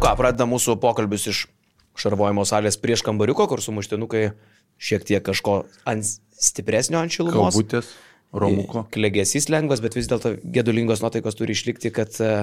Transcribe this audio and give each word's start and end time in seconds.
ką, 0.00 0.14
pradedam 0.18 0.52
mūsų 0.54 0.76
pokalbius 0.80 1.28
iš 1.30 1.44
šarvojimo 2.00 2.46
salės 2.48 2.78
prieš 2.80 3.04
kambariuko, 3.06 3.46
kur 3.50 3.62
sumuštinukai 3.62 4.30
šiek 4.80 5.04
tiek 5.06 5.24
kažko 5.24 5.62
ant 5.88 6.06
stipresnio 6.40 7.00
ant 7.02 7.12
šilumos. 7.12 7.52
Kalbutės, 7.52 7.92
romuko. 8.32 8.86
Klegesys 8.94 9.50
lengvas, 9.52 9.82
bet 9.84 9.98
vis 9.98 10.08
dėlto 10.10 10.36
gedulingos 10.40 11.02
nuotaikos 11.04 11.36
turi 11.36 11.56
išlikti, 11.56 11.92
kad 11.94 12.16
e, 12.22 12.34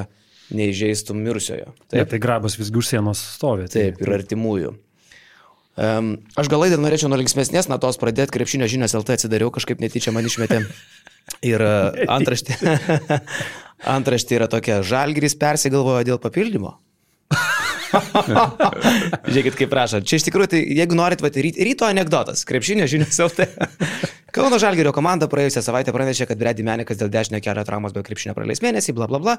neįžeistum 0.53 1.19
mirusiojo. 1.23 1.73
Taip, 1.87 2.01
ja, 2.01 2.09
tai 2.09 2.21
grabas 2.23 2.59
visgi 2.59 2.81
už 2.81 2.91
sienos 2.93 3.23
stovi. 3.37 3.69
Tai. 3.71 3.87
Taip, 3.89 4.03
ir 4.03 4.13
artimųjų. 4.19 4.75
Um, 5.77 6.15
aš 6.33 6.49
gal 6.49 6.63
laidą 6.63 6.79
norėčiau 6.81 7.09
nuo 7.09 7.19
linksmėsnės 7.21 7.69
natos 7.69 7.99
pradėti, 8.01 8.33
krepšinio 8.33 8.65
žinias 8.69 8.95
LT 8.97 9.13
atsidariau, 9.13 9.51
kažkaip 9.53 9.81
netyčia 9.83 10.13
man 10.13 10.25
išmetė. 10.25 10.63
Ir 11.45 11.61
uh, 11.61 11.93
antraštė, 12.09 12.55
antraštė 13.97 14.37
yra 14.39 14.47
tokia, 14.49 14.79
žalgris 14.85 15.35
persigalvojo 15.37 16.05
dėl 16.07 16.21
papildymo. 16.23 16.77
Žiūrėkit, 19.31 19.57
kaip 19.57 19.71
prašo. 19.71 20.01
Čia 20.05 20.19
iš 20.19 20.27
tikrųjų, 20.27 20.51
tai 20.53 20.61
jeigu 20.79 20.97
norit, 20.97 21.23
va, 21.23 21.31
ryto, 21.31 21.63
ryto 21.63 21.87
anegdotas, 21.87 22.45
krepšinio 22.47 22.87
žinios 22.89 23.19
LT. 23.23 23.47
Kauno 24.37 24.59
Žalgerio 24.61 24.91
komanda 24.93 25.25
praėjusią 25.31 25.63
savaitę 25.65 25.93
pranešė, 25.95 26.27
kad 26.29 26.37
Bredi 26.37 26.61
Menikas 26.65 26.99
dėl 26.99 27.09
dešinio 27.09 27.39
kelio 27.41 27.63
traumos 27.65 27.93
be 27.95 28.03
krepšinio 28.05 28.35
praleis 28.37 28.59
mėnesį, 28.61 28.93
bla 28.93 29.07
bla 29.09 29.21
bla. 29.23 29.35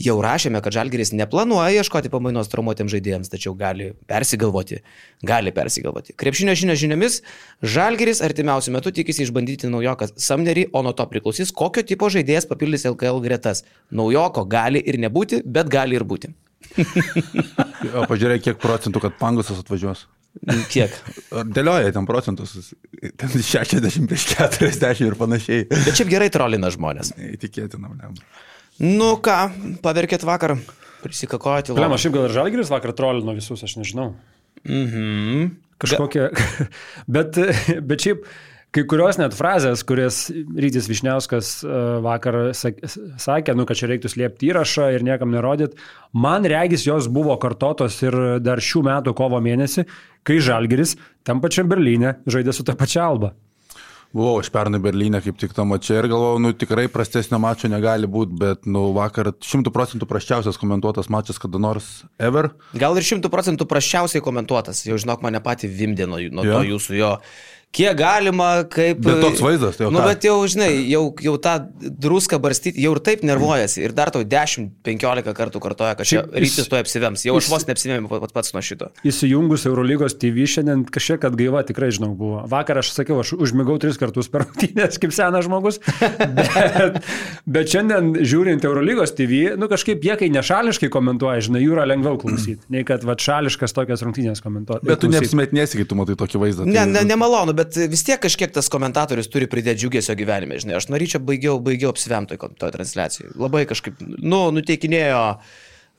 Jau 0.00 0.16
rašėme, 0.24 0.58
kad 0.64 0.74
Žalgeris 0.74 1.12
neplanuoja 1.14 1.84
ieškoti 1.84 2.10
pamainos 2.10 2.50
traumuotėm 2.50 2.90
žaidėjams, 2.90 3.30
tačiau 3.30 3.52
gali 3.58 3.92
persigalvoti. 4.10 4.80
Gali 5.28 5.52
persigalvoti. 5.54 6.16
Krepšinio 6.18 6.56
žinios 6.58 6.80
žiniomis, 6.82 7.20
Žalgeris 7.62 8.24
artimiausiu 8.26 8.74
metu 8.74 8.90
tikisi 8.96 9.22
išbandyti 9.28 9.70
naujoką 9.70 10.10
Samnerį, 10.16 10.70
o 10.72 10.82
nuo 10.82 10.96
to 10.98 11.06
priklausys, 11.12 11.54
kokio 11.54 11.84
tipo 11.86 12.10
žaidėjas 12.10 12.50
papildys 12.50 12.88
LKL 12.90 13.22
gretas. 13.22 13.62
Naujoko 13.94 14.48
gali 14.50 14.82
ir 14.82 14.98
nebūti, 15.04 15.44
bet 15.44 15.70
gali 15.70 16.00
ir 16.00 16.08
būti. 16.08 16.34
o 17.88 18.06
pažiūrėk, 18.10 18.44
kiek 18.48 18.60
procentų, 18.62 19.02
kad 19.06 19.16
pangusas 19.20 19.60
atvažiuos. 19.62 20.06
Kiek? 20.70 20.94
Dėlioja 21.50 21.90
ten 21.94 22.06
procentus, 22.06 22.52
ten 23.18 23.32
60 23.34 24.06
prieš 24.06 24.26
40 24.36 25.02
ir 25.08 25.16
panašiai. 25.18 25.64
Bet 25.72 25.96
šiaip 25.98 26.12
gerai 26.12 26.28
trolina 26.32 26.70
žmonės. 26.70 27.14
Įtikėtina, 27.34 27.90
ne. 27.96 28.12
Nu 28.80 29.10
ką, 29.20 29.38
paverkėt 29.84 30.22
vakar, 30.24 30.54
prisikakojate. 31.02 31.74
Lemma, 31.76 31.98
šiaip 32.00 32.14
gal 32.14 32.28
ir 32.28 32.36
Žalgiris 32.36 32.70
vakar 32.72 32.94
trolino 32.96 33.34
visus, 33.36 33.64
aš 33.66 33.74
nežinau. 33.80 34.12
Mhm. 34.64 35.50
Kažkokia. 35.80 36.30
bet, 37.16 37.36
bet 37.88 38.06
šiaip 38.06 38.24
kai 38.74 38.84
kurios 38.90 39.18
net 39.20 39.34
frazės, 39.36 39.82
kurias 39.86 40.22
Rytis 40.30 40.88
Višniauskas 40.90 41.52
e, 41.64 41.82
vakar 42.04 42.40
sakė, 42.54 43.56
nu, 43.58 43.66
kad 43.68 43.78
čia 43.80 43.90
reiktų 43.90 44.12
slėpti 44.12 44.50
įrašą 44.52 44.90
ir 44.94 45.06
niekam 45.06 45.34
nerodyt, 45.34 45.76
man 46.12 46.46
regis 46.48 46.86
jos 46.86 47.10
buvo 47.10 47.36
kartotos 47.42 48.00
ir 48.04 48.16
dar 48.44 48.62
šių 48.62 48.84
metų 48.90 49.14
kovo 49.18 49.42
mėnesį, 49.42 49.86
kai 50.26 50.40
Žalgeris 50.44 50.96
tam 51.26 51.42
pačiam 51.42 51.70
Berlyne 51.70 52.18
žaidė 52.30 52.54
su 52.56 52.66
ta 52.66 52.78
pačia 52.78 53.06
alba. 53.06 53.34
Buvau 54.10 54.40
aš 54.40 54.48
pernai 54.50 54.80
Berlyne 54.82 55.20
kaip 55.22 55.36
tik 55.38 55.52
tam 55.54 55.70
čia 55.78 56.00
ir 56.00 56.08
galvojau, 56.10 56.40
nu 56.42 56.50
tikrai 56.58 56.88
prastesnio 56.90 57.38
mačo 57.38 57.68
negali 57.70 58.08
būti, 58.10 58.34
bet 58.40 58.66
nu 58.66 58.88
vakar 58.96 59.30
šimtų 59.38 59.70
procentų 59.70 60.08
prasčiausias 60.10 60.58
komentuotas 60.58 61.06
mačas 61.14 61.38
kada 61.38 61.60
nors 61.62 62.02
ever. 62.18 62.50
Gal 62.74 62.98
ir 62.98 63.06
šimtų 63.06 63.30
procentų 63.30 63.68
prasčiausiai 63.70 64.24
komentuotas, 64.24 64.82
jau 64.88 64.98
žinok 64.98 65.22
mane 65.22 65.38
patį 65.44 65.70
vimdė 65.70 66.10
nuo, 66.10 66.18
nuo 66.34 66.46
ja. 66.46 66.58
to 66.58 66.72
jūsų 66.72 66.98
jo 66.98 67.12
kiek 67.74 67.94
galima, 67.98 68.48
kaip... 68.70 68.98
Bet 69.04 69.20
toks 69.22 69.42
vaizdas, 69.44 69.76
tai 69.78 69.86
jau. 69.86 69.92
Nu, 69.94 70.00
ką? 70.02 70.08
bet 70.10 70.24
jau, 70.26 70.34
žinai, 70.50 70.70
jau, 70.90 71.02
jau 71.22 71.34
tą 71.42 71.54
druską 72.02 72.40
barstyti, 72.42 72.82
jau 72.82 72.94
ir 72.96 73.00
taip 73.06 73.22
nervuojasi. 73.26 73.84
Ir 73.86 73.94
dar 73.96 74.10
tau 74.14 74.24
10-15 74.26 75.34
kartų 75.38 75.62
kartoja, 75.62 75.94
kad 75.98 76.08
čia 76.08 76.24
rytis 76.26 76.66
to 76.70 76.78
apsivems. 76.80 77.24
Jau 77.28 77.36
aš 77.38 77.50
vos 77.52 77.66
neapsivėmiau 77.68 78.20
pat 78.24 78.34
pats 78.34 78.54
nuo 78.56 78.62
šito. 78.64 78.90
Įsijungus 79.06 79.68
Eurolygos 79.70 80.18
TV 80.18 80.48
šiandien 80.50 80.82
kažkiek 80.90 81.28
atgaiva 81.30 81.62
tikrai, 81.66 81.92
žinau, 81.94 82.10
buvo. 82.18 82.42
Vakar 82.50 82.82
aš 82.82 82.90
sakiau, 82.96 83.20
aš 83.22 83.36
užmigau 83.38 83.78
tris 83.82 84.00
kartus 84.00 84.30
per 84.32 84.48
rungtynės 84.48 84.98
kaip 85.00 85.14
senas 85.14 85.46
žmogus. 85.46 85.78
Bet, 86.40 87.00
bet 87.48 87.70
šiandien 87.70 88.12
žiūrint 88.26 88.64
Eurolygos 88.64 89.12
TV, 89.16 89.54
nu 89.58 89.66
kažkaip 89.70 90.02
jie, 90.04 90.12
kai 90.20 90.28
nešališkai 90.32 90.88
komentuoja, 90.92 91.42
žinai, 91.44 91.62
jų 91.64 91.74
yra 91.74 91.86
lengviau 91.88 92.18
klausyti, 92.20 92.62
nei 92.72 92.84
kad 92.86 93.04
va, 93.06 93.16
šališkas 93.20 93.74
tokias 93.76 94.04
rungtynės 94.06 94.42
komentuoti. 94.44 94.86
Bet 94.88 95.02
tu 95.02 95.10
neapsimetinėsi, 95.12 95.80
kai 95.80 95.86
tu 95.90 95.98
matai 95.98 96.16
tokį 96.20 96.40
vaizdą. 96.42 96.68
Ne, 96.68 96.84
ne, 96.88 97.02
nemalonu, 97.08 97.54
bet 97.60 97.76
vis 97.92 98.02
tiek 98.06 98.20
kažkiek 98.22 98.52
tas 98.56 98.70
komentatorius 98.72 99.30
turi 99.30 99.48
pridėti 99.50 99.84
džiugesio 99.84 100.16
gyvenime, 100.18 100.58
žinai. 100.62 100.78
Aš 100.80 100.88
norėčiau 100.92 101.22
baigiau, 101.24 101.60
baigiau 101.62 101.92
apsivemtoj 101.92 102.40
toje 102.58 102.74
transliacijoje. 102.76 103.36
Labai 103.40 103.66
kažkaip, 103.70 104.00
nu, 104.00 104.46
nuteikinėjo, 104.56 105.22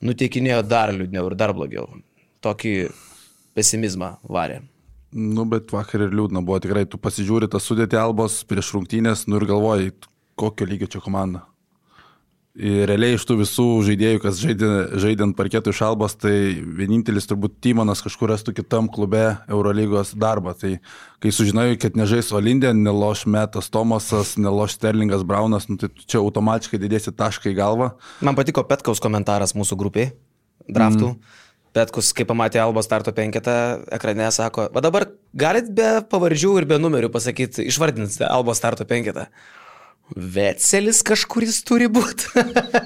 nuteikinėjo 0.09 0.65
dar 0.67 0.93
liūdniau 0.97 1.29
ir 1.29 1.37
dar 1.39 1.53
blogiau. 1.57 1.87
Tokį 2.41 2.75
pesimizmą 3.57 4.15
varė. 4.25 4.61
Nu, 5.11 5.45
bet 5.45 5.73
vakar 5.75 6.07
ir 6.07 6.13
liūdna 6.15 6.43
buvo 6.45 6.61
tikrai, 6.63 6.85
tu 6.87 6.99
pasižiūri 7.01 7.51
tą 7.51 7.59
sudėtį 7.59 7.99
albos 7.99 8.41
prieš 8.47 8.71
rungtynės, 8.77 9.25
nu 9.27 9.41
ir 9.41 9.47
galvoji, 9.49 9.91
kokio 10.39 10.67
lygio 10.67 10.87
čia 10.91 11.03
komanda. 11.03 11.43
Ir 12.51 12.83
realiai 12.89 13.15
iš 13.15 13.23
tų 13.23 13.37
visų 13.39 13.65
žaidėjų, 13.87 14.19
kas 14.25 14.39
žaidė, 14.43 15.23
ant 15.23 15.35
parketų 15.37 15.71
iš 15.71 15.79
Albos, 15.87 16.17
tai 16.19 16.33
vienintelis 16.59 17.29
turbūt 17.29 17.61
Timonas 17.63 18.03
kažkur 18.03 18.33
rastų 18.33 18.51
kitam 18.57 18.89
klube 18.91 19.21
Eurolygos 19.47 20.11
darbą. 20.19 20.51
Tai 20.59 20.73
kai 21.23 21.31
sužinojai, 21.31 21.77
kad 21.79 21.95
nežais 21.95 22.33
Olindė, 22.35 22.73
neloš 22.75 23.23
Metas 23.31 23.71
Tomasas, 23.71 24.33
neloš 24.35 24.75
Sterlingas 24.75 25.23
Braunas, 25.23 25.69
nu, 25.71 25.79
tai 25.79 25.87
čia 26.03 26.19
automatiškai 26.19 26.81
didėsi 26.81 27.15
tašką 27.15 27.53
į 27.53 27.55
galvą. 27.61 27.93
Man 28.19 28.35
patiko 28.35 28.65
Petkaus 28.67 28.99
komentaras 28.99 29.55
mūsų 29.55 29.79
grupiai, 29.79 30.11
draftų. 30.67 31.13
Mm. 31.15 31.39
Petkus, 31.71 32.11
kai 32.11 32.27
pamatė 32.27 32.59
Albos 32.59 32.83
starto 32.83 33.13
penketą 33.15 33.55
ekrane, 33.95 34.27
sako, 34.35 34.67
va 34.75 34.83
dabar 34.83 35.07
galit 35.31 35.71
be 35.71 36.01
pavardžių 36.11 36.57
ir 36.59 36.67
be 36.67 36.75
numerių 36.83 37.07
pasakyti, 37.13 37.63
išvardinti 37.71 38.25
Albos 38.27 38.59
starto 38.59 38.83
penketą. 38.89 39.29
Vetselis 40.15 41.01
kažkuris 41.07 41.61
turi 41.67 41.87
būti. 41.91 42.43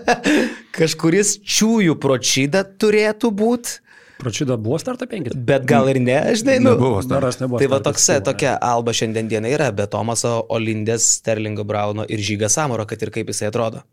kažkuris 0.78 1.40
čiųjų 1.42 1.98
pročyda 2.02 2.64
turėtų 2.66 3.32
būti. 3.34 3.82
Pročyda 4.22 4.56
buvo 4.62 4.78
starto 4.80 5.08
penkis. 5.12 5.36
Bet 5.36 5.66
gal 5.68 5.90
ir 5.92 6.00
ne, 6.00 6.18
žinai, 6.40 6.56
nu. 6.64 6.76
Nebuvo, 6.76 7.02
staras 7.04 7.42
nebuvo. 7.42 7.60
Tai 7.60 7.68
va 7.74 7.82
tokia, 7.84 8.22
tokia 8.24 8.54
alba 8.64 8.94
šiandien 8.96 9.28
diena 9.32 9.52
yra, 9.52 9.68
be 9.76 9.90
Tomaso 9.92 10.38
Olindės, 10.56 11.18
Sterlingo 11.20 11.66
Brauno 11.68 12.06
ir 12.08 12.24
Žyga 12.24 12.48
Samaro, 12.52 12.88
kad 12.88 13.04
ir 13.04 13.12
kaip 13.16 13.34
jisai 13.34 13.50
atrodo. 13.52 13.84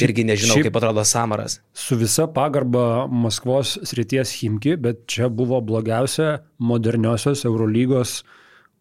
Irgi 0.00 0.24
nežinau, 0.24 0.56
šiaip, 0.56 0.70
kaip 0.70 0.78
atrodo 0.78 1.02
Samaras. 1.04 1.58
Su 1.76 1.98
visa 2.00 2.24
pagarba 2.32 3.08
Maskvos 3.10 3.74
srities 3.88 4.30
Himki, 4.38 4.78
bet 4.80 5.02
čia 5.10 5.28
buvo 5.28 5.58
blogiausia 5.60 6.38
moderniosios 6.62 7.44
Eurolygos 7.48 8.22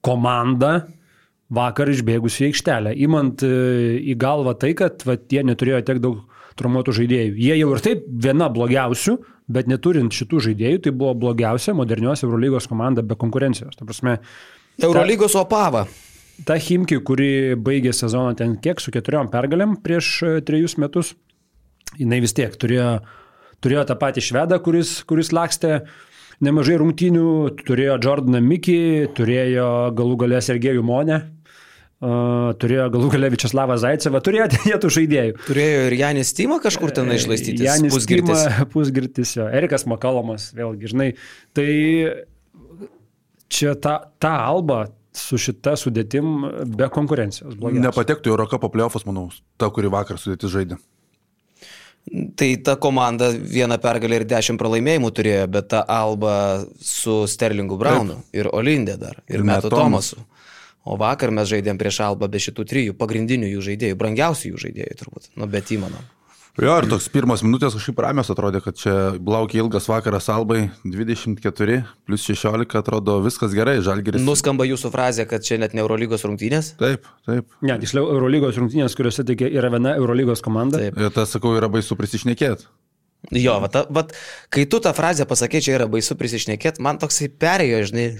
komanda 0.06 0.86
vakar 1.52 1.92
išbėgusi 1.92 2.46
į 2.46 2.50
aikštelę, 2.52 2.94
įmant 3.06 3.44
e, 3.44 3.52
į 4.12 4.16
galvą 4.20 4.56
tai, 4.60 4.72
kad 4.78 5.04
va, 5.08 5.18
jie 5.20 5.44
neturėjo 5.48 5.82
tiek 5.88 6.00
daug 6.04 6.22
traumuotų 6.60 6.96
žaidėjų. 7.02 7.36
Jie 7.40 7.58
jau 7.60 7.72
ir 7.76 7.84
taip 7.84 8.06
viena 8.24 8.48
blogiausių, 8.52 9.18
bet 9.52 9.68
neturint 9.72 10.16
šitų 10.16 10.46
žaidėjų, 10.48 10.84
tai 10.86 10.94
buvo 10.96 11.16
blogiausia 11.26 11.76
modernios 11.76 12.24
Eurolygos 12.26 12.70
komanda 12.72 13.04
be 13.04 13.18
konkurencijos. 13.20 13.76
Ta 13.80 13.88
prasme, 13.88 14.20
Eurolygos 14.82 15.36
ta, 15.36 15.44
opava. 15.44 15.86
Ta 16.48 16.58
Himki, 16.60 17.02
kuri 17.06 17.58
baigė 17.60 17.94
sezoną 17.96 18.36
ten 18.40 18.56
kiek 18.64 18.80
su 18.82 18.94
keturiom 18.94 19.32
pergalėm 19.34 19.76
prieš 19.84 20.14
e, 20.24 20.38
trejus 20.48 20.78
metus, 20.82 21.16
jinai 22.00 22.22
vis 22.24 22.36
tiek 22.38 22.56
turėjo, 22.56 22.94
turėjo 23.64 23.90
tą 23.92 24.00
patį 24.00 24.24
švedą, 24.30 24.62
kuris, 24.64 25.02
kuris 25.10 25.34
lakstė 25.36 25.82
nemažai 26.42 26.80
rungtynių, 26.82 27.28
turėjo 27.68 28.00
Jordaną 28.02 28.42
Mikį, 28.46 28.82
turėjo 29.18 29.68
galų 29.98 30.18
galę 30.24 30.42
Sergejų 30.42 30.84
Monę, 30.86 31.20
Uh, 32.02 32.50
turėjo 32.58 32.88
galų 32.96 33.12
galę 33.14 33.28
Vičeslavą 33.30 33.76
Zaicevą, 33.78 34.24
turėjo 34.26 34.48
jie 34.66 34.78
tų 34.82 34.90
žaidėjų. 34.96 35.36
Turėjo 35.46 35.82
ir 35.86 35.96
Janis 36.00 36.32
Tima 36.34 36.58
kažkur 36.64 36.90
ten 36.98 37.12
išlaistyti. 37.14 37.62
Janis 37.68 37.94
pusgirtis. 37.94 38.46
Tima, 38.48 38.66
pusgirtis 38.74 39.36
jo. 39.38 39.46
Erikas 39.46 39.86
Makalomas, 39.86 40.48
vėlgi, 40.58 40.90
žinai. 40.90 41.12
Tai 41.54 41.68
čia 43.54 43.76
ta, 43.78 44.00
ta 44.18 44.34
alba 44.48 44.88
su 45.14 45.38
šita 45.42 45.76
sudėtim 45.78 46.42
be 46.74 46.88
konkurencijos. 46.90 47.54
Blogiausia. 47.60 47.86
Nepatektų 47.86 48.32
į 48.32 48.34
Eurocapo 48.34 48.72
playoffs, 48.74 49.06
manau, 49.06 49.28
ta, 49.62 49.70
kuri 49.70 49.92
vakar 49.94 50.18
sudėtis 50.22 50.56
žaidė. 50.56 50.80
Tai 52.36 52.50
ta 52.66 52.80
komanda 52.82 53.30
vieną 53.30 53.78
pergalę 53.78 54.24
ir 54.24 54.24
dešimt 54.26 54.58
pralaimėjimų 54.58 55.12
turėjo, 55.14 55.46
bet 55.54 55.70
ta 55.76 55.84
Alba 55.86 56.34
su 56.82 57.22
Sterlingu 57.30 57.78
Braunu 57.78 58.18
Taip. 58.18 58.38
ir 58.42 58.50
Olindė 58.50 58.98
dar, 58.98 59.22
ir, 59.28 59.38
ir 59.38 59.46
Metu 59.46 59.70
Tomasu. 59.70 60.18
Tomasu. 60.18 60.41
O 60.86 60.98
vakar 60.98 61.30
mes 61.34 61.50
žaidėm 61.50 61.78
prieš 61.78 62.02
Albą 62.08 62.30
be 62.32 62.42
šitų 62.42 62.66
trijų 62.70 62.98
pagrindinių 62.98 63.52
jų 63.52 63.68
žaidėjų, 63.70 64.00
brangiausių 64.02 64.54
jų 64.54 64.66
žaidėjų 64.66 64.98
turbūt, 65.04 65.30
nu 65.38 65.48
bet 65.52 65.70
įmano. 65.76 66.02
Jo, 66.60 66.74
ir 66.82 66.88
toks 66.92 67.06
pirmas 67.08 67.46
minutės 67.46 67.78
kažkaip 67.78 68.00
ramios 68.04 68.28
atrodė, 68.34 68.60
kad 68.66 68.76
čia 68.76 68.94
laukia 69.16 69.62
ilgas 69.62 69.86
vakaras 69.88 70.28
Albai, 70.34 70.66
24 70.84 71.78
plus 72.10 72.26
16, 72.28 72.76
atrodo 72.76 73.22
viskas 73.24 73.56
gerai, 73.56 73.78
Žalgeris. 73.86 74.20
Nuskamba 74.26 74.68
jūsų 74.68 74.92
frazė, 74.92 75.24
kad 75.30 75.46
čia 75.48 75.62
net 75.62 75.72
ne 75.78 75.86
Eurolygos 75.86 76.26
rungtynės? 76.28 76.74
Taip, 76.82 77.08
taip. 77.30 77.48
Ne, 77.64 77.78
tiksliau 77.80 78.10
Eurolygos 78.18 78.60
rungtynės, 78.60 78.98
kuriuose 79.00 79.24
tik 79.30 79.46
yra 79.48 79.72
viena 79.72 79.96
Eurolygos 80.02 80.44
komanda. 80.44 80.82
Taip. 80.84 81.00
Ir 81.00 81.16
tas, 81.16 81.32
sakau, 81.32 81.54
yra 81.56 81.72
baisu 81.72 81.96
prisišnekėti. 81.96 82.68
Jo, 83.38 83.56
vat, 83.64 83.80
vat, 83.94 84.12
kai 84.52 84.68
tu 84.68 84.82
tą 84.84 84.92
frazę 84.98 85.30
pasakė, 85.30 85.64
čia 85.64 85.78
yra 85.78 85.88
baisu 85.88 86.20
prisišnekėti, 86.20 86.84
man 86.84 87.00
toksai 87.00 87.32
perėjo, 87.32 87.86
žinai. 87.94 88.12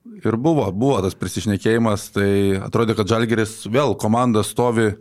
Ir 0.00 0.36
buvo, 0.40 0.64
buvo 0.72 0.98
tas 1.04 1.14
prisišnekėjimas, 1.18 2.08
tai 2.14 2.30
atrodė, 2.56 2.96
kad 2.96 3.08
Žalgeris 3.10 3.66
vėl 3.68 3.92
komanda 4.00 4.40
stovi 4.46 4.94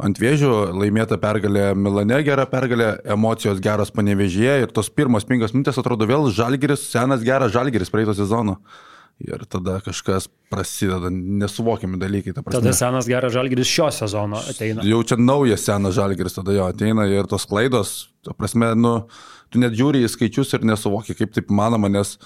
ant 0.00 0.20
vėžių, 0.20 0.52
laimėta 0.78 1.18
pergalė 1.20 1.72
Milane, 1.76 2.22
gera 2.24 2.46
pergalė, 2.48 2.94
emocijos 3.12 3.60
geros 3.60 3.92
panevežėje 3.92 4.62
ir 4.64 4.72
tos 4.72 4.88
pirmos 4.88 5.26
penkios 5.28 5.52
minutės 5.52 5.80
atrodo 5.80 6.08
vėl 6.08 6.30
Žalgeris, 6.32 6.86
senas 6.88 7.24
geras 7.26 7.52
Žalgeris 7.52 7.92
praeito 7.92 8.16
sezono. 8.16 8.60
Ir 9.18 9.42
tada 9.50 9.80
kažkas 9.82 10.28
prasideda, 10.46 11.10
nesuvokiami 11.10 11.98
dalykai. 11.98 12.36
Tada 12.38 12.70
senas 12.76 13.08
geras 13.10 13.32
žalgeris 13.34 13.66
šio 13.66 13.88
sezono 13.90 14.38
ateina. 14.38 14.84
Jau 14.86 15.00
čia 15.02 15.18
naujas 15.18 15.64
senas 15.66 15.96
žalgeris 15.96 16.38
tada 16.38 16.54
jo 16.54 16.68
ateina 16.70 17.08
ir 17.10 17.26
tos 17.26 17.48
klaidos, 17.50 17.96
ta 18.22 18.30
prasme, 18.38 18.70
nu, 18.78 18.92
tu 19.52 19.60
net 19.62 19.76
žiūri 19.78 20.02
į 20.04 20.10
skaičius 20.12 20.54
ir 20.56 20.66
nesuvoki, 20.68 21.16
kaip 21.18 21.32
taip 21.36 21.52
manoma, 21.54 21.90
nes 21.92 22.16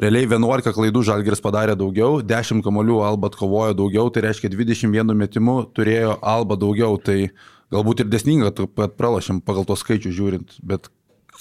realiai 0.00 0.28
11 0.28 0.74
klaidų 0.76 1.04
žalgeris 1.08 1.42
padarė 1.44 1.76
daugiau, 1.78 2.20
10 2.26 2.64
kamolių 2.64 3.02
Alba 3.06 3.30
atkovojo 3.32 3.76
daugiau, 3.78 4.10
tai 4.12 4.26
reiškia 4.26 4.52
21 4.52 5.14
metimų 5.18 5.56
turėjo 5.76 6.16
Alba 6.20 6.58
daugiau, 6.60 6.98
tai 6.98 7.32
galbūt 7.72 8.04
ir 8.04 8.10
desninga, 8.12 8.52
kad 8.54 8.96
pralašėm 8.98 9.42
pagal 9.46 9.68
tos 9.68 9.84
skaičius 9.84 10.16
žiūrint, 10.18 10.58
bet 10.66 10.90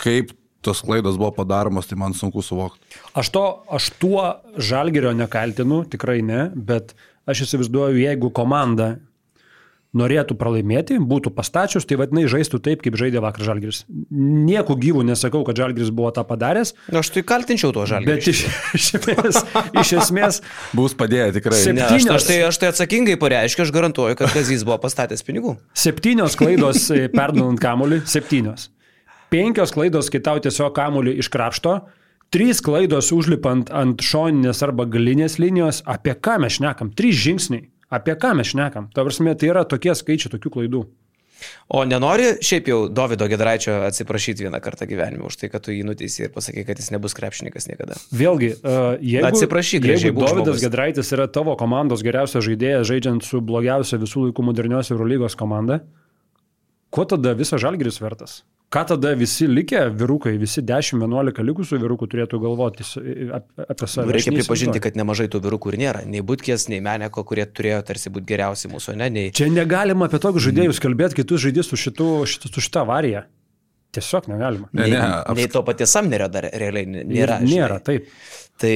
kaip 0.01 0.35
tos 0.61 0.83
klaidos 0.85 1.17
buvo 1.17 1.31
padaromos, 1.35 1.88
tai 1.89 1.97
man 1.97 2.13
sunku 2.13 2.43
suvokti. 2.45 2.99
Aš, 3.17 3.31
to, 3.33 3.45
aš 3.73 3.89
tuo 4.01 4.25
žalgerio 4.61 5.13
nekaltinu, 5.17 5.81
tikrai 5.89 6.21
ne, 6.25 6.49
bet 6.53 6.93
aš 7.29 7.47
įsivaizduoju, 7.47 8.03
jeigu 8.03 8.29
komanda 8.35 8.95
norėtų 9.97 10.38
pralaimėti, 10.39 10.97
būtų 11.03 11.33
pastačius, 11.35 11.85
tai 11.88 11.97
vadinai 11.99 12.23
žaistų 12.31 12.61
taip, 12.63 12.83
kaip 12.85 12.95
žaidė 12.99 13.19
vakar 13.23 13.43
Žalgiris. 13.49 13.83
Nieku 14.11 14.77
gyvų 14.79 15.03
nesakau, 15.09 15.43
kad 15.47 15.59
Žalgiris 15.59 15.91
buvo 15.95 16.13
tą 16.15 16.23
padaręs. 16.27 16.73
Na, 16.88 17.03
aš 17.03 17.11
tai 17.15 17.25
kaltinčiau 17.27 17.73
to 17.75 17.83
Žalgirį. 17.91 18.15
Bet 18.15 18.29
iš, 18.31 18.43
iš, 18.79 18.89
esmės, 19.01 19.41
iš 19.83 19.93
esmės... 19.99 20.41
Bus 20.77 20.95
padėję 20.95 21.31
tikrai. 21.39 21.59
Septynios... 21.59 22.07
Ne, 22.07 22.13
aš, 22.15 22.21
aš, 22.21 22.27
tai, 22.29 22.41
aš 22.47 22.61
tai 22.61 22.71
atsakingai 22.71 23.17
pareiškiu, 23.19 23.67
aš 23.67 23.75
garantuoju, 23.75 24.19
kad 24.19 24.31
Kazys 24.31 24.63
buvo 24.67 24.79
pastatęs 24.85 25.27
pinigų. 25.27 25.57
Septynios 25.75 26.39
klaidos 26.39 26.88
e, 26.95 27.09
perdodant 27.11 27.59
kamuolį, 27.59 28.05
septynios 28.07 28.71
penkios 29.31 29.71
klaidos, 29.71 30.11
kai 30.11 30.19
tau 30.23 30.39
tiesiog 30.43 30.73
kamuolį 30.75 31.15
iškrapšto, 31.23 31.77
trys 32.35 32.59
klaidos 32.63 33.11
užlipant 33.15 33.71
ant 33.75 34.03
šoninės 34.03 34.59
arba 34.65 34.85
galinės 34.91 35.38
linijos, 35.39 35.81
apie 35.88 36.17
ką 36.19 36.38
mes 36.43 36.59
šnekam, 36.59 36.91
trys 36.95 37.19
žingsniai, 37.23 37.69
apie 37.91 38.15
ką 38.15 38.33
mes 38.39 38.53
šnekam. 38.53 38.89
Ta 38.95 39.05
prasme, 39.05 39.35
tai 39.35 39.51
yra 39.51 39.65
tokie 39.67 39.93
skaičiai 39.97 40.31
tokių 40.33 40.53
klaidų. 40.57 40.83
O 41.73 41.81
nenori 41.89 42.35
šiaip 42.45 42.67
jau 42.69 42.79
Davido 42.91 43.25
Gedraičio 43.29 43.79
atsiprašyti 43.88 44.45
vieną 44.45 44.59
kartą 44.61 44.85
gyvenime 44.89 45.25
už 45.25 45.39
tai, 45.41 45.49
kad 45.49 45.63
tu 45.65 45.73
jį 45.73 45.85
nuteisi 45.88 46.27
ir 46.27 46.33
pasakai, 46.33 46.63
kad 46.67 46.77
jis 46.77 46.91
nebus 46.93 47.15
krepšininkas 47.17 47.65
niekada. 47.69 47.97
Vėlgi, 48.13 48.51
uh, 48.59 48.99
jeigu, 49.01 49.25
atsiprašyk, 49.31 49.88
jeigu 49.89 50.21
Davidas 50.21 50.35
žmogus. 50.35 50.65
Gedraitis 50.65 51.11
yra 51.15 51.25
tavo 51.33 51.55
komandos 51.59 52.05
geriausias 52.05 52.45
žaidėjas, 52.45 52.85
žaidžiant 52.91 53.25
su 53.25 53.41
blogiausia 53.41 53.97
visų 54.01 54.27
laikų 54.27 54.45
modernios 54.51 54.93
Eurolygos 54.93 55.38
komanda, 55.39 55.81
kuo 56.93 57.07
tada 57.09 57.33
visas 57.38 57.63
žalgeris 57.63 58.01
vertas? 58.03 58.41
Ką 58.71 58.85
tada 58.88 59.09
visi 59.19 59.50
likę 59.51 59.81
vyrukai, 60.00 60.38
visi 60.39 60.62
10-11 60.63 61.44
likusių 61.44 61.79
vyrukų 61.81 62.07
turėtų 62.13 62.38
galvoti 62.39 62.85
apie 63.35 63.89
save? 63.91 64.13
Reikia 64.15 64.31
pripažinti, 64.38 64.79
kad 64.83 64.95
nemažai 64.95 65.27
tų 65.33 65.41
vyrukų 65.44 65.73
ir 65.73 65.77
nėra. 65.81 66.03
Nei 66.07 66.23
Butkės, 66.23 66.69
nei 66.71 66.79
Meneko, 66.83 67.25
kurie 67.27 67.44
turėjo 67.51 67.81
tarsi 67.89 68.13
būti 68.15 68.29
geriausi 68.31 68.71
mūsų, 68.71 68.95
ne? 69.01 69.09
Nei... 69.12 69.33
Čia 69.35 69.50
negalima 69.51 70.07
apie 70.07 70.21
tokius 70.23 70.47
žaidėjus 70.47 70.79
kalbėti, 70.88 71.19
kitus 71.19 71.44
žaidėjus 71.44 71.73
su, 71.73 71.81
šitu, 71.83 72.07
šitu, 72.31 72.53
su 72.56 72.63
šitą 72.63 72.85
avariją. 72.85 73.25
Tiesiog 73.91 74.31
negalima. 74.31 74.71
Ne, 74.71 74.88
ne, 74.88 75.03
nei, 75.03 75.35
nei 75.41 75.51
to 75.51 75.65
paties 75.67 75.91
Samnerio 75.91 76.31
dar 76.31 76.47
realiai 76.47 76.88
nėra. 76.88 77.41
Nėra, 77.44 77.81
žinai. 77.83 77.83
taip. 77.89 78.07
Tai 78.62 78.75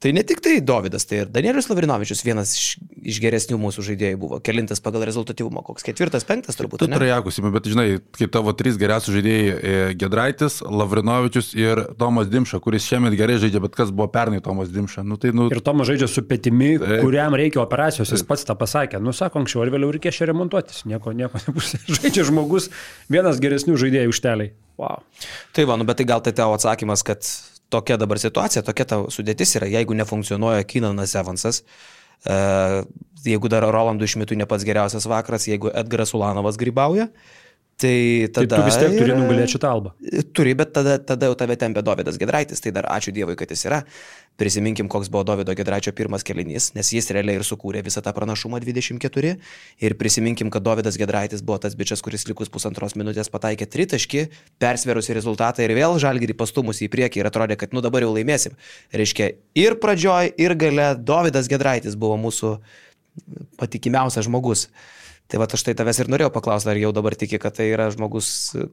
Tai 0.00 0.14
ne 0.16 0.22
tik 0.24 0.38
tai 0.40 0.54
Davidas, 0.64 1.04
tai 1.04 1.18
ir 1.20 1.28
Danielius 1.28 1.66
Lavrinovičius, 1.68 2.22
vienas 2.24 2.54
iš, 2.56 2.68
iš 3.12 3.18
geresnių 3.20 3.58
mūsų 3.60 3.82
žaidėjų 3.84 4.18
buvo, 4.22 4.38
kelintas 4.40 4.80
pagal 4.80 5.02
rezultatyvumą, 5.04 5.60
koks 5.66 5.84
ketvirtas, 5.84 6.24
penktas 6.24 6.56
turbūt. 6.56 6.80
Tu 6.80 6.88
trajakusime, 6.88 7.50
bet 7.52 7.68
žinai, 7.68 7.84
kaip 8.16 8.32
tavo 8.32 8.54
trys 8.56 8.78
geriausi 8.80 9.12
žaidėjai 9.12 9.50
e,- 9.52 9.74
Gedraitis, 10.00 10.62
Lavrinovičius 10.64 11.52
ir 11.52 11.82
Tomas 12.00 12.32
Dimša, 12.32 12.62
kuris 12.64 12.86
šiemet 12.88 13.12
gerai 13.20 13.36
žaidžia, 13.44 13.60
bet 13.66 13.76
kas 13.76 13.92
buvo 13.92 14.08
pernai 14.08 14.40
Tomas 14.40 14.72
Dimša. 14.72 15.04
Nu, 15.04 15.20
tai, 15.20 15.34
nu... 15.36 15.50
Ir 15.52 15.60
Tomas 15.60 15.92
žaidžia 15.92 16.08
su 16.08 16.24
petimi, 16.24 16.78
tai... 16.80 17.02
kuriam 17.04 17.36
reikia 17.36 17.60
operacijos, 17.60 18.16
jis 18.16 18.24
pats 18.24 18.48
tą 18.48 18.56
pasakė. 18.56 19.02
Nu, 19.04 19.12
sako, 19.12 19.44
anksčiau 19.44 19.66
ar 19.66 19.74
vėliau 19.76 19.92
reikės 19.92 20.16
čia 20.16 20.32
remontuotis, 20.32 20.86
nieko, 20.88 21.12
nieko 21.12 21.36
nebus. 21.44 21.76
žaidžia 21.92 22.24
žmogus, 22.32 22.72
vienas 23.12 23.36
geresnių 23.44 23.76
žaidėjų 23.84 24.16
užteliai. 24.16 24.56
Wow. 24.80 25.04
Tai 25.52 25.68
va, 25.68 25.76
nu, 25.76 25.84
bet 25.84 26.00
tai 26.00 26.08
gal 26.08 26.24
tai 26.24 26.32
tavo 26.32 26.56
atsakymas, 26.56 27.04
kad 27.04 27.20
tokia 27.70 27.98
dabar 28.00 28.20
situacija, 28.20 28.64
tokia 28.66 28.86
ta 28.88 29.00
sudėtis 29.12 29.54
yra, 29.58 29.68
jeigu 29.70 29.96
nefunkcionuoja 29.98 30.66
Kinanas 30.68 31.14
Evansas, 31.18 31.62
e, 32.24 32.38
jeigu 33.26 33.50
dar 33.52 33.66
Rolandų 33.70 34.08
išmetų 34.08 34.38
ne 34.40 34.48
pats 34.50 34.66
geriausias 34.66 35.06
vakaras, 35.10 35.48
jeigu 35.50 35.72
Edgaras 35.72 36.14
Ulanovas 36.16 36.58
grybauja, 36.60 37.10
Tai 37.80 38.28
tada... 38.32 38.46
Tai 38.46 38.58
tu 38.60 38.66
vis 38.66 38.76
tiek 38.76 38.94
turi 38.98 39.14
nugalėti 39.16 39.54
šitą 39.54 39.68
albą. 39.72 39.92
Turi, 40.36 40.52
bet 40.58 40.74
tada, 40.76 40.98
tada 41.00 41.30
jau 41.30 41.36
tave 41.38 41.54
tempė 41.56 41.80
Davidas 41.86 42.18
Gedraitis, 42.20 42.60
tai 42.60 42.74
dar 42.76 42.88
ačiū 42.92 43.14
Dievui, 43.16 43.36
kad 43.40 43.48
jis 43.48 43.64
yra. 43.70 43.78
Prisiminkim, 44.40 44.88
koks 44.92 45.08
buvo 45.12 45.22
Davido 45.28 45.54
Gedraičio 45.56 45.94
pirmas 45.96 46.24
kelinys, 46.26 46.70
nes 46.76 46.90
jis 46.92 47.08
realiai 47.16 47.40
ir 47.40 47.46
sukūrė 47.46 47.80
visą 47.86 48.02
tą 48.04 48.12
pranašumą 48.16 48.60
24. 48.60 49.32
Ir 49.84 49.96
prisiminkim, 50.00 50.52
kad 50.52 50.64
Davidas 50.66 51.00
Gedraitis 51.00 51.44
buvo 51.44 51.56
tas 51.64 51.76
bičias, 51.76 52.04
kuris 52.04 52.26
likus 52.28 52.52
pusantros 52.52 52.96
minutės 53.00 53.32
pataikė 53.32 53.68
tritaškį, 53.72 54.26
persverusi 54.60 55.16
rezultatą 55.16 55.64
ir 55.64 55.76
vėl 55.76 55.96
žalgyrį 56.00 56.36
pastumus 56.36 56.84
į 56.84 56.92
priekį 56.92 57.24
ir 57.24 57.32
atrodė, 57.32 57.56
kad 57.60 57.76
nu 57.76 57.84
dabar 57.84 58.04
jau 58.04 58.12
laimėsim. 58.12 58.60
Reiškia, 58.96 59.32
ir 59.56 59.80
pradžioj, 59.80 60.34
ir 60.40 60.56
gale 60.60 60.92
Davidas 61.00 61.48
Gedraitis 61.48 61.96
buvo 62.00 62.20
mūsų 62.20 62.56
patikimiausias 63.60 64.28
žmogus. 64.28 64.68
Tai 65.30 65.38
va, 65.38 65.46
aš 65.46 65.62
tai 65.62 65.76
tavęs 65.78 66.00
ir 66.02 66.08
norėjau 66.10 66.32
paklausti, 66.34 66.72
ar 66.72 66.78
jau 66.80 66.90
dabar 66.94 67.14
tiki, 67.18 67.38
kad 67.38 67.54
tai 67.54 67.68
yra 67.70 67.86
žmogus, 67.94 68.30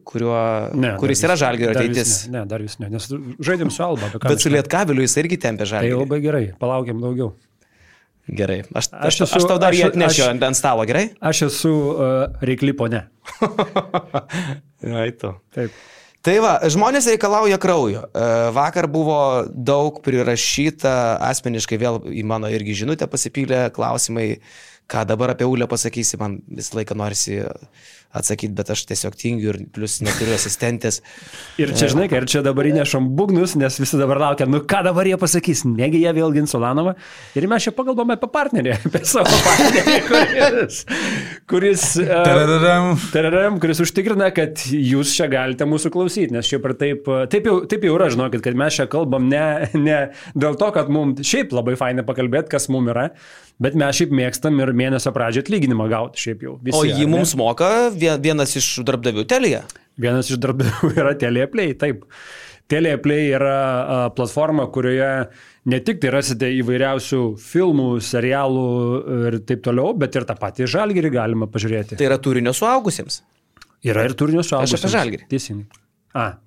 kuriuo, 0.09 0.37
ne, 0.73 0.95
kuris 0.97 1.21
yra 1.27 1.35
žalgerio 1.37 1.75
ateitis. 1.75 2.13
Ne, 2.31 2.39
ne, 2.39 2.45
dar 2.49 2.63
vis 2.65 2.79
ne, 2.81 2.89
nes 2.95 3.05
žaidėm 3.45 3.69
su 3.73 3.83
Alba. 3.85 4.09
Bet 4.23 4.41
su 4.41 4.49
Lietkaviliu 4.49 5.05
jis 5.05 5.19
irgi 5.21 5.37
tempė 5.43 5.67
žalgerį. 5.69 5.93
Tai 5.93 6.07
labai 6.07 6.19
gerai, 6.23 6.45
palaukiam 6.57 7.03
daugiau. 7.03 7.35
Gerai, 8.27 8.63
aš, 8.75 8.89
aš, 8.91 9.19
esu, 9.21 9.27
aš 9.37 9.45
tau 9.47 9.59
dar 9.61 9.75
jį 9.77 9.85
atnešiu 9.87 10.25
ant, 10.27 10.41
ant 10.49 10.57
stalo, 10.57 10.83
gerai? 10.89 11.05
Aš 11.23 11.45
esu 11.45 11.69
uh, 11.93 12.41
reikli 12.43 12.73
ponė. 12.75 13.05
Ai 15.03 15.11
tu. 15.15 15.31
Taip. 15.55 15.77
Tai 16.27 16.33
va, 16.43 16.57
žmonės 16.67 17.05
reikalauja 17.07 17.55
kraujo. 17.61 18.01
E, 18.03 18.23
vakar 18.51 18.89
buvo 18.91 19.19
daug 19.47 20.01
prirašyta, 20.03 20.91
asmeniškai 21.23 21.77
vėl 21.79 22.01
į 22.11 22.25
mano 22.27 22.49
irgi 22.51 22.75
žinutę 22.81 23.07
pasipylė 23.07 23.67
klausimai, 23.71 24.41
ką 24.87 25.03
dabar 25.05 25.35
apie 25.35 25.47
Ulę 25.47 25.67
pasakysi, 25.67 26.17
man 26.19 26.39
visą 26.47 26.79
laiką 26.79 26.95
norisi 26.95 27.41
atsakyti, 28.15 28.53
bet 28.55 28.69
aš 28.71 28.85
tiesiog 28.87 29.15
tingiu 29.19 29.51
ir 29.51 29.57
plus 29.73 29.97
neturiu 30.05 30.35
asistentės. 30.37 31.01
ir 31.59 31.73
čia, 31.75 31.89
žinai, 31.91 32.07
ir 32.07 32.25
čia 32.29 32.41
dabar 32.45 32.67
įnešam 32.69 33.09
būgnus, 33.17 33.57
nes 33.59 33.79
visi 33.81 33.99
dabar 33.99 34.21
laukia, 34.21 34.47
nu 34.49 34.61
ką 34.63 34.83
dabar 34.87 35.07
jie 35.09 35.17
pasakys, 35.19 35.65
negi 35.67 36.01
jie 36.03 36.13
vėl 36.15 36.31
gins 36.35 36.53
Solanovą. 36.55 36.95
Ir 37.37 37.47
mes 37.51 37.67
čia 37.67 37.73
pagalbame 37.75 38.15
apie 38.15 38.29
partnerį, 38.31 38.75
apie 38.87 39.03
savo 39.07 39.41
partnerį, 39.43 39.97
kuris, 40.07 40.79
kuris, 41.51 41.85
uh, 42.05 42.95
tararam, 43.13 43.59
kuris 43.63 43.83
užtikrina, 43.83 44.31
kad 44.35 44.63
jūs 44.71 45.11
čia 45.17 45.27
galite 45.31 45.67
mūsų 45.67 45.91
klausyti, 45.93 46.31
nes 46.35 46.47
šiaip 46.47 46.69
ir 46.71 46.77
taip, 46.79 47.11
taip 47.33 47.51
jau, 47.51 47.57
taip 47.69 47.83
jau 47.87 47.97
yra, 47.99 48.07
žinokit, 48.13 48.43
kad 48.45 48.57
mes 48.57 48.79
čia 48.79 48.87
kalbam 48.91 49.27
ne, 49.31 49.67
ne 49.75 49.99
dėl 50.31 50.55
to, 50.59 50.71
kad 50.75 50.89
mums 50.93 51.21
šiaip 51.27 51.51
labai 51.55 51.75
fainai 51.79 52.07
pakalbėti, 52.07 52.53
kas 52.55 52.71
mums 52.71 52.95
yra, 52.95 53.09
Bet 53.63 53.73
mes 53.77 53.97
šiaip 53.97 54.11
mėgstam 54.13 54.59
ir 54.61 54.69
mėnesio 54.77 55.09
pradžio 55.15 55.41
atlyginimą 55.41 55.87
gauti 55.89 56.21
šiaip 56.21 56.43
jau. 56.45 56.57
Visi, 56.61 56.77
o 56.77 56.83
jį 56.85 57.07
mums 57.09 57.33
moka 57.39 57.89
vienas 57.95 58.53
iš 58.59 58.67
darbdavių 58.85 59.25
telija? 59.29 59.63
Vienas 59.97 60.29
iš 60.29 60.37
darbdavių 60.43 60.91
yra 60.93 61.15
Teleplay, 61.17 61.73
taip. 61.79 62.05
Teleplay 62.67 63.31
yra 63.31 64.11
platforma, 64.13 64.65
kurioje 64.75 65.09
ne 65.71 65.79
tik 65.87 66.01
tai 66.03 66.11
rasite 66.11 66.49
įvairiausių 66.59 67.21
filmų, 67.39 67.87
serialų 68.03 68.67
ir 69.29 69.39
taip 69.47 69.63
toliau, 69.65 69.93
bet 69.97 70.19
ir 70.19 70.27
tą 70.27 70.35
patį 70.37 70.67
žalgyrį 70.75 71.13
galima 71.15 71.47
pažiūrėti. 71.49 71.95
Tai 71.97 72.09
yra 72.09 72.19
turinio 72.21 72.53
suaugusiems. 72.55 73.21
Yra 73.87 74.03
ir 74.05 74.13
turinio 74.19 74.43
suaugusiems. 74.43 74.75
Aš 74.75 74.83
apie 74.83 74.93
žalgyrį. 74.97 75.23
Teisingai. 75.31 75.67
A. 76.17 76.37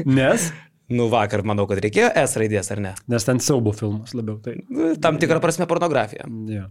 Nes 0.20 0.52
Nu, 0.90 1.06
vakar 1.12 1.44
manau, 1.46 1.68
kad 1.70 1.78
reikėjo 1.84 2.10
S 2.18 2.38
raidės, 2.40 2.70
ar 2.74 2.82
ne? 2.82 2.94
Nes 3.10 3.26
ten 3.26 3.38
siaubo 3.42 3.72
filmas 3.76 4.14
labiau. 4.16 4.40
Tai. 4.42 4.56
Nu, 4.68 4.92
tam 4.98 5.20
tikrą 5.22 5.38
prasme 5.42 5.68
pornografija. 5.70 6.26
Ja. 6.50 6.68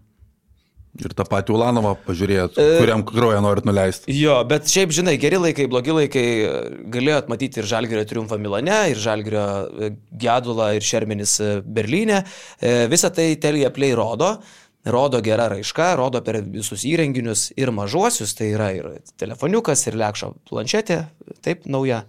Ir 0.99 1.13
tą 1.15 1.23
patį 1.29 1.53
Ulanovą 1.53 1.93
pažiūrėt, 2.03 2.57
e, 2.59 2.79
kuriam 2.81 3.03
kraują 3.07 3.39
norit 3.45 3.67
nuleisti. 3.67 4.11
Jo, 4.17 4.39
bet 4.49 4.67
šiaip, 4.67 4.91
žinai, 4.95 5.13
geri 5.21 5.37
laikai, 5.39 5.67
blogi 5.71 5.93
laikai, 5.95 6.23
galėjot 6.91 7.29
matyti 7.31 7.61
ir 7.61 7.67
Žalgirio 7.69 8.03
triumfą 8.09 8.39
Milane, 8.41 8.79
ir 8.91 8.99
Žalgirio 8.99 9.43
e, 9.69 9.91
gedulą, 10.19 10.71
ir 10.75 10.83
Šermenis 10.83 11.37
e, 11.45 11.51
Berlyne. 11.63 12.23
Visą 12.91 13.13
tai 13.15 13.29
Telija 13.39 13.69
Play 13.75 13.93
rodo. 13.95 14.39
rodo 14.89 15.19
gera 15.21 15.47
raiška, 15.51 15.93
rodo 15.99 16.21
per 16.25 16.41
visus 16.41 16.83
įrenginius 16.87 17.49
ir 17.59 17.69
mažuosius, 17.75 18.33
tai 18.33 18.51
yra 18.55 18.71
ir 18.73 18.87
telefoniukas, 19.19 19.85
ir 19.87 19.97
lekšo 19.99 20.33
planšetė, 20.49 21.03
taip, 21.45 21.67
nauja. 21.67 22.05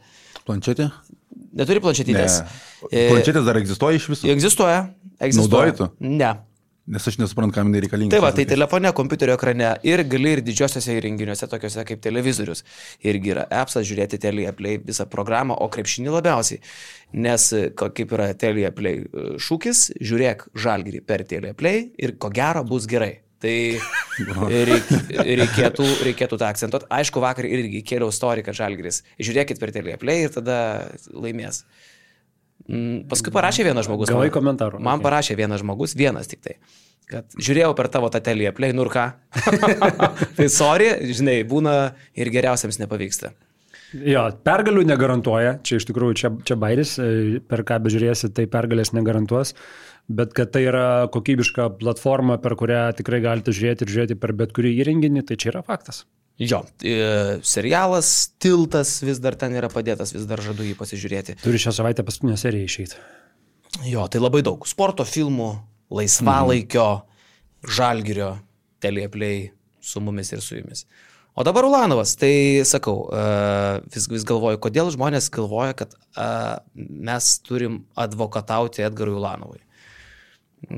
Planšetė? 0.46 0.88
Neturi 1.56 1.82
planšetytės. 1.82 2.42
Ne. 2.44 3.08
Planšetės 3.10 3.48
dar 3.48 3.58
egzistuoja 3.58 3.98
iš 3.98 4.06
viso? 4.12 4.30
Egzistuoja. 4.30 4.84
egzistuoja. 5.18 5.72
Naudoji 5.72 5.78
tu? 5.80 5.90
Ne. 6.06 6.36
Nes 6.90 7.04
aš 7.06 7.20
nesuprantu, 7.20 7.54
kam 7.54 7.68
jinai 7.68 7.84
reikalinga. 7.84 8.10
Tai 8.14 8.22
va, 8.24 8.30
tai 8.34 8.46
telefone, 8.50 8.90
kompiuterio 8.96 9.36
ekrane 9.36 9.68
ir 9.86 10.02
gali 10.10 10.32
ir 10.34 10.40
didžiosiuose 10.42 10.96
įrenginiuose, 10.98 11.46
tokiuose 11.50 11.84
kaip 11.86 12.02
televizorius. 12.02 12.64
Irgi 13.06 13.34
yra 13.34 13.44
appsas, 13.60 13.84
žiūrėti 13.86 14.18
Teleplay 14.22 14.80
visą 14.82 15.06
programą, 15.10 15.54
o 15.54 15.68
krepšinį 15.70 16.10
labiausiai. 16.16 16.62
Nes 17.26 17.46
kaip 17.78 18.14
yra 18.16 18.32
Teleplay 18.34 19.04
e, 19.04 19.26
šūkis, 19.38 19.90
žiūrėk 20.02 20.48
žalgirį 20.58 21.04
per 21.06 21.26
Teleplay 21.30 21.90
ir 22.00 22.16
ko 22.18 22.32
gero 22.34 22.64
bus 22.66 22.90
gerai. 22.90 23.20
Tai 23.40 23.54
reik, 24.68 24.90
reikėtų, 25.16 25.86
reikėtų 26.08 26.38
tą 26.40 26.50
akcentuoti. 26.50 26.88
Aišku, 26.92 27.22
vakar 27.24 27.48
irgi 27.48 27.80
kėliau 27.88 28.12
istoriją, 28.12 28.50
kad 28.50 28.58
žalgiris. 28.58 29.00
Žiūrėkit 29.20 29.62
per 29.62 29.72
Teleplay 29.72 30.26
ir 30.26 30.34
tada 30.34 30.58
laimės. 31.08 31.64
Mm, 32.68 33.06
Paskui 33.10 33.32
parašė 33.34 33.64
vienas 33.70 33.88
žmogus. 33.88 34.12
Gavai 34.12 34.28
komentarų, 34.34 34.82
Man 34.84 35.00
parašė 35.04 35.38
vienas 35.40 35.64
žmogus, 35.64 35.96
vienas 35.96 36.28
tik 36.30 36.44
tai. 36.44 36.58
Kad 37.10 37.32
žiūrėjau 37.34 37.72
per 37.78 37.88
tavo 37.90 38.10
tą 38.12 38.20
telį 38.22 38.52
play, 38.54 38.76
nu 38.76 38.84
ir 38.86 38.92
ką. 38.92 39.06
tai 40.36 40.50
sorry, 40.52 40.92
žinai, 41.10 41.40
būna 41.48 41.94
ir 42.14 42.30
geriausiams 42.30 42.78
nepavyksta. 42.82 43.32
Jo, 43.90 44.28
pergalių 44.46 44.84
negarantuoja, 44.86 45.56
čia 45.66 45.80
iš 45.80 45.88
tikrųjų 45.88 46.16
čia, 46.20 46.28
čia 46.46 46.54
bairis, 46.60 46.92
e, 47.02 47.40
per 47.42 47.64
ką 47.66 47.80
bežiūrėsi, 47.82 48.30
tai 48.36 48.44
pergalės 48.50 48.92
negarantuos, 48.94 49.56
bet 50.10 50.32
kad 50.34 50.50
tai 50.54 50.64
yra 50.66 50.86
kokybiška 51.14 51.68
platforma, 51.80 52.38
per 52.42 52.56
kurią 52.58 52.88
tikrai 52.98 53.20
galite 53.22 53.54
žiūrėti 53.54 53.86
ir 53.86 53.92
žiūrėti 53.94 54.18
per 54.20 54.34
bet 54.38 54.54
kurį 54.56 54.74
įrenginį, 54.82 55.22
tai 55.28 55.38
čia 55.40 55.52
yra 55.54 55.62
faktas. 55.66 56.04
Jo, 56.40 56.62
e, 56.82 57.38
serialas, 57.44 58.32
tiltas 58.40 58.94
vis 59.04 59.20
dar 59.20 59.36
ten 59.36 59.52
yra 59.56 59.68
padėtas, 59.68 60.14
vis 60.16 60.24
dar 60.28 60.40
žadu 60.40 60.64
jį 60.64 60.72
pasižiūrėti. 60.78 61.36
Turi 61.42 61.60
šią 61.60 61.74
savaitę 61.76 62.04
paskutinę 62.06 62.38
seriją 62.40 62.70
išeiti. 62.70 63.00
Jo, 63.86 64.06
tai 64.10 64.22
labai 64.22 64.40
daug. 64.46 64.64
Sporto 64.66 65.04
filmų, 65.06 65.50
laisvalaikio, 65.92 66.88
mhm. 66.96 67.70
žalgirio, 67.76 68.32
teleplay 68.80 69.50
su 69.84 70.00
mumis 70.00 70.32
ir 70.32 70.42
su 70.44 70.56
jumis. 70.56 70.86
O 71.38 71.44
dabar 71.46 71.64
Ulanovas, 71.68 72.16
tai 72.18 72.64
sakau, 72.66 73.04
e, 73.14 73.24
vis, 73.92 74.08
vis 74.10 74.24
galvoju, 74.26 74.58
kodėl 74.64 74.90
žmonės 74.96 75.28
galvoja, 75.32 75.76
kad 75.76 75.92
e, 75.94 76.30
mes 76.74 77.34
turim 77.46 77.84
advokatauti 78.00 78.82
Edgarui 78.88 79.20
Ulanovui. 79.20 79.60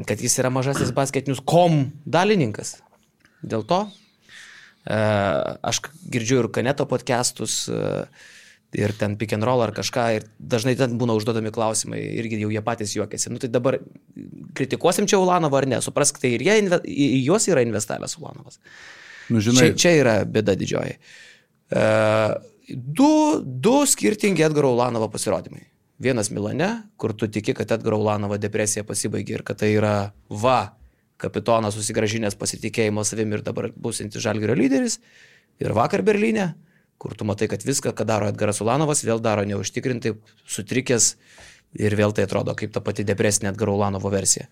Kad 0.06 0.20
jis 0.22 0.38
yra 0.38 0.50
mažasis 0.54 0.92
basketinius 0.94 1.42
kom 1.44 1.88
dalininkas. 2.06 2.76
Dėl 3.42 3.64
to 3.66 3.80
e, 4.86 4.94
aš 4.94 5.80
girdžiu 6.12 6.44
ir 6.44 6.48
Kaneto 6.54 6.86
podcastus, 6.90 7.64
e, 7.66 8.04
ir 8.78 8.94
ten 8.96 9.18
pick 9.20 9.34
and 9.36 9.44
roll 9.44 9.60
ar 9.64 9.74
kažką, 9.76 10.04
ir 10.16 10.28
dažnai 10.38 10.76
ten 10.78 10.94
būna 11.00 11.16
užduodami 11.18 11.50
klausimai, 11.52 11.98
irgi 12.22 12.38
jau 12.40 12.52
jie 12.54 12.62
patys 12.64 12.94
juokiasi. 12.96 13.32
Nu 13.34 13.42
tai 13.42 13.50
dabar 13.52 13.80
kritikuosim 14.56 15.08
čia 15.10 15.18
Ulanovą 15.20 15.60
ar 15.60 15.68
ne, 15.74 15.82
suprask, 15.84 16.22
tai 16.22 16.36
ir 16.38 16.46
jie, 16.46 16.56
inve- 16.62 16.80
į 16.86 17.24
juos 17.26 17.48
yra 17.50 17.66
investavęs 17.66 18.16
Ulanovas. 18.22 18.60
Nu, 19.32 19.42
Čia, 19.42 19.50
žinai, 19.50 19.68
čia 19.78 19.92
yra 19.98 20.14
bėda 20.28 20.54
didžioji. 20.58 20.96
E, 21.72 21.84
du, 22.70 23.12
du 23.42 23.76
skirtingi 23.88 24.46
Edgaro 24.46 24.72
Ulanovo 24.76 25.10
pasirodymai. 25.12 25.66
Vienas 26.02 26.32
Milane, 26.34 26.82
kur 26.98 27.12
tu 27.14 27.28
tiki, 27.30 27.54
kad 27.54 27.70
Edgaro 27.70 28.00
Ulanovo 28.02 28.34
depresija 28.40 28.82
pasibaigė 28.82 29.36
ir 29.36 29.42
kad 29.46 29.60
tai 29.60 29.68
yra 29.76 30.10
va, 30.26 30.74
kapitonas 31.22 31.76
susigražinęs 31.78 32.34
pasitikėjimo 32.40 33.04
savimi 33.06 33.38
ir 33.38 33.44
dabar 33.46 33.68
būsintis 33.70 34.24
žalgerio 34.24 34.56
lyderis. 34.58 34.98
Ir 35.62 35.74
vakar 35.78 36.02
Berlyne, 36.02 36.48
kur 36.98 37.14
tu 37.14 37.26
matai, 37.28 37.46
kad 37.52 37.62
viską, 37.62 37.92
ką 37.94 38.06
daro 38.08 38.26
Edgaras 38.32 38.58
Ulanovas, 38.64 39.04
vėl 39.06 39.22
daro 39.22 39.44
neužtikrintai, 39.46 40.16
sutrikęs 40.50 41.12
ir 41.78 41.94
vėl 41.94 42.14
tai 42.16 42.26
atrodo 42.26 42.56
kaip 42.58 42.74
ta 42.74 42.82
pati 42.82 43.06
depresinė 43.06 43.52
Edgaro 43.52 43.76
Ulanovo 43.78 44.10
versija. 44.10 44.48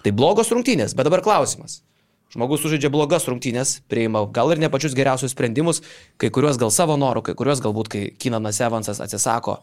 Tai 0.00 0.12
blogos 0.16 0.54
rungtynės, 0.54 0.96
bet 0.96 1.04
dabar 1.10 1.20
klausimas. 1.26 1.82
Žmogus 2.32 2.64
sužaidžia 2.64 2.88
blogas 2.90 3.28
rungtynės, 3.28 3.82
priima 3.92 4.24
gal 4.32 4.54
ir 4.54 4.62
ne 4.62 4.72
pačius 4.72 4.96
geriausius 4.96 5.36
sprendimus, 5.36 5.82
kai 6.16 6.32
kuriuos 6.32 6.56
gal 6.58 6.72
savo 6.72 6.96
norų, 6.96 7.26
kai 7.28 7.36
kuriuos 7.36 7.60
galbūt, 7.62 7.92
kai 7.92 8.06
Kinanas 8.18 8.62
Evansas 8.64 9.04
atsisako 9.04 9.60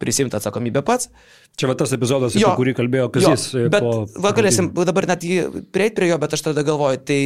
prisimti 0.00 0.36
atsakomybę 0.38 0.82
pats. 0.86 1.10
Čia 1.60 1.68
va 1.70 1.76
tas 1.78 1.92
epizodas, 1.96 2.34
apie 2.38 2.56
kurį 2.58 2.74
kalbėjo 2.80 3.10
Kazis. 3.14 3.50
Jo, 3.54 3.66
e, 3.68 3.70
bet 3.72 3.84
po 3.84 3.94
va, 4.24 4.32
galėsim 4.36 4.72
dabar 4.88 5.06
net 5.12 5.26
jį 5.26 5.38
prieiti 5.74 5.98
prie 6.00 6.10
jo, 6.10 6.18
bet 6.22 6.36
aš 6.38 6.48
tada 6.50 6.64
galvoju, 6.66 7.02
tai 7.04 7.20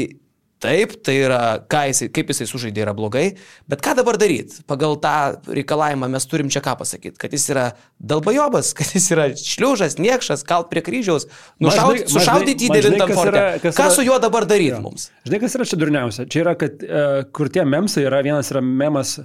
taip, 0.65 0.95
tai 1.05 1.15
yra, 1.27 1.39
jisai, 1.69 2.07
kaip 2.15 2.31
jisai 2.33 2.47
sužaidė 2.49 2.85
yra 2.87 2.95
blogai, 2.97 3.25
bet 3.69 3.83
ką 3.85 3.93
dabar 3.99 4.17
daryti? 4.17 4.63
Pagal 4.71 4.95
tą 5.03 5.13
reikalavimą 5.53 6.09
mes 6.15 6.25
turim 6.31 6.49
čia 6.49 6.63
ką 6.65 6.73
pasakyti, 6.81 7.19
kad 7.21 7.35
jis 7.37 7.45
yra 7.53 7.65
dalbajobas, 8.01 8.71
kad 8.79 8.95
jis 8.97 9.11
yra 9.13 9.27
šliužas, 9.37 9.99
niekšas, 10.01 10.45
kalt 10.49 10.71
prie 10.73 10.81
kryžiaus, 10.87 11.27
nušaud, 11.61 12.07
sušaudyti 12.09 12.71
į 12.71 12.79
devintam 12.79 13.11
kas 13.13 13.19
forte. 13.21 13.35
yra- 13.43 13.61
kas 13.61 13.77
Ką 13.77 13.89
yra- 13.91 13.97
su 13.99 14.07
juo 14.09 14.17
dabar 14.23 14.47
daryti 14.49 14.73
Jo. 14.73 14.81
mums? 14.87 15.11
Žinai, 15.27 15.41
kas 15.45 15.59
yra 15.59 15.69
čia 15.69 15.81
durniausia? 15.85 16.27
Čia 16.33 16.41
yra, 16.47 16.55
kad 16.57 16.81
e, 16.81 17.05
kur 17.35 17.53
tie 17.53 17.67
memsai 17.69 18.07
yra, 18.09 18.23
vienas 18.25 18.49
yra 18.55 18.63
memas, 18.65 19.19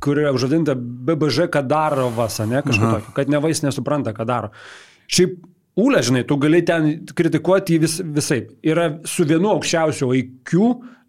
kur 0.00 0.20
yra 0.20 0.32
užvadinta 0.36 0.74
BBŽ 0.76 1.48
Kadarovas, 1.52 2.38
ne 2.44 2.62
kažkas 2.62 2.96
tokio, 2.98 3.14
kad 3.16 3.30
neva 3.32 3.50
jis 3.52 3.62
nesupranta, 3.64 4.12
ką 4.16 4.26
daro. 4.28 4.52
Šiaip 5.06 5.38
Ūlė, 5.76 6.00
žinai, 6.00 6.22
tu 6.24 6.38
gali 6.40 6.62
ten 6.64 6.86
kritikuoti 7.12 7.76
jį 7.76 7.80
vis, 7.82 7.98
visai. 8.00 8.38
Yra 8.64 8.94
su 9.04 9.26
vienu 9.28 9.50
aukščiausiu 9.52 10.08
IQ 10.16 10.54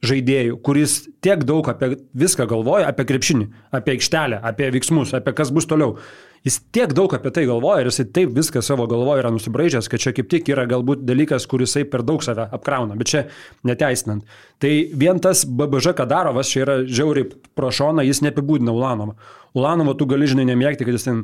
žaidėjų, 0.04 0.58
kuris 0.62 1.00
tiek 1.24 1.42
daug 1.48 1.66
apie 1.72 1.96
viską 2.18 2.46
galvoja, 2.52 2.90
apie 2.92 3.06
krepšinį, 3.08 3.48
apie 3.74 3.96
aikštelę, 3.96 4.42
apie 4.46 4.68
veiksmus, 4.76 5.16
apie 5.18 5.34
kas 5.38 5.54
bus 5.56 5.70
toliau. 5.70 5.96
Jis 6.46 6.60
tiek 6.76 6.92
daug 6.96 7.12
apie 7.16 7.32
tai 7.34 7.48
galvoja 7.48 7.82
ir 7.82 7.90
jisai 7.90 8.06
taip 8.14 8.36
viską 8.36 8.62
savo 8.64 8.86
galvoje 8.92 9.24
yra 9.24 9.32
nusibraidžęs, 9.34 9.90
kad 9.92 10.04
čia 10.04 10.14
kaip 10.16 10.30
tik 10.32 10.52
yra 10.54 10.68
galbūt 10.70 11.02
dalykas, 11.08 11.48
kuris 11.50 11.72
jisai 11.72 11.88
per 11.90 12.04
daug 12.08 12.24
save 12.24 12.46
apkrauna, 12.60 12.96
bet 13.00 13.12
čia 13.12 13.24
neteisinant. 13.68 14.28
Tai 14.62 14.72
vien 14.94 15.20
tas 15.24 15.48
BBŽ 15.48 15.96
Kadarovas 15.98 16.52
čia 16.52 16.64
yra 16.68 16.80
žiauriai 16.86 17.32
pro 17.58 17.72
šoną, 17.74 18.06
jis 18.06 18.22
neapibūdina 18.24 18.76
Ulanovą. 18.76 19.18
Ulanovą 19.58 19.98
tu 19.98 20.08
gali, 20.12 20.30
žinai, 20.30 20.46
nemėgti, 20.52 20.86
kad 20.86 21.00
jis 21.00 21.08
ten 21.08 21.24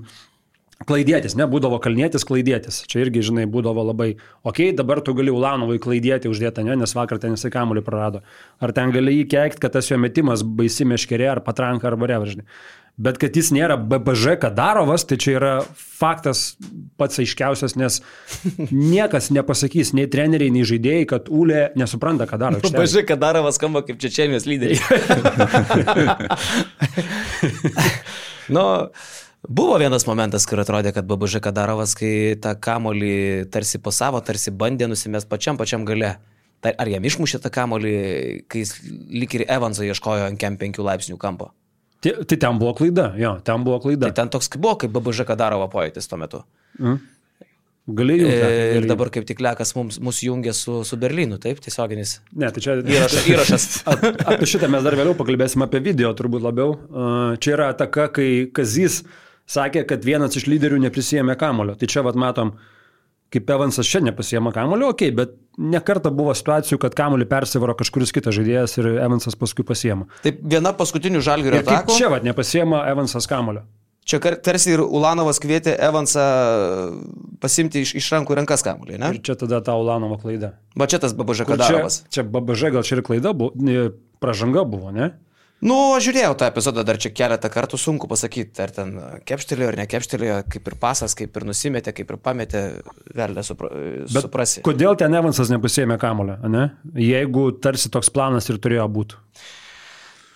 klaidėtis, 0.89 1.37
ne, 1.39 1.47
būdavo 1.49 1.79
kalnėtis, 1.83 2.25
klaidėtis. 2.27 2.83
Čia 2.89 3.03
irgi, 3.05 3.23
žinai, 3.29 3.47
būdavo 3.49 3.85
labai, 3.89 4.13
okei, 4.43 4.69
okay, 4.69 4.77
dabar 4.77 5.01
tu 5.05 5.15
gali 5.17 5.33
Ulanovai 5.33 5.79
klaidėti 5.83 6.31
uždėtą, 6.31 6.65
ne, 6.67 6.77
nes 6.83 6.95
vakar 6.97 7.21
ten 7.23 7.37
jisai 7.37 7.53
kamuolį 7.53 7.83
prarado. 7.85 8.23
Ar 8.63 8.75
ten 8.75 8.93
gali 8.95 9.19
jį 9.19 9.27
keikti, 9.33 9.63
kad 9.63 9.75
tas 9.77 9.91
jo 9.91 9.99
metimas 10.01 10.43
baisi 10.43 10.87
meškerė, 10.89 11.29
ar 11.35 11.43
patranka, 11.45 11.91
ar 11.91 12.27
žinai. 12.29 12.47
Bet 12.93 13.17
kad 13.17 13.33
jis 13.33 13.47
nėra 13.49 13.73
BBŽ 13.89 14.35
Kadarovas, 14.37 15.01
tai 15.09 15.17
čia 15.17 15.31
yra 15.39 15.53
faktas 15.73 16.43
pats 17.01 17.17
aiškiausias, 17.23 17.73
nes 17.79 17.97
niekas 18.69 19.31
nepasakys, 19.33 19.95
nei 19.97 20.05
treneriai, 20.05 20.53
nei 20.53 20.61
žaidėjai, 20.69 21.07
kad 21.09 21.31
Ūlė 21.33 21.71
nesupranta, 21.79 22.27
ką 22.29 22.37
daro. 22.37 22.55
aikštelėje. 22.59 22.77
Pažiūrėk, 22.77 23.07
kad 23.09 23.23
Darovas 23.23 23.57
skamba 23.57 23.81
kaip 23.87 23.97
Čečenijos 24.03 24.45
lyderiai. 24.45 24.77
nu, 28.55 28.65
buvo 29.47 29.77
vienas 29.81 30.05
momentas, 30.07 30.45
kur 30.49 30.61
atrodė, 30.63 30.93
kad 30.95 31.07
Babužė 31.09 31.41
Kadarovas, 31.43 31.95
kai 31.99 32.35
tą 32.41 32.53
kamolį 32.59 33.49
tarsi 33.53 33.81
pasavo, 33.83 34.21
tarsi 34.25 34.51
bandė 34.51 34.87
nusimest 34.91 35.29
pačiam 35.31 35.59
pačiam 35.59 35.85
gale. 35.87 36.15
Tai 36.63 36.71
ar 36.79 36.87
jam 36.87 37.03
išmušė 37.03 37.41
tą 37.43 37.51
kamolį, 37.51 37.95
kai 38.47 38.61
jis 38.63 38.77
lik 39.11 39.33
ir 39.35 39.43
Evanso 39.51 39.83
ieškojo 39.83 40.29
ant 40.29 40.39
kem 40.39 40.55
penkių 40.59 40.85
laipsnių 40.87 41.17
kampo? 41.19 41.49
Tai, 42.03 42.13
tai 42.27 42.37
ten 42.39 42.59
buvo 42.59 42.71
klaida, 42.75 43.09
jo, 43.19 43.33
ten 43.43 43.63
buvo 43.63 43.81
klaida. 43.83 44.09
Tai 44.11 44.23
ten 44.23 44.31
toks 44.31 44.49
buvo, 44.55 44.77
kaip 44.79 44.93
Babužė 44.95 45.25
Kadarovo 45.27 45.67
pojūtis 45.71 46.07
tuo 46.07 46.19
metu. 46.19 46.43
Galėjau. 47.83 48.27
E, 48.31 48.77
Ir 48.77 48.85
dabar 48.87 49.09
kaip 49.11 49.25
tik 49.27 49.41
Lekas 49.43 49.73
mums, 49.75 49.97
mus 49.99 50.21
jungia 50.23 50.53
su, 50.55 50.77
su 50.87 50.95
Berlynu, 50.99 51.35
taip, 51.43 51.59
tiesioginis 51.63 52.21
Ne, 52.31 52.47
tai 52.55 52.63
čia 52.63 52.77
įrašas. 52.79 53.25
įrašas. 53.33 53.65
Apie 54.23 54.47
šitą 54.47 54.69
mes 54.71 54.85
dar 54.87 54.95
vėliau 54.95 55.17
pakalbėsim 55.19 55.65
apie 55.67 55.81
video 55.83 56.13
turbūt 56.15 56.45
labiau. 56.45 56.77
A, 56.95 57.09
Čia 57.43 57.57
yra 57.57 57.67
ataka, 57.75 58.07
kai 58.15 58.29
Kazys 58.55 59.01
sakė, 59.49 59.83
kad 59.89 60.05
vienas 60.05 60.37
iš 60.39 60.47
lyderių 60.49 60.81
neprisijėmė 60.85 61.35
kamulio. 61.39 61.75
Tai 61.79 61.89
čia 61.89 62.03
vat 62.05 62.17
matom, 62.19 62.55
kaip 63.33 63.49
Evansas 63.55 63.89
čia 63.89 64.01
nepasijėmė 64.05 64.53
kamulio, 64.55 64.91
okei, 64.93 65.11
okay, 65.11 65.17
bet 65.17 65.37
nekarta 65.57 66.11
buvo 66.13 66.33
situacijų, 66.37 66.79
kad 66.81 66.95
kamulį 66.97 67.27
persivaro 67.29 67.75
kažkuris 67.77 68.13
kitas 68.15 68.37
žaidėjas 68.37 68.77
ir 68.79 68.91
Evansas 68.95 69.37
paskui 69.39 69.65
pasiema. 69.67 70.09
Taip, 70.25 70.41
viena 70.41 70.73
paskutinių 70.77 71.23
žalgių 71.25 71.55
kaip 71.57 71.71
atakų. 71.71 71.97
čia 71.97 72.11
vat 72.13 72.27
nepasiema 72.27 72.85
Evansas 72.91 73.29
kamulio. 73.29 73.65
Čia 74.03 74.19
tarsi 74.43 74.73
ir 74.73 74.81
Ulanovas 74.83 75.37
kvietė 75.39 75.77
Evansą 75.79 76.23
pasimti 77.39 77.85
iš, 77.85 77.93
iš 78.01 78.09
rankų 78.11 78.35
rankas 78.35 78.63
kamuolį, 78.65 78.97
ne? 78.99 79.11
Ir 79.15 79.21
čia 79.23 79.37
tada 79.39 79.61
ta 79.63 79.77
Ulanovo 79.79 80.17
klaida. 80.19 80.57
Va 80.75 80.89
čia 80.91 80.99
tas 80.99 81.15
Babužė 81.15 81.47
Kur 81.47 81.61
Čia, 81.63 81.85
čia 82.11 82.25
BBŽ 82.27 82.73
gal 82.75 82.83
čia 82.83 82.97
ir 82.97 83.03
klaida 83.07 83.31
buvo, 83.31 83.55
pražanga 84.19 84.65
buvo, 84.67 84.91
ne? 84.91 85.13
Nu, 85.63 85.77
aš 85.95 86.09
žiūrėjau 86.09 86.33
tą 86.39 86.47
epizodą 86.51 86.83
dar 86.83 86.97
čia 86.99 87.13
keletą 87.15 87.47
kartų, 87.53 87.77
sunku 87.79 88.09
pasakyti, 88.11 88.59
ar 88.63 88.73
ten 88.75 88.93
kepštelėjo 89.29 89.69
ar 89.71 89.77
nekepštelėjo, 89.79 90.37
kaip 90.51 90.67
ir 90.67 90.75
pasas, 90.81 91.15
kaip 91.15 91.39
ir 91.39 91.45
nusimetė, 91.47 91.93
kaip 91.95 92.11
ir 92.11 92.19
pametė, 92.19 92.63
velė 93.15 93.45
supra, 93.47 93.69
Bet 94.03 94.25
suprasi. 94.27 94.63
kodėl 94.65 94.97
ten 94.99 95.15
Evansas 95.15 95.51
nepasėmė 95.53 95.95
kamulio, 96.01 96.35
ne? 96.51 96.65
Jeigu 96.99 97.47
tarsi 97.63 97.91
toks 97.93 98.11
planas 98.13 98.49
ir 98.51 98.59
turėjo 98.63 98.89
būti. 98.91 99.19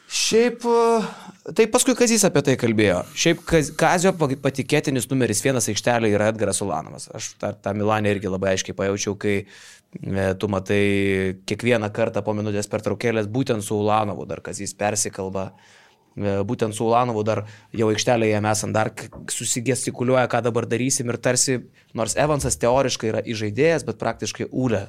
Šiaip, 0.08 0.64
e, 0.64 1.52
tai 1.58 1.66
paskui 1.68 1.96
Kazys 2.00 2.24
apie 2.28 2.40
tai 2.48 2.56
kalbėjo. 2.60 3.02
Šiaip 3.18 3.42
Kaz- 3.48 3.74
Kazio 3.76 4.14
pa- 4.16 4.30
patikėtinis 4.48 5.10
numeris 5.12 5.42
vienas 5.44 5.68
aikštelė 5.68 6.14
yra 6.16 6.30
Edgaras 6.32 6.62
Ulanovas. 6.64 7.10
Aš 7.12 7.34
tą, 7.42 7.52
tą 7.60 7.74
Milanę 7.76 8.14
irgi 8.16 8.32
labai 8.32 8.54
aiškiai 8.56 8.76
pajaučiau, 8.78 9.18
kai 9.20 9.36
e, 9.44 10.30
tu 10.40 10.48
matai 10.48 11.36
kiekvieną 11.48 11.90
kartą 11.92 12.24
po 12.24 12.32
minutės 12.38 12.72
per 12.72 12.80
traukėlės 12.86 13.28
būtent 13.28 13.64
su 13.68 13.76
Ulanovu 13.82 14.26
dar 14.30 14.40
Kazys 14.46 14.74
persikalba. 14.80 15.50
E, 15.52 16.38
Būtent 16.48 16.74
su 16.74 16.88
Ulanovu 16.88 17.22
dar 17.28 17.44
jau 17.78 17.92
aikštelėje 17.92 18.40
mes 18.42 18.64
ant 18.66 18.74
dar 18.74 18.90
susigestikuliuoja, 19.30 20.26
ką 20.32 20.40
dabar 20.48 20.66
darysim 20.66 21.12
ir 21.12 21.20
tarsi, 21.22 21.60
nors 21.94 22.16
Evansas 22.18 22.58
teoriškai 22.58 23.12
yra 23.12 23.22
įžaidėjas, 23.22 23.84
bet 23.86 24.00
praktiškai 24.02 24.48
Ule 24.52 24.88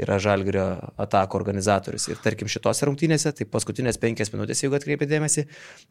yra 0.00 0.18
žalgerio 0.20 0.64
atako 1.00 1.38
organizatorius. 1.40 2.08
Ir 2.12 2.18
tarkim 2.22 2.48
šitose 2.52 2.86
rungtynėse, 2.88 3.32
tai 3.36 3.46
paskutinės 3.48 3.96
penkias 4.02 4.32
minutės, 4.34 4.60
jeigu 4.64 4.76
atkreipė 4.78 5.08
dėmesį, 5.08 5.46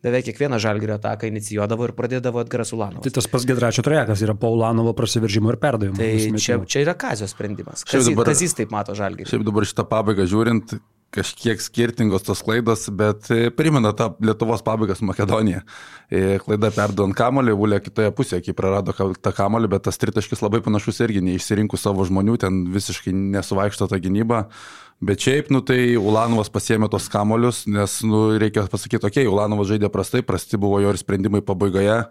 beveik 0.05 0.27
kiekvieną 0.29 0.59
žalgerio 0.61 0.97
ataką 0.99 1.29
inicijuodavo 1.31 1.87
ir 1.89 1.95
pradėdavo 1.97 2.43
Edgaras 2.45 2.73
Ulanovas. 2.75 3.03
Tai 3.07 3.15
tas 3.17 3.27
pats 3.33 3.47
Gedračio 3.49 3.85
trajekas 3.85 4.21
yra 4.25 4.35
po 4.37 4.51
Ulanovo 4.53 4.93
prasiveržimo 4.97 5.53
ir 5.53 5.57
perdavimo. 5.61 5.97
Tai 5.97 6.39
čia, 6.41 6.59
čia 6.69 6.83
yra 6.85 6.93
Kazio 6.97 7.27
sprendimas. 7.31 7.83
Kazys, 7.87 8.11
dabar- 8.13 8.29
Kazys 8.29 8.53
taip 8.57 8.71
mato 8.73 8.93
žalgerį. 8.97 9.29
Šiaip 9.31 9.45
dabar 9.47 9.65
šitą 9.65 9.87
pabaigą 9.89 10.27
žiūrint, 10.29 10.77
kažkiek 11.15 11.61
skirtingos 11.63 12.25
tos 12.27 12.41
klaidos, 12.45 12.85
bet 12.93 13.29
e, 13.33 13.49
primena 13.55 13.93
tą 13.95 14.11
Lietuvos 14.23 14.63
pabaigą 14.65 14.97
su 14.97 15.07
Makedonija. 15.07 15.63
E, 16.09 16.37
Klaida 16.43 16.71
perduant 16.75 17.15
kamolį, 17.17 17.55
Vulė 17.57 17.79
kitoje 17.83 18.11
pusėje, 18.15 18.43
kai 18.47 18.55
prarado 18.57 18.93
tą 18.93 19.33
kamolį, 19.35 19.71
bet 19.75 19.87
tas 19.87 19.99
tritaškis 20.01 20.43
labai 20.45 20.61
panašus 20.65 21.01
irgi, 21.05 21.23
neišsirinkus 21.25 21.85
savo 21.87 22.05
žmonių, 22.07 22.37
ten 22.43 22.65
visiškai 22.73 23.15
nesuvaikšto 23.15 23.89
tą 23.91 24.01
gynybą. 24.03 24.45
Bet 25.03 25.25
šiaip, 25.25 25.51
nu 25.51 25.59
tai 25.65 25.97
Ulanovas 25.99 26.47
pasėmė 26.53 26.87
tos 26.91 27.09
kamolius, 27.11 27.65
nes, 27.67 27.99
nu, 28.07 28.29
reikia 28.39 28.63
pasakyti, 28.71 29.03
okei, 29.03 29.25
okay, 29.25 29.31
Ulanovas 29.31 29.73
žaidė 29.73 29.91
prastai, 29.91 30.23
prasti 30.23 30.59
buvo 30.61 30.79
jo 30.83 30.93
ir 30.93 30.99
sprendimai 31.01 31.43
pabaigoje. 31.45 32.03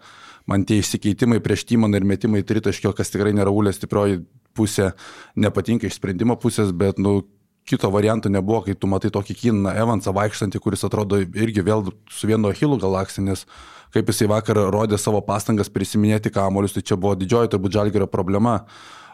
Man 0.51 0.67
tie 0.69 0.83
išsikeitimai 0.83 1.41
prieš 1.41 1.65
Tymoną 1.71 1.97
ir 1.97 2.05
metimai 2.05 2.43
tritaškio, 2.45 2.93
kas 2.97 3.09
tikrai 3.09 3.33
nėra 3.33 3.53
Ulė 3.53 3.73
stiprioji 3.73 4.21
pusė, 4.55 4.93
nepatinka 5.41 5.89
iš 5.89 5.97
sprendimo 5.97 6.37
pusės, 6.41 6.75
bet, 6.77 7.01
nu, 7.01 7.23
kito 7.65 7.91
varianto 7.91 8.29
nebuvo, 8.29 8.63
kai 8.67 8.75
tu 8.77 8.89
matai 8.91 9.11
tokį 9.15 9.37
Kiną 9.41 9.73
Evansą 9.73 10.13
vaikštantį, 10.17 10.61
kuris 10.61 10.85
atrodo 10.85 11.21
irgi 11.23 11.65
vėl 11.65 11.87
su 12.13 12.29
vienu 12.29 12.51
Achilų 12.53 12.79
galaksija, 12.83 13.25
nes 13.25 13.47
kaip 13.95 14.11
jisai 14.11 14.29
vakar 14.29 14.59
rodė 14.75 14.99
savo 15.01 15.23
pastangas 15.25 15.71
prisiminėti 15.73 16.33
kamolius, 16.35 16.75
tai 16.77 16.83
čia 16.83 16.99
buvo 17.01 17.15
didžioji 17.19 17.53
turbūt 17.55 17.77
žalgerio 17.79 18.11
problema. 18.11 18.65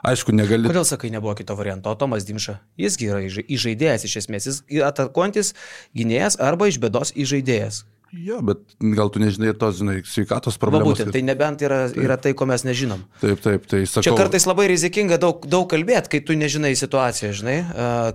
Aišku, 0.00 0.32
negali. 0.32 0.64
Kodėl 0.64 0.86
sakai, 0.88 1.10
nebuvo 1.12 1.34
kito 1.36 1.52
varianto? 1.58 1.92
Tomas 2.00 2.24
Dimša, 2.24 2.56
jisgi 2.80 3.10
yra 3.12 3.20
įža- 3.20 3.44
įžaidėjas 3.44 4.06
iš 4.08 4.14
esmės, 4.22 4.46
jis 4.48 4.60
atakuojantis 4.86 5.52
gynėjas 5.92 6.38
arba 6.40 6.70
iš 6.72 6.80
bėdos 6.80 7.12
įžaidėjas. 7.12 7.84
Jo, 8.10 8.40
bet 8.42 8.58
gal 8.98 9.10
tu 9.14 9.20
nežinai 9.22 9.52
ir 9.52 9.58
tos, 9.58 9.76
žinai, 9.78 10.00
sveikatos 10.02 10.56
problemos. 10.58 10.88
būtent, 10.98 11.12
tai 11.14 11.20
nebent 11.22 11.60
yra, 11.62 11.84
yra 11.94 12.16
tai, 12.18 12.32
ko 12.34 12.46
mes 12.50 12.64
nežinom. 12.66 13.04
Taip, 13.22 13.38
taip, 13.44 13.68
tai 13.70 13.84
sakau. 13.86 14.02
Čia 14.08 14.14
kartais 14.18 14.46
labai 14.50 14.66
rizikinga 14.72 15.14
daug, 15.22 15.44
daug 15.46 15.68
kalbėti, 15.70 16.10
kai 16.16 16.20
tu 16.26 16.34
nežinai 16.34 16.72
situaciją, 16.74 17.30
žinai, 17.38 17.54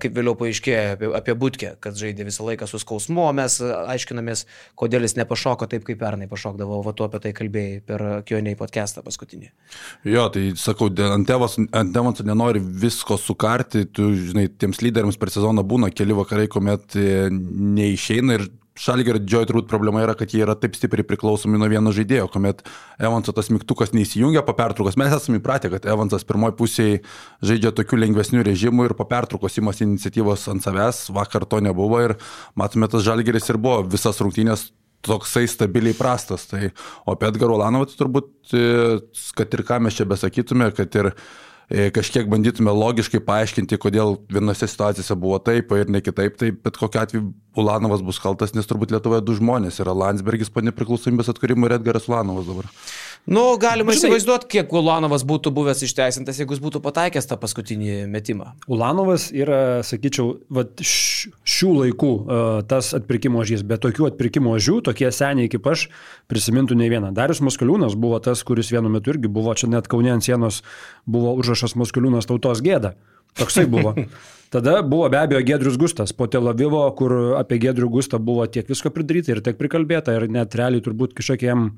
kaip 0.04 0.18
vėliau 0.18 0.36
paaiškėjo 0.36 0.82
apie, 0.98 1.12
apie 1.22 1.36
būtkę, 1.40 1.70
kad 1.80 1.96
žaidė 1.96 2.28
visą 2.28 2.44
laiką 2.44 2.68
su 2.68 2.82
skausmu, 2.84 3.24
o 3.24 3.32
mes 3.40 3.56
aiškinamės, 3.64 4.44
kodėl 4.76 5.08
jis 5.08 5.16
nepašoko 5.22 5.70
taip, 5.72 5.88
kaip 5.88 6.02
pernai 6.04 6.28
pašokdavo, 6.28 6.82
o 6.84 6.96
tu 6.96 7.08
apie 7.08 7.24
tai 7.24 7.32
kalbėjai 7.40 7.80
per 7.88 8.06
Kioniai 8.28 8.60
podcastą 8.60 9.00
paskutinį. 9.06 9.48
Jo, 10.12 10.28
tai 10.36 10.50
sakau, 10.60 10.90
dėl- 10.92 11.16
ant 11.16 11.28
tėvos, 11.30 11.56
ant 11.72 11.96
tėvos 11.96 12.20
nenori 12.28 12.60
visko 12.60 13.16
sukarti, 13.16 13.86
tu, 13.88 14.12
žinai, 14.12 14.50
tiems 14.52 14.84
lyderiams 14.84 15.16
per 15.18 15.32
sezoną 15.32 15.64
būna 15.64 15.88
keli 15.96 16.20
vakarai, 16.20 16.50
kuomet 16.52 17.00
e, 17.00 17.30
neišeina 17.32 18.40
ir 18.42 18.48
Šalgerio 18.76 19.22
didžioji 19.24 19.48
turbūt 19.48 19.68
problema 19.72 20.02
yra, 20.04 20.18
kad 20.20 20.34
jie 20.36 20.42
yra 20.44 20.52
taip 20.60 20.76
stipriai 20.76 21.08
priklausomi 21.08 21.56
nuo 21.56 21.70
vieno 21.72 21.94
žaidėjo, 21.96 22.28
kuomet 22.34 22.66
Evanso 23.00 23.32
tas 23.36 23.48
mygtukas 23.48 23.94
neįsijungia 23.96 24.44
po 24.44 24.52
pertraukos. 24.58 24.98
Mes 25.00 25.16
esame 25.16 25.40
įpratę, 25.40 25.72
kad 25.72 25.88
Evansas 25.88 26.28
pirmoji 26.28 26.58
pusėje 26.60 26.98
žaidžia 27.40 27.72
tokiu 27.78 28.02
lengvesniu 28.02 28.44
režimu 28.44 28.90
ir 28.90 28.96
po 29.00 29.08
pertraukos 29.08 29.56
imasi 29.62 29.86
iniciatyvos 29.88 30.44
ant 30.52 30.68
savęs, 30.68 31.06
vakar 31.16 31.48
to 31.48 31.62
nebuvo 31.64 32.02
ir 32.04 32.18
matome, 32.60 32.92
tas 32.92 33.06
Žalgeris 33.08 33.48
ir 33.54 33.62
buvo 33.64 33.80
visas 33.96 34.20
rungtynės 34.20 34.68
toksai 35.08 35.48
stabiliai 35.48 35.96
prastas. 35.96 36.44
Tai, 36.52 36.68
o 37.06 37.16
apie 37.16 37.32
Edgarą 37.32 37.56
Olanovą 37.56 37.88
tai 37.88 38.00
turbūt, 38.02 38.32
e, 38.52 38.68
kad 39.40 39.56
ir 39.56 39.64
ką 39.72 39.80
mes 39.88 39.96
čia 39.96 40.10
besakytume, 40.10 40.72
kad 40.76 41.00
ir 41.00 41.14
e, 41.14 41.16
kažkiek 41.70 42.28
bandytume 42.30 42.74
logiškai 42.76 43.22
paaiškinti, 43.26 43.80
kodėl 43.82 44.20
vienose 44.32 44.68
situacijose 44.70 45.18
buvo 45.18 45.40
taip 45.42 45.74
ir 45.74 45.90
ne 45.90 46.02
kitaip, 46.06 46.38
tai 46.38 46.52
bet 46.54 46.78
kokiu 46.78 47.02
atveju 47.02 47.26
Ulanovas 47.58 48.04
bus 48.06 48.20
kaltas, 48.22 48.54
nes 48.54 48.68
turbūt 48.70 48.94
Lietuvoje 48.94 49.24
du 49.26 49.38
žmonės 49.38 49.80
yra 49.82 49.96
Landsbergis 49.96 50.52
po 50.54 50.62
nepriklausomybės 50.66 51.32
atkūrimo 51.34 51.70
ir 51.70 51.78
Edgaras 51.80 52.10
Ulanovas 52.12 52.50
dabar. 52.50 52.70
Nu, 53.26 53.58
galima 53.58 53.90
Žinai- 53.90 54.12
įsivaizduoti, 54.12 54.48
kiek 54.54 54.74
Ulanovas 54.74 55.24
būtų 55.26 55.50
buvęs 55.50 55.80
išteisintas, 55.88 56.38
jeigu 56.38 56.54
jis 56.54 56.62
būtų 56.62 56.82
pataikęs 56.86 57.26
tą 57.26 57.40
paskutinį 57.42 58.06
metimą. 58.06 58.52
Ulanovas 58.70 59.32
yra, 59.34 59.82
sakyčiau, 59.82 60.36
vat, 60.54 60.78
šių 60.78 61.72
laikų 61.80 62.12
uh, 62.12 62.62
tas 62.70 62.94
atpirkimo 62.94 63.42
žys, 63.42 63.66
bet 63.66 63.82
tokių 63.82 64.12
atpirkimo 64.12 64.54
žių, 64.62 64.78
tokie 64.86 65.10
seniai 65.10 65.50
kaip 65.50 65.66
aš, 65.66 65.88
prisimintų 66.30 66.78
ne 66.78 66.92
vieną. 66.94 67.10
Darius 67.18 67.42
Maskaliūnas 67.42 67.98
buvo 67.98 68.22
tas, 68.22 68.46
kuris 68.46 68.70
vienu 68.70 68.94
metu 68.94 69.16
irgi 69.16 69.28
buvo, 69.32 69.58
čia 69.58 69.72
net 69.74 69.90
Kaunė 69.90 70.14
ant 70.14 70.24
sienos 70.24 70.62
buvo 71.10 71.34
užrašas 71.42 71.74
Maskaliūnas 71.82 72.30
tautos 72.30 72.62
gėda. 72.62 72.94
Toksai 73.36 73.66
buvo. 73.66 73.98
Tada 74.54 74.80
buvo 74.86 75.10
be 75.10 75.18
abejo 75.18 75.42
Gedrius 75.44 75.82
Gustas 75.82 76.14
po 76.14 76.30
Tel 76.30 76.46
Avivo, 76.48 76.86
kur 76.96 77.36
apie 77.42 77.58
Gedrių 77.60 77.90
Gustą 77.98 78.22
buvo 78.22 78.46
tiek 78.46 78.70
visko 78.70 78.94
pridaryta 78.94 79.34
ir 79.34 79.42
tiek 79.44 79.58
prikalbėta 79.58 80.14
ir 80.16 80.30
net 80.32 80.54
realiai 80.56 80.86
turbūt 80.86 81.18
kažkokiem 81.18 81.72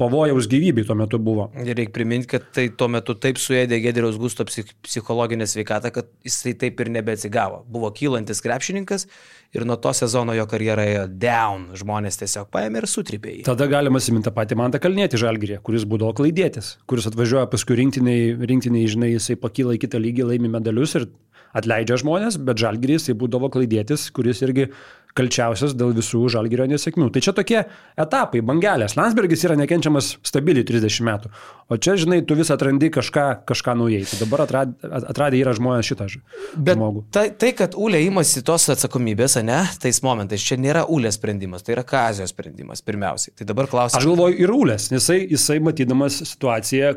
pavojaus 0.00 0.48
gyvybei 0.50 0.84
tuo 0.86 0.96
metu 0.98 1.18
buvo. 1.22 1.46
Ir 1.60 1.76
reikia 1.78 1.94
priminti, 1.94 2.28
kad 2.34 2.48
tai 2.54 2.66
tuo 2.78 2.88
metu 2.90 3.14
taip 3.20 3.38
suėdė 3.40 3.78
Gedriaus 3.84 4.18
Gusto 4.20 4.46
psich 4.48 4.72
psichologinę 4.82 5.46
sveikatą, 5.50 5.92
kad 5.94 6.10
jisai 6.26 6.54
taip 6.58 6.80
ir 6.82 6.90
nebeatsigavo. 6.96 7.62
Buvo 7.70 7.90
kylantis 7.94 8.42
krepšininkas 8.44 9.06
ir 9.54 9.66
nuo 9.68 9.76
to 9.78 9.92
sezono 9.94 10.34
jo 10.34 10.46
karjera 10.50 10.86
ėjo 10.90 11.04
down. 11.22 11.68
Žmonės 11.78 12.18
tiesiog 12.22 12.50
paėmė 12.54 12.82
ir 12.82 12.88
sutripė 12.90 13.36
jį. 13.36 13.44
Tada 13.46 13.68
galima 13.70 14.02
siminti 14.02 14.28
tą 14.28 14.34
patį 14.34 14.58
Mantą 14.58 14.82
Kalnėtį 14.82 15.20
Žalgirį, 15.22 15.60
kuris 15.66 15.86
būdavo 15.86 16.16
klaidėtis, 16.18 16.74
kuris 16.90 17.06
atvažiuoja 17.10 17.46
paskui 17.52 17.78
rinktiniai, 17.78 18.34
rinktiniai, 18.50 18.90
žinai, 18.90 19.14
jisai 19.14 19.38
pakyla 19.38 19.78
į 19.78 19.84
kitą 19.86 20.02
lygį, 20.02 20.26
laimi 20.32 20.50
medalius 20.50 20.98
ir 20.98 21.06
atleidžia 21.54 22.00
žmonės, 22.02 22.38
bet 22.42 22.58
Žalgiris 22.58 23.04
jisai 23.04 23.16
būdavo 23.18 23.50
klaidėtis, 23.54 24.08
kuris 24.14 24.42
irgi 24.42 24.68
kalčiausias 25.14 25.74
dėl 25.78 25.92
visų 25.94 26.24
Žalgirio 26.32 26.66
nesėkmių. 26.70 27.08
Tai 27.14 27.22
čia 27.22 27.34
tokie 27.36 27.60
etapai, 28.00 28.42
bangelės. 28.44 28.96
Landsbergis 28.98 29.44
yra 29.46 29.56
nekenčiamas 29.58 30.14
stabiliai 30.26 30.66
30 30.66 31.06
metų, 31.06 31.30
o 31.70 31.78
čia, 31.78 31.94
žinai, 32.00 32.20
tu 32.26 32.36
vis 32.38 32.50
atrandi 32.54 32.90
kažką, 32.94 33.26
kažką 33.46 33.76
naujai. 33.78 34.02
Tai 34.10 34.18
dabar 34.24 34.44
atradė, 34.46 34.90
atradė 35.12 35.40
yra 35.42 35.54
žmonės 35.56 35.90
šitą 35.90 36.08
žmogų. 36.16 37.04
tai, 37.14 37.28
tai, 37.38 37.52
kad 37.56 37.76
Ulė 37.78 38.02
imasi 38.08 38.42
tos 38.46 38.66
atsakomybės, 38.74 39.38
ne, 39.46 39.60
tais 39.82 40.02
momentais, 40.04 40.42
čia 40.42 40.58
nėra 40.60 40.84
Ulė 40.90 41.12
sprendimas, 41.14 41.62
tai 41.66 41.76
yra 41.76 41.86
Kazijos 41.86 42.34
sprendimas 42.34 42.82
pirmiausiai. 42.84 43.36
Tai 43.38 43.48
dabar 43.52 43.68
Aš 43.68 43.74
klausimas. 43.74 44.08
galvoju, 44.10 44.38
ir 44.42 44.54
Ulės, 44.54 44.90
nes 44.90 45.04
jisai, 45.04 45.20
jisai 45.30 45.60
matydamas 45.62 46.18
situaciją, 46.34 46.92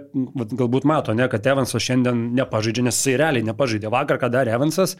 galbūt 0.57 0.89
mato, 0.89 1.13
ne, 1.17 1.29
kad 1.31 1.45
Evansas 1.53 1.85
šiandien 1.85 2.31
nepažaidžia, 2.37 2.87
nes 2.89 2.97
jisai 2.97 3.17
realiai 3.21 3.45
nepažaidė. 3.47 3.91
Vakar, 3.93 4.19
ką 4.21 4.31
darė 4.33 4.55
Evansas, 4.57 4.97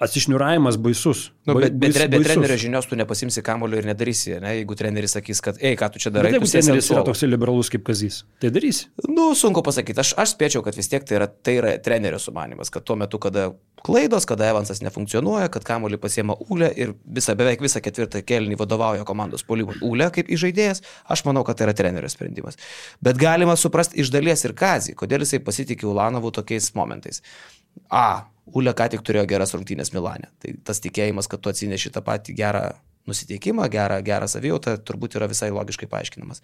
atsišniuravimas 0.00 0.78
baisus. 0.80 1.26
Nu, 1.44 1.54
bet, 1.54 1.74
bet, 1.76 1.92
bais- 1.92 2.08
bet, 2.08 2.24
trenerio 2.24 2.56
žinios 2.56 2.86
tu 2.88 2.96
nepasimsi 2.96 3.42
kamulio 3.44 3.78
ir 3.80 3.88
nedarysi, 3.90 4.38
ne? 4.40 4.54
jeigu 4.56 4.76
treneris 4.76 5.12
sakys, 5.16 5.42
kad, 5.44 5.58
ei, 5.60 5.76
ką 5.76 5.90
tu 5.92 6.00
čia 6.00 6.12
darai, 6.14 6.30
Bet 6.32 6.38
jeigu 6.38 6.48
treneris 6.48 6.88
yra 6.94 7.02
toks 7.04 7.24
liberalus 7.28 7.68
kaip 7.72 7.84
Kazys, 7.84 8.22
tai 8.40 8.48
darysi. 8.54 8.88
Nu, 9.08 9.30
sunku 9.36 9.60
pasakyti. 9.66 10.00
Aš, 10.00 10.14
aš 10.20 10.32
spėčiau, 10.32 10.64
kad 10.64 10.78
vis 10.78 10.88
tiek 10.88 11.04
tai 11.04 11.18
yra, 11.20 11.28
tai 11.28 11.58
yra 11.60 11.74
trenerio 11.84 12.20
sumanimas, 12.22 12.72
kad 12.72 12.86
tuo 12.88 12.96
metu, 12.96 13.20
kada 13.20 13.50
klaidos, 13.84 14.24
kada 14.28 14.48
Evansas 14.54 14.80
nefunkcionuoja, 14.84 15.52
kad 15.52 15.68
kamuolį 15.68 16.00
pasiema 16.00 16.38
Ūlė 16.48 16.72
ir 16.80 16.96
visą, 17.04 17.36
beveik 17.36 17.60
visą 17.60 17.84
ketvirtą 17.84 18.24
kelnį 18.24 18.56
vadovauja 18.60 19.04
komandos 19.08 19.44
polimui 19.44 19.76
Ūlė 19.84 20.08
kaip 20.16 20.32
įžaidėjas, 20.32 20.80
aš 21.12 21.26
manau, 21.28 21.44
kad 21.44 21.60
tai 21.60 21.68
yra 21.68 21.76
trenerio 21.76 22.08
sprendimas. 22.12 22.56
Bet 23.04 23.20
galima 23.20 23.56
suprasti 23.60 24.00
iš 24.00 24.12
dalies 24.16 24.48
ir 24.48 24.56
Kazį, 24.56 24.96
kodėl 24.96 25.28
jisai 25.28 25.44
pasitikė 25.44 25.88
Ulanovu 25.92 26.32
tokiais 26.32 26.72
momentais. 26.76 27.20
A. 27.92 28.29
Ūlė 28.56 28.74
ką 28.76 28.90
tik 28.92 29.02
turėjo 29.06 29.26
geras 29.30 29.54
rungtynės 29.56 29.92
Milane. 29.94 30.30
Tai 30.42 30.54
tas 30.66 30.82
tikėjimas, 30.82 31.28
kad 31.30 31.42
tu 31.42 31.52
atsineši 31.52 31.92
tą 31.94 32.02
patį 32.06 32.36
gerą 32.38 32.64
nusiteikimą, 33.08 33.66
gerą, 33.72 33.98
gerą 34.04 34.28
savijautą, 34.30 34.76
turbūt 34.86 35.16
yra 35.18 35.28
visai 35.30 35.50
logiškai 35.54 35.88
paaiškinamas. 35.90 36.42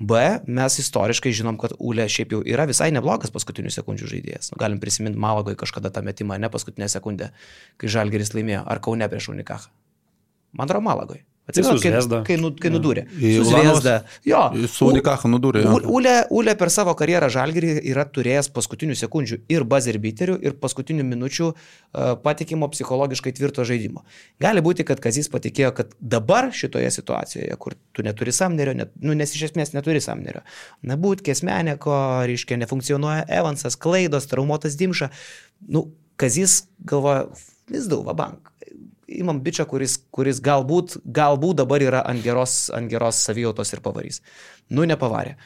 B, 0.00 0.22
mes 0.48 0.78
istoriškai 0.82 1.34
žinom, 1.36 1.58
kad 1.60 1.76
Ūlė 1.76 2.08
šiaip 2.10 2.34
jau 2.34 2.40
yra 2.48 2.66
visai 2.70 2.90
neblogas 2.94 3.32
paskutinių 3.34 3.72
sekundžių 3.74 4.10
žaidėjas. 4.14 4.52
Nu, 4.52 4.60
galim 4.60 4.80
prisiminti 4.82 5.20
Malagoj 5.20 5.58
kažkada 5.60 5.92
tą 5.94 6.02
metimą, 6.06 6.40
ne 6.40 6.50
paskutinę 6.52 6.88
sekundę, 6.92 7.30
kai 7.80 7.92
Žalgeris 7.92 8.34
laimėjo, 8.36 8.64
ar 8.64 8.82
Kaune 8.84 9.10
prieš 9.10 9.30
Unikachą. 9.34 9.72
Man 10.56 10.68
atrodo, 10.68 10.86
Malagoj. 10.88 11.27
Atsiprašau, 11.48 11.78
Su 11.80 12.08
kai, 12.10 12.22
kai, 12.26 12.36
nu, 12.36 12.50
kai 12.60 12.68
nudūrė. 12.68 13.06
Su 13.16 13.44
Zvezda. 13.48 13.94
Jo. 14.28 14.42
Su 14.68 14.90
Unikachu 14.90 15.30
nudūrė. 15.32 15.62
Ule, 15.88 16.14
Ule 16.36 16.54
per 16.60 16.68
savo 16.72 16.92
karjerą 16.98 17.30
Žalgirį 17.32 17.70
yra 17.88 18.04
turėjęs 18.04 18.50
paskutinių 18.52 18.96
sekundžių 19.00 19.38
ir 19.54 19.64
buzzer 19.68 19.96
beaterių, 20.02 20.36
ir 20.44 20.58
paskutinių 20.60 21.06
minučių 21.08 21.46
uh, 21.48 22.10
patikimo 22.20 22.68
psichologiškai 22.74 23.32
tvirto 23.38 23.64
žaidimo. 23.68 24.04
Gali 24.44 24.60
būti, 24.64 24.84
kad 24.88 25.00
Kazis 25.00 25.32
patikėjo, 25.32 25.72
kad 25.78 25.96
dabar 26.00 26.50
šitoje 26.52 26.90
situacijoje, 26.98 27.56
kur 27.64 27.78
tu 27.96 28.04
neturi 28.04 28.34
samnerio, 28.36 28.76
net, 28.82 28.92
nu, 29.00 29.16
nes 29.16 29.32
iš 29.32 29.48
esmės 29.48 29.72
neturi 29.72 30.04
samnerio, 30.04 30.44
nebūt 30.84 31.24
kesmeneko, 31.24 31.96
reiškia, 32.28 32.60
nefunkcionuoja 32.60 33.24
Evansas, 33.40 33.80
klaidos, 33.80 34.28
traumuotas 34.28 34.76
Dimša, 34.76 35.08
nu, 35.72 35.88
Kazis 36.20 36.66
galvoja, 36.84 37.24
vis 37.72 37.88
daug, 37.88 38.04
va 38.04 38.16
bank. 38.18 38.52
Imam 39.08 39.40
bičią, 39.40 39.64
kuris, 39.70 39.96
kuris 40.12 40.42
galbūt, 40.44 40.98
galbūt 41.04 41.62
dabar 41.62 41.84
yra 41.84 42.02
ant 42.04 42.20
geros, 42.24 42.66
ant 42.76 42.90
geros 42.92 43.22
savijautos 43.24 43.72
ir 43.72 43.80
pavarys. 43.84 44.20
Nu, 44.68 44.84
nepavarė. 44.88 45.38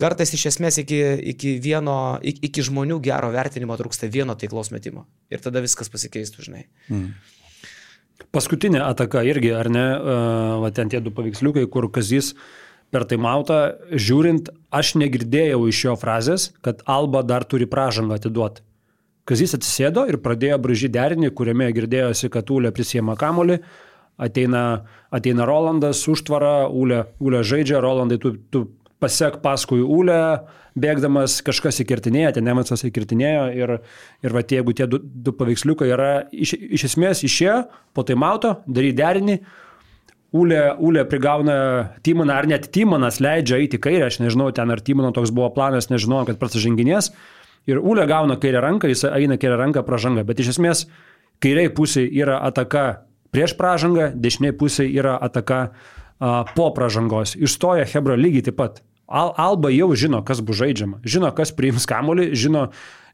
Kartais 0.00 0.30
iš 0.32 0.46
esmės 0.54 0.78
iki, 0.80 1.00
iki, 1.34 1.56
vieno, 1.60 1.94
iki, 2.24 2.46
iki 2.48 2.64
žmonių 2.70 3.00
gero 3.04 3.28
vertinimo 3.34 3.76
trūksta 3.76 4.08
vieno 4.08 4.36
taiklos 4.38 4.70
metimo. 4.72 5.04
Ir 5.28 5.42
tada 5.44 5.60
viskas 5.60 5.92
pasikeistų, 5.92 6.46
žinai. 6.46 6.64
Paskutinė 8.32 8.80
ataka 8.86 9.24
irgi, 9.26 9.50
ar 9.56 9.68
ne, 9.72 9.84
uh, 9.98 10.70
ten 10.76 10.88
tie 10.92 11.02
du 11.04 11.12
paveiksliukai, 11.12 11.66
kur 11.72 11.90
Kazis 11.92 12.32
per 12.94 13.04
taimautą, 13.10 13.60
žiūrint, 13.90 14.48
aš 14.70 14.94
negirdėjau 15.02 15.66
iš 15.68 15.84
jo 15.88 15.94
frazės, 16.00 16.50
kad 16.64 16.84
Alba 16.86 17.24
dar 17.26 17.44
turi 17.44 17.68
pražangą 17.70 18.16
atiduoti. 18.20 18.64
Kazis 19.30 19.54
atsisėdo 19.54 20.08
ir 20.10 20.18
pradėjo 20.22 20.58
bražyti 20.62 20.96
derinį, 20.96 21.30
kuriame 21.38 21.70
girdėjosi, 21.76 22.30
kad 22.34 22.50
Ūlė 22.50 22.72
prisėmė 22.74 23.14
kamolį, 23.20 23.60
ateina, 24.20 24.64
ateina 25.14 25.46
Rolandas, 25.46 26.02
užtvara, 26.10 26.66
Ūlė, 26.66 27.04
Ūlė 27.22 27.44
žaidžia, 27.46 27.78
Rolandai, 27.84 28.18
tu, 28.22 28.34
tu 28.50 28.66
pasek 29.00 29.38
paskui 29.44 29.80
Ūlę, 29.80 30.18
bėgdamas 30.80 31.38
kažkas 31.46 31.80
įkirtinėja, 31.84 32.34
ten 32.36 32.46
Nemetsas 32.46 32.84
įkirtinėjo 32.86 33.46
ir, 33.56 33.76
ir 34.26 34.36
va, 34.36 34.42
jeigu 34.42 34.74
tie 34.76 34.86
du, 34.90 35.00
du 35.00 35.34
paveiksliukai 35.36 35.88
yra 35.94 36.12
iš, 36.30 36.54
iš 36.78 36.90
esmės 36.92 37.24
išėjo 37.26 37.62
po 37.96 38.06
taimauto, 38.06 38.58
daryti 38.66 38.98
derinį, 39.00 39.40
Ūlė, 40.30 40.60
Ūlė 40.78 41.02
prigauna 41.10 41.54
Tymaną, 42.06 42.36
ar 42.38 42.46
net 42.46 42.68
Tymanas 42.70 43.18
leidžia 43.22 43.58
eiti 43.58 43.80
į 43.80 43.82
kairę, 43.82 44.04
aš 44.06 44.20
nežinau, 44.22 44.52
ten 44.54 44.70
ar 44.70 44.82
Tymano 44.86 45.10
toks 45.14 45.32
buvo 45.34 45.48
planas, 45.56 45.90
nežinau, 45.90 46.22
kad 46.28 46.38
prasiženginės. 46.38 47.10
Ir 47.70 47.80
Ūlė 47.80 48.08
gauna 48.10 48.36
kairę 48.40 48.62
ranką, 48.64 48.90
jis 48.90 49.06
eina 49.08 49.38
kairę 49.40 49.58
ranką 49.60 49.84
pražangą, 49.86 50.26
bet 50.26 50.42
iš 50.42 50.56
esmės 50.56 50.84
kairiai 51.42 51.70
pusė 51.72 52.04
yra 52.04 52.40
ataka 52.46 53.06
prieš 53.34 53.54
pražangą, 53.58 54.10
dešiniai 54.18 54.56
pusė 54.58 54.86
yra 54.90 55.16
ataka 55.22 55.60
a, 55.70 56.44
po 56.56 56.70
pražangos. 56.76 57.36
Išstoja 57.38 57.86
Hebra 57.90 58.18
lygiai 58.18 58.50
taip 58.50 58.58
pat. 58.60 58.82
Al, 59.10 59.32
Alba 59.42 59.72
jau 59.74 59.90
žino, 59.98 60.20
kas 60.22 60.38
bus 60.46 60.60
žaidžiama, 60.60 61.00
žino, 61.02 61.32
kas 61.34 61.50
priims 61.54 61.86
kamolį, 61.90 62.28
žino, 62.38 62.68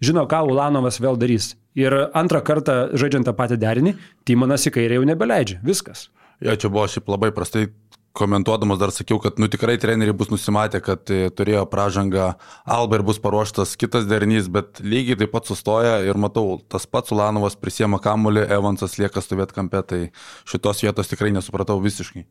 žino, 0.04 0.26
ką 0.28 0.42
Ulanovas 0.50 1.00
vėl 1.00 1.16
darys. 1.20 1.54
Ir 1.76 1.94
antrą 2.16 2.42
kartą 2.44 2.76
žaidžiant 2.96 3.28
tą 3.28 3.32
patį 3.36 3.56
derinį, 3.62 3.94
Tymanas 4.28 4.68
į 4.68 4.74
kairę 4.76 4.98
jau 4.98 5.06
nebeleidžia. 5.08 5.62
Viskas. 5.64 6.10
Jo, 6.44 6.52
čia 6.52 6.68
buvo 6.68 6.84
šiaip 6.92 7.08
labai 7.08 7.30
prastai 7.32 7.70
komentuodamas 8.16 8.80
dar 8.80 8.92
sakiau, 8.94 9.18
kad 9.22 9.40
nu 9.42 9.48
tikrai 9.52 9.76
treneriai 9.80 10.16
bus 10.16 10.30
nusimatę, 10.32 10.80
kad 10.84 11.12
e, 11.12 11.28
turėjo 11.36 11.66
pražangą 11.72 12.32
Alba 12.76 12.98
ir 12.98 13.04
bus 13.06 13.20
paruoštas 13.22 13.76
kitas 13.80 14.08
derinys, 14.08 14.48
bet 14.52 14.80
lygiai 14.80 15.18
taip 15.20 15.34
pat 15.34 15.50
sustoja 15.50 15.98
ir 16.06 16.18
matau, 16.20 16.58
tas 16.72 16.88
pats 16.88 17.14
Ulanovas 17.14 17.58
prisiema 17.60 18.00
kamulį, 18.02 18.46
Evansas 18.58 18.96
lieka 19.00 19.22
stovėti 19.24 19.56
kampe, 19.58 19.82
tai 19.86 20.00
šitos 20.48 20.82
vietos 20.86 21.12
tikrai 21.12 21.34
nesupratau 21.36 21.78
visiškai. 21.84 22.26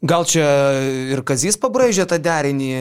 Gal 0.00 0.24
čia 0.24 0.44
ir 1.12 1.20
Kazys 1.28 1.58
pabraižė 1.60 2.06
tą 2.08 2.16
derinį 2.22 2.72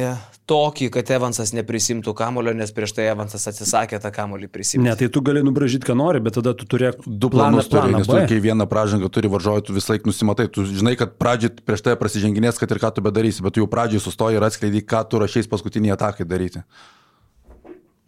tokį, 0.49 0.87
kad 0.93 1.09
Evansas 1.13 1.51
neprisimtų 1.53 2.13
kamulio, 2.17 2.53
nes 2.57 2.71
prieš 2.73 2.95
tai 2.97 3.09
Evansas 3.11 3.43
atsisakė 3.51 3.99
tą 4.01 4.11
kamulį 4.13 4.49
prisimti. 4.49 4.85
Ne, 4.87 4.95
tai 4.97 5.09
tu 5.13 5.21
gali 5.25 5.43
nubražyti, 5.45 5.85
ką 5.85 5.97
nori, 5.99 6.21
bet 6.25 6.39
tada 6.39 6.55
tu 6.57 6.65
turėk 6.69 7.03
Du 7.05 7.29
planą, 7.29 7.59
planus 7.59 7.69
turi, 7.69 7.91
planą 7.91 8.01
nes 8.01 8.09
tu 8.09 8.17
kai 8.31 8.39
vieną 8.43 8.65
pražangą 8.71 9.11
turi 9.13 9.29
varžovai, 9.31 9.65
tu 9.67 9.75
visą 9.75 9.93
laiką 9.93 10.09
nusimatai, 10.09 10.47
tu 10.53 10.65
žinai, 10.65 10.95
kad 10.99 11.13
pradžiai 11.21 11.53
prieš 11.59 11.85
tai 11.85 11.97
prasiženginės, 11.99 12.61
kad 12.61 12.71
ir 12.71 12.81
ką 12.81 12.93
tu 12.95 13.05
bedarysi, 13.05 13.43
bet 13.45 13.57
tu 13.57 13.63
jau 13.63 13.69
pradžiai 13.69 14.01
sustoji 14.01 14.39
ir 14.39 14.47
atskleidai, 14.47 14.81
ką 14.87 15.03
tu 15.11 15.21
rašiais 15.21 15.51
paskutinį 15.51 15.93
atakai 15.99 16.25
daryti. 16.29 16.63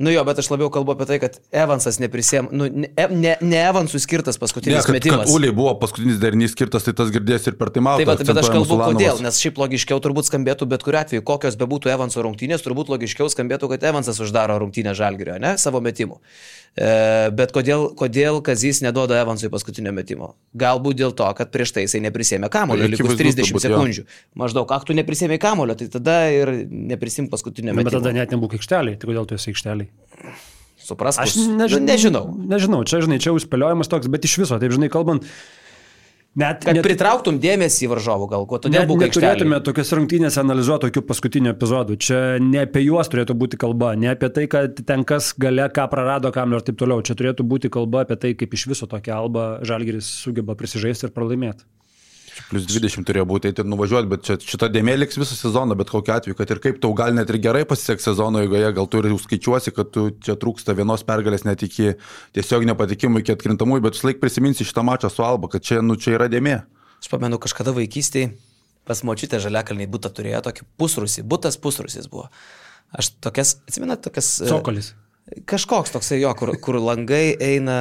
Nu 0.01 0.09
jo, 0.09 0.23
bet 0.25 0.39
aš 0.41 0.49
labiau 0.49 0.71
kalbu 0.73 0.95
apie 0.95 1.05
tai, 1.09 1.17
kad 1.21 1.35
Evansas 1.53 1.99
neprisėm, 2.01 2.47
nu, 2.55 2.67
ne, 2.71 2.89
ne, 3.13 3.35
ne 3.37 3.59
Evansui 3.61 4.01
skirtas 4.01 4.39
Ne, 4.39 4.41
paskutinis 4.41 4.79
kad, 4.81 4.87
kad 4.89 4.97
metimas. 4.97 5.33
Uliai 5.33 5.53
buvo 5.55 5.75
paskutinis 5.81 6.17
derinys 6.21 6.55
skirtas, 6.55 6.87
tai 6.87 6.95
tas 6.97 7.11
girdės 7.13 7.45
ir 7.51 7.57
per 7.59 7.69
tai 7.73 7.83
matau. 7.85 8.01
Taip, 8.01 8.09
bet, 8.09 8.31
bet 8.31 8.41
aš 8.41 8.49
kalbu 8.55 8.79
kodėl, 8.81 9.21
nes 9.21 9.41
šiaip 9.43 9.61
logiškiau 9.61 10.01
turbūt 10.01 10.29
skambėtų 10.31 10.67
bet 10.71 10.85
kuriu 10.87 11.01
atveju, 11.03 11.25
kokios 11.27 11.59
bebūtų 11.61 11.93
Evanso 11.93 12.25
rungtynės, 12.25 12.65
turbūt 12.65 12.89
logiškiau 12.95 13.29
skambėtų, 13.33 13.69
kad 13.75 13.85
Evansas 13.91 14.21
uždaro 14.23 14.57
rungtynę 14.63 14.95
žalgerio, 14.97 15.37
ne, 15.41 15.53
savo 15.61 15.83
metimų. 15.85 16.17
E, 16.71 16.91
bet 17.35 17.51
kodėl, 17.51 17.89
kodėl 17.99 18.37
Kazys 18.45 18.79
neduoda 18.85 19.17
Evansui 19.19 19.49
paskutinio 19.51 19.91
metimo? 19.91 20.29
Galbūt 20.55 21.01
dėl 21.01 21.11
to, 21.19 21.27
kad 21.35 21.51
prieš 21.51 21.73
tai 21.75 21.83
jisai 21.83 21.99
neprisėmė 22.05 22.47
kamulio, 22.53 22.87
likus 22.87 23.09
Akivaizdu 23.09 23.25
30 23.25 23.43
turbūt, 23.43 23.65
jo. 23.67 23.73
sekundžių. 23.75 24.05
Maždaug, 24.39 24.71
ak 24.71 24.87
tu 24.87 24.95
neprisėmė 24.95 25.35
kamulio, 25.43 25.75
tai 25.75 25.89
tada 25.91 26.15
ir 26.31 26.53
neprisim 26.71 27.27
paskutinio 27.33 27.75
Bet 27.75 27.91
tada 27.91 27.99
metimo. 28.07 28.17
net 28.21 28.31
nebūk 28.37 28.55
aikšteliai, 28.55 28.95
tai 29.01 29.11
kodėl 29.11 29.27
tu 29.27 29.35
esi 29.35 29.51
aikšteliai? 29.51 29.91
Suprask, 30.81 31.19
Aš 31.21 31.35
nu, 31.37 31.59
nežinau. 31.59 31.85
nežinau. 31.91 32.23
Nežinau, 32.55 32.79
čia, 32.89 33.03
žinai, 33.03 33.19
čia 33.21 33.29
jau 33.33 33.43
spėliojimas 33.43 33.91
toks, 33.91 34.07
bet 34.09 34.23
iš 34.25 34.39
viso, 34.41 34.57
taip, 34.57 34.71
žinai, 34.73 34.87
kalbant, 34.89 35.27
net, 36.35 36.61
Kad 36.63 36.77
net, 36.77 36.85
pritrauktum 36.85 37.39
dėmesį 37.41 37.89
varžovų 37.91 38.27
gal, 38.31 38.45
ko 38.47 38.59
todėl 38.63 38.85
būk 38.89 39.03
neturėtume 39.03 39.57
aikštelėje. 39.57 39.65
tokias 39.67 39.91
rungtynės 39.97 40.37
analizuoti 40.41 40.87
tokių 40.87 41.03
paskutinių 41.09 41.51
epizodų. 41.53 41.97
Čia 42.01 42.21
ne 42.43 42.63
apie 42.63 42.85
juos 42.85 43.11
turėtų 43.11 43.35
būti 43.41 43.59
kalba, 43.61 43.93
ne 43.99 44.13
apie 44.13 44.31
tai, 44.33 44.47
kad 44.51 44.79
ten 44.87 45.03
kas 45.07 45.33
gale, 45.37 45.67
ką 45.73 45.89
prarado 45.91 46.31
kamlio 46.31 46.61
ir 46.61 46.67
taip 46.69 46.79
toliau. 46.79 47.03
Čia 47.03 47.17
turėtų 47.19 47.47
būti 47.47 47.71
kalba 47.73 48.05
apie 48.05 48.19
tai, 48.21 48.33
kaip 48.39 48.55
iš 48.55 48.67
viso 48.71 48.87
tokia 48.87 49.17
alba 49.19 49.59
žalgeris 49.67 50.07
sugeba 50.23 50.55
prisižaisti 50.55 51.09
ir 51.09 51.15
pralaimėti. 51.15 51.67
Plus 52.49 52.65
20 52.67 53.05
turėjo 53.07 53.25
būti 53.29 53.51
ir 53.53 53.67
nuvažiuoti, 53.67 54.09
bet 54.11 54.25
čia, 54.27 54.37
šita 54.41 54.69
dėmė 54.73 54.97
liks 54.97 55.19
visą 55.19 55.37
sezoną, 55.37 55.77
bet 55.79 55.91
kokiu 55.93 56.15
atveju, 56.15 56.37
kad 56.39 56.51
ir 56.51 56.61
kaip 56.63 56.81
tau 56.83 56.93
gal 56.97 57.13
net 57.15 57.29
ir 57.31 57.39
gerai 57.43 57.63
pasiseks 57.69 58.09
sezono 58.09 58.41
eigoje, 58.43 58.73
gal 58.75 58.89
tu 58.91 59.01
ir 59.01 59.09
skaičiuosi, 59.23 59.73
kad 59.75 59.91
tu 59.93 60.09
čia 60.23 60.37
trūksta 60.39 60.75
vienos 60.77 61.05
pergalės 61.07 61.45
net 61.47 61.63
iki 61.67 61.93
tiesiog 62.37 62.65
nepatikimų, 62.71 63.23
iki 63.23 63.35
atkrintamųjų, 63.35 63.85
bet 63.85 63.99
vis 63.99 64.07
laik 64.09 64.23
prisiminsi 64.23 64.67
šitą 64.67 64.85
mačą 64.87 65.11
su 65.13 65.25
Alba, 65.25 65.51
kad 65.51 65.65
čia, 65.67 65.83
nu, 65.85 65.99
čia 65.99 66.17
yra 66.17 66.31
dėmė. 66.31 66.61
Aš 67.01 67.11
pamenu, 67.13 67.39
kažkada 67.41 67.73
vaikystėje 67.75 68.33
pas 68.87 69.03
močiutę 69.05 69.39
žaliakalniai 69.41 69.89
būtą 69.91 70.11
turėjo 70.15 70.41
tokį 70.47 70.67
pusrusį, 70.81 71.23
būtas 71.27 71.57
pusrusis 71.61 72.09
buvo. 72.11 72.27
Aš 72.91 73.13
tokias, 73.23 73.55
atsimenat, 73.69 74.03
tokias... 74.03 74.33
e, 74.41 74.49
Cokolis. 74.51 74.91
Kažkoks 75.47 75.93
toksai 75.93 76.19
jo, 76.19 76.31
kur, 76.35 76.51
kur 76.59 76.79
langai 76.81 77.37
eina 77.39 77.77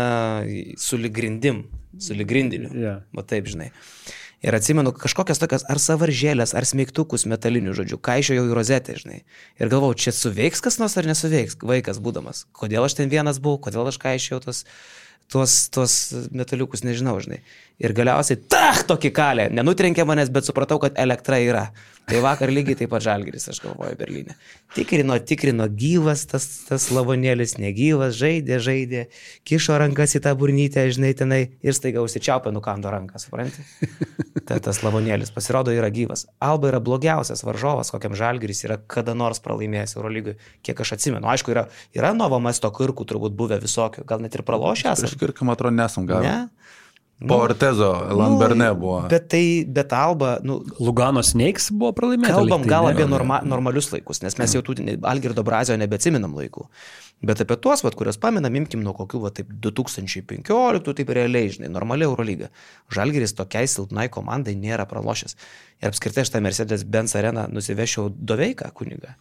su 0.78 0.98
ligrindim, 1.00 1.64
su 1.98 2.14
ligrindiniu. 2.14 2.70
Yeah. 2.76 3.00
Va 3.16 3.24
taip, 3.26 3.48
žinai. 3.50 3.70
Ir 4.40 4.56
atsimenu 4.56 4.94
kažkokias 4.96 5.40
tokias 5.40 5.66
ar 5.68 5.76
savaržėlės, 5.82 6.54
ar 6.56 6.64
smeigtukus 6.64 7.26
metalinių 7.28 7.74
žodžių, 7.76 7.98
kaišėjau 8.00 8.46
į 8.48 8.54
rozetę, 8.56 8.96
žinai. 8.96 9.18
Ir 9.60 9.68
galvojau, 9.68 9.98
čia 10.00 10.14
suveiks 10.16 10.64
kas 10.64 10.80
nors 10.80 10.96
ar 10.96 11.08
nesuveiks, 11.10 11.58
vaikas 11.60 12.00
būdamas. 12.00 12.46
Kodėl 12.56 12.88
aš 12.88 12.96
ten 12.96 13.12
vienas 13.12 13.42
buvau, 13.42 13.60
kodėl 13.68 13.90
aš 13.92 14.00
kaišėjau 14.00 14.40
tos, 14.46 14.62
tuos, 15.28 15.56
tuos 15.68 15.98
metaliukus, 16.32 16.86
nežinau, 16.88 17.18
žinai. 17.20 17.42
Ir 17.80 17.94
galiausiai, 17.96 18.36
tach, 18.50 18.82
tokį 18.90 19.10
kalę, 19.16 19.48
nenutrenkė 19.56 20.04
manęs, 20.08 20.28
bet 20.32 20.44
supratau, 20.44 20.76
kad 20.82 20.98
elektra 21.00 21.38
yra. 21.40 21.70
Tai 22.10 22.18
vakar 22.24 22.50
lygiai 22.50 22.74
taip 22.74 22.90
pat 22.90 23.04
žalgeris, 23.04 23.46
aš 23.52 23.60
galvoju, 23.62 23.94
Berlyne. 23.96 24.34
Tikrino, 24.74 25.14
tikrino, 25.22 25.68
gyvas 25.78 26.24
tas, 26.28 26.46
tas 26.66 26.88
lavonėlis, 26.90 27.54
negyvas, 27.62 28.16
žaidė, 28.18 28.58
žaidė, 28.62 29.04
kišo 29.46 29.78
rankas 29.78 30.16
į 30.18 30.22
tą 30.24 30.32
burnytę, 30.38 30.84
žinai, 30.90 31.12
tenai 31.16 31.40
ir 31.62 31.76
staiga 31.76 32.02
užsičiaupė, 32.02 32.50
nukando 32.54 32.90
ranką, 32.90 33.20
supranti? 33.22 33.62
Ta, 34.48 34.58
tas 34.58 34.82
lavonėlis 34.82 35.30
pasirodo 35.30 35.70
yra 35.74 35.88
gyvas. 35.94 36.26
Alba 36.42 36.72
yra 36.72 36.82
blogiausias 36.82 37.44
varžovas, 37.46 37.92
kokiam 37.94 38.16
žalgeris 38.18 38.64
yra 38.66 38.80
kada 38.90 39.14
nors 39.14 39.38
pralaimėjęs 39.44 39.94
Eurolygui, 39.94 40.34
kiek 40.66 40.82
aš 40.82 40.96
atsimenu. 40.96 41.30
Aišku, 41.30 41.54
yra, 41.54 41.68
yra 41.94 42.10
Novo 42.16 42.42
Mesto 42.42 42.72
kirkų 42.74 43.06
turbūt 43.06 43.36
buvę 43.38 43.60
visokių, 43.62 44.02
gal 44.10 44.24
net 44.24 44.34
ir 44.34 44.42
pralošęs. 44.48 45.06
Aš 45.06 45.14
ir 45.14 45.36
kam 45.36 45.54
atrodo 45.54 45.76
nesam 45.78 46.08
gavę. 46.10 46.26
Ne? 46.26 46.79
Po 47.28 47.36
Ortezo, 47.44 47.90
Lamberne 48.16 48.70
buvo. 48.74 49.02
Bet 49.08 49.28
tai, 49.28 49.64
bet 49.68 49.92
Alba, 49.92 50.38
nu, 50.42 50.62
Lugano 50.80 51.20
Snakes 51.26 51.68
buvo 51.68 51.92
pralaimėta. 51.96 52.32
Kalbam 52.38 52.64
lyg 52.64 52.70
tai, 52.70 52.72
gal 52.72 52.88
ne? 52.88 52.94
apie 52.94 53.06
norma, 53.10 53.40
normalius 53.44 53.90
laikus, 53.92 54.22
nes 54.24 54.38
mes 54.40 54.54
jau 54.56 54.62
tų 54.64 54.78
Algirdo 55.10 55.44
Brazio 55.44 55.76
nebeatsiminam 55.80 56.32
laikų. 56.38 56.64
Bet 57.28 57.42
apie 57.44 57.58
tuos, 57.60 57.82
vat, 57.84 57.98
kuriuos 57.98 58.16
paminam, 58.20 58.56
imkim 58.56 58.80
nuo 58.80 58.94
kokių, 58.96 59.20
va, 59.26 59.32
taip 59.36 59.50
2015, 59.66 60.94
taip 60.96 61.12
realiai, 61.12 61.52
žinai, 61.52 61.68
normaliai 61.74 62.08
Eurolyga. 62.08 62.48
Žalgeris 62.96 63.36
tokiai 63.36 63.68
silpnai 63.68 64.08
komandai 64.08 64.56
nėra 64.56 64.88
pralošęs. 64.88 65.36
Ir 65.84 65.92
apskritai 65.92 66.24
aš 66.24 66.32
tą 66.32 66.40
Mercedes-Benz 66.46 67.18
areną 67.20 67.50
nusivešiau 67.52 68.08
doveiką 68.16 68.72
kunigą 68.80 69.12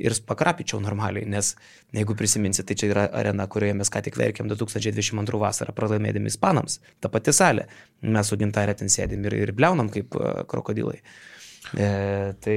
ir 0.00 0.14
pakrapičiau 0.26 0.80
normaliai, 0.80 1.26
nes 1.28 1.52
jeigu 1.92 2.16
prisiminsit, 2.16 2.66
tai 2.68 2.76
čia 2.78 2.88
yra 2.92 3.04
arena, 3.12 3.46
kurioje 3.50 3.76
mes 3.76 3.90
ką 3.92 4.02
tik 4.06 4.16
verkėm 4.20 4.48
2022 4.50 5.40
vasarą 5.40 5.74
pralaimėdami 5.76 6.32
Ispanams. 6.32 6.78
Ta 7.02 7.10
pati 7.12 7.34
salė. 7.42 7.66
Mes 8.02 8.26
su 8.26 8.38
gintarė 8.38 8.74
ten 8.78 8.90
sėdim 8.90 9.28
ir, 9.28 9.38
ir 9.44 9.54
bleunam 9.54 9.90
kaip 9.92 10.16
uh, 10.18 10.42
krokodilai. 10.50 10.98
E, 11.72 12.34
tai 12.42 12.56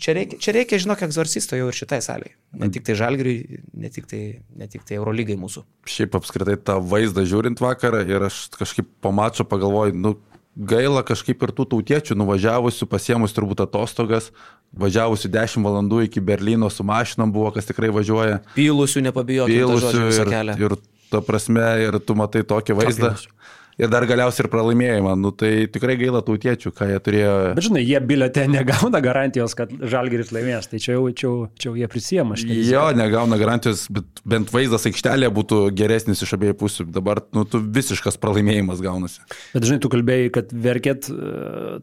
čia 0.00 0.14
reikia, 0.16 0.38
čia 0.40 0.54
reikia, 0.54 0.78
žinok, 0.80 1.02
egzorcisto 1.04 1.58
jau 1.58 1.68
ir 1.68 1.76
šitai 1.76 1.98
saliai. 2.04 2.32
Ne 2.56 2.70
tik 2.72 2.86
tai 2.86 2.94
žalgiriui, 2.96 3.58
ne 3.76 3.90
tik 3.92 4.06
tai, 4.08 4.22
ne 4.56 4.68
tik 4.70 4.86
tai 4.88 4.96
Eurolygai 4.96 5.36
mūsų. 5.40 5.64
Šiaip 5.90 6.16
apskritai 6.16 6.56
tą 6.62 6.78
vaizdą 6.80 7.26
žiūrint 7.28 7.60
vakarą 7.60 8.04
ir 8.08 8.28
aš 8.30 8.46
kažkaip 8.56 8.88
po 9.04 9.12
mačo 9.12 9.44
pagalvoju, 9.48 9.96
nu, 9.98 10.14
gaila 10.58 11.02
kažkaip 11.06 11.42
ir 11.44 11.54
tų 11.58 11.66
tautiečių 11.74 12.16
nuvažiavusių, 12.18 12.88
pasiemus 12.90 13.36
turbūt 13.36 13.66
atostogas, 13.66 14.30
važiavusių 14.72 15.32
10 15.34 15.66
valandų 15.66 16.04
iki 16.06 16.22
Berlyno 16.24 16.70
su 16.72 16.86
mašinom 16.86 17.34
buvo, 17.34 17.52
kas 17.58 17.68
tikrai 17.68 17.90
važiuoja. 17.94 18.40
Pylusių 18.56 19.04
nepabijokite. 19.10 19.58
Pylusių 19.60 20.06
ir, 20.14 20.54
ir 20.56 20.78
ta 21.12 21.20
prasme, 21.24 21.68
ir 21.84 22.00
tu 22.00 22.16
matai 22.18 22.46
tokį 22.48 22.80
vaizdą. 22.80 23.12
Tokius 23.12 23.34
ir 23.78 23.90
dar 23.92 24.04
galiausiai 24.08 24.44
ir 24.44 24.50
pralaimėjimą. 24.52 25.14
Nu, 25.20 25.30
tai 25.38 25.68
tikrai 25.70 25.96
gaila 26.00 26.20
tautiečių, 26.26 26.72
ką 26.74 26.88
jie 26.90 26.98
turėjo. 27.04 27.34
Bet 27.58 27.66
žinai, 27.68 27.84
jie 27.86 28.00
biletė 28.04 28.46
negauna 28.56 29.00
garantijos, 29.04 29.54
kad 29.58 29.72
Žalgiris 29.72 30.32
laimės, 30.34 30.70
tai 30.72 30.82
čia 30.82 30.96
jau, 30.96 31.06
čia, 31.12 31.32
čia 31.60 31.70
jau 31.70 31.76
jie 31.78 31.90
prisijama. 31.90 32.38
Jo, 32.42 32.88
negauna 32.98 33.38
garantijos, 33.40 33.86
bet 33.94 34.22
bent 34.28 34.52
vaizdas 34.54 34.88
aikštelėje 34.90 35.32
būtų 35.38 35.60
geresnis 35.78 36.24
iš 36.26 36.34
abiejų 36.38 36.58
pusių. 36.64 36.88
Dabar 36.98 37.22
nu, 37.36 37.46
tu 37.48 37.62
visiškas 37.62 38.18
pralaimėjimas 38.22 38.82
gaunasi. 38.84 39.22
Bet 39.54 39.68
žinai, 39.68 39.80
tu 39.84 39.92
kalbėjai, 39.92 40.32
kad 40.34 40.54
verkėt 40.68 41.10
e, 41.12 41.18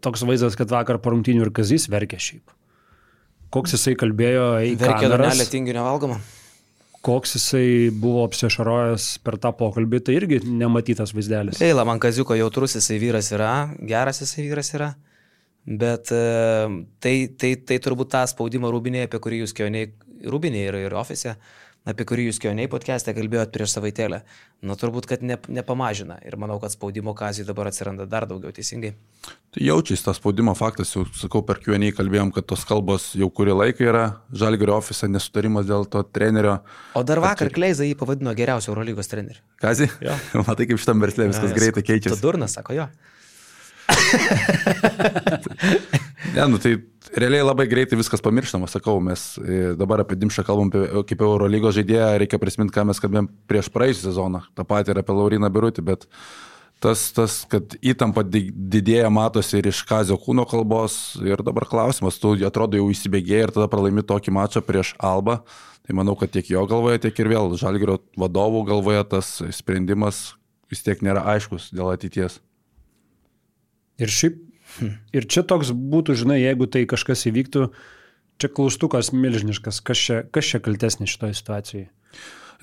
toks 0.03 0.25
vaizdas, 0.27 0.59
kad 0.59 0.71
vakar 0.73 0.99
parungtinių 1.03 1.47
ir 1.47 1.55
kazys 1.55 1.87
verkė 1.91 2.19
šiaip. 2.21 2.55
Koks 3.55 3.77
jisai 3.77 3.95
kalbėjo 3.95 4.49
į... 4.67 4.73
Verkė 4.81 5.07
danelė 5.11 5.45
tinginio 5.47 5.85
valgomą 5.85 6.19
koks 7.05 7.35
jisai 7.37 7.65
buvo 7.93 8.23
apsišarojęs 8.25 9.09
per 9.25 9.37
tą 9.41 9.51
pokalbį, 9.57 10.01
tai 10.05 10.15
irgi 10.19 10.39
nematytas 10.45 11.13
vaizdelis. 11.15 11.61
Eila, 11.65 11.85
man 11.87 12.01
kaziuko 12.01 12.37
jautrus 12.39 12.77
jisai 12.79 12.97
vyras 13.01 13.29
yra, 13.35 13.51
geras 13.85 14.23
jisai 14.23 14.47
vyras 14.47 14.73
yra, 14.77 14.93
bet 15.65 16.13
e, 16.15 16.23
tai, 17.03 17.15
tai, 17.37 17.53
tai 17.67 17.77
turbūt 17.83 18.13
tą 18.15 18.25
spaudimą 18.31 18.73
rūbinėje, 18.73 19.09
apie 19.09 19.21
kurį 19.21 19.43
jūs 19.43 19.53
kioniai, 19.57 19.91
rūbinėje 20.25 20.71
ir, 20.71 20.79
ir 20.87 20.97
ofise, 20.97 21.35
uh, 21.35 21.64
apie 21.89 22.05
kurį 22.09 22.27
jūs 22.29 22.39
kioniai 22.41 22.69
podcast'e 22.71 23.13
kalbėjot 23.15 23.53
prieš 23.53 23.75
savaitėlę, 23.77 24.21
nu 24.65 24.75
turbūt, 24.79 25.07
kad 25.09 25.23
ne, 25.25 25.37
nepamažina. 25.53 26.17
Ir 26.25 26.37
manau, 26.41 26.57
kad 26.61 26.73
spaudimo 26.73 27.13
kazijai 27.17 27.47
dabar 27.47 27.69
atsiranda 27.69 28.07
dar 28.09 28.25
daugiau, 28.29 28.53
teisingai. 28.55 28.95
Tai 29.55 29.63
jaučiasi 29.63 30.07
tas 30.07 30.19
spaudimo 30.19 30.55
faktas, 30.57 30.91
jau 30.95 31.05
sakau, 31.15 31.43
per 31.45 31.61
kioniai 31.63 31.93
kalbėjom, 31.95 32.33
kad 32.35 32.47
tos 32.49 32.65
kalbos 32.67 33.11
jau 33.17 33.29
kurį 33.29 33.57
laiką 33.61 33.85
yra, 33.87 34.05
Žalgirio 34.35 34.75
ofise 34.79 35.09
nesutarimas 35.11 35.69
dėl 35.69 35.85
to 35.89 36.01
trenerio. 36.09 36.57
O 36.97 37.05
dar 37.07 37.21
vakar 37.23 37.51
kad... 37.51 37.57
Kleiza 37.59 37.87
jį 37.87 37.95
pavadino 37.99 38.33
geriausiu 38.35 38.73
Eurolygos 38.73 39.11
treneriu. 39.11 39.43
Kazį? 39.61 39.91
Matai, 40.47 40.67
kaip 40.71 40.81
šitam 40.81 41.05
verslė 41.05 41.29
viskas 41.31 41.53
ja, 41.53 41.59
greitai 41.59 41.85
keičiasi. 41.85 42.17
Tu 42.17 42.25
durnas, 42.25 42.57
sako 42.57 42.79
jo. 42.81 42.89
Ne, 46.35 46.47
nu 46.51 46.57
tai 46.61 46.75
realiai 47.15 47.45
labai 47.45 47.67
greitai 47.71 47.99
viskas 47.99 48.23
pamirštama, 48.23 48.67
sakau, 48.71 48.97
mes 49.03 49.27
e, 49.39 49.75
dabar 49.79 50.03
apie 50.03 50.17
Dimšą 50.19 50.45
kalbam 50.47 50.71
kaip 50.71 51.21
Eurolygos 51.21 51.77
žaidėją, 51.77 52.09
reikia 52.21 52.41
prisiminti, 52.41 52.75
ką 52.75 52.87
mes 52.89 53.01
kalbėjom 53.01 53.29
prieš 53.49 53.71
praėjusią 53.73 54.09
sezoną, 54.09 54.43
tą 54.57 54.67
patį 54.67 54.95
ir 54.95 55.01
apie 55.01 55.15
Lauriną 55.15 55.49
Birutį, 55.53 55.85
bet 55.85 56.07
tas, 56.83 57.07
tas, 57.15 57.37
kad 57.49 57.77
įtampa 57.79 58.25
didėja, 58.25 59.09
matosi 59.13 59.59
ir 59.59 59.69
iš 59.71 59.83
Kazio 59.87 60.17
kūno 60.21 60.45
kalbos. 60.49 61.15
Ir 61.23 61.43
dabar 61.45 61.67
klausimas, 61.69 62.19
tu 62.21 62.35
atrodo 62.47 62.79
jau 62.79 62.89
įsibėgėjai 62.91 63.47
ir 63.47 63.55
tada 63.55 63.69
pralaimi 63.71 64.05
tokį 64.05 64.35
mačą 64.35 64.63
prieš 64.65 64.93
Alba, 64.99 65.41
tai 65.85 65.95
manau, 65.97 66.17
kad 66.19 66.33
tiek 66.33 66.49
jo 66.51 66.65
galvoje, 66.69 67.05
tiek 67.05 67.21
ir 67.21 67.31
vėl 67.31 67.55
Žalgirio 67.59 67.99
vadovų 68.19 68.65
galvoje 68.71 69.05
tas 69.15 69.37
sprendimas 69.55 70.33
vis 70.71 70.83
tiek 70.85 71.01
nėra 71.05 71.23
aiškus 71.35 71.71
dėl 71.75 71.93
ateities. 71.93 72.41
Ir 74.01 74.11
šiaip 74.11 74.41
Ir 75.15 75.27
čia 75.31 75.43
toks 75.47 75.71
būtų, 75.71 76.15
žinai, 76.19 76.39
jeigu 76.41 76.67
tai 76.71 76.83
kažkas 76.89 77.25
įvyktų, 77.29 77.69
čia 78.41 78.51
klaustukas 78.51 79.13
milžiniškas, 79.15 79.81
kas 79.85 80.01
čia, 80.01 80.23
kas 80.27 80.51
čia 80.51 80.59
kaltesnis 80.63 81.13
šitoje 81.13 81.37
situacijoje. 81.39 81.87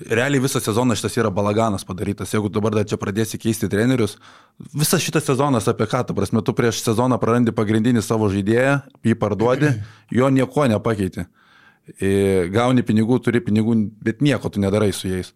Realiai 0.09 0.41
visą 0.41 0.57
sezoną 0.61 0.97
šitas 0.97 1.15
yra 1.21 1.29
balaganas 1.33 1.85
padarytas. 1.85 2.31
Jeigu 2.33 2.49
dabar 2.53 2.73
dar 2.73 2.87
čia 2.89 2.97
pradėsi 2.97 3.37
keisti 3.41 3.69
trenerius, 3.69 4.17
visas 4.73 5.03
šitas 5.05 5.27
sezonas 5.29 5.69
apie 5.69 5.85
ką, 5.89 6.01
ta 6.09 6.15
prasme, 6.17 6.41
tu 6.45 6.55
prieš 6.57 6.81
sezoną 6.81 7.19
prarandi 7.21 7.53
pagrindinį 7.55 8.01
savo 8.05 8.29
žaidėją, 8.33 8.79
jį 9.05 9.17
parduodi, 9.21 9.73
jo 10.17 10.29
nieko 10.33 10.67
nepakeiti. 10.69 11.27
Gauni 12.53 12.85
pinigų, 12.85 13.19
turi 13.25 13.41
pinigų, 13.43 13.75
bet 14.03 14.21
nieko 14.23 14.49
tu 14.49 14.61
nedarai 14.63 14.93
su 14.95 15.09
jais. 15.11 15.33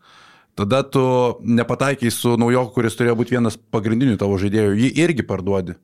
Tada 0.58 0.82
tu 0.82 1.02
nepataikiai 1.46 2.10
su 2.10 2.34
naujoku, 2.42 2.74
kuris 2.80 2.98
turėjo 2.98 3.18
būti 3.20 3.36
vienas 3.36 3.60
pagrindinių 3.74 4.18
tavo 4.18 4.40
žaidėjų, 4.42 4.74
jį 4.82 4.90
irgi 5.04 5.26
parduodi. 5.28 5.76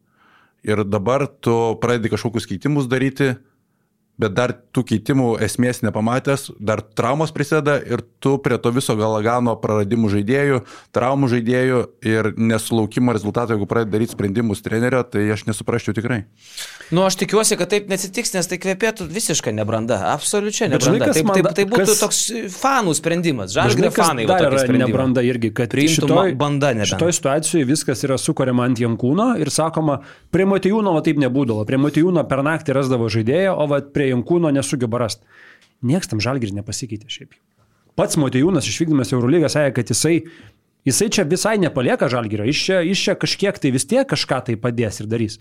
Ir 0.65 0.81
dabar 0.87 1.27
tu 1.27 1.53
pradedi 1.83 2.09
kažkokius 2.09 2.47
keitimus 2.49 2.87
daryti, 2.89 3.35
bet 4.21 4.33
dar 4.37 4.53
tų 4.73 4.83
keitimų 4.91 5.27
esmės 5.43 5.81
nepamatęs, 5.85 6.51
dar 6.61 6.83
traumos 6.85 7.33
prisideda 7.33 7.79
ir 7.81 8.03
tu 8.23 8.35
prie 8.43 8.59
to 8.61 8.71
viso 8.75 8.95
galagano 8.97 9.55
praradimų 9.59 10.11
žaidėjų, 10.13 10.59
traumų 10.93 11.29
žaidėjų 11.33 11.79
ir 12.07 12.29
nesulaukimo 12.37 13.15
rezultato, 13.15 13.55
jeigu 13.55 13.67
pradedi 13.69 13.97
daryti 13.97 14.15
sprendimus 14.15 14.61
trenerio, 14.65 15.01
tai 15.07 15.25
aš 15.33 15.47
nesuprasčiau 15.49 15.95
tikrai. 15.97 16.23
Nu, 16.93 17.03
aš 17.07 17.17
tikiuosi, 17.23 17.57
kad 17.57 17.71
taip 17.73 17.89
nesitiks, 17.89 18.35
nes 18.35 18.49
tai 18.49 18.59
kvepėtų 18.61 19.07
visiškai 19.09 19.53
nebranda, 19.55 19.97
absoliučiai 20.13 20.69
nebranda. 20.71 21.09
Žinai, 21.09 21.17
taip, 21.17 21.31
taip, 21.33 21.49
tai 21.57 21.65
būtų 21.73 21.89
kas, 21.89 22.03
toks 22.03 22.21
fanų 22.53 22.93
sprendimas, 22.99 23.53
žalgrė 23.55 23.89
fanai. 23.95 24.27
Dar 24.29 24.45
yra 24.51 24.77
nebranda 24.83 25.25
irgi, 25.25 25.49
kad 25.57 25.73
šitoj, 25.73 26.35
banda 26.39 26.73
nebent. 26.75 26.93
šitoj 26.93 27.15
situacijoje 27.17 27.67
viskas 27.69 28.05
yra 28.05 28.19
sukuriama 28.21 28.67
ant 28.69 28.81
Jankūno 28.83 29.33
ir 29.41 29.49
sakoma, 29.53 29.99
prie 30.33 30.45
Matijūno 30.49 30.93
taip 31.05 31.19
nebūdavo, 31.23 31.65
prie 31.67 31.81
Matijūno 31.81 32.23
per 32.29 32.43
naktį 32.45 32.77
rasdavo 32.77 33.09
žaidėją, 33.11 33.55
o 33.57 33.67
vat, 33.71 33.89
prie 34.03 34.11
Jankūno 34.11 34.51
nesugeba 34.51 34.99
rasti. 34.99 35.23
Niekas 35.83 36.11
tam 36.11 36.21
žalgrį 36.23 36.53
nepasikeitė 36.59 37.11
šiaip. 37.11 37.37
Pats 37.95 38.17
Matijūnas 38.17 38.67
išvykdamas 38.67 39.13
Eurolygą 39.13 39.51
sakė, 39.51 39.79
kad 39.79 39.93
jisai 39.93 40.17
Jisai 40.83 41.05
čia 41.15 41.23
visai 41.23 41.55
nepalieka 41.63 42.09
žalgyrio, 42.11 42.43
iš 42.43 42.59
čia, 42.65 42.81
iš 42.83 42.99
čia 43.05 43.13
kažkiek 43.15 43.55
tai 43.55 43.69
vis 43.71 43.85
tiek 43.87 44.03
kažką 44.03 44.41
tai 44.49 44.57
padės 44.59 44.97
ir 44.99 45.07
darys. 45.07 45.37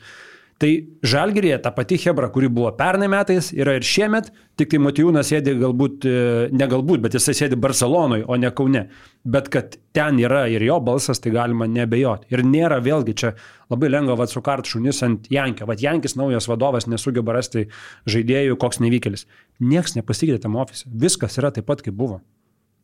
Tai 0.62 0.68
Žalgirėje 1.02 1.56
ta 1.64 1.72
pati 1.74 1.96
Hebra, 1.98 2.28
kuri 2.30 2.46
buvo 2.46 2.68
pernai 2.78 3.08
metais, 3.10 3.48
yra 3.50 3.72
ir 3.74 3.82
šiemet, 3.82 4.28
tik 4.60 4.68
tai 4.70 4.78
Matijūnas 4.78 5.32
sėdi 5.32 5.56
galbūt, 5.58 6.04
e, 6.06 6.20
ne 6.54 6.68
galbūt, 6.70 7.00
bet 7.02 7.16
jisai 7.18 7.34
sėdi 7.34 7.58
Barcelonoje, 7.58 8.28
o 8.30 8.38
ne 8.38 8.52
Kaune. 8.54 8.84
Bet 9.26 9.50
kad 9.50 9.74
ten 9.96 10.20
yra 10.22 10.44
ir 10.52 10.62
jo 10.62 10.76
balsas, 10.86 11.18
tai 11.18 11.32
galima 11.34 11.66
nebejoti. 11.66 12.30
Ir 12.30 12.44
nėra 12.46 12.78
vėlgi 12.84 13.16
čia 13.18 13.32
labai 13.74 13.90
lengva 13.90 14.14
vat 14.20 14.30
sukart 14.30 14.70
šunis 14.70 15.02
ant 15.02 15.26
Jankio. 15.34 15.66
Vat 15.66 15.82
Jankis 15.82 16.14
naujas 16.20 16.46
vadovas 16.46 16.86
nesugeba 16.86 17.34
rasti 17.34 17.66
žaidėjų, 18.06 18.60
koks 18.62 18.78
nevykėlis. 18.86 19.26
Niekas 19.58 19.98
nepasikeitė 19.98 20.44
tam 20.46 20.60
ofise. 20.62 20.86
Viskas 20.86 21.42
yra 21.42 21.50
taip 21.50 21.66
pat, 21.66 21.82
kaip 21.82 21.98
buvo. 21.98 22.20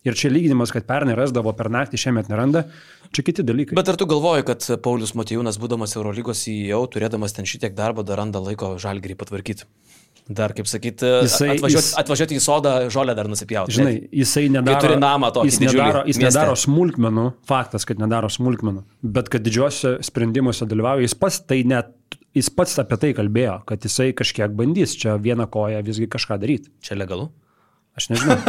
Ir 0.07 0.15
čia 0.19 0.31
lyginimas, 0.31 0.71
kad 0.75 0.87
pernai 0.87 1.17
rasdavo 1.19 1.51
per 1.59 1.71
naktį, 1.75 1.99
šiemet 1.99 2.31
neranda, 2.31 2.65
čia 3.15 3.25
kiti 3.27 3.43
dalykai. 3.47 3.77
Bet 3.79 3.91
ar 3.91 3.99
tu 3.99 4.07
galvoji, 4.09 4.47
kad 4.47 4.65
Paulius 4.85 5.15
Matijūnas, 5.19 5.59
būdamas 5.59 5.97
Eurolygos 5.99 6.45
CEO, 6.45 6.85
turėdamas 6.93 7.35
ten 7.35 7.49
šitiek 7.49 7.75
darbo, 7.77 8.05
dar 8.07 8.23
randa 8.23 8.43
laiko 8.43 8.77
žalgrį 8.81 9.19
patvarkyti? 9.19 9.67
Dar, 10.29 10.53
kaip 10.53 10.69
sakyti, 10.69 11.09
atvažiuoti, 11.25 11.73
jis, 11.73 11.87
atvažiuoti 11.97 12.37
į 12.37 12.41
sodą, 12.45 12.73
žolę 12.93 13.15
dar 13.17 13.31
nusipjauti. 13.33 13.73
Žinai, 13.73 13.95
jisai 14.13 14.45
nedaro, 14.53 14.83
turi 14.85 14.99
namą 15.01 15.31
tokį. 15.33 15.49
Jis, 15.49 15.59
nedaro, 15.63 16.03
jis 16.05 16.21
mieste. 16.21 16.27
nedaro 16.29 16.57
smulkmenų, 16.61 17.25
faktas, 17.49 17.89
kad 17.89 18.03
nedaro 18.03 18.29
smulkmenų, 18.33 18.85
bet 19.17 19.31
kad 19.33 19.47
didžiuose 19.47 19.95
sprendimuose 20.05 20.69
dalyvauja, 20.69 21.07
jis 21.09 21.17
pats 21.17 21.41
tai 21.49 21.63
net, 21.69 21.95
jis 22.37 22.53
pats 22.53 22.77
apie 22.85 23.01
tai 23.01 23.15
kalbėjo, 23.17 23.57
kad 23.73 23.89
jisai 23.89 24.11
kažkiek 24.21 24.53
bandys 24.59 24.99
čia 25.01 25.17
vieną 25.17 25.49
koją 25.49 25.81
visgi 25.87 26.11
kažką 26.13 26.37
daryti. 26.45 26.75
Čia 26.85 27.01
legalu? 27.01 27.31
Aš 27.99 28.13
nežinau. 28.13 28.39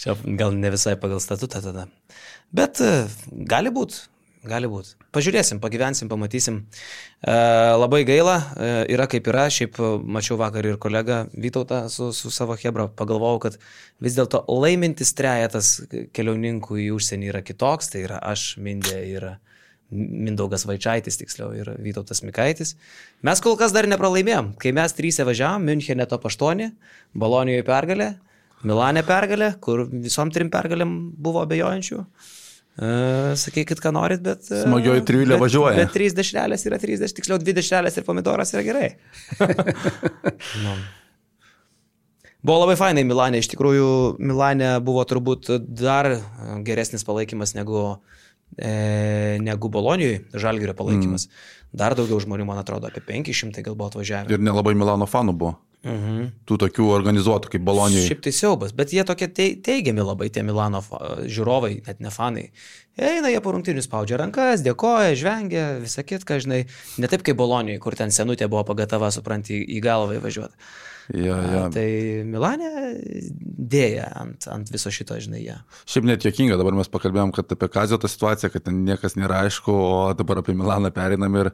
Čia 0.00 0.16
gal 0.24 0.56
ne 0.58 0.72
visai 0.74 0.96
pagal 0.98 1.22
statutą 1.22 1.62
tada. 1.62 1.86
Bet 2.54 2.80
e, 2.82 3.06
gali 3.46 3.70
būti, 3.74 4.00
gali 4.50 4.66
būti. 4.70 4.96
Pažiūrėsim, 5.14 5.60
pagyvensim, 5.62 6.10
pamatysim. 6.10 6.58
E, 7.22 7.36
labai 7.78 8.02
gaila, 8.08 8.34
e, 8.58 8.72
yra 8.96 9.06
kaip 9.10 9.30
yra. 9.30 9.46
Šiaip 9.54 9.78
mačiau 10.02 10.38
vakar 10.40 10.66
ir 10.66 10.80
kolegą 10.82 11.20
Vytautą 11.30 11.84
su, 11.94 12.10
su 12.10 12.34
savo 12.34 12.58
Hebra. 12.58 12.88
Pagalvojau, 12.98 13.44
kad 13.46 13.60
vis 14.02 14.18
dėlto 14.18 14.42
laimintis 14.50 15.14
trejetas 15.14 15.76
keliauninkų 16.14 16.82
į 16.88 16.90
užsienį 16.98 17.30
yra 17.30 17.46
kitoks. 17.46 17.94
Tai 17.94 18.02
yra 18.08 18.18
aš, 18.34 18.56
Mindė 18.58 18.98
ir 19.12 19.30
Mindaugas 19.94 20.66
Vaičiaitis, 20.68 21.18
tiksliau, 21.20 21.52
ir 21.56 21.70
Vytautas 21.84 22.24
Mikaitis. 22.26 22.74
Mes 23.26 23.42
kol 23.44 23.58
kas 23.60 23.74
dar 23.74 23.88
nepralaimėjom. 23.90 24.54
Kai 24.60 24.74
mes 24.76 24.96
trys 24.96 25.22
važiavom, 25.22 25.64
Münchenė 25.70 26.08
top 26.10 26.26
8, 26.30 26.70
Balonijoje 27.14 27.66
pergalė, 27.66 28.14
Milane 28.64 29.04
pergalė, 29.04 29.52
kur 29.62 29.84
visom 29.88 30.32
trim 30.32 30.50
pergalėm 30.52 30.96
buvo 31.20 31.44
abejojančių. 31.44 32.00
E, 32.74 32.86
sakykit, 33.38 33.78
ką 33.78 33.92
norit, 33.94 34.22
bet... 34.24 34.48
e, 34.50 34.64
Smagioji 34.64 35.04
trijulė 35.06 35.38
važiuoja. 35.38 35.76
Bet 35.78 35.92
trys 35.94 36.16
dešrelės 36.16 36.64
yra 36.66 36.80
30, 36.82 37.14
tiksliau 37.14 37.38
dvi 37.38 37.54
dešrelės 37.60 38.00
ir 38.00 38.06
pomidoras 38.06 38.50
yra 38.56 38.64
gerai. 38.66 38.88
nu. 40.64 40.74
Buvo 42.44 42.58
labai 42.64 42.74
fainai 42.76 43.06
Milane, 43.08 43.38
iš 43.40 43.52
tikrųjų 43.54 43.86
Milane 44.20 44.74
buvo 44.84 45.04
turbūt 45.08 45.52
dar 45.64 46.10
geresnis 46.66 47.06
palaikymas 47.06 47.54
negu, 47.56 47.84
e, 48.58 49.38
negu 49.42 49.68
Bolonijoje, 49.68 50.24
Žalgirio 50.34 50.74
palaikymas. 50.78 51.28
Mm. 51.28 51.52
Dar 51.74 51.94
daugiau 51.98 52.20
žmonių, 52.22 52.46
man 52.46 52.60
atrodo, 52.62 52.86
apie 52.86 53.02
500 53.02 53.62
gal 53.66 53.74
buvo 53.74 53.90
atvažiavę. 53.90 54.30
Ir 54.30 54.42
nelabai 54.42 54.76
Milano 54.78 55.08
fanų 55.10 55.34
buvo. 55.34 55.56
Mhm. 55.84 56.28
Tų 56.48 56.56
tokių 56.62 56.86
organizuotų 56.94 57.50
kaip 57.52 57.64
Bolonijoje. 57.66 58.06
Šiaip 58.08 58.22
tai 58.24 58.32
siaubas, 58.32 58.72
bet 58.72 58.94
jie 58.96 59.02
tokie 59.04 59.28
tei- 59.28 59.56
teigiami 59.60 60.00
labai, 60.00 60.30
tie 60.32 60.40
Milano 60.42 60.80
žiūrovai, 60.80 61.74
net 61.86 62.00
ne 62.00 62.08
fanai. 62.14 62.46
Eina 62.96 63.28
jie 63.28 63.42
po 63.44 63.52
rungtynių 63.52 63.82
spaudžia 63.84 64.16
rankas, 64.22 64.62
dėkoja, 64.64 65.12
žvengia, 65.18 65.66
visą 65.82 66.06
kitką, 66.06 66.38
žinai. 66.40 66.62
Ne 66.96 67.10
taip 67.10 67.26
kaip 67.26 67.36
Bolonijoje, 67.36 67.82
kur 67.84 67.98
ten 67.98 68.08
senutė 68.08 68.48
buvo 68.48 68.64
pagatava, 68.64 69.10
supranti, 69.12 69.60
į 69.60 69.82
galvą 69.84 70.16
įvažiuoti. 70.22 70.54
Ja, 71.12 71.36
ja. 71.52 71.64
Tai 71.72 71.86
Milane 72.28 72.70
dėja 73.74 74.06
ant, 74.22 74.46
ant 74.48 74.70
viso 74.72 74.92
šito, 74.94 75.18
žinai, 75.20 75.42
jie. 75.44 75.56
Šiaip 75.90 76.06
net 76.08 76.24
jokinga, 76.24 76.56
dabar 76.60 76.76
mes 76.78 76.88
pakalbėjom, 76.92 77.34
kad 77.36 77.52
apie 77.52 77.68
Kazio 77.72 77.98
tą 78.00 78.08
situaciją, 78.08 78.52
kad 78.54 78.64
ten 78.68 78.84
niekas 78.86 79.18
nėra 79.20 79.42
aišku, 79.44 79.74
o 79.74 79.98
dabar 80.16 80.40
apie 80.40 80.56
Milaną 80.56 80.92
perinam 80.94 81.36
ir 81.42 81.52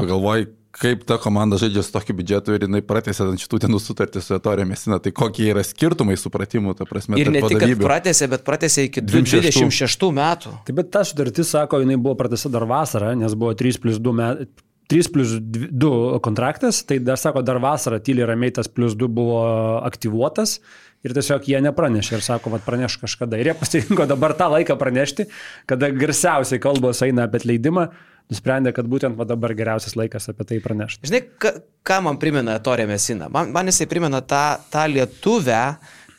pagalvoj, 0.00 0.46
kaip 0.78 1.02
ta 1.08 1.18
komanda 1.20 1.58
žaidžia 1.60 1.82
su 1.84 1.92
tokiu 1.94 2.14
biudžetu 2.18 2.54
ir 2.54 2.64
jinai 2.66 2.80
pratęsė 2.86 3.26
ant 3.26 3.42
šitų 3.42 3.60
dienų 3.64 3.80
sutartį 3.82 4.22
su 4.24 4.36
Etorė 4.36 4.66
Mesina, 4.68 5.00
tai 5.02 5.12
kokie 5.16 5.48
yra 5.52 5.64
skirtumai 5.66 6.16
supratimų, 6.20 6.76
ta 6.78 6.86
prasme, 6.88 7.18
Ir 7.20 7.32
ne 7.34 7.42
tik, 7.44 7.74
pratėsi, 7.82 8.28
bet 8.30 8.44
pratėsi 8.46 8.86
iki 8.88 9.02
26. 9.04 9.64
26 9.64 10.08
metų. 10.20 10.54
Taip, 10.68 10.78
bet 10.78 10.92
ta 10.94 11.04
sutartis, 11.08 11.50
sako, 11.52 11.82
jinai 11.84 11.98
buvo 12.00 12.16
pratęsta 12.20 12.52
dar 12.52 12.68
vasarą, 12.68 13.14
nes 13.18 13.36
buvo 13.38 13.52
3 13.58 13.80
plus 13.82 14.00
2 14.02 14.16
metai. 14.20 14.48
3 14.88 15.12
plus 15.12 15.36
2 15.40 16.20
kontraktas, 16.24 16.82
tai 16.88 16.98
dar 17.04 17.20
sako, 17.20 17.42
dar 17.44 17.60
vasarą 17.60 18.00
tyliai 18.00 18.28
ramiai 18.30 18.54
tas 18.56 18.70
plus 18.72 18.96
2 18.96 19.08
buvo 19.12 19.40
aktyvuotas 19.84 20.58
ir 21.06 21.14
tiesiog 21.14 21.46
jie 21.46 21.60
nepranešė 21.62 22.18
ir 22.18 22.24
sako, 22.24 22.54
kad 22.56 22.64
praneš 22.66 22.98
kažkada. 23.02 23.38
Ir 23.38 23.52
jie 23.52 23.56
pasirinko 23.58 24.08
dabar 24.08 24.34
tą 24.38 24.48
laiką 24.56 24.78
pranešti, 24.80 25.28
kada 25.68 25.92
garsiausiai 25.94 26.62
kalbos 26.62 27.02
eina 27.06 27.28
apie 27.28 27.42
atleidimą, 27.42 27.88
nusprendė, 28.32 28.72
kad 28.76 28.88
būtent 28.90 29.20
dabar 29.28 29.54
geriausias 29.56 29.96
laikas 29.98 30.28
apie 30.32 30.48
tai 30.48 30.58
pranešti. 30.64 31.08
Žinai, 31.08 31.22
ką, 31.40 31.54
ką 31.86 32.02
man 32.08 32.18
primena 32.20 32.58
Torė 32.64 32.88
Mesina? 32.90 33.30
Man, 33.32 33.52
man 33.54 33.70
jisai 33.70 33.88
primena 33.90 34.20
tą, 34.24 34.58
tą 34.72 34.88
lietuvę, 34.90 35.62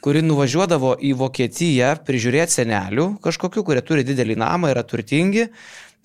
kuri 0.04 0.24
nuvažiuodavo 0.24 0.96
į 1.04 1.12
Vokietiją 1.20 1.92
prižiūrėti 2.08 2.62
senelių 2.62 3.12
kažkokių, 3.24 3.66
kurie 3.68 3.84
turi 3.86 4.06
didelį 4.08 4.40
namą, 4.40 4.72
yra 4.72 4.86
turtingi. 4.88 5.50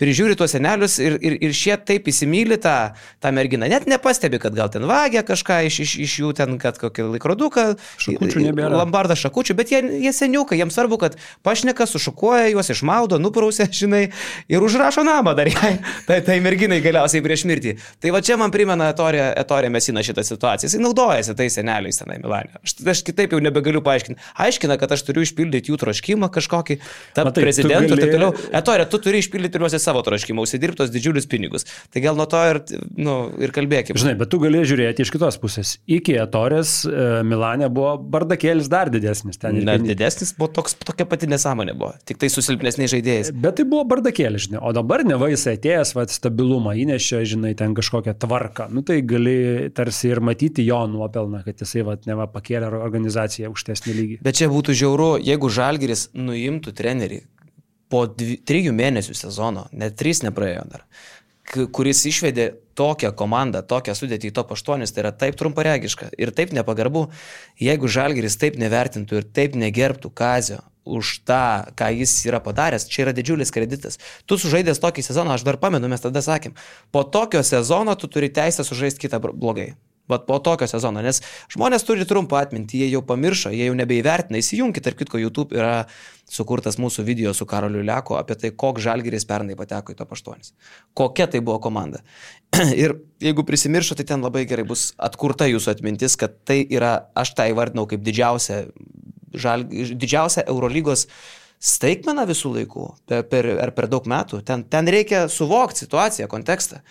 Prižiūri 0.01 0.35
tuos 0.35 0.51
senelius 0.51 0.97
ir, 0.99 1.15
ir, 1.23 1.37
ir 1.47 1.53
šie 1.55 1.77
taip 1.87 2.09
įsimylė 2.11 2.57
tą, 2.59 2.75
tą 3.23 3.31
merginą. 3.35 3.69
Net 3.71 3.85
nepastebi, 3.87 4.41
kad 4.43 4.57
gal 4.57 4.71
ten 4.75 4.83
vagia 4.91 5.23
kažką 5.23 5.61
iš, 5.69 5.77
iš, 5.85 5.93
iš 6.03 6.15
jų, 6.19 6.33
ten, 6.35 6.57
kad 6.59 6.81
kokį 6.81 7.05
laikroduką. 7.13 7.67
Šakučių 8.03 8.43
nebėra. 8.49 8.81
Lambardą 8.81 9.15
šakučių, 9.19 9.55
bet 9.55 9.71
jie, 9.71 9.79
jie 10.03 10.13
seniukai, 10.17 10.59
jiems 10.59 10.75
svarbu, 10.75 10.99
kad 10.99 11.15
pašneka, 11.47 11.87
sušukuoja 11.87 12.49
juos, 12.51 12.73
išmaudo, 12.75 13.21
nuprausia, 13.23 13.69
žinai, 13.81 14.09
ir 14.51 14.67
užrašo 14.67 15.05
namą 15.07 15.37
dar 15.39 15.53
jai, 15.53 15.77
tai, 16.09 16.19
tai 16.27 16.41
merginai 16.43 16.81
galiausiai 16.83 17.23
prieš 17.23 17.47
mirtį. 17.47 17.77
Tai 18.03 18.15
va 18.17 18.23
čia 18.25 18.35
man 18.41 18.51
primena 18.55 18.91
Etorė, 18.91 19.23
Etorė 19.45 19.71
Mesina 19.71 20.03
šitą 20.03 20.27
situaciją. 20.27 20.73
Jis 20.75 20.83
naudojasi 20.83 21.37
tais 21.39 21.55
seneliais 21.61 22.03
tenai 22.03 22.19
Milanė. 22.19 22.59
Aš, 22.67 22.77
aš 22.91 23.05
kitaip 23.07 23.39
jau 23.39 23.41
nebegaliu 23.47 23.85
paaiškinti. 23.87 24.19
Aiškina, 24.43 24.75
kad 24.83 24.91
aš 24.99 25.07
turiu 25.07 25.23
išpildyti 25.23 25.71
jų 25.71 25.79
troškimą 25.85 26.33
kažkokį, 26.35 26.81
tapti 27.15 27.47
prezidentu 27.47 27.95
ir 27.95 28.01
gali- 28.01 28.03
taip 28.03 28.15
toliau. 28.19 28.35
Etorė, 28.59 28.91
tu 28.91 28.99
turi 29.07 29.23
išpildyti 29.23 29.63
juos 29.63 29.77
savo 29.85 30.03
troškimą, 30.07 30.45
užsidirbtos 30.45 30.93
didžiulius 30.95 31.29
pinigus. 31.31 31.67
Tai 31.93 32.03
gal 32.05 32.17
nuo 32.19 32.27
to 32.31 32.41
ir, 32.51 32.61
nu, 32.97 33.17
ir 33.43 33.53
kalbėkime. 33.55 34.01
Žinai, 34.01 34.17
bet 34.21 34.33
tu 34.33 34.41
gali 34.43 34.63
žiūrėti 34.67 35.05
iš 35.05 35.13
kitos 35.15 35.39
pusės. 35.43 35.77
Iki 35.91 36.17
Etorės 36.25 36.75
e, 36.89 37.07
Milane 37.27 37.69
buvo 37.73 37.95
bardakėlis 37.99 38.71
dar 38.73 38.91
didesnis. 38.93 39.39
Ten 39.41 39.61
ir 39.61 39.69
pini- 39.69 39.93
didesnis 39.93 40.35
buvo 40.39 40.51
toks, 40.61 40.77
tokia 40.85 41.07
pati 41.11 41.29
nesąmonė 41.31 41.77
buvo. 41.79 41.93
Tik 42.09 42.21
tai 42.23 42.31
su 42.33 42.45
silpnesniais 42.45 42.93
žaidėjais. 42.95 43.33
Bet 43.45 43.59
tai 43.61 43.67
buvo 43.69 43.85
bardakėlis, 43.93 44.49
žinai. 44.49 44.63
O 44.65 44.73
dabar 44.77 45.05
neva 45.07 45.29
jisai 45.33 45.57
atėjęs, 45.59 45.95
va, 45.99 46.07
stabilumą 46.11 46.75
įnešė, 46.85 47.23
žinai, 47.35 47.55
ten 47.59 47.77
kažkokią 47.77 48.17
tvarką. 48.25 48.71
Nu 48.75 48.85
tai 48.87 49.01
gali 49.07 49.71
tarsi 49.77 50.11
ir 50.13 50.23
matyti 50.25 50.65
jo 50.67 50.81
nuopelną, 50.91 51.45
kad 51.47 51.61
jisai, 51.63 51.85
va, 51.87 51.99
neva 52.09 52.27
pakėlė 52.31 52.71
organizaciją 52.81 53.51
aukštesnį 53.53 53.99
lygį. 54.01 54.19
Bet 54.25 54.41
čia 54.41 54.51
būtų 54.53 54.77
žiauru, 54.81 55.11
jeigu 55.25 55.51
Žalgeris 55.53 56.09
nuimtų 56.17 56.75
trenerį 56.77 57.23
po 57.95 58.05
dvi, 58.11 58.41
trijų 58.43 58.75
mėnesių 58.75 59.15
sezono, 59.15 59.69
net 59.71 59.95
trys 60.01 60.25
nepraėjo 60.27 60.67
dar, 60.73 60.85
kuris 61.77 62.03
išvedė 62.11 62.51
tokią 62.75 63.13
komandą, 63.15 63.63
tokią 63.63 63.95
sudėtį 63.95 64.33
į 64.33 64.35
top 64.35 64.51
8, 64.57 64.83
tai 64.91 65.05
yra 65.05 65.13
taip 65.15 65.39
trumparegiška 65.39 66.11
ir 66.19 66.35
taip 66.35 66.55
nepagarbu, 66.57 67.07
jeigu 67.63 67.91
Žalgeris 67.97 68.39
taip 68.41 68.59
nevertintų 68.59 69.21
ir 69.21 69.29
taip 69.37 69.55
negerbtų 69.61 70.11
Kazio 70.11 70.65
už 70.85 71.21
tą, 71.25 71.71
ką 71.79 71.89
jis 72.01 72.19
yra 72.29 72.43
padaręs, 72.45 72.89
čia 72.91 73.07
yra 73.07 73.15
didžiulis 73.17 73.55
kreditas. 73.55 73.97
Tu 74.29 74.37
sužaidęs 74.37 74.83
tokį 74.83 75.07
sezoną, 75.07 75.39
aš 75.39 75.47
dar 75.47 75.57
pamenu, 75.63 75.89
mes 75.89 76.03
tada 76.03 76.21
sakėm, 76.25 76.59
po 76.93 77.07
tokio 77.09 77.41
sezono 77.47 77.95
tu 77.97 78.11
turi 78.11 78.29
teisę 78.29 78.67
sužaisti 78.67 79.07
kitą 79.07 79.23
blogai. 79.25 79.73
Bet 80.11 80.27
po 80.29 80.37
tokio 80.45 80.67
sezono, 80.69 81.01
nes 81.01 81.23
žmonės 81.55 81.87
turi 81.89 82.05
trumpą 82.05 82.37
atmintį, 82.43 82.83
jie 82.83 82.89
jau 82.93 83.01
pamiršo, 83.09 83.49
jie 83.55 83.71
jau 83.71 83.77
nebeįvertina. 83.79 84.37
Įsijunkit, 84.37 84.85
tarp 84.85 84.99
kitko, 85.01 85.17
YouTube 85.23 85.57
yra 85.57 85.87
sukurtas 86.29 86.77
mūsų 86.81 87.07
video 87.07 87.33
su 87.37 87.47
Karoliu 87.49 87.81
Leko 87.85 88.19
apie 88.19 88.37
tai, 88.41 88.51
koks 88.53 88.85
žalgeris 88.85 89.25
pernai 89.29 89.57
pateko 89.57 89.95
į 89.95 89.97
to 89.97 90.07
paštuonis. 90.09 90.53
Kokia 90.97 91.29
tai 91.33 91.41
buvo 91.45 91.57
komanda. 91.65 92.03
Ir 92.83 92.99
jeigu 93.25 93.47
prisimiršo, 93.49 93.97
tai 93.97 94.05
ten 94.11 94.25
labai 94.25 94.45
gerai 94.51 94.67
bus 94.69 94.91
atkurta 95.01 95.49
jūsų 95.49 95.73
atmintis, 95.73 96.19
kad 96.21 96.37
tai 96.45 96.61
yra, 96.69 96.99
aš 97.17 97.33
tą 97.39 97.49
įvardinau 97.55 97.87
kaip 97.89 98.05
didžiausia, 98.05 98.67
žal, 99.33 99.65
didžiausia 99.71 100.45
Eurolygos 100.53 101.07
staigmena 101.65 102.27
visų 102.29 102.53
laikų 102.59 102.91
per, 103.09 103.25
per, 103.33 103.49
ar 103.65 103.73
per 103.73 103.89
daug 103.89 104.05
metų. 104.11 104.45
Ten, 104.45 104.69
ten 104.69 104.91
reikia 104.93 105.25
suvokti 105.33 105.87
situaciją, 105.87 106.29
kontekstą. 106.29 106.85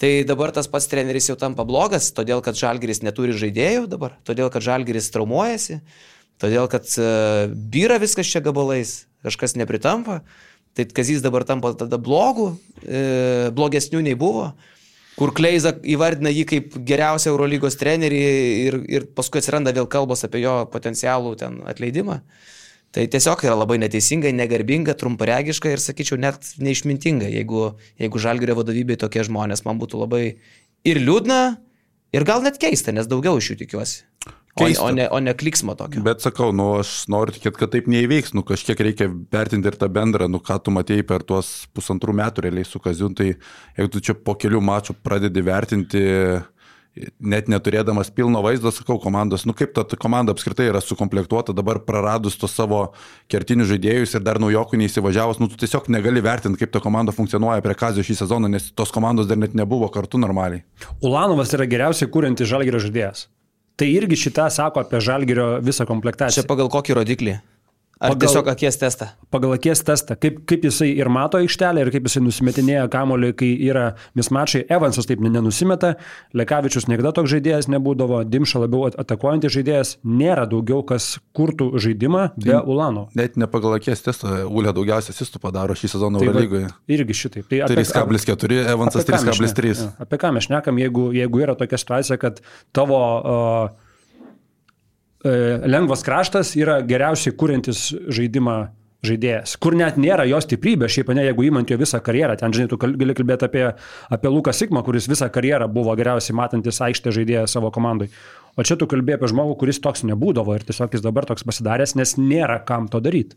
Tai 0.00 0.10
dabar 0.26 0.50
tas 0.50 0.66
pats 0.66 0.88
treneris 0.90 1.28
jau 1.30 1.36
tampa 1.38 1.62
blogas, 1.66 2.10
todėl 2.14 2.42
kad 2.42 2.58
Žalgiris 2.58 3.04
neturi 3.06 3.36
žaidėjų 3.38 3.86
dabar, 3.92 4.16
todėl 4.26 4.50
kad 4.50 4.64
Žalgiris 4.66 5.12
traumuojasi, 5.14 5.78
todėl 6.42 6.66
kad 6.72 6.88
uh, 6.98 7.46
byra 7.54 8.00
viskas 8.02 8.26
čia 8.26 8.42
gabalais, 8.42 9.04
kažkas 9.22 9.54
nepritampa, 9.54 10.24
tai 10.74 10.88
Kazys 10.90 11.22
dabar 11.22 11.46
tampa 11.46 11.70
tada 11.78 12.00
blogų, 12.02 12.48
e, 12.82 13.02
blogesnių 13.54 14.00
nei 14.02 14.16
buvo, 14.18 14.48
kur 15.14 15.30
Kleiza 15.34 15.70
įvardina 15.86 16.32
jį 16.34 16.42
kaip 16.50 16.74
geriausią 16.86 17.30
Eurolygos 17.30 17.78
trenerį 17.78 18.22
ir, 18.66 18.78
ir 18.90 19.06
paskui 19.14 19.38
atsiranda 19.38 19.72
vėl 19.76 19.86
kalbos 19.90 20.26
apie 20.26 20.42
jo 20.42 20.56
potencialų 20.72 21.36
ten 21.38 21.60
atleidimą. 21.70 22.18
Tai 22.94 23.04
tiesiog 23.10 23.40
yra 23.42 23.56
labai 23.58 23.80
neteisinga, 23.82 24.30
negarbinga, 24.38 24.94
trumparegiška 24.98 25.72
ir, 25.72 25.82
sakyčiau, 25.82 26.18
net 26.22 26.52
neišmintinga. 26.62 27.26
Jeigu, 27.32 27.72
jeigu 27.98 28.22
žalgerio 28.22 28.54
vadovybė 28.60 28.96
tokie 29.02 29.24
žmonės, 29.26 29.64
man 29.66 29.80
būtų 29.82 30.04
labai 30.04 30.22
ir 30.86 31.00
liūdna, 31.02 31.40
ir 32.14 32.26
gal 32.28 32.44
net 32.46 32.60
keista, 32.62 32.94
nes 32.94 33.10
daugiau 33.10 33.40
iš 33.40 33.50
jų 33.50 33.60
tikiuosi. 33.64 34.04
O, 34.54 34.62
Keista. 34.62 34.84
o, 34.86 34.90
ne, 34.94 35.08
o 35.10 35.18
ne 35.18 35.32
kliksmo 35.34 35.74
tokio. 35.74 35.98
Bet 36.06 36.22
sakau, 36.22 36.52
nu, 36.54 36.68
aš 36.78 37.08
noriu 37.10 37.34
tikėti, 37.34 37.58
kad 37.58 37.72
taip 37.72 37.88
neįveiks, 37.90 38.36
nu, 38.38 38.44
kažkiek 38.46 38.78
reikia 38.86 39.08
vertinti 39.10 39.66
ir 39.66 39.74
tą 39.80 39.88
bendrą, 39.90 40.28
nu, 40.30 40.38
ką 40.38 40.60
tu 40.62 40.70
matėjai 40.70 41.06
per 41.08 41.24
tuos 41.26 41.48
pusantrų 41.74 42.14
metų 42.20 42.44
realiai 42.46 42.68
su 42.68 42.78
Kaziu, 42.78 43.10
tai 43.18 43.32
jeigu 43.32 43.90
tu 43.90 44.02
čia 44.06 44.14
po 44.14 44.36
kelių 44.38 44.62
mačų 44.62 44.94
pradedi 45.02 45.42
vertinti, 45.42 46.04
net 47.18 47.48
neturėdamas 47.50 48.10
pilno 48.14 48.40
vaizdo, 48.44 48.70
sakau, 48.74 48.96
komandos, 49.02 49.44
nu, 49.48 49.54
kaip 49.56 49.74
ta, 49.74 49.84
komanda 50.00 50.34
apskritai 50.34 50.68
yra 50.70 50.82
sukomplektuota, 50.84 51.54
dabar 51.56 51.80
praradus 51.82 52.38
tos 52.38 52.54
savo 52.54 52.84
kertinius 53.30 53.72
žaidėjus 53.72 54.14
ir 54.14 54.24
dar 54.26 54.38
naujokų 54.42 54.78
neįsivažiavus, 54.82 55.40
nu, 55.42 55.50
tu 55.50 55.58
tiesiog 55.60 55.90
negali 55.92 56.22
vertinti, 56.24 56.60
kaip 56.62 56.74
ta 56.74 56.82
komanda 56.84 57.14
funkcionuoja 57.14 57.64
prie 57.64 57.78
Kazio 57.78 58.04
šį 58.06 58.20
sezoną, 58.22 58.50
nes 58.54 58.70
tos 58.78 58.94
komandos 58.94 59.30
dar 59.30 59.40
net 59.40 59.56
nebuvo 59.58 59.90
kartu 59.92 60.20
normaliai. 60.22 60.62
Ulanovas 61.02 61.54
yra 61.56 61.66
geriausiai 61.70 62.10
kūrintis 62.10 62.50
žalgerio 62.50 62.82
žaidėjas. 62.82 63.26
Tai 63.74 63.88
irgi 63.90 64.20
šitą 64.28 64.46
sako 64.54 64.84
apie 64.84 65.00
žalgerio 65.02 65.56
visą 65.58 65.82
Čia 65.82 65.90
komplektaciją. 65.90 66.46
pagal 66.46 66.70
kokį 66.70 67.00
rodiklį? 67.00 67.34
Ar 68.00 68.10
Pagal- 68.10 68.18
tiesiog 68.26 68.48
akies 68.50 68.76
testą? 68.76 69.06
Pagal 69.30 69.52
akies 69.54 69.80
testą, 69.86 70.16
kaip, 70.18 70.40
kaip 70.50 70.64
jisai 70.66 70.90
ir 70.98 71.08
mato 71.08 71.38
aikštelę, 71.38 71.80
ir 71.86 71.90
kaip 71.94 72.04
jisai 72.08 72.20
nusimetinėja 72.24 72.88
kamolį, 72.90 73.30
kai 73.38 73.50
yra 73.70 73.94
mismačiai. 74.18 74.64
Evansas 74.68 75.06
taip 75.06 75.20
nenusimeta, 75.22 75.94
Lekavičius 76.34 76.88
niekada 76.90 77.12
toks 77.14 77.30
žaidėjas 77.30 77.68
nebūdavo, 77.70 78.24
Dimša 78.28 78.64
labiau 78.64 78.88
at- 78.88 78.98
atakuojantis 78.98 79.54
žaidėjas. 79.54 79.96
Nėra 80.04 80.44
daugiau 80.50 80.82
kas 80.84 81.18
kurtų 81.38 81.70
žaidimą 81.78 82.32
be 82.36 82.58
Ulano. 82.66 83.08
Net 83.14 83.36
ne 83.36 83.46
pagal 83.46 83.78
akies 83.78 84.02
testą, 84.02 84.42
Ulė 84.50 84.74
daugiausiai 84.74 85.14
asistų 85.14 85.38
padaro 85.40 85.74
šį 85.78 85.88
sezoną 85.94 86.18
Tai 86.18 86.26
va, 86.26 86.32
Eurolygoje. 86.32 86.68
irgi 86.88 87.14
šitaip. 87.14 87.48
Tai 87.48 87.62
apie 87.68 87.76
ką- 87.84 88.08
3,4, 88.10 88.66
Evansas 88.74 89.02
apie 89.06 89.12
ką 89.14 89.22
mes 89.24 89.38
3,3. 89.38 89.74
šnekam? 89.74 89.94
Jo, 89.98 90.04
Apie 90.04 90.18
ką 90.18 90.32
mes 90.34 90.44
šnekam, 90.50 90.78
jeigu, 90.82 91.12
jeigu 91.14 91.40
yra 91.46 91.54
tokia 91.54 91.78
situacija, 91.78 92.18
kad 92.18 92.40
tavo 92.72 92.98
uh, 93.22 93.70
lengvas 95.24 96.02
kraštas 96.04 96.54
yra 96.60 96.80
geriausiai 96.84 97.34
kūrintis 97.36 97.86
žaidimą 98.12 98.56
žaidėjas, 99.04 99.58
kur 99.60 99.74
net 99.76 99.98
nėra 100.00 100.24
jo 100.24 100.38
stiprybė, 100.40 100.88
šiaip 100.88 101.10
ne, 101.12 101.26
jeigu 101.26 101.44
įmant 101.50 101.68
jo 101.68 101.76
visą 101.80 101.98
karjerą, 102.00 102.38
ten, 102.40 102.54
žinai, 102.56 102.70
tu 102.72 102.78
gali 102.80 103.12
kalbėti 103.16 103.44
apie, 103.44 103.64
apie 104.16 104.30
Luką 104.32 104.52
Sigmą, 104.56 104.80
kuris 104.86 105.08
visą 105.10 105.28
karjerą 105.32 105.68
buvo 105.72 105.92
geriausiai 105.98 106.36
matantis 106.38 106.80
aikštė 106.80 107.12
žaidėjas 107.12 107.52
savo 107.52 107.68
komandai. 107.74 108.08
O 108.56 108.64
čia 108.64 108.78
tu 108.80 108.88
kalbėjai 108.88 109.18
apie 109.18 109.28
žmogų, 109.32 109.58
kuris 109.60 109.80
toks 109.84 110.06
nebūdavo 110.08 110.54
ir 110.56 110.64
tiesiog 110.64 110.96
jis 110.96 111.04
dabar 111.04 111.26
toks 111.28 111.44
pasidaręs, 111.44 111.96
nes 112.00 112.14
nėra 112.16 112.60
kam 112.64 112.88
to 112.88 113.00
daryti. 113.04 113.36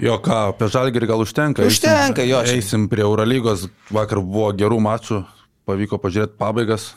Jo, 0.00 0.16
ką, 0.22 0.38
apie 0.54 0.68
žalgerį 0.70 1.08
gal 1.10 1.24
užtenka. 1.24 1.66
Užtenka, 1.66 2.22
eisim, 2.22 2.30
jo, 2.30 2.42
čia- 2.46 2.54
Eisim 2.56 2.88
prie 2.88 3.02
Eurolygos, 3.04 3.66
vakar 3.90 4.20
buvo 4.22 4.52
gerų 4.56 4.78
mačų, 4.80 5.24
pavyko 5.66 5.98
pažiūrėti 6.00 6.38
pabaigas 6.38 6.92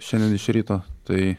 šiandien 0.00 0.34
iš 0.34 0.48
ryto, 0.56 0.80
tai, 1.06 1.36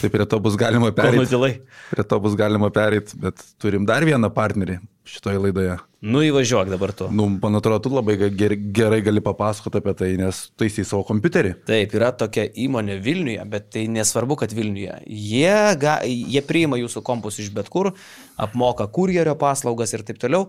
tai 0.00 0.10
prie 0.12 0.26
to 0.28 0.40
bus 0.42 0.56
galima 0.60 0.92
pereiti. 0.94 1.60
Prie 1.92 2.04
to 2.08 2.20
bus 2.22 2.36
galima 2.38 2.70
pereiti, 2.74 3.18
bet 3.20 3.40
turim 3.62 3.86
dar 3.88 4.04
vieną 4.06 4.30
partnerį 4.34 4.80
šitoje 5.08 5.40
laidoje. 5.42 5.78
Nu 6.02 6.18
įvažiuok 6.26 6.70
dabar 6.70 6.90
tu. 6.98 7.06
Nu, 7.14 7.28
man 7.42 7.58
atrodo, 7.58 7.78
tu 7.84 7.90
labai 7.94 8.16
ger, 8.34 8.54
gerai 8.74 9.00
gali 9.06 9.22
papasakoti 9.22 9.78
apie 9.78 9.94
tai, 9.98 10.10
nes 10.18 10.40
taisai 10.58 10.84
savo 10.86 11.04
kompiuterį. 11.06 11.52
Taip, 11.68 11.94
yra 11.98 12.10
tokia 12.18 12.48
įmonė 12.64 12.98
Vilniuje, 13.02 13.42
bet 13.50 13.68
tai 13.74 13.84
nesvarbu, 13.90 14.40
kad 14.42 14.54
Vilniuje. 14.54 14.98
Jie, 15.06 15.58
ga, 15.82 16.00
jie 16.06 16.42
priima 16.46 16.78
jūsų 16.80 17.04
kompus 17.06 17.38
iš 17.42 17.52
bet 17.54 17.70
kur, 17.70 17.92
apmoka 18.34 18.88
kurjerio 18.90 19.36
paslaugas 19.38 19.94
ir 19.94 20.02
taip 20.06 20.18
toliau. 20.22 20.48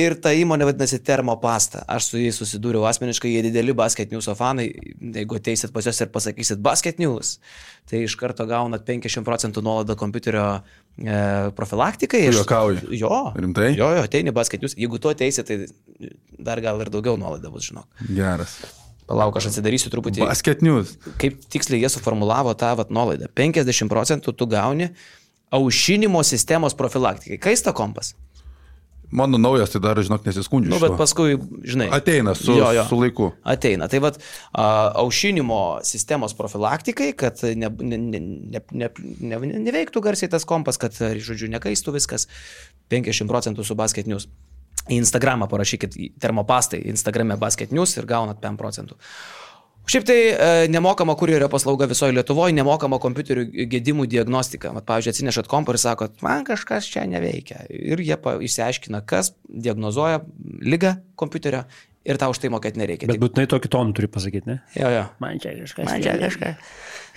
Ir 0.00 0.14
ta 0.24 0.30
įmonė 0.32 0.64
vadinasi 0.70 1.02
Termopasta. 1.04 1.82
Aš 1.92 2.06
su 2.08 2.16
jais 2.20 2.38
susidūriau 2.40 2.86
asmeniškai, 2.88 3.28
jie 3.28 3.42
dideli 3.44 3.74
basket 3.76 4.08
news 4.14 4.24
fanai. 4.38 4.70
Jeigu 5.04 5.36
ateisit 5.36 5.72
pas 5.74 5.84
juos 5.84 6.00
ir 6.00 6.08
pasakysit 6.14 6.62
basket 6.64 6.96
news, 7.02 7.34
tai 7.90 8.00
iš 8.06 8.14
karto 8.16 8.46
gaunat 8.48 8.86
50 8.88 9.26
procentų 9.26 9.60
nuolaidą 9.66 9.96
kompiuterio 10.00 10.46
e, 10.96 11.18
profilaktikai. 11.58 12.22
Iš- 12.30 12.38
juokauji? 12.40 12.86
Jo. 13.02 13.18
Rimtai? 13.36 13.74
Jo, 13.76 13.90
jo, 13.98 14.06
ateini 14.08 14.32
basket 14.32 14.64
news. 14.64 14.78
Jeigu 14.80 14.96
tu 14.96 15.12
ateisi, 15.12 15.44
tai 15.44 15.60
dar 16.40 16.64
gal 16.64 16.80
ir 16.80 16.88
daugiau 16.94 17.18
nuolaida 17.20 17.52
bus, 17.52 17.68
žinok. 17.68 17.84
Geras. 18.16 18.56
Palauk, 19.12 19.36
aš 19.36 19.50
atsidarysiu 19.50 19.90
truputį 19.92 20.22
Basket 20.24 20.62
news. 20.64 20.94
kaip 21.20 21.36
tiksliai 21.52 21.82
jie 21.82 21.92
suformulavo 21.92 22.54
tą 22.56 22.72
vat, 22.80 22.88
nuolaidą. 22.94 23.28
50 23.36 23.92
procentų 23.92 24.32
tu 24.40 24.48
gauni 24.48 24.88
aušinimo 25.52 26.22
sistemos 26.24 26.72
profilaktikai. 26.78 27.36
Kaista 27.42 27.74
kompas. 27.76 28.14
Mano 29.12 29.36
naujas, 29.38 29.68
tai 29.74 29.80
dar, 29.84 29.98
žinok, 30.00 30.24
nesiskundžiu. 30.24 30.70
Nu, 30.72 30.78
šituo. 30.80 30.88
bet 30.88 31.00
paskui, 31.00 31.34
žinai. 31.68 31.90
Ateina 31.92 32.32
su, 32.38 32.54
Jo, 32.56 32.70
jo. 32.72 32.84
su 32.88 32.96
laiku. 32.96 33.26
Ateina. 33.44 33.88
Tai 33.92 34.00
vad, 34.00 34.16
aušinimo 35.02 35.58
sistemos 35.84 36.32
profilaktikai, 36.38 37.10
kad 37.20 37.42
ne, 37.44 37.68
ne, 37.68 37.98
ne, 37.98 38.20
ne, 38.22 38.62
ne, 38.72 38.88
ne, 39.20 39.60
neveiktų 39.68 40.00
garsiai 40.04 40.32
tas 40.32 40.48
kompas, 40.48 40.80
kad, 40.80 40.96
žodžiu, 40.96 41.50
nekaistų 41.52 41.92
viskas. 41.98 42.24
50 42.92 43.28
procentų 43.28 43.64
su 43.68 43.76
basket 43.76 44.08
news. 44.08 44.28
Į 44.88 44.96
Instagramą 44.98 45.46
parašykit 45.52 45.94
termopastai, 46.20 46.80
Instagrame 46.90 47.36
basket 47.38 47.70
news 47.70 47.92
ir 48.00 48.08
gaunat 48.08 48.40
5 48.42 48.58
procentų. 48.58 48.96
Šiaip 49.82 50.04
tai 50.06 50.16
e, 50.30 50.50
nemokama 50.70 51.16
kurjerio 51.18 51.48
paslauga 51.50 51.88
visoje 51.90 52.14
Lietuvoje, 52.14 52.54
nemokama 52.54 53.00
kompiuterių 53.02 53.66
gedimų 53.72 54.06
diagnostika. 54.10 54.70
Vat, 54.76 54.86
pavyzdžiui, 54.86 55.14
atsinešat 55.16 55.48
kompą 55.50 55.74
ir 55.74 55.80
sakot, 55.82 56.14
man 56.22 56.46
kažkas 56.46 56.86
čia 56.90 57.02
neveikia. 57.10 57.64
Ir 57.66 58.02
jie 58.04 58.18
pa, 58.22 58.36
išsiaiškina, 58.46 59.02
kas 59.10 59.32
diagnozuoja 59.50 60.22
lygą 60.62 60.94
kompiuterio 61.18 61.64
ir 62.06 62.18
tau 62.18 62.30
už 62.34 62.40
tai 62.42 62.52
mokėti 62.54 62.78
nereikia. 62.78 63.10
Bet 63.10 63.20
būtinai 63.22 63.48
tokį 63.50 63.72
toną 63.74 63.94
turi 63.98 64.10
pasakyti, 64.10 64.46
ne? 64.52 64.58
Jo, 64.78 64.90
jo. 64.94 65.02
Man 65.22 65.42
čia 65.42 65.56
kažkas. 65.58 65.90
Man 65.90 66.06
čia 66.06 66.14
kažkas. 66.20 66.72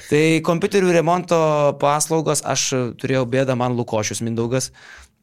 Tai 0.09 0.23
kompiuterių 0.49 0.91
remonto 0.97 1.39
paslaugos, 1.81 2.41
aš 2.45 2.67
turėjau 3.01 3.25
bėdą, 3.29 3.55
man 3.61 3.77
Lukošius 3.77 4.25
Mindaugas 4.25 4.71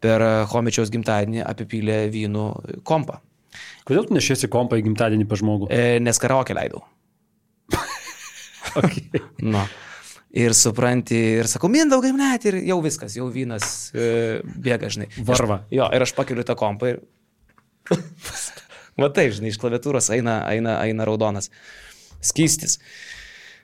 per 0.02 0.22
Homičiaus 0.50 0.90
gimtadienį 0.94 1.44
apipylė 1.46 2.04
vynų 2.14 2.48
kompą. 2.86 3.20
Kodėl 3.86 4.06
tu 4.08 4.16
nešiesi 4.16 4.50
kompą 4.50 4.78
į 4.78 4.86
gimtadienį 4.88 5.28
pa 5.28 5.38
žmogų? 5.38 5.68
E, 5.74 5.98
nes 6.02 6.18
karaoke 6.22 6.54
leidau. 6.56 6.82
Okay. 8.80 9.22
Nu. 9.52 9.64
Ir 10.32 10.54
supranti, 10.56 11.18
ir 11.42 11.48
sakau, 11.50 11.68
Mindaugai, 11.68 12.08
net 12.16 12.46
ir 12.48 12.56
jau 12.64 12.78
viskas, 12.80 13.18
jau 13.18 13.26
vynas 13.28 13.90
e, 13.92 14.40
bėga, 14.40 14.88
žinai. 14.88 15.10
Varva. 15.28 15.58
Aš, 15.66 15.74
jo, 15.76 15.88
ir 15.92 16.04
aš 16.06 16.14
pakeliu 16.16 16.44
tą 16.48 16.56
kompą 16.56 16.94
ir... 16.94 17.02
Matai, 19.02 19.26
žinai, 19.36 19.50
iš 19.52 19.58
klaviatūros 19.60 20.08
eina, 20.16 20.38
eina, 20.48 20.78
eina 20.86 21.04
raudonas 21.04 21.50
skystis. 22.24 22.78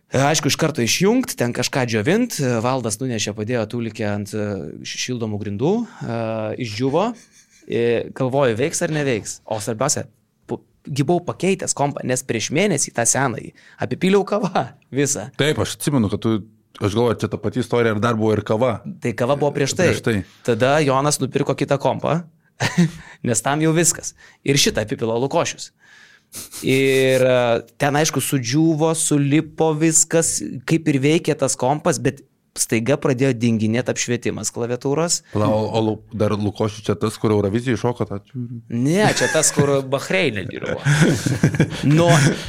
Aišku, 0.08 0.48
iš 0.48 0.56
karto 0.60 0.84
išjungti, 0.84 1.36
ten 1.36 1.52
kažką 1.56 1.86
džiovint, 1.88 2.38
valdas 2.64 2.96
nunešė, 3.00 3.34
padėjo 3.36 3.64
tūlikė 3.74 4.06
ant 4.08 4.30
e, 4.32 4.46
šildomų 4.88 5.40
grindų, 5.40 5.72
e, 5.84 6.20
išdžiuvo, 6.64 7.02
e, 7.68 7.82
galvoju, 8.16 8.56
veiks 8.56 8.80
ar 8.84 8.94
neveiks. 8.96 9.38
O 9.44 9.60
svarbiausia, 9.60 10.06
buvau 10.88 11.22
pakeitęs 11.28 11.76
kompą, 11.78 12.04
nes 12.08 12.24
prieš 12.26 12.50
mėnesį 12.54 12.94
tą 12.96 13.06
senąjį 13.08 13.52
apipyliau 13.84 14.24
kavą 14.28 14.68
visą. 15.00 15.28
Taip, 15.40 15.60
aš 15.64 15.76
atsimenu, 15.78 16.10
kad 16.12 16.22
tu, 16.24 16.34
aš 16.80 16.94
galvoju, 16.94 17.20
čia 17.22 17.32
ta 17.32 17.40
pati 17.42 17.62
istorija 17.64 17.96
ir 17.96 18.02
dar 18.02 18.18
buvo 18.18 18.34
ir 18.36 18.44
kava. 18.46 18.78
Tai 19.02 19.14
kava 19.18 19.38
buvo 19.40 19.52
prieš 19.56 19.76
tai. 19.78 19.90
Prieš 19.92 20.04
tai. 20.06 20.16
Tada 20.46 20.78
Jonas 20.84 21.20
nupirko 21.22 21.56
kitą 21.58 21.80
kompą, 21.82 22.20
nes 23.28 23.44
tam 23.44 23.62
jau 23.64 23.74
viskas. 23.76 24.14
Ir 24.46 24.60
šitą 24.60 24.86
apipilo 24.86 25.18
Lukošius. 25.24 25.72
Ir 26.60 27.22
e, 27.24 27.36
ten, 27.80 27.96
aišku, 27.96 28.20
sudžiuvo, 28.20 28.90
sulipo 28.98 29.70
viskas, 29.78 30.38
kaip 30.68 30.90
ir 30.92 30.98
veikė 31.00 31.36
tas 31.40 31.56
kompas, 31.56 32.00
bet 32.04 32.20
staiga 32.60 32.98
pradėjo 33.00 33.32
dinginėti 33.38 33.92
apšvietimas 33.92 34.52
klaviatūros. 34.54 35.22
Pala, 35.32 35.48
o, 35.52 35.80
o 35.80 35.94
dar 36.18 36.34
Lukošius 36.36 36.86
čia 36.86 36.96
tas, 37.00 37.16
kur 37.20 37.34
Eurovizijai 37.36 37.80
šoko 37.80 38.06
tą. 38.08 38.20
Ne, 38.68 39.06
čia 39.18 39.30
tas, 39.32 39.52
kur 39.56 39.78
Bahreinė 39.86 40.46
dirbo. 40.50 40.78
Nu, 41.88 42.08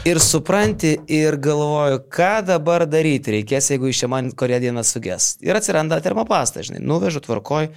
ir 0.10 0.20
supranti, 0.24 0.96
ir 1.12 1.38
galvoju, 1.42 2.02
ką 2.12 2.32
dabar 2.48 2.86
daryti 2.90 3.38
reikės, 3.38 3.70
jeigu 3.74 3.92
iš 3.92 4.04
čia 4.04 4.10
man 4.12 4.32
kurie 4.38 4.58
diena 4.62 4.84
suges. 4.88 5.36
Ir 5.46 5.58
atsiranda 5.58 6.00
termopasta, 6.04 6.64
žinai, 6.66 6.82
nuvežu 6.84 7.22
tvarkoj. 7.24 7.70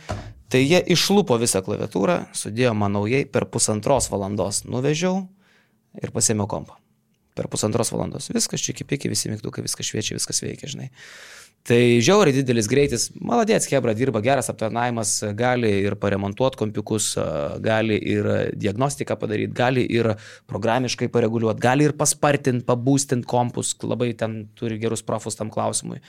Tai 0.53 0.61
jie 0.61 0.83
išlupo 0.93 1.39
visą 1.41 1.63
klaviatūrą, 1.65 2.19
sudėjo 2.37 2.75
man 2.77 2.93
naujai, 2.97 3.25
per 3.25 3.47
pusantros 3.49 4.11
valandos 4.13 4.67
nuvežiau 4.69 5.23
ir 6.03 6.13
pasėmiau 6.13 6.49
kompą. 6.51 6.77
Per 7.33 7.49
pusantros 7.49 7.89
valandos. 7.95 8.29
Viskas 8.35 8.61
čia 8.61 8.75
kipiki, 8.77 9.09
visi 9.09 9.33
mygtukai, 9.33 9.65
viskas 9.65 9.89
šviečia, 9.89 10.19
viskas 10.19 10.43
veikia, 10.45 10.69
žinai. 10.69 10.91
Tai 11.63 11.79
žiauriai 12.03 12.35
didelis 12.35 12.67
greitis, 12.67 13.05
maladėts, 13.23 13.69
Hebra 13.71 13.93
dirba, 13.95 14.19
geras 14.25 14.51
aptarnavimas, 14.51 15.13
gali 15.39 15.71
ir 15.85 15.95
paremontuoti 16.03 16.59
kompiukus, 16.59 17.13
gali 17.63 18.01
ir 18.03 18.27
diagnostiką 18.59 19.15
padaryti, 19.21 19.55
gali 19.55 19.85
ir 19.87 20.09
programiškai 20.51 21.07
pareguliuoti, 21.15 21.63
gali 21.63 21.87
ir 21.87 21.95
paspartinti, 21.95 22.67
pabūstinti 22.67 23.31
kompus, 23.31 23.77
labai 23.87 24.11
ten 24.19 24.41
turi 24.59 24.81
gerus 24.83 25.07
profus 25.07 25.39
tam 25.39 25.55
klausimui. 25.55 26.03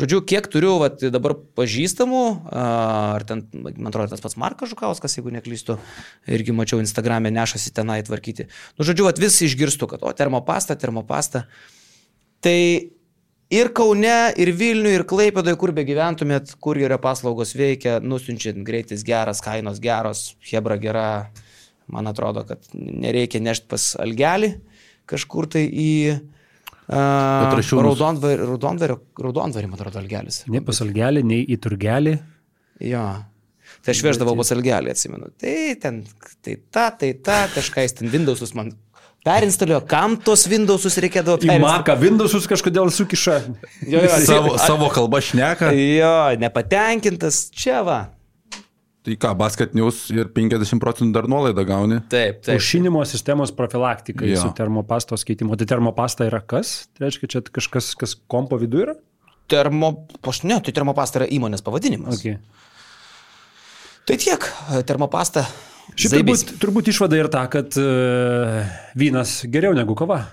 Žodžiu, 0.00 0.22
kiek 0.28 0.48
turiu 0.52 0.74
vat, 0.80 1.04
dabar 1.12 1.36
pažįstamų, 1.56 2.24
ar 2.56 3.28
ten, 3.28 3.46
man 3.52 3.92
atrodo, 3.92 4.10
tas 4.12 4.24
pats 4.24 4.40
Markas 4.40 4.72
Žukauskas, 4.72 5.20
jeigu 5.20 5.32
neklystu, 5.32 5.76
irgi 6.24 6.56
mačiau 6.56 6.80
Instagram'e 6.80 7.32
nešasi 7.36 7.72
tenai 7.76 8.02
tvarkyti. 8.04 8.48
Nu, 8.76 8.84
žodžiu, 8.84 9.08
vat, 9.08 9.20
vis 9.20 9.40
išgirstu, 9.44 9.88
kad 9.92 10.04
o 10.04 10.12
termopasta, 10.16 10.76
termopasta. 10.80 11.46
Tai 12.44 12.60
ir 13.52 13.72
Kaune, 13.76 14.16
ir 14.40 14.52
Vilniuje, 14.58 15.00
ir 15.00 15.04
Klaipėdoje, 15.08 15.58
kur 15.60 15.72
be 15.76 15.84
gyventumėt, 15.86 16.56
kur 16.62 16.78
yra 16.80 16.98
paslaugos 17.02 17.54
veikia, 17.58 17.98
nusinčiant 18.02 18.64
greitis 18.66 19.04
geras, 19.06 19.42
kainos 19.44 19.80
geros, 19.82 20.32
Hebra 20.50 20.78
gera, 20.82 21.08
man 21.92 22.10
atrodo, 22.10 22.46
kad 22.48 22.64
nereikia 22.74 23.42
nešti 23.44 23.70
pas 23.70 23.92
Algelį 24.02 24.56
kažkur 25.06 25.46
tai 25.50 25.64
į 25.70 25.92
uh, 26.10 26.26
Petrašiūnus. 26.90 27.84
raudonvarį, 27.86 28.48
raudonvarį, 28.50 28.98
raudonvarį, 29.22 29.70
man 29.70 29.78
atrodo, 29.78 30.02
Algelis. 30.02 30.42
Nei 30.50 30.64
pas 30.66 30.82
algelį, 30.82 31.22
nei 31.26 31.46
į 31.46 31.60
turgelį. 31.62 32.16
Jo. 32.90 33.04
Tai 33.86 33.94
aš 33.94 34.02
veždavau 34.02 34.34
pas 34.38 34.50
Algelį, 34.54 34.90
atsimenu. 34.94 35.30
Tai 35.40 35.54
ten, 35.82 36.02
tai 36.42 36.56
ta, 36.74 36.88
tai 36.98 37.12
ta, 37.22 37.44
kažkas 37.54 38.00
ten 38.00 38.10
Windowsus 38.10 38.54
man 38.58 38.74
perinstaliuojo, 39.26 39.82
kam 39.90 40.14
tos 40.22 40.46
Windowsus 40.50 40.96
reikėdavo 41.02 41.40
perinstaliuoti. 41.42 41.66
Maką 41.66 41.96
Windowsus 42.00 42.46
kažkodėl 42.50 42.90
sukiša. 42.94 43.38
Jo, 43.86 44.02
jo, 44.06 44.18
Savo, 44.26 44.52
a- 44.54 44.60
savo 44.62 44.90
kalbą 44.94 45.20
šneka. 45.26 45.72
Jo, 45.76 46.14
nepatenkintas, 46.40 47.48
čia 47.54 47.82
va. 47.86 47.98
Tai 49.06 49.14
ką, 49.22 49.30
basket 49.38 49.74
news 49.78 50.08
ir 50.10 50.26
50 50.34 50.80
procentų 50.82 51.14
dar 51.14 51.28
nuolaidą 51.30 51.62
gauni. 51.66 52.00
Taip, 52.10 52.40
taip. 52.42 52.56
Aušinimo 52.56 53.04
sistemos 53.06 53.52
profilaktikai 53.54 54.32
Jo. 54.32 54.40
su 54.42 54.48
termopastos 54.58 55.22
keitimu. 55.28 55.54
Tai 55.60 55.68
termopasta 55.76 56.26
yra 56.26 56.40
kas? 56.42 56.88
Tai 56.90 57.04
reiškia, 57.06 57.28
čia 57.36 57.42
kažkas, 57.46 57.92
kas 57.94 58.16
kompo 58.26 58.58
viduje 58.58 58.88
yra? 58.88 58.96
Termo, 59.46 59.92
aš 60.26 60.40
ne, 60.42 60.58
tai 60.58 60.74
termopasta 60.74 61.20
yra 61.22 61.28
įmonės 61.30 61.62
pavadinimas. 61.62 62.18
Okay. 62.18 62.40
Tai 64.10 64.16
tiek, 64.18 64.42
termopasta. 64.90 65.44
Šiaip 65.94 66.16
turbūt, 66.16 66.56
turbūt 66.62 66.90
išvada 66.90 67.18
ir 67.20 67.28
ta, 67.32 67.44
kad 67.52 67.76
uh, 67.78 68.64
vynas 68.98 69.38
geriau 69.52 69.76
negu 69.76 69.94
kava. 69.98 70.24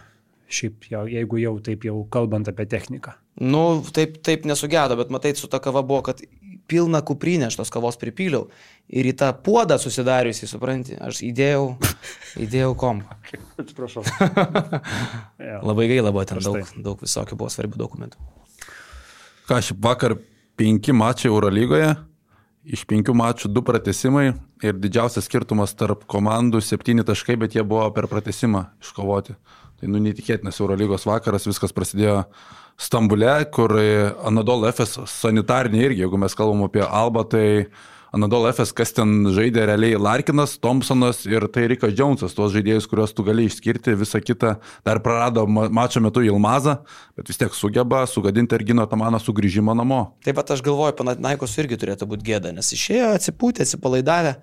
Šiaip 0.54 0.88
jau, 0.90 1.04
jeigu 1.10 1.40
jau 1.42 1.54
taip 1.66 1.86
jau 1.88 2.00
kalbant 2.14 2.50
apie 2.50 2.66
techniką. 2.70 3.14
Nu, 3.42 3.82
taip, 3.94 4.20
taip 4.26 4.48
nesugedo, 4.50 4.98
bet 5.00 5.14
matai, 5.14 5.34
su 5.38 5.50
ta 5.50 5.62
kava 5.64 5.82
buvo, 5.86 6.04
kad 6.10 6.22
pilną 6.70 7.02
kuprinę 7.06 7.50
aš 7.50 7.58
tos 7.60 7.72
kavos 7.74 7.98
pripyliau 8.02 8.48
ir 8.94 9.08
į 9.10 9.16
tą 9.20 9.32
puodą 9.46 9.78
susidariusi, 9.82 10.48
supranti, 10.50 10.96
aš 11.02 11.24
įdėjau, 11.28 11.66
įdėjau 12.46 12.74
kompą. 12.80 13.18
Atsiprašau. 13.62 14.06
Labai 15.70 15.90
gaila 15.92 16.14
buvo 16.14 16.26
ten 16.30 16.42
daug, 16.44 16.74
daug 16.86 17.04
visokių 17.04 17.40
buvo 17.40 17.52
svarbių 17.54 17.82
dokumentų. 17.84 18.22
Ką 19.50 19.60
šiaip 19.60 19.82
vakar 19.84 20.18
penki 20.60 20.96
mačiai 20.96 21.32
Eurolygoje, 21.32 21.94
iš 22.64 22.86
penkių 22.88 23.16
mačų 23.18 23.52
du 23.52 23.64
pratesimai 23.66 24.32
ir 24.64 24.80
didžiausias 24.80 25.28
skirtumas 25.28 25.76
tarp 25.76 26.06
komandų 26.10 26.62
septyni 26.64 27.04
taškai, 27.06 27.36
bet 27.40 27.58
jie 27.58 27.64
buvo 27.68 27.90
per 27.96 28.08
pratesimą 28.12 28.66
iškovoti. 28.84 29.36
Tai 29.80 29.90
nu 29.92 30.00
neįtikėtinas 30.04 30.62
Eurolygos 30.62 31.08
vakaras, 31.10 31.48
viskas 31.50 31.76
prasidėjo 31.76 32.24
Stambule, 32.80 33.34
kur 33.54 33.76
Anadol 34.26 34.64
FS 34.72 35.04
sanitarinė 35.12 35.84
irgi, 35.84 36.06
jeigu 36.06 36.18
mes 36.18 36.34
kalbam 36.38 36.64
apie 36.66 36.82
Alba, 36.82 37.26
tai 37.30 37.46
Anadol 38.14 38.46
FS, 38.52 38.70
kas 38.78 38.92
ten 38.94 39.24
žaidė 39.34 39.64
realiai 39.66 39.98
Larkinas, 39.98 40.52
Thompsonas 40.62 41.24
ir 41.26 41.48
tai 41.50 41.64
Rikas 41.72 41.96
Džonsas, 41.98 42.36
tuos 42.38 42.52
žaidėjus, 42.54 42.86
kuriuos 42.92 43.14
tu 43.18 43.26
gali 43.26 43.48
išskirti, 43.50 43.96
visa 43.98 44.22
kita 44.22 44.52
dar 44.86 45.00
prarado 45.02 45.48
ma- 45.50 45.66
mačo 45.74 45.98
metu 46.04 46.22
Ilmazą, 46.22 46.76
bet 47.18 47.32
vis 47.32 47.42
tiek 47.42 47.56
sugeba 47.58 48.04
sugadinti 48.06 48.54
Ergino 48.54 48.86
Tamaną 48.86 49.18
sugrįžimą 49.18 49.74
namo. 49.80 50.04
Taip 50.22 50.38
pat 50.38 50.54
aš 50.54 50.62
galvoju, 50.62 50.94
Panatinaikos 51.00 51.58
irgi 51.58 51.80
turėtų 51.82 52.06
būti 52.12 52.28
gėda, 52.30 52.54
nes 52.54 52.70
išėjo 52.78 53.16
atsipūtę, 53.18 53.66
atsipalaidavę, 53.66 54.36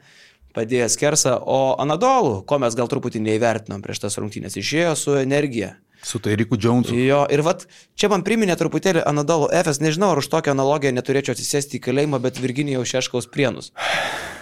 padėjęs 0.58 0.98
kersą, 0.98 1.36
o 1.38 1.60
Anadolų, 1.78 2.40
ko 2.50 2.58
mes 2.58 2.74
gal 2.74 2.90
truputį 2.90 3.22
neįvertinom 3.22 3.86
prieš 3.86 4.02
tas 4.02 4.18
rungtynės, 4.18 4.58
išėjo 4.58 4.96
su 4.98 5.14
energija. 5.22 5.76
Su 6.02 6.18
tai 6.18 6.36
Riku 6.40 6.56
Džonsu. 6.56 6.94
Jo, 6.96 7.24
ir 7.28 7.42
vat, 7.44 7.66
čia 7.98 8.08
man 8.08 8.22
priminė 8.24 8.56
truputėlį 8.56 9.02
Anadolų 9.04 9.50
FS, 9.52 9.82
nežinau, 9.84 10.14
ar 10.14 10.22
už 10.22 10.30
tokią 10.32 10.54
analogiją 10.56 10.94
neturėčiau 10.96 11.34
atsisėsti 11.36 11.76
į 11.76 11.82
kalėjimą, 11.84 12.20
bet 12.24 12.40
Virginijaus 12.40 12.88
Šeškaus 12.88 13.28
prienus. 13.32 13.68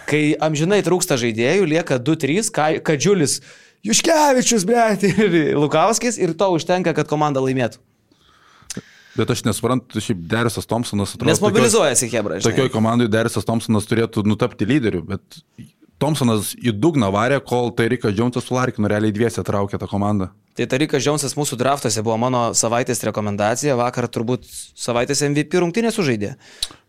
Kai 0.08 0.36
amžinai 0.38 0.78
trūksta 0.86 1.18
žaidėjų, 1.18 1.66
lieka 1.74 1.98
2-3, 1.98 2.52
Ka- 2.54 2.78
Kadžiulis, 2.86 3.40
Juškevičius, 3.86 4.64
bet 4.70 5.02
ir 5.10 5.58
Lukauskis, 5.58 6.18
ir 6.22 6.36
to 6.38 6.52
užtenka, 6.54 6.94
kad 6.94 7.10
komanda 7.10 7.42
laimėtų. 7.42 7.82
Bet 9.18 9.32
aš 9.34 9.42
nesuprantu, 9.42 9.98
šiaip 9.98 10.20
Derisas 10.30 10.68
Thompsonas 10.70 11.16
atrodo. 11.16 11.26
Nes 11.32 11.40
mobilizuojasi 11.42 12.06
Hebra. 12.12 12.38
Tokioj 12.44 12.70
komandai 12.70 13.08
Derisas 13.10 13.46
Thompsonas 13.48 13.88
turėtų 13.90 14.22
nutapti 14.22 14.68
lyderiu, 14.68 15.02
bet 15.08 15.40
Thompsonas 15.98 16.52
į 16.62 16.72
dugną 16.78 17.10
varė, 17.14 17.40
kol 17.42 17.72
tai 17.74 17.88
Rikas 17.90 18.14
Džonsas 18.14 18.46
su 18.46 18.54
Larkinu 18.54 18.90
realiai 18.90 19.14
dviese 19.14 19.42
traukė 19.42 19.80
tą 19.80 19.88
komandą. 19.90 20.30
Tai 20.58 20.66
Tarikas 20.66 21.04
Džiaunsas 21.04 21.36
mūsų 21.38 21.54
draftuose 21.58 22.02
buvo 22.02 22.16
mano 22.18 22.48
savaitės 22.58 23.04
rekomendacija, 23.06 23.76
vakar 23.78 24.08
turbūt 24.10 24.46
savaitės 24.78 25.22
MVP 25.26 25.60
rungtynė 25.62 25.92
sužaidė. 25.94 26.32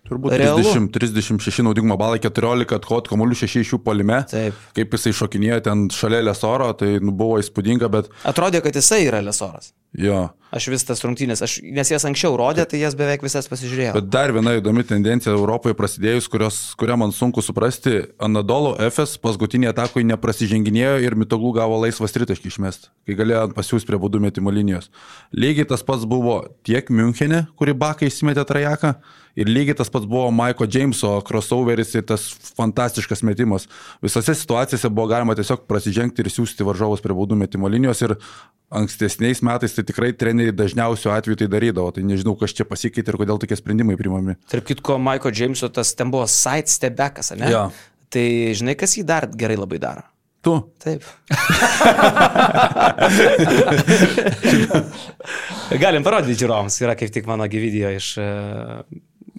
Turbūt 0.10 0.36
Realu. 0.42 0.64
30, 0.66 0.90
36 0.96 1.64
naudingumo 1.68 1.98
balai, 2.00 2.20
14 2.24 2.76
atkot, 2.80 3.10
kamuolių 3.12 3.38
6 3.44 3.62
iš 3.62 3.76
jų 3.76 3.82
polime. 3.86 4.24
Taip. 4.32 4.58
Kaip 4.78 4.98
jisai 4.98 5.14
šokinėjo 5.22 5.62
ten 5.70 5.88
šalia 5.94 6.24
Lesoro, 6.26 6.72
tai 6.78 6.96
nu, 7.04 7.14
buvo 7.16 7.38
įspūdinga, 7.44 7.92
bet 7.94 8.10
Atrodė, 8.28 8.64
kad 8.66 8.76
jisai 8.82 9.04
yra 9.08 9.22
lesoras. 9.26 9.74
jo. 9.94 10.28
Aš 10.50 10.66
vis 10.74 10.82
tas 10.82 10.98
rungtynės, 11.06 11.44
aš, 11.46 11.60
nes 11.62 11.92
jas 11.94 12.02
anksčiau 12.10 12.34
rodė, 12.34 12.64
tai 12.66 12.80
jas 12.82 12.96
beveik 12.98 13.22
visas 13.22 13.46
pasižiūrėjau. 13.52 13.92
Bet 14.00 14.08
dar 14.10 14.32
viena 14.34 14.56
įdomi 14.58 14.82
tendencija 14.90 15.36
Europoje 15.36 15.76
prasidėjus, 15.78 16.26
kurios, 16.34 16.58
kurią 16.80 16.96
man 16.98 17.14
sunku 17.14 17.44
suprasti, 17.46 18.00
Anadolo 18.18 18.72
FS 18.88 19.20
paskutinį 19.22 19.70
atakui 19.70 20.02
neprasiženginėjo 20.10 20.96
ir 21.06 21.14
Mitoglų 21.22 21.54
gavo 21.60 21.78
laisvas 21.84 22.18
tritaškį 22.18 22.50
išmest, 22.50 22.90
kai 23.06 23.20
galėjo 23.20 23.52
pasiūsti 23.54 23.92
prie 23.92 24.02
būdų 24.02 24.24
metimo 24.26 24.50
linijos. 24.50 24.90
Lygiai 25.38 25.70
tas 25.70 25.86
pats 25.86 26.10
buvo 26.10 26.40
tiek 26.66 26.90
Münchenė, 26.90 27.44
kuri 27.54 27.78
bakai 27.78 28.10
įsimetė 28.10 28.48
trajeką, 28.50 28.96
ir 29.40 29.50
lygiai 29.50 29.78
tas 29.80 29.92
pats 29.92 30.08
buvo 30.10 30.28
Maiko 30.36 30.68
Jameso 30.68 31.14
crossoveris 31.28 31.94
ir 31.96 32.06
tas 32.10 32.26
fantastiškas 32.58 33.24
metimas. 33.28 33.68
Visose 34.04 34.36
situacijose 34.36 34.92
buvo 34.92 35.08
galima 35.14 35.36
tiesiog 35.38 35.66
prasižengti 35.70 36.24
ir 36.24 36.32
siūsti 36.34 36.68
varžovus 36.68 37.04
prie 37.06 37.16
būdų 37.16 37.40
metimo 37.40 37.72
linijos 37.72 38.04
ir 38.06 38.12
ankstesniais 38.70 39.42
metais 39.46 39.74
tai 39.76 39.86
tikrai 39.88 40.12
treneriai 40.14 40.56
dažniausiu 40.56 41.14
atveju 41.16 41.44
tai 41.44 41.50
darydavo. 41.56 41.90
Tai 41.96 42.06
nežinau, 42.06 42.36
kas 42.40 42.56
čia 42.56 42.68
pasikeitė 42.70 43.14
ir 43.14 43.20
kodėl 43.24 43.42
tokie 43.42 43.58
sprendimai 43.60 43.98
primami. 44.00 44.38
Tarp 44.52 44.66
kitko, 44.70 45.00
Maiko 45.02 45.30
Jameso 45.34 45.68
tas 45.74 45.96
ten 45.98 46.08
buvo 46.14 46.28
side 46.30 46.70
stebekas, 46.72 47.34
ne? 47.40 47.48
Jo. 47.54 47.64
Tai 48.10 48.30
žinai, 48.58 48.76
kas 48.78 48.98
jį 48.98 49.04
dar 49.08 49.24
gerai 49.38 49.58
labai 49.60 49.80
daro? 49.82 50.04
Tu. 50.42 50.72
Taip. 50.80 51.00
Galim 55.84 56.04
parodyti 56.06 56.40
žiūrovams, 56.40 56.80
yra 56.80 56.96
kaip 56.96 57.12
tik 57.12 57.28
mano 57.28 57.44
video 57.52 57.92
iš, 57.92 58.16
e, 58.24 58.26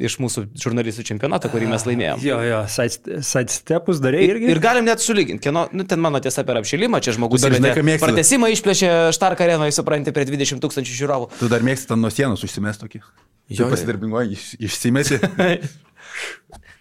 iš 0.01 0.17
mūsų 0.23 0.47
žurnalistų 0.63 1.05
čempionato, 1.11 1.51
kurį 1.53 1.69
mes 1.71 1.85
laimėjome. 1.89 2.23
Jo, 2.25 2.39
jo, 2.47 2.61
side- 2.73 3.21
sidestepus 3.27 4.01
darė 4.03 4.23
Ir, 4.25 4.35
irgi. 4.39 4.49
ir 4.55 4.61
galim 4.65 4.87
net 4.89 5.03
sulyginti, 5.05 5.43
kieno, 5.49 5.67
nu, 5.77 5.85
ten 5.89 6.01
mano 6.01 6.21
tiesa 6.25 6.45
per 6.49 6.59
apšilimą, 6.63 7.01
čia 7.05 7.13
žmogus 7.19 7.45
ką 7.45 7.53
mėgsti. 7.61 8.01
pratesimą 8.07 8.51
išplėšė 8.57 8.91
Štark 9.17 9.41
arenoje, 9.45 9.77
supranti, 9.77 10.13
prie 10.17 10.25
20 10.29 10.61
tūkstančių 10.65 10.97
žiūrovų. 11.03 11.31
Tu 11.39 11.49
dar 11.53 11.61
mėgsti 11.67 11.93
ten 11.93 12.01
nuo 12.01 12.11
sienos 12.11 12.43
užsimest 12.47 12.83
tokį. 12.87 13.03
Jo, 13.51 13.67
pasidarbingoji, 13.73 14.37
iš, 14.39 14.49
išsimesi. 14.71 15.21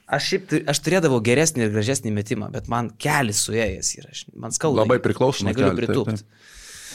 Aš 0.10 0.26
šiaip, 0.32 0.54
aš 0.72 0.80
turėdavau 0.82 1.20
geresnį 1.22 1.68
ir 1.68 1.74
gražesnį 1.76 2.10
metimą, 2.16 2.48
bet 2.54 2.66
man 2.72 2.88
kelis 2.98 3.44
suėjęs 3.46 3.92
yra, 4.00 4.10
aš- 4.16 4.24
man 4.34 4.50
skauda. 4.56 4.82
Labai 4.82 4.98
priklauso 5.04 5.44
nuo 5.46 5.52
negaliu 5.52 5.76
kelio, 5.76 5.78
taip, 5.78 5.92
pritūpti. 6.18 6.24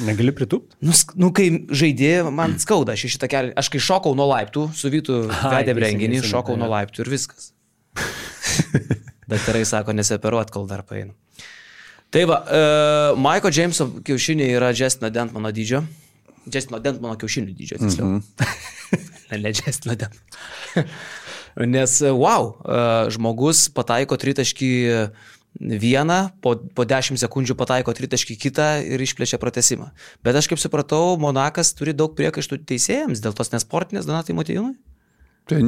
Negali 0.02 0.32
pritūpti? 0.34 0.78
Nu, 0.82 0.94
nu, 1.20 1.30
kai 1.36 1.46
žaidė, 1.70 2.24
man 2.34 2.56
skauda, 2.62 2.96
aš 2.96 3.06
šitą 3.14 3.28
kelią, 3.30 3.52
aš 3.60 3.70
kai 3.70 3.82
šokau 3.82 4.14
nuo 4.18 4.26
laiptų, 4.32 4.66
su 4.74 4.90
Vytu 4.90 5.20
vedėm 5.30 5.80
renginį, 5.84 6.22
šokau 6.26 6.56
nuo 6.58 6.70
laiptų 6.72 7.04
ir 7.04 7.12
viskas. 7.14 7.52
Daktarai 9.30 9.62
sako, 9.68 9.94
neseperuot, 9.96 10.50
kol 10.54 10.66
dar 10.70 10.82
painu. 10.88 11.14
Tai 12.14 12.24
va, 12.30 12.40
uh, 12.42 13.18
Maiko 13.18 13.50
Jameso 13.54 13.88
kiaušiniai 14.06 14.54
yra 14.54 14.70
Justino 14.74 15.10
Dentmano 15.14 15.50
dydžio. 15.54 15.82
Justino 16.46 16.78
Dentmano 16.82 17.16
kiaušinių 17.18 17.54
dydžio, 17.54 17.78
tiksliau. 17.82 18.06
Mm 18.06 18.20
-hmm. 18.20 19.30
ne, 19.30 19.38
ne 19.38 19.54
Justino 19.54 19.96
Dentmano. 19.98 20.84
Nes, 21.54 22.00
e, 22.02 22.10
wow, 22.10 22.48
e, 22.66 23.10
žmogus 23.14 23.68
pataiko 23.70 24.16
tritaškį 24.18 24.70
vieną, 25.60 26.18
po, 26.42 26.56
po 26.74 26.84
10 26.88 27.20
sekundžių 27.20 27.56
pataiko 27.58 27.94
tritaškį 27.94 28.36
kitą 28.46 28.68
ir 28.82 29.02
išplėšia 29.04 29.38
pratesimą. 29.42 29.90
Bet 30.26 30.36
aš 30.38 30.50
kaip 30.50 30.62
supratau, 30.62 31.14
Monakas 31.20 31.74
turi 31.78 31.94
daug 31.94 32.16
priekaištų 32.18 32.64
teisėjams 32.66 33.22
dėl 33.22 33.36
tos 33.36 33.54
nesportinės 33.54 34.08
Donatai 34.08 34.36
Matijūnai. 34.36 34.74
Tai 35.44 35.58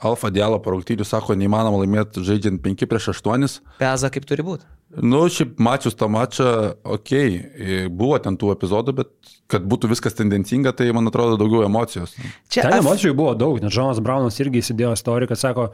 Alfa 0.00 0.30
Dialo 0.32 0.56
parungtynių 0.64 1.04
sako, 1.04 1.34
neįmanoma 1.36 1.82
laimėti 1.82 2.22
žaidžiant 2.24 2.62
5 2.64 2.86
prieš 2.88 3.10
8. 3.12 3.60
Peza 3.76 4.08
kaip 4.12 4.24
turi 4.28 4.46
būti. 4.46 4.64
Nu, 4.96 5.26
šiaip 5.28 5.58
mačius 5.60 5.96
tą 5.98 6.06
mačą, 6.08 6.46
okei, 6.86 7.32
okay, 7.42 7.88
buvo 7.92 8.16
ten 8.22 8.38
tų 8.38 8.54
epizodų, 8.54 8.94
bet 9.02 9.10
kad 9.50 9.66
būtų 9.66 9.90
viskas 9.90 10.14
tendencinga, 10.16 10.72
tai 10.72 10.86
man 10.96 11.10
atrodo 11.10 11.36
daugiau 11.36 11.66
emocijos. 11.66 12.14
Čia 12.48 12.64
Ten 12.64 12.78
F- 12.78 12.84
emocijų 12.84 13.16
buvo 13.18 13.34
daug, 13.36 13.58
nes 13.60 13.74
Džonas 13.74 14.00
Braunas 14.00 14.38
irgi 14.40 14.62
įsidėjo 14.62 14.94
istoriją, 14.96 15.28
kad 15.34 15.42
sako, 15.42 15.66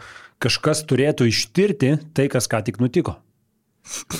kažkas 0.42 0.82
turėtų 0.88 1.28
ištirti 1.30 1.92
tai, 2.16 2.26
kas 2.32 2.50
ką 2.50 2.64
tik 2.66 2.80
nutiko. 2.82 3.20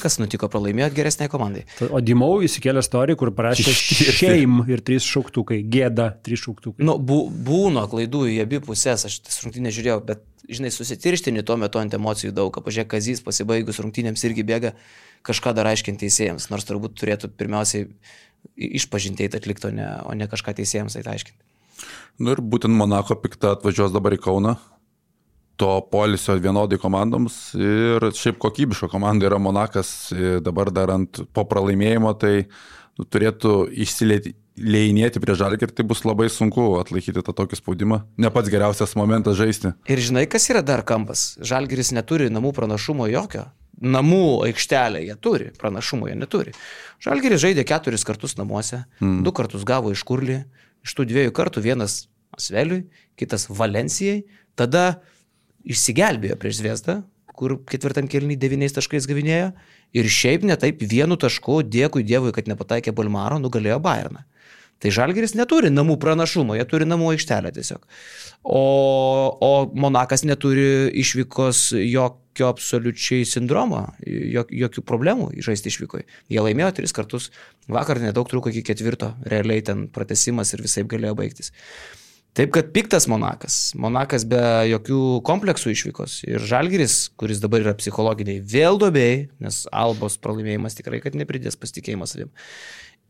Kas 0.03 0.19
nutiko, 0.19 0.49
pralaimėjot 0.51 0.95
geresnei 0.97 1.31
komandai. 1.31 1.63
O 1.95 2.01
Dimau 2.03 2.41
įsikėlė 2.43 2.83
istoriją, 2.83 3.19
kur 3.21 3.31
parašė 3.37 3.75
šeim 4.21 4.65
ir 4.67 4.83
trys 4.83 5.07
šauktukai, 5.07 5.61
gėda, 5.63 6.09
trys 6.27 6.43
šauktukai. 6.43 6.83
Nu, 6.83 6.97
bu, 6.99 7.25
būno 7.31 7.85
klaidų 7.91 8.25
į 8.33 8.41
abi 8.43 8.59
pusės, 8.65 9.07
aš 9.07 9.21
tas 9.29 9.39
rungtynės 9.45 9.77
žiūrėjau, 9.77 10.01
bet, 10.09 10.25
žinai, 10.51 10.73
susitirštini 10.75 11.45
tuo 11.47 11.57
metu 11.63 11.79
ant 11.79 11.95
emocijų 11.95 12.35
daug. 12.35 12.59
Pažiūrėk, 12.67 12.91
Kazys 12.97 13.23
pasibaigus 13.23 13.79
rungtynėms 13.85 14.27
irgi 14.27 14.45
bėga 14.51 14.75
kažką 15.29 15.55
dar 15.55 15.71
aiškinti 15.71 16.09
teisėjams, 16.09 16.51
nors 16.51 16.67
turbūt 16.67 16.99
turėtų 16.99 17.31
pirmiausiai 17.39 17.87
išpažintėjai 18.83 19.39
atlikti, 19.39 19.71
o 19.71 19.75
ne, 19.79 19.89
o 20.03 20.19
ne 20.19 20.27
kažką 20.31 20.59
teisėjams 20.59 20.99
tai 20.99 21.07
aiškinti. 21.15 21.39
Nu 22.23 22.35
ir 22.35 22.43
būtent 22.43 22.75
Monako 22.75 23.17
pikta 23.23 23.55
atvažiuos 23.57 23.95
dabar 23.95 24.15
į 24.19 24.21
Kauną. 24.23 24.57
To 25.63 25.79
polisio 25.87 26.35
vienodai 26.43 26.75
komandoms 26.83 27.35
ir 27.55 28.03
šiaip 28.19 28.41
kokybiško 28.43 28.89
komanda 28.91 29.29
yra 29.29 29.37
Monakas 29.39 30.11
e, 30.11 30.41
dabar 30.43 30.73
dar 30.75 30.91
ant 30.91 31.21
po 31.31 31.45
pralaimėjimo, 31.47 32.11
tai 32.19 32.33
nu, 32.99 33.07
turėtų 33.07 33.53
išsileinėti 33.85 35.23
prie 35.23 35.37
žalgį 35.39 35.69
ir 35.69 35.75
tai 35.79 35.87
bus 35.87 36.03
labai 36.03 36.27
sunku 36.35 36.65
atlaikyti 36.81 37.23
tą 37.23 37.35
tokį 37.39 37.61
spaudimą. 37.61 38.01
Ne 38.19 38.33
pats 38.35 38.51
geriausias 38.51 38.97
momentas 38.99 39.39
žaisti. 39.39 39.71
Ir 39.87 40.03
žinai, 40.03 40.25
kas 40.33 40.49
yra 40.51 40.65
dar 40.67 40.83
kampas? 40.89 41.37
Žalgeris 41.39 41.93
neturi 41.95 42.27
namų 42.35 42.51
pranašumo 42.59 43.07
jokio. 43.13 43.47
Namų 43.79 44.25
aikštelė 44.49 45.05
jie 45.07 45.19
turi, 45.23 45.53
pranašumo 45.63 46.11
jie 46.11 46.19
neturi. 46.19 46.57
Žalgeris 47.07 47.45
žaidė 47.47 47.63
keturis 47.71 48.03
kartus 48.09 48.35
namuose, 48.41 48.83
mm. 48.99 49.23
du 49.23 49.31
kartus 49.31 49.63
gavo 49.63 49.95
iš 49.95 50.03
kurlį, 50.11 50.43
iš 50.83 50.99
tų 50.99 51.07
dviejų 51.15 51.39
kartų 51.39 51.63
vienas 51.71 52.09
Asveliui, 52.35 52.89
kitas 53.21 53.47
Valencijai, 53.53 54.25
tada 54.57 55.03
išsigelbėjo 55.65 56.39
prieš 56.41 56.61
Zviesdą, 56.61 57.01
kur 57.37 57.57
ketvirtam 57.69 58.09
kelnį 58.11 58.37
devyniais 58.41 58.75
taškais 58.77 59.09
gavinėjo 59.09 59.53
ir 59.97 60.09
šiaip 60.09 60.45
netaip 60.49 60.83
vienu 60.89 61.19
tašku, 61.21 61.63
dėkui 61.65 62.05
Dievui, 62.07 62.33
kad 62.35 62.51
nepataikė 62.51 62.95
Bulmaro, 62.97 63.41
nugalėjo 63.43 63.81
Bayerną. 63.83 64.25
Tai 64.83 64.91
Žalgeris 64.91 65.37
neturi 65.39 65.71
namų 65.71 65.95
pranašumo, 66.03 66.57
jie 66.59 66.65
turi 66.67 66.89
namų 66.89 67.13
aikštelę 67.13 67.53
tiesiog. 67.55 67.85
O, 68.43 68.63
o 69.39 69.51
Monakas 69.79 70.25
neturi 70.27 70.91
išvykos 70.99 71.69
jokio 71.79 72.49
absoliučiai 72.51 73.23
sindromo, 73.29 73.85
jok, 74.03 74.51
jokių 74.65 74.83
problemų 74.89 75.31
žaisti 75.47 75.71
išvykoje. 75.71 76.09
Jie 76.35 76.43
laimėjo 76.43 76.73
tris 76.81 76.97
kartus, 76.97 77.31
vakar 77.71 78.03
nedaug 78.03 78.27
truko 78.31 78.51
iki 78.51 78.65
ketvirto, 78.73 79.13
realiai 79.23 79.63
ten 79.63 79.87
pratesimas 79.87 80.51
ir 80.57 80.67
visai 80.67 80.83
galėjo 80.91 81.15
baigtis. 81.21 81.55
Taip 82.33 82.53
kad 82.55 82.71
piktas 82.73 83.05
Monakas. 83.13 83.57
Monakas 83.77 84.25
be 84.25 84.41
jokių 84.71 85.01
kompleksų 85.29 85.75
išvykos. 85.75 86.23
Ir 86.25 86.41
Žalgiris, 86.49 87.11
kuris 87.21 87.43
dabar 87.43 87.61
yra 87.61 87.75
psichologiniai, 87.77 88.41
vėl 88.41 88.81
dobėjai, 88.81 89.27
nes 89.45 89.67
Albos 89.69 90.17
pralaimėjimas 90.23 90.79
tikrai, 90.79 91.03
kad 91.05 91.19
nepridės 91.19 91.61
pasitikėjimo 91.61 92.09
savim 92.09 92.33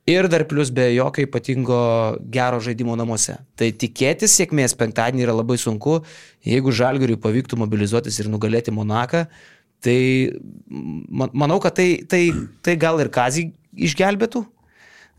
ir 0.06 0.28
dar 0.28 0.44
plus 0.44 0.70
be 0.70 0.88
jokio 0.94 1.26
ypatingo 1.26 2.18
gero 2.30 2.60
žaidimo 2.60 2.96
namuose. 2.98 3.36
Tai 3.56 3.70
tikėtis 3.70 4.34
sėkmės 4.34 4.74
penktadienį 4.78 5.26
yra 5.26 5.36
labai 5.36 5.58
sunku, 5.60 6.00
jeigu 6.46 6.74
Žalgiriui 6.74 7.20
pavyktų 7.22 7.58
mobilizuotis 7.60 8.18
ir 8.18 8.30
nugalėti 8.32 8.74
Monaką, 8.74 9.26
tai 9.82 9.98
manau, 10.68 11.60
kad 11.62 11.76
tai, 11.78 12.02
tai, 12.08 12.24
tai 12.62 12.76
gal 12.80 12.98
ir 13.02 13.12
Kazį 13.14 13.50
išgelbėtų 13.72 14.44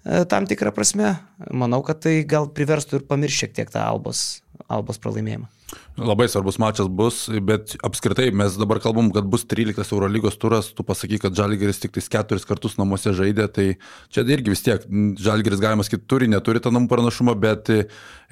tam 0.03 0.47
tikrą 0.49 0.73
prasme. 0.75 1.15
Manau, 1.51 1.81
kad 1.85 2.03
tai 2.03 2.21
gal 2.27 2.49
priverstų 2.51 2.99
ir 2.99 3.09
pamiršti 3.09 3.45
šiek 3.45 3.57
tiek 3.59 3.73
tą 3.73 3.83
Albos, 3.87 4.43
Albos 4.71 4.99
pralaimėjimą. 5.03 5.49
Labai 5.97 6.25
svarbus 6.29 6.57
mačas 6.61 6.89
bus, 6.89 7.27
bet 7.45 7.75
apskritai 7.85 8.27
mes 8.33 8.55
dabar 8.57 8.79
kalbam, 8.81 9.11
kad 9.13 9.25
bus 9.29 9.45
13 9.49 9.93
Eurolygos 9.93 10.37
turas, 10.41 10.71
tu 10.73 10.85
pasaky, 10.85 11.19
kad 11.21 11.37
Žalgiris 11.37 11.81
tik 11.81 11.93
tais 11.95 12.09
keturis 12.13 12.47
kartus 12.49 12.77
namuose 12.77 13.13
žaidė, 13.13 13.47
tai 13.53 13.67
čia 14.13 14.25
irgi 14.25 14.53
vis 14.53 14.65
tiek 14.65 14.85
Žalgiris 15.21 15.61
galima 15.63 15.85
sakyti 15.85 16.05
turi, 16.09 16.29
neturi 16.29 16.61
tą 16.63 16.73
namų 16.73 16.89
pranašumą, 16.91 17.37
bet 17.37 17.71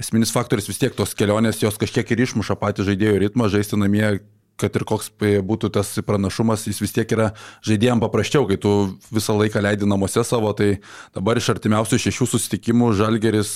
esminis 0.02 0.34
faktorius 0.34 0.70
vis 0.70 0.82
tiek 0.82 0.98
tos 0.98 1.16
kelionės, 1.18 1.62
jos 1.62 1.78
kažkiek 1.82 2.14
ir 2.14 2.26
išmuša 2.28 2.58
patį 2.62 2.92
žaidėjų 2.92 3.24
ritmą, 3.28 3.50
žaisti 3.54 3.80
namie 3.80 4.20
kad 4.62 4.78
ir 4.78 4.86
koks 4.88 5.12
būtų 5.20 5.72
tas 5.76 5.92
pranašumas, 6.06 6.68
jis 6.70 6.82
vis 6.84 6.96
tiek 6.96 7.12
yra 7.18 7.32
žaidėjams 7.68 8.06
paprasčiau, 8.06 8.48
kai 8.50 8.60
tu 8.62 8.72
visą 9.12 9.36
laiką 9.40 9.64
leidi 9.66 9.90
namuose 9.90 10.24
savo, 10.28 10.54
tai 10.58 10.80
dabar 11.18 11.42
iš 11.42 11.52
artimiausių 11.56 12.02
šešių 12.06 12.32
susitikimų 12.36 12.94
Žalgeris 13.02 13.54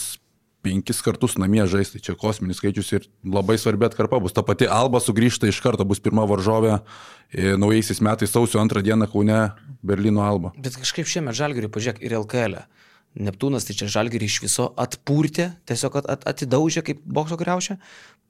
penkis 0.65 1.01
kartus 1.05 1.37
namie 1.37 1.63
žaisti, 1.69 2.01
čia 2.01 2.15
kosminis 2.17 2.57
skaičius 2.57 2.89
ir 2.97 3.03
labai 3.21 3.57
svarbi 3.61 3.85
atkarpa 3.85 4.17
bus. 4.23 4.33
Ta 4.33 4.41
pati 4.45 4.65
Alba 4.65 5.01
sugrįžta 5.03 5.49
iš 5.51 5.61
karto, 5.61 5.85
bus 5.85 6.01
pirma 6.01 6.25
varžovė 6.29 6.79
e, 6.79 7.53
naujaisiais 7.61 8.01
metais 8.05 8.33
sausio 8.33 8.61
antrą 8.63 8.81
dieną 8.85 9.05
Kaune 9.11 9.43
Berlyno 9.85 10.25
Alba. 10.25 10.55
Bet 10.57 10.79
kažkaip 10.81 11.09
šiemet 11.11 11.37
Žalgiriui 11.37 11.69
pažiūrėk 11.73 12.01
ir 12.01 12.17
LKL. 12.23 12.63
E. 12.63 12.85
Neptūnas 13.15 13.63
tai 13.63 13.77
čia 13.79 13.87
Žalgirį 13.87 14.27
iš 14.27 14.41
viso 14.43 14.65
atpūrtė, 14.81 15.53
tiesiog 15.69 16.01
at, 16.01 16.07
at, 16.11 16.25
atidaužė 16.33 16.81
kaip 16.89 17.05
bokso 17.07 17.37
greušė. 17.39 17.77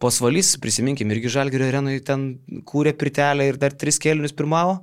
Posvalys, 0.01 0.55
prisiminkim, 0.61 1.11
irgi 1.15 1.31
Žalgirio 1.37 1.67
arenui 1.69 2.01
ten 2.03 2.27
kūrė 2.67 2.95
pritelę 2.99 3.47
ir 3.47 3.59
dar 3.61 3.75
tris 3.75 3.99
kėlinius 4.03 4.35
pirmavo. 4.35 4.81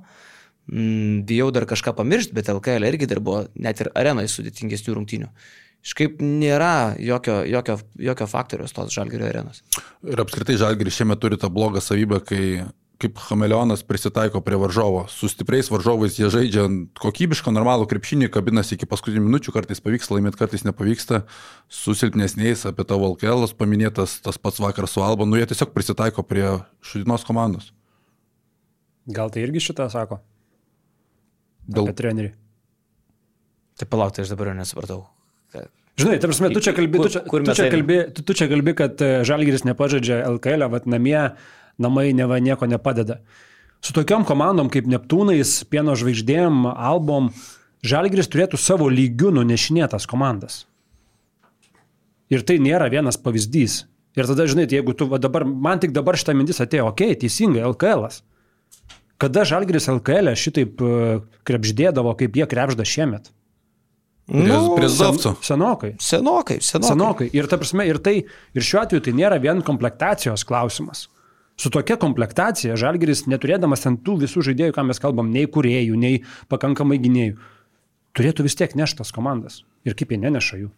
Mm, 0.71 1.25
bijau 1.27 1.49
dar 1.53 1.67
kažką 1.69 1.93
pamiršti, 1.97 2.33
bet 2.37 2.49
LKL 2.49 2.87
irgi 2.87 3.09
dar 3.11 3.19
buvo 3.23 3.43
net 3.59 3.83
ir 3.83 3.91
arenai 3.99 4.25
sudėtingesnių 4.31 4.95
rungtynių. 4.97 5.27
Iškaip 5.83 6.21
nėra 6.23 6.95
jokio, 7.03 7.41
jokio, 7.43 7.75
jokio 7.99 8.27
faktoriaus 8.31 8.71
tos 8.71 8.93
žalgerio 8.95 9.27
arenos. 9.27 9.59
Ir 10.07 10.21
apskritai 10.23 10.55
žalgeris 10.61 10.95
šiame 10.95 11.17
turi 11.19 11.37
tą 11.39 11.49
blogą 11.51 11.83
savybę, 11.83 12.21
kai 12.23 12.45
kaip 13.01 13.19
chameleonas 13.19 13.83
prisitaiko 13.83 14.41
prie 14.45 14.57
varžovo. 14.59 15.05
Su 15.11 15.27
stipriais 15.31 15.69
varžovais 15.73 16.17
jie 16.19 16.29
žaidžia 16.31 16.65
kokybišką, 16.99 17.51
normalų 17.55 17.87
krepšinį, 17.91 18.29
kabinasi 18.33 18.77
iki 18.77 18.87
paskutinių 18.89 19.25
minučių, 19.25 19.53
kartais 19.55 19.81
pavyksta 19.83 20.15
laimėti, 20.15 20.39
kartais 20.39 20.65
nepavyksta. 20.67 21.23
Su 21.71 21.95
silpnesniais, 21.97 22.65
apie 22.69 22.85
tavo 22.87 23.09
Alkelas 23.11 23.55
paminėtas, 23.57 24.19
tas 24.23 24.39
pats 24.39 24.61
vakar 24.63 24.87
su 24.91 25.03
Alba, 25.03 25.27
nu 25.27 25.39
jie 25.39 25.49
tiesiog 25.49 25.73
prisitaiko 25.75 26.25
prie 26.27 26.45
šudinos 26.85 27.25
komandos. 27.27 27.73
Gal 29.09 29.33
tai 29.33 29.43
irgi 29.43 29.65
šitą 29.67 29.89
sako? 29.91 30.21
Dėl 31.67 31.91
trenerį. 31.95 32.31
Tai 33.79 33.89
palauk, 33.89 34.13
tai 34.15 34.23
aš 34.23 34.31
dabar 34.31 34.51
jau 34.51 34.59
nesupratau. 34.59 35.01
Žinai, 35.93 36.17
ta 36.17 36.29
prasme, 36.29 36.49
tu 36.49 36.61
čia 36.63 36.73
kalbi, 36.73 36.97
tu 36.97 37.09
čia, 37.13 37.21
tu 37.21 37.53
čia 37.53 37.65
kalbi, 37.69 37.97
tu, 38.09 38.23
tu 38.25 38.33
čia 38.33 38.47
kalbi 38.49 38.73
kad 38.73 39.01
e, 39.05 39.09
Žalgiris 39.29 39.61
nepažadžia 39.67 40.23
LKL, 40.25 40.65
vad 40.73 40.87
namie, 40.89 41.35
namai 41.81 42.11
neva 42.13 42.39
nieko 42.43 42.67
nepadeda. 42.69 43.19
Su 43.83 43.93
tokiom 43.95 44.23
komandom 44.27 44.69
kaip 44.71 44.87
Neptūnais, 44.87 45.61
Pieno 45.67 45.95
žvaigždėm, 45.99 46.65
Albom, 46.71 47.31
Žalgiris 47.83 48.29
turėtų 48.31 48.59
savo 48.61 48.87
lygių 48.87 49.33
nunešinėtas 49.35 50.07
komandas. 50.07 50.63
Ir 52.31 52.45
tai 52.47 52.55
nėra 52.63 52.87
vienas 52.89 53.19
pavyzdys. 53.19 53.83
Ir 54.15 54.29
tada, 54.29 54.45
žinai, 54.47 54.67
jeigu 54.69 54.93
tu 54.95 55.09
dabar, 55.19 55.43
man 55.43 55.81
tik 55.83 55.91
dabar 55.91 56.15
šitą 56.15 56.35
mintis 56.37 56.61
atėjo, 56.63 56.87
okei, 56.93 57.11
okay, 57.11 57.19
teisingai, 57.25 57.65
LKL. 57.73 58.07
-as. 58.07 58.21
Kada 59.17 59.43
Žalgiris 59.47 59.87
LKL 59.87 60.33
šitaip 60.35 60.81
e, 60.81 61.19
krepždėdavo, 61.47 62.13
kaip 62.19 62.35
jie 62.35 62.47
krepžda 62.49 62.85
šiemet? 62.87 63.29
Nu, 64.27 64.75
prie 64.77 64.87
Zavco. 64.87 65.33
Sen, 65.35 65.43
senokai. 65.43 65.95
Senokai, 65.99 66.57
senokai. 66.63 66.89
Senokai. 66.89 67.27
Ir, 67.35 67.47
ta 67.51 67.59
prasme, 67.59 67.85
ir, 67.87 67.99
tai, 68.03 68.21
ir 68.55 68.63
šiuo 68.63 68.81
atveju 68.83 69.03
tai 69.03 69.13
nėra 69.17 69.39
vien 69.43 69.59
komplektacijos 69.65 70.45
klausimas. 70.47 71.09
Su 71.59 71.69
tokia 71.73 71.99
komplektacija 72.01 72.77
Žalgeris, 72.79 73.25
neturėdamas 73.29 73.85
ten 73.85 73.99
tų 74.01 74.17
visų 74.23 74.41
žaidėjų, 74.49 74.73
ką 74.75 74.87
mes 74.89 75.01
kalbam, 75.01 75.29
nei 75.33 75.45
kuriejų, 75.45 75.97
nei 75.99 76.23
pakankamai 76.49 76.97
gynėjų, 77.03 77.35
turėtų 78.17 78.47
vis 78.47 78.57
tiek 78.57 78.73
neštas 78.79 79.13
komandas. 79.13 79.61
Ir 79.85 79.97
kaip 79.99 80.13
jie 80.13 80.19
neneša 80.23 80.63
jų. 80.63 80.71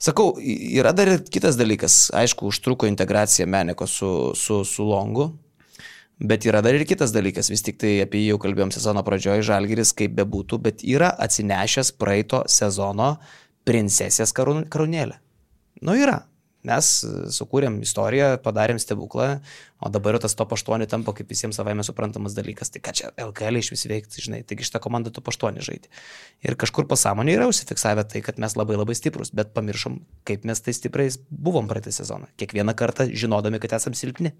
Sakau, 0.00 0.36
yra 0.40 0.94
dar 0.96 1.10
ir 1.10 1.24
kitas 1.26 1.58
dalykas. 1.58 2.06
Aišku, 2.16 2.48
užtruko 2.48 2.88
integracija 2.88 3.48
Meneko 3.50 3.88
su, 3.90 4.10
su, 4.38 4.62
su 4.64 4.86
Longu, 4.86 5.32
Bet 6.16 6.46
yra 6.48 6.62
dar 6.64 6.72
ir 6.72 6.86
kitas 6.88 7.12
dalykas, 7.12 7.50
vis 7.52 7.60
tik 7.60 7.76
tai 7.76 7.98
apie 8.00 8.22
jį 8.22 8.30
jau 8.30 8.38
kalbėjom 8.40 8.70
sezono 8.72 9.02
pradžioje, 9.04 9.42
Žalgiris 9.44 9.92
kaip 9.92 10.14
bebūtų, 10.16 10.58
bet 10.64 10.80
yra 10.80 11.10
atsinešęs 11.12 11.90
praeito 12.00 12.40
sezono 12.48 13.18
princesės 13.68 14.32
karūnėlę. 14.32 15.18
Nu 15.84 15.96
yra. 16.00 16.22
Mes 16.66 16.88
sukūrėm 17.36 17.78
istoriją, 17.84 18.32
padarėm 18.42 18.80
stebuklą, 18.82 19.28
o 19.78 19.90
dabar 19.92 20.16
jau 20.16 20.24
tas 20.24 20.34
top 20.34 20.56
8 20.56 20.86
tampa 20.90 21.14
kaip 21.14 21.30
visiems 21.30 21.58
savaime 21.60 21.84
suprantamas 21.86 22.34
dalykas. 22.34 22.72
Tai 22.74 22.82
ką 22.82 22.94
čia 22.98 23.12
LKL 23.22 23.60
iš 23.60 23.70
vis 23.74 23.86
veikti, 23.86 24.24
žinai, 24.24 24.42
taigi 24.42 24.66
šitą 24.66 24.80
komandą 24.82 25.12
top 25.14 25.30
8 25.30 25.62
žaidė. 25.62 25.92
Ir 26.46 26.58
kažkur 26.58 26.88
pasąmonė 26.90 27.36
yra 27.38 27.48
užsifiksavę 27.50 28.06
tai, 28.10 28.24
kad 28.26 28.40
mes 28.42 28.58
labai 28.58 28.80
labai 28.80 28.98
stiprus, 28.98 29.30
bet 29.36 29.54
pamiršom, 29.54 30.00
kaip 30.26 30.48
mes 30.48 30.64
tai 30.64 30.74
stipriais 30.74 31.20
buvom 31.30 31.70
praeitą 31.70 31.94
sezoną. 31.94 32.32
Kiekvieną 32.40 32.74
kartą 32.74 33.06
žinodami, 33.12 33.62
kad 33.62 33.78
esam 33.78 33.94
silpni. 33.94 34.34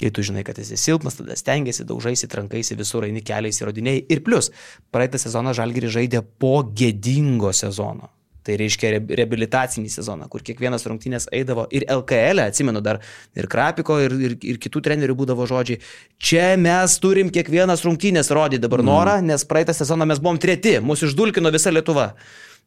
Kai 0.00 0.10
tu 0.10 0.24
žinai, 0.24 0.42
kad 0.42 0.58
esi 0.58 0.78
silpnas, 0.80 1.20
tada 1.20 1.36
stengiasi, 1.38 1.84
daužaisi, 1.86 2.26
trankaisi, 2.30 2.74
visur 2.78 3.04
eini 3.06 3.20
keliais 3.22 3.60
įrodinėjai. 3.60 4.06
Ir 4.10 4.24
plus, 4.26 4.48
praeitą 4.90 5.20
sezoną 5.20 5.52
Žalgiri 5.54 5.92
žaidė 5.92 6.24
po 6.42 6.56
gėdingo 6.64 7.52
sezono. 7.54 8.10
Tai 8.42 8.56
reiškia 8.58 8.96
reabilitacinį 9.06 9.90
sezoną, 9.92 10.26
kur 10.30 10.42
kiekvienas 10.42 10.86
rungtynės 10.90 11.28
eidavo 11.34 11.68
ir 11.70 11.86
LKL, 11.86 12.42
e, 12.42 12.46
atsimenu 12.50 12.82
dar 12.82 12.98
ir 13.38 13.46
Krapiko, 13.50 14.00
ir, 14.02 14.16
ir, 14.18 14.36
ir 14.54 14.60
kitų 14.62 14.82
trenerių 14.88 15.14
būdavo 15.20 15.46
žodžiai. 15.46 15.78
Čia 16.18 16.52
mes 16.58 16.96
turim 17.02 17.30
kiekvienas 17.34 17.84
rungtynės 17.86 18.32
rodyti 18.34 18.64
dabar 18.64 18.82
mm. 18.82 18.90
norą, 18.90 19.18
nes 19.22 19.46
praeitą 19.46 19.76
sezoną 19.78 20.08
mes 20.10 20.22
buvom 20.22 20.40
treti, 20.42 20.80
mūsų 20.82 21.12
išdulkino 21.12 21.54
visa 21.54 21.70
Lietuva. 21.70 22.12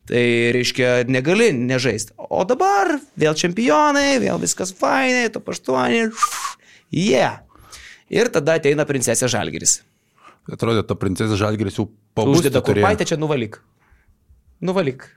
Tai 0.05 0.21
reiškia, 0.53 1.07
negali 1.09 1.49
nežaisti. 1.57 2.13
O 2.15 2.43
dabar 2.47 2.93
vėl 3.17 3.35
čempionai, 3.35 4.19
vėl 4.21 4.37
viskas 4.39 4.71
fainai, 4.77 5.31
to 5.33 5.41
paštuoniai 5.41 6.11
jie. 6.93 7.09
Yeah. 7.17 7.41
Ir 8.13 8.29
tada 8.29 8.59
ateina 8.59 8.85
princesė 8.85 9.27
Žalgeris. 9.31 9.79
Atrodė, 10.51 10.83
ta 10.85 10.97
princesė 10.99 11.37
Žalgeris 11.39 11.79
jau 11.79 11.87
pabūdė. 12.17 12.45
Uždeda 12.45 12.61
kurpaitę, 12.65 13.07
čia 13.09 13.17
nuvalyk. 13.17 13.57
Nuvalyk. 14.65 15.07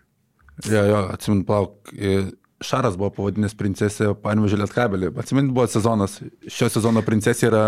Jo, 0.67 0.83
jo, 0.89 1.01
atsimint, 1.15 1.47
plauk. 1.47 1.95
Šaras 2.65 2.97
buvo 2.99 3.13
pavadinęs 3.15 3.55
princesė 3.55 4.11
Panvežė 4.19 4.59
Lietkabelį. 4.59 5.13
Atsimint, 5.23 5.53
buvo 5.55 5.69
sezonas. 5.71 6.17
Šio 6.51 6.67
sezono 6.75 7.05
princesė 7.07 7.47
yra 7.53 7.65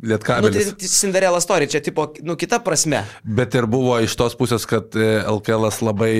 Lietkabelis. 0.00 0.70
Nu, 0.70 0.76
tai 0.80 0.88
Cinderella 0.88 1.42
story, 1.44 1.68
čia 1.68 1.82
tipo, 1.84 2.06
nu, 2.24 2.38
kita 2.40 2.62
prasme. 2.64 3.02
Bet 3.24 3.56
ir 3.58 3.68
buvo 3.68 3.98
iš 4.00 4.16
tos 4.16 4.38
pusės, 4.40 4.64
kad 4.68 4.96
LKL 4.96 5.68
labai 5.84 6.14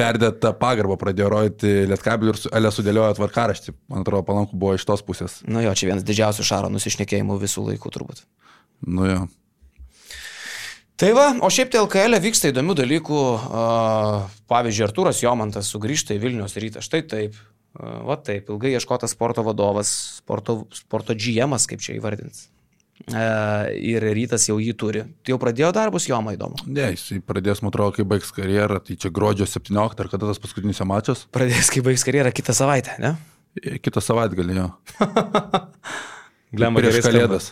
perdėtą 0.00 0.52
pagarbą 0.60 0.96
pradėjo 1.00 1.30
rodyti 1.32 1.72
Lietkabelių 1.90 2.34
ir 2.34 2.42
Elė 2.60 2.72
sudėliojo 2.74 3.16
tvarkaraštį. 3.18 3.74
Man 3.92 4.04
atrodo, 4.04 4.24
palanku 4.28 4.56
buvo 4.60 4.76
iš 4.76 4.84
tos 4.88 5.04
pusės. 5.06 5.40
Nu 5.48 5.64
jo, 5.64 5.72
čia 5.76 5.90
vienas 5.90 6.06
didžiausių 6.08 6.46
šaro 6.46 6.70
nusišnekėjimų 6.72 7.40
visų 7.40 7.66
laikų 7.70 7.92
turbūt. 7.96 8.24
Nu 8.88 9.08
jo. 9.08 9.20
Tai 11.00 11.14
va, 11.16 11.30
o 11.40 11.48
šiaip 11.48 11.70
tai 11.72 11.80
LKL 11.80 12.18
e 12.18 12.20
vyksta 12.20 12.50
įdomių 12.50 12.74
dalykų. 12.76 13.20
Pavyzdžiui, 14.52 14.84
Arturas 14.84 15.22
Jomantas 15.22 15.70
sugrįžta 15.72 16.12
į 16.12 16.20
Vilnius 16.26 16.58
rytą. 16.60 16.82
Štai 16.84 17.00
taip. 17.08 17.38
Va 17.80 18.18
taip, 18.20 18.50
ilgai 18.50 18.74
ieškotas 18.74 19.14
sporto 19.14 19.44
vadovas, 19.46 19.88
sporto, 20.18 20.64
sporto 20.76 21.14
GM, 21.14 21.54
kaip 21.70 21.80
čia 21.80 21.94
įvardins. 21.96 22.48
e, 23.08 23.22
ir 23.94 24.04
rytas 24.12 24.44
jau 24.50 24.58
jį 24.60 24.74
turi. 24.76 25.04
Tai 25.24 25.32
jau 25.32 25.38
pradėjo 25.40 25.70
darbus, 25.72 26.08
jo 26.10 26.18
man 26.20 26.36
įdomu. 26.36 26.60
Ne, 26.66 26.90
jis 26.92 27.22
pradės, 27.24 27.62
man 27.64 27.72
atrodo, 27.72 27.94
kai 27.96 28.04
baigs 28.10 28.34
karjerą, 28.36 28.82
tai 28.84 28.98
čia 29.00 29.12
gruodžio 29.14 29.48
17 29.48 30.04
ar 30.04 30.12
kada 30.12 30.28
tas 30.28 30.42
paskutinis 30.42 30.82
mačas? 30.84 31.24
Pradės, 31.32 31.70
kai 31.72 31.84
baigs 31.86 32.04
karjerą 32.04 32.34
kitą 32.34 32.52
savaitę, 32.58 32.98
ne? 33.00 33.14
E, 33.56 33.78
Kitą 33.80 34.02
savaitgalį 34.04 34.58
jo. 34.58 34.68
Glemba 36.58 36.82
prieš 36.82 37.00
gerai 37.00 37.24
skamba. 37.24 37.42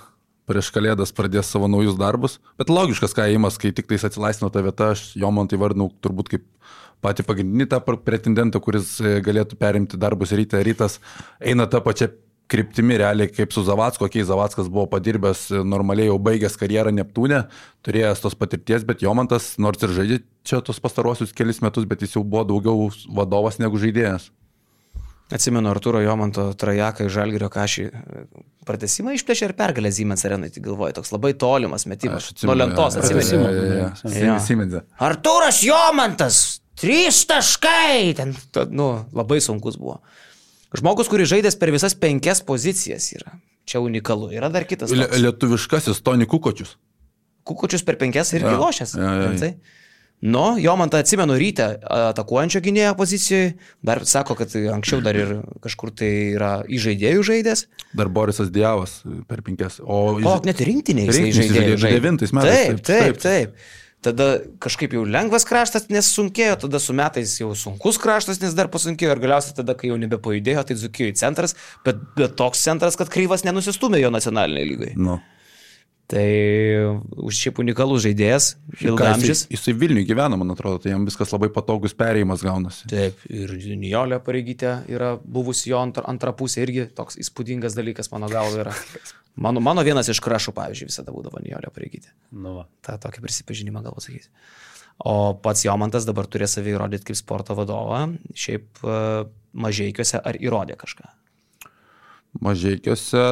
Prieš 0.49 0.71
kalėdas 0.73 1.13
pradės 1.13 1.51
savo 1.53 1.69
naujus 1.69 1.99
darbus. 2.01 2.39
Bet 2.61 2.71
logiškas 2.73 3.13
kaimas, 3.17 3.59
kai 3.61 3.73
tik 3.77 3.91
tais 3.91 4.07
atsilaisvino 4.09 4.49
ta 4.53 4.63
vieta, 4.65 4.93
aš 4.95 5.11
jo 5.19 5.33
man 5.35 5.51
tai 5.51 5.61
vardinau 5.61 5.91
turbūt 6.05 6.33
kaip 6.33 6.47
patį 7.05 7.27
pagrindinį 7.29 7.69
tą 7.71 7.83
pretendentą, 7.85 8.63
kuris 8.63 8.97
e, 9.03 9.19
galėtų 9.25 9.59
perimti 9.61 10.01
darbus 10.01 10.33
ryte. 10.35 10.61
Rytas 10.65 10.99
eina 11.39 11.69
tą 11.71 11.83
pačią 11.85 12.11
kryptimi 12.49 12.97
realiai 12.99 13.29
kaip 13.31 13.53
su 13.53 13.63
Zavacku, 13.67 14.09
kai 14.11 14.25
Zavackas 14.27 14.71
buvo 14.73 14.87
padirbęs 14.95 15.45
e, 15.53 15.63
normaliai 15.69 16.09
jau 16.09 16.17
baigęs 16.31 16.57
karjerą 16.61 16.95
Neptūne, 16.97 17.45
turėjęs 17.87 18.25
tos 18.25 18.37
patirties, 18.39 18.87
bet 18.89 19.05
Jomantas 19.05 19.53
nors 19.61 19.85
ir 19.85 19.95
žaidė 19.95 20.23
čia 20.49 20.63
tos 20.65 20.81
pastarosius 20.83 21.37
kelis 21.37 21.61
metus, 21.65 21.87
bet 21.89 22.03
jis 22.03 22.17
jau 22.17 22.25
buvo 22.25 22.47
daugiau 22.49 22.89
vadovas 23.21 23.61
negu 23.61 23.81
žaidėjas. 23.81 24.31
Atsimenu 25.29 25.69
Arturo 25.69 26.01
Jomanto 26.01 26.47
trajeką 26.57 27.05
iš 27.05 27.13
Žalgirio 27.13 27.51
kažį. 27.53 27.89
Pratesimą 28.69 29.13
išplėšė 29.17 29.51
ir 29.51 29.55
pergalę 29.59 29.91
Siemens 29.93 30.25
arenai, 30.25 30.49
tai 30.53 30.63
galvoju, 30.65 30.95
toks 30.97 31.13
labai 31.13 31.35
tolimas 31.37 31.85
metimas. 31.89 32.31
Nuo 32.49 32.57
lentos 32.57 32.97
atsimenu. 33.01 33.51
Jo. 33.77 33.91
Atsimenu. 34.39 34.81
Arturas 35.05 35.61
Jomantas, 35.65 36.41
trys 36.81 37.21
taškai. 37.29 38.15
Ten, 38.17 38.33
ta, 38.57 38.65
nu, 38.73 38.89
labai 39.17 39.41
sunkus 39.45 39.77
buvo. 39.81 39.99
Žmogus, 40.77 41.09
kuris 41.13 41.29
žaidęs 41.33 41.57
per 41.61 41.73
visas 41.73 41.97
penkias 41.97 42.41
pozicijas 42.45 43.13
yra. 43.17 43.37
Čia 43.69 43.81
unikalu. 43.85 44.31
Yra 44.37 44.49
dar 44.53 44.65
kitas. 44.69 44.93
Toks. 44.93 45.21
lietuviškasis 45.21 46.01
Toni 46.05 46.29
Kukočius. 46.29 46.77
Kukučius 47.49 47.85
per 47.85 48.01
penkias 48.01 48.33
lošęs. 48.37 48.97
Jo, 48.97 49.13
jo, 49.13 49.29
jo. 49.29 49.37
Tai. 49.45 49.53
Nu, 50.21 50.57
jo 50.59 50.73
man 50.75 50.91
tą 50.91 50.99
atsimenu 50.99 51.37
ryte 51.39 51.67
atakuojančio 51.87 52.59
gynėjo 52.65 52.95
pozicijoje. 52.99 53.53
Dar 53.87 54.01
sako, 54.09 54.35
kad 54.41 54.51
anksčiau 54.75 54.99
dar 55.05 55.15
ir 55.15 55.35
kažkur 55.63 55.93
tai 55.95 56.09
yra 56.35 56.53
į 56.67 56.81
žaidėjų 56.89 57.27
žaidęs. 57.29 57.67
Dar 57.95 58.11
Borisas 58.11 58.51
Dievas 58.51 58.97
per 59.31 59.45
penkias. 59.47 59.79
O, 59.79 60.17
O, 60.19 60.33
net 60.49 60.59
rinktiniai 60.67 61.07
jisai 61.07 61.29
Rinktinėj 61.29 61.39
žaidėjų 61.39 61.61
žaidė 61.69 61.83
žaidė. 61.85 62.01
devintais 62.01 62.35
metais, 62.35 62.51
Taip, 62.67 62.83
taip, 62.83 63.21
taip, 63.23 63.23
taip. 63.23 63.69
Tada 64.03 64.27
kažkaip 64.63 64.93
jau 64.95 65.01
lengvas 65.07 65.43
kraštas 65.47 65.89
nesunkėjo, 65.91 66.59
tada 66.67 66.79
su 66.79 66.95
metais 66.95 67.33
jau 67.41 67.49
sunkus 67.59 67.97
kraštas, 67.99 68.39
nes 68.43 68.55
dar 68.55 68.69
pasunkėjo 68.71 69.11
ir 69.15 69.23
galiausiai 69.25 69.57
tada, 69.57 69.75
kai 69.75 69.91
jau 69.91 69.97
nebepajudėjo, 69.99 70.63
tai 70.69 70.77
Zukijoje 70.79 71.17
centras, 71.19 71.57
bet, 71.87 71.99
bet 72.19 72.37
toks 72.39 72.63
centras, 72.63 72.95
kad 72.99 73.11
kryvas 73.11 73.43
nenusistumė 73.47 73.99
jo 74.03 74.11
nacionaliniai 74.15 74.69
lygai. 74.71 74.93
Nu. 74.99 75.17
Tai 76.09 76.25
už 77.21 77.37
šiaip 77.37 77.59
unikalus 77.61 78.01
žaidėjas, 78.07 78.47
ilgamžis. 78.81 79.43
Jisai, 79.43 79.51
jisai 79.53 79.75
Vilniui 79.77 80.07
gyvena, 80.09 80.39
man 80.41 80.55
atrodo, 80.55 80.81
tai 80.81 80.95
jam 80.95 81.03
viskas 81.05 81.35
labai 81.35 81.51
patogus 81.53 81.93
perėjimas 81.99 82.41
gaunasi. 82.47 82.87
Taip, 82.89 83.21
ir 83.29 83.53
Nijolė 83.77 84.17
pareigytė 84.25 84.71
yra 84.89 85.11
buvusi 85.21 85.69
jo 85.69 85.83
antra, 85.83 86.07
antra 86.09 86.33
pusė 86.37 86.63
irgi 86.65 86.87
toks 86.97 87.21
įspūdingas 87.21 87.77
dalykas 87.77 88.09
mano 88.15 88.31
galva 88.33 88.65
yra. 88.65 88.77
Mano, 89.39 89.61
mano 89.63 89.85
vienas 89.87 90.09
iš 90.11 90.19
krašų, 90.19 90.51
pavyzdžiui, 90.51 90.89
visada 90.89 91.13
būdavo 91.15 91.39
Nijolė 91.39 91.69
pareigytė. 91.71 92.09
Nu, 92.35 92.57
va. 92.57 92.65
tą 92.83 92.97
tokį 93.05 93.21
prisipažinimą 93.23 93.85
galbūt 93.85 94.09
sakysiu. 94.09 94.33
O 95.07 95.13
pats 95.39 95.63
Jomantas 95.63 96.09
dabar 96.09 96.27
turės 96.27 96.57
savį 96.57 96.73
įrodyti 96.75 97.07
kaip 97.13 97.21
sporto 97.21 97.55
vadovą, 97.55 98.01
šiaip 98.35 98.83
e, 98.83 98.97
mažiekiuose 99.55 100.19
ar 100.19 100.41
įrodė 100.43 100.75
kažką. 100.81 101.07
Mažiekiuose, 102.43 103.23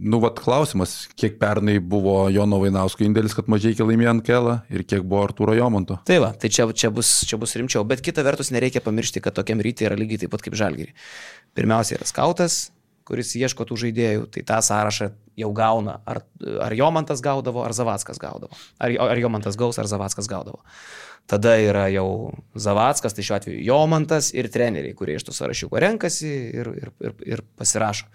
nu, 0.00 0.20
vad 0.22 0.40
klausimas, 0.40 1.04
kiek 1.18 1.36
pernai 1.40 1.76
buvo 1.78 2.24
Jono 2.32 2.60
Vainausko 2.62 3.04
indėlis, 3.04 3.34
kad 3.36 3.50
mažiekiai 3.52 3.86
laimėjo 3.90 4.14
ant 4.14 4.24
kelą 4.24 4.56
ir 4.72 4.84
kiek 4.88 5.04
buvo 5.04 5.26
Arturo 5.28 5.54
Jomanto. 5.56 6.00
Tai 6.08 6.18
va, 6.24 6.32
tai 6.32 6.48
čia, 6.52 6.66
čia, 6.72 6.90
bus, 6.94 7.12
čia 7.28 7.38
bus 7.40 7.54
rimčiau, 7.60 7.84
bet 7.88 8.02
kita 8.04 8.24
vertus 8.26 8.52
nereikia 8.54 8.82
pamiršti, 8.84 9.22
kad 9.24 9.36
tokiam 9.36 9.60
rytį 9.60 9.90
yra 9.90 9.98
lygiai 10.00 10.24
taip 10.24 10.32
pat 10.32 10.44
kaip 10.46 10.56
žalgyrį. 10.58 10.94
Pirmiausia 11.58 11.98
yra 11.98 12.08
skautas, 12.08 12.70
kuris 13.10 13.34
ieško 13.36 13.66
tų 13.68 13.78
žaidėjų, 13.84 14.26
tai 14.32 14.44
tą 14.46 14.60
sąrašą 14.64 15.10
jau 15.40 15.52
gauna, 15.56 15.98
ar, 16.08 16.22
ar 16.64 16.74
Jomantas 16.78 17.22
gaudavo, 17.24 17.64
ar 17.66 17.74
Zavackas 17.76 18.20
gaudavo. 18.22 18.56
Ar, 18.80 18.94
ar 19.10 19.20
Jomantas 19.20 19.58
gaus, 19.60 19.80
ar 19.82 19.88
Zavackas 19.90 20.30
gaudavo. 20.30 20.62
Tada 21.30 21.56
yra 21.62 21.88
jau 21.92 22.32
Zavackas, 22.58 23.14
tai 23.14 23.24
šiuo 23.26 23.36
atveju 23.36 23.64
Jomantas 23.66 24.30
ir 24.34 24.48
treneriai, 24.52 24.96
kurie 24.98 25.18
iš 25.18 25.26
tų 25.28 25.34
sąrašiukų 25.36 25.82
renkasi 25.84 26.30
ir, 26.30 26.70
ir, 26.80 26.94
ir, 27.02 27.18
ir 27.36 27.44
pasirašo. 27.58 28.08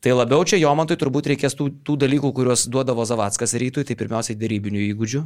Tai 0.00 0.14
labiau 0.16 0.44
čia 0.48 0.56
Jomantui 0.56 0.96
turbūt 0.96 1.26
reikės 1.28 1.54
tų, 1.58 1.68
tų 1.84 1.98
dalykų, 2.00 2.30
kuriuos 2.32 2.64
duodavo 2.72 3.04
Zavackas 3.04 3.52
rytui, 3.60 3.84
tai 3.84 3.98
pirmiausiai 4.00 4.38
dėrybinių 4.40 4.80
įgūdžių, 4.86 5.20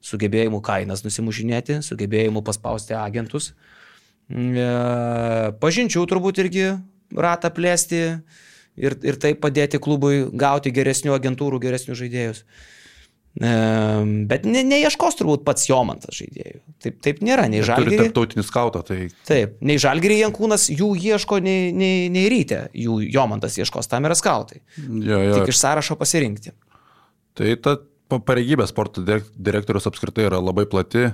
sugebėjimų 0.00 0.62
kainas 0.64 1.04
nusimušinėti, 1.04 1.82
sugebėjimų 1.84 2.40
paspausti 2.46 2.96
agentus, 2.96 3.50
Mm, 4.32 4.56
e, 4.56 4.68
pažinčių 5.60 6.06
turbūt 6.08 6.40
irgi 6.40 6.68
ratą 7.12 7.50
plėsti 7.52 8.00
ir, 8.80 8.96
ir 9.04 9.18
taip 9.20 9.42
padėti 9.42 9.80
klubui 9.82 10.24
gauti 10.32 10.72
geresnių 10.72 11.12
agentūrų, 11.18 11.60
geresnių 11.60 11.96
žaidėjus. 11.98 12.44
Bet 13.34 14.44
ne, 14.46 14.60
neieškos 14.62 15.16
turbūt 15.18 15.42
pats 15.46 15.66
Jomantas 15.66 16.14
žaidėjų. 16.20 16.60
Taip, 16.84 16.98
taip 17.02 17.22
nėra, 17.26 17.48
nei 17.50 17.62
Turi 17.62 17.68
žalgyrį. 17.72 17.98
tarptautinį 18.04 18.44
skautą, 18.46 18.82
tai 18.86 19.08
Taip, 19.26 19.56
nei 19.60 19.78
žalgyrį 19.82 20.20
Jankūnas 20.20 20.68
jų 20.70 20.92
ieško, 21.00 21.40
nei, 21.42 21.72
nei, 21.74 22.06
nei 22.14 22.28
ryte 22.30 22.68
jų 22.78 23.00
Jomantas 23.10 23.58
ieškos, 23.58 23.88
tam 23.90 24.06
yra 24.06 24.14
skautai. 24.18 24.60
jo, 24.78 25.18
jo. 25.18 25.40
Tik 25.40 25.50
iš 25.54 25.58
sąrašo 25.64 25.96
pasirinkti. 25.98 26.52
Tai 27.34 27.56
ta 27.64 27.76
pa- 28.08 28.20
pareigybė 28.22 28.68
sporto 28.70 29.02
direk- 29.02 29.32
direktorius 29.34 29.90
apskritai 29.90 30.28
yra 30.30 30.38
labai 30.38 30.66
plati. 30.70 31.08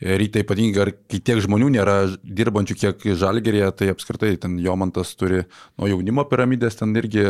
Rytai 0.00 0.40
ypatingai, 0.46 0.80
ar 0.80 0.90
kai 1.12 1.18
tiek 1.20 1.36
žmonių 1.44 1.66
nėra 1.76 1.94
dirbančių 2.24 2.74
kiek 2.80 3.02
žalgerėje, 3.20 3.66
tai 3.76 3.88
apskritai 3.92 4.30
ten 4.40 4.54
Jomantas 4.64 5.10
turi 5.14 5.42
nuo 5.76 5.90
jaunimo 5.90 6.24
piramidės, 6.24 6.78
ten 6.80 6.94
irgi 6.96 7.20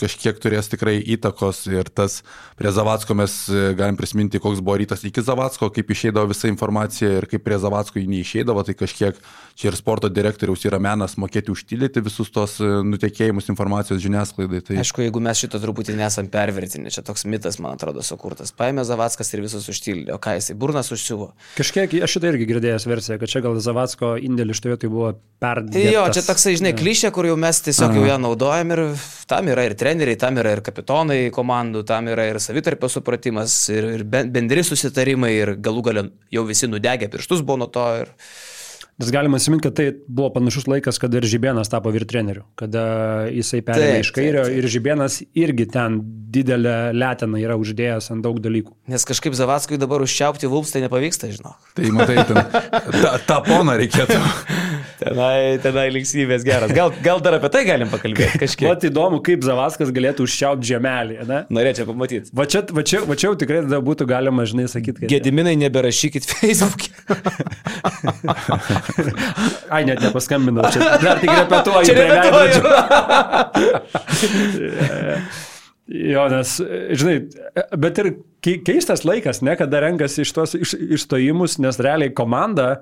kažkiek 0.00 0.38
turės 0.40 0.70
tikrai 0.72 0.96
įtakos 1.16 1.64
ir 1.70 1.90
tas 1.92 2.20
prie 2.58 2.72
Zavatsko 2.74 3.16
mes 3.18 3.34
e, 3.48 3.70
galim 3.78 3.98
prisiminti, 3.98 4.40
koks 4.42 4.62
buvo 4.64 4.78
rytas 4.80 5.04
iki 5.08 5.24
Zavatsko, 5.24 5.70
kaip 5.74 5.92
išeidavo 5.92 6.30
visa 6.32 6.48
informacija 6.50 7.20
ir 7.20 7.28
kaip 7.30 7.44
prie 7.46 7.58
Zavatsko 7.60 8.00
jį 8.00 8.08
neišeidavo, 8.14 8.64
tai 8.66 8.76
kažkiek 8.78 9.18
čia 9.60 9.70
ir 9.70 9.76
sporto 9.78 10.08
direktoriaus 10.12 10.64
yra 10.68 10.80
menas 10.82 11.16
mokėti 11.20 11.52
užtildyti 11.52 12.02
visus 12.04 12.32
tos 12.32 12.58
e, 12.64 12.68
nutekėjimus 12.86 13.50
informacijos 13.52 14.02
žiniasklaidai. 14.04 14.62
Tai... 14.66 14.78
Aišku, 14.82 15.04
jeigu 15.04 15.22
mes 15.24 15.40
šito 15.40 15.60
truputį 15.62 15.96
nesam 15.98 16.30
pervertinę, 16.32 16.92
čia 16.94 17.04
toks 17.06 17.26
mitas, 17.28 17.60
man 17.62 17.76
atrodo, 17.76 18.04
sukurtas. 18.06 18.54
Paėmė 18.56 18.86
Zavackas 18.88 19.34
ir 19.34 19.44
visus 19.44 19.68
užtildė, 19.72 20.14
o 20.16 20.20
ką 20.22 20.38
jisai 20.38 20.56
burnas 20.60 20.92
užsiuvo. 20.94 21.32
Kažkiek, 21.58 22.00
aš 22.06 22.16
šitą 22.16 22.32
irgi 22.32 22.48
girdėjęs 22.50 22.88
versiją, 22.88 23.20
kad 23.20 23.32
čia 23.32 23.44
gal 23.44 23.58
Zavatsko 23.60 24.14
indėlis 24.20 24.60
šitoje 24.60 24.80
tai 24.84 24.92
buvo 24.92 25.12
perdėtas. 25.42 25.92
Jo, 25.92 26.04
čia 26.14 26.24
toksai, 26.26 26.56
žinai, 26.60 26.74
klišė, 26.76 27.12
kur 27.14 27.28
jau 27.28 27.36
mes 27.40 27.60
tiesiog 27.64 27.96
jau 27.96 28.06
ją 28.08 28.16
naudojam 28.20 28.74
ir 28.74 28.82
tam 29.30 29.48
yra 29.52 29.66
ir 29.68 29.76
treneriai, 29.90 30.18
tam 30.18 30.38
yra 30.38 30.54
ir 30.54 30.62
kapitonai 30.64 31.18
komandų, 31.34 31.82
tam 31.86 32.08
yra 32.12 32.28
ir 32.30 32.38
savitarpio 32.42 32.88
supratimas, 32.90 33.54
ir, 33.72 33.88
ir 33.98 34.04
ben- 34.04 34.30
bendri 34.30 34.62
susitarimai, 34.66 35.32
ir 35.34 35.54
galų 35.58 35.82
galę 35.90 36.04
jau 36.30 36.44
visi 36.46 36.68
nudegę 36.70 37.10
pirštus 37.10 37.42
buvo 37.42 37.64
nuo 37.64 37.70
to. 37.74 37.86
Ir... 38.04 38.14
Bet 39.00 39.10
galima 39.14 39.38
atsiminti, 39.40 39.64
kad 39.64 39.76
tai 39.78 39.86
buvo 40.08 40.28
panašus 40.34 40.66
laikas, 40.68 40.98
kada 41.00 41.16
ir 41.20 41.26
Žibėnas 41.30 41.70
tapo 41.72 41.88
vyr 41.94 42.04
treneriu, 42.08 42.42
kada 42.60 42.82
jisai 43.32 43.62
perėjo 43.64 44.02
iš 44.02 44.10
kairio 44.12 44.42
taip, 44.44 44.52
taip. 44.52 44.58
ir 44.60 44.68
Žibėnas 44.74 45.16
irgi 45.40 45.66
ten 45.72 45.96
didelę 46.34 46.74
letiną 46.92 47.40
yra 47.40 47.56
uždėjęs 47.60 48.10
ant 48.12 48.20
daug 48.26 48.36
dalykų. 48.44 48.74
Nes 48.92 49.08
kažkaip 49.08 49.32
Zavackui 49.38 49.80
dabar 49.80 50.04
užčiaupti 50.04 50.50
vulps 50.52 50.74
tai 50.74 50.84
nepavyksta, 50.84 51.32
žinok. 51.32 51.72
Tai 51.78 51.94
matai, 51.96 52.18
ten, 52.28 52.36
ta, 53.00 53.14
tą 53.24 53.40
poną 53.48 53.78
reikėtų. 53.80 54.20
Tenai, 55.00 55.56
tenai 55.64 55.86
linksmybės 55.94 56.42
geras. 56.44 56.74
Gal, 56.76 56.90
gal 57.00 57.22
dar 57.24 57.38
apie 57.38 57.48
tai 57.54 57.62
galim 57.64 57.88
pakalbėti 57.88 58.36
kažkiek. 58.42 58.68
Vat 58.68 58.84
įdomu, 58.84 59.22
kaip 59.24 59.40
Zavaskas 59.46 59.88
galėtų 59.96 60.26
užčiaupti 60.28 60.68
žemelį, 60.74 61.16
ne? 61.24 61.38
Norėčiau 61.56 61.88
pamatyti. 61.88 62.28
Va 62.36 62.44
čia, 62.44 62.60
va, 62.68 62.84
čia, 62.84 63.00
va 63.08 63.16
čia 63.16 63.30
jau 63.30 63.38
tikrai 63.40 63.62
tada 63.64 63.80
būtų 63.84 64.04
galima, 64.10 64.44
žinai, 64.44 64.66
sakyti, 64.68 65.06
kad... 65.06 65.08
Gediminai 65.14 65.56
neberašykit 65.62 66.28
Facebook'e. 66.28 66.92
Ai, 69.74 69.82
net 69.88 70.00
nepaskambinau, 70.04 70.64
čia 70.74 70.80
dar 71.02 71.16
tik 71.22 71.30
repetuoju. 71.30 71.84
Čia 71.86 71.94
repetuoju. 72.00 72.58
Jo, 75.90 76.28
nes, 76.30 76.52
žinai, 76.94 77.16
bet 77.82 77.96
ir 77.98 78.06
kei- 78.46 78.60
keistas 78.62 79.00
laikas, 79.02 79.40
ne, 79.42 79.56
kada 79.58 79.80
renkasi 79.82 80.22
iš 80.22 80.30
tos 80.36 80.52
iš, 80.54 80.76
išstojimus, 80.78 81.56
nes 81.58 81.74
realiai 81.82 82.12
komanda 82.14 82.76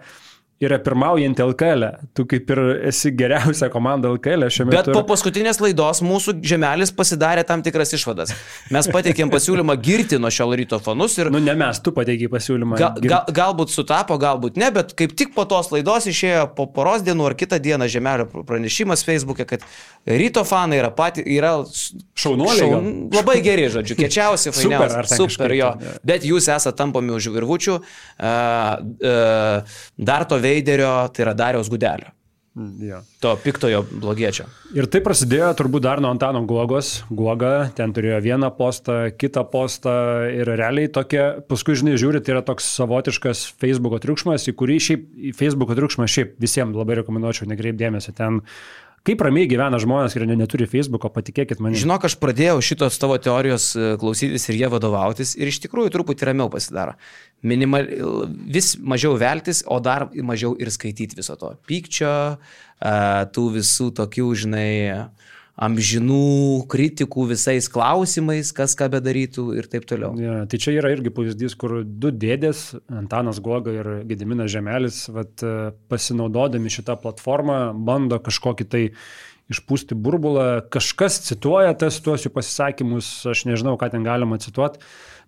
yra 0.62 0.78
pirmaujantį 0.82 1.44
LKL. 1.52 1.84
-ę. 1.86 2.06
Tu 2.14 2.24
kaip 2.26 2.50
ir 2.50 2.59
esi 2.90 3.12
geriausia 3.14 3.68
komanda 3.70 4.09
LKL 4.11 4.46
-ė 4.46 4.50
šiame 4.50 4.70
Bet 4.74 4.90
po 4.92 5.02
paskutinės 5.06 5.61
laidos 5.62 6.02
mūsų 6.02 6.38
žemelis 6.42 6.90
pasidarė 6.92 7.44
tam 7.46 7.62
tikras 7.62 7.92
išvadas. 7.94 8.34
Mes 8.70 8.88
pateikėm 8.88 9.30
pasiūlymą 9.30 9.76
girti 9.82 10.18
nuo 10.18 10.30
šio 10.30 10.50
ryto 10.54 10.80
fanus 10.82 11.18
ir... 11.18 11.30
Nu, 11.30 11.38
ne 11.38 11.54
mes, 11.54 11.80
tu 11.80 11.92
pateikiai 11.92 12.28
pasiūlymą. 12.28 12.78
Ga, 12.78 12.94
ga, 12.98 13.20
galbūt 13.30 13.70
sutapo, 13.70 14.18
galbūt 14.18 14.59
ne, 14.59 14.70
bet 14.74 14.94
kaip 14.98 15.14
tik 15.14 15.34
po 15.34 15.44
tos 15.44 15.70
laidos 15.70 16.06
išėjo 16.11 16.48
po 16.56 16.66
poros 16.66 17.02
dienų 17.06 17.30
ar 17.30 17.34
kitą 17.38 17.59
dieną 17.62 17.86
žemelio 17.88 18.26
pranešimas 18.26 19.06
Facebook'e, 19.06 19.46
kad 19.46 19.62
ryto 20.06 20.44
fanai 20.44 20.82
yra, 20.82 20.90
pati, 20.90 21.22
yra 21.22 21.62
Šaunuoliai 22.18 22.70
gal? 22.70 22.90
labai 23.14 23.38
geri, 23.44 23.68
žodžiu, 23.70 23.94
kečiausi, 23.98 24.50
Super, 24.59 24.88
fainiausi. 24.90 25.14
Super, 25.14 25.54
kažkaip 25.54 25.59
jo. 25.59 25.98
Bet 26.02 26.26
jūs 26.26 26.50
esate 26.50 26.76
tampomi 26.78 27.14
už 27.14 27.30
virvučių. 27.34 27.78
Uh, 27.78 28.26
uh, 29.06 29.80
dar 29.96 30.24
to 30.24 30.38
Veiderio, 30.49 30.94
tai 31.12 31.28
yra 31.28 31.36
Dariaus 31.36 31.68
Gudelio. 31.72 32.14
Ja. 32.82 33.03
To 33.22 33.36
piktojo 33.38 33.84
blogiečio. 33.86 34.49
Ir 34.74 34.88
tai 34.90 34.99
prasidėjo 35.05 35.53
turbūt 35.61 35.84
dar 35.84 36.01
nuo 36.03 36.11
Antano 36.11 36.40
Guogos. 36.49 37.05
Guoga 37.07 37.68
ten 37.76 37.92
turėjo 37.94 38.18
vieną 38.24 38.51
postą, 38.59 38.96
kitą 39.14 39.44
postą 39.53 39.94
ir 40.34 40.51
realiai 40.59 40.90
tokia, 40.90 41.28
paskui, 41.46 41.76
žinai, 41.78 41.94
žiūri, 42.01 42.22
tai 42.24 42.34
yra 42.34 42.42
toks 42.46 42.66
savotiškas 42.80 43.44
Facebook'o 43.62 44.01
triukšmas, 44.03 44.49
į 44.51 44.57
kurį 44.59 44.80
šiaip, 44.88 45.07
Facebook'o 45.38 45.78
triukšmą 45.78 46.09
šiaip 46.11 46.34
visiems 46.42 46.74
labai 46.78 46.99
rekomenduočiau 46.99 47.46
nekreipdėmėsi. 47.53 48.16
Ten 48.18 48.42
kaip 49.07 49.22
ramiai 49.24 49.49
gyvena 49.51 49.78
žmonės, 49.82 50.14
kurie 50.16 50.28
ne- 50.28 50.38
neturi 50.38 50.66
Facebook'o, 50.70 51.11
patikėkit 51.14 51.62
manimi. 51.62 51.80
Žinok, 51.82 52.09
aš 52.09 52.16
pradėjau 52.20 52.59
šitos 52.64 52.99
tavo 53.01 53.18
teorijos 53.22 53.70
e, 53.76 53.92
klausytis 54.01 54.49
ir 54.51 54.61
jie 54.61 54.70
vadovautis 54.72 55.34
ir 55.38 55.51
iš 55.53 55.61
tikrųjų 55.66 55.92
truputį 55.94 56.30
ramiau 56.30 56.51
pasidaro. 56.53 56.96
Minimal, 57.46 57.86
vis 58.51 58.74
mažiau 58.80 59.14
veltis, 59.20 59.62
o 59.66 59.78
dar 59.80 60.09
mažiau 60.14 60.57
ir 60.59 60.72
skaityti 60.74 61.18
viso 61.18 61.36
to. 61.38 61.55
Pykčio, 61.68 62.14
e, 62.34 62.94
tų 63.34 63.46
visų 63.61 63.92
tokių, 63.99 64.28
žinai, 64.44 64.70
amžinų 65.59 66.66
kritikų 66.70 67.26
visais 67.32 67.66
klausimais, 67.72 68.52
kas 68.54 68.76
ką 68.78 68.90
bedarytų 68.94 69.46
ir 69.59 69.68
taip 69.70 69.88
toliau. 69.90 70.12
Ja, 70.20 70.40
tai 70.50 70.61
čia 70.62 70.76
yra 70.78 70.92
irgi 70.94 71.12
pavyzdys, 71.14 71.56
kur 71.59 71.80
du 71.82 72.12
dėdės, 72.14 72.70
Antanas 72.94 73.40
Goga 73.42 73.74
ir 73.74 73.90
Gediminas 74.09 74.52
Žemelis, 74.54 75.04
vat, 75.14 75.42
pasinaudodami 75.90 76.70
šitą 76.72 76.98
platformą, 77.02 77.59
bando 77.74 78.20
kažkokį 78.22 78.68
tai 78.70 78.84
išpūsti 79.53 79.96
burbulą, 79.96 80.46
kažkas 80.72 81.22
cituoja 81.24 81.72
tas 81.78 82.01
tuos 82.05 82.26
jų 82.26 82.32
pasisakymus, 82.34 83.09
aš 83.32 83.46
nežinau, 83.49 83.76
ką 83.80 83.88
ten 83.94 84.05
galima 84.05 84.36
cituoti, 84.42 84.82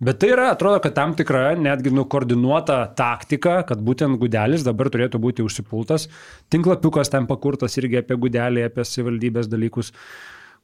bet 0.04 0.20
tai 0.20 0.32
yra, 0.34 0.50
atrodo, 0.52 0.82
kad 0.84 0.96
tam 0.96 1.14
tikra 1.16 1.54
netgi 1.56 1.92
nukoordinuota 1.96 2.82
taktika, 2.98 3.60
kad 3.68 3.80
būtent 3.84 4.20
gudelis 4.20 4.66
dabar 4.66 4.92
turėtų 4.92 5.22
būti 5.22 5.46
užsipultas, 5.46 6.10
tinklapiukas 6.52 7.12
ten 7.12 7.28
pakurtas 7.30 7.78
irgi 7.80 8.02
apie 8.02 8.18
gudelį, 8.20 8.66
apie 8.68 8.84
savivaldybės 8.84 9.48
dalykus, 9.48 9.94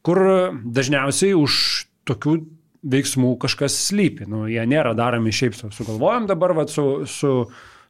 kur 0.05 0.23
dažniausiai 0.63 1.33
už 1.39 1.61
tokių 2.07 2.39
veiksmų 2.87 3.33
kažkas 3.43 3.77
slypi. 3.89 4.27
Nu, 4.31 4.45
jie 4.51 4.63
nėra 4.69 4.93
daromi 4.97 5.33
šiaip. 5.35 5.57
Sugalvojom 5.75 6.29
dabar 6.31 6.55
vat, 6.57 6.71
su, 6.73 7.07
su, 7.11 7.33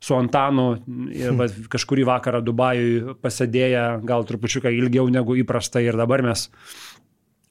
su 0.01 0.17
Antanu 0.17 0.67
ir 1.15 1.37
vat, 1.39 1.55
kažkurį 1.73 2.07
vakarą 2.09 2.43
Dubajui 2.45 3.17
pasėdėję 3.23 3.87
gal 4.07 4.27
trupučiuką 4.29 4.73
ilgiau 4.75 5.09
negu 5.13 5.39
įprasta 5.41 5.83
ir 5.85 5.99
dabar 5.99 6.25
mes 6.27 6.49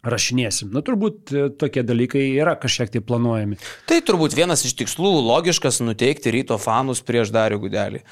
rašinėsim. 0.06 0.72
Na, 0.76 0.84
turbūt 0.86 1.34
e, 1.34 1.48
tokie 1.58 1.84
dalykai 1.86 2.28
yra 2.38 2.56
kažkiek 2.60 2.94
tai 2.94 3.02
planuojami. 3.06 3.60
Tai 3.90 4.00
turbūt 4.06 4.38
vienas 4.38 4.66
iš 4.68 4.76
tikslų 4.82 5.12
logiškas 5.26 5.82
nuteikti 5.84 6.34
ryto 6.36 6.60
fanus 6.62 7.02
prieš 7.06 7.34
Darių 7.36 7.62
Gudelį. 7.66 8.04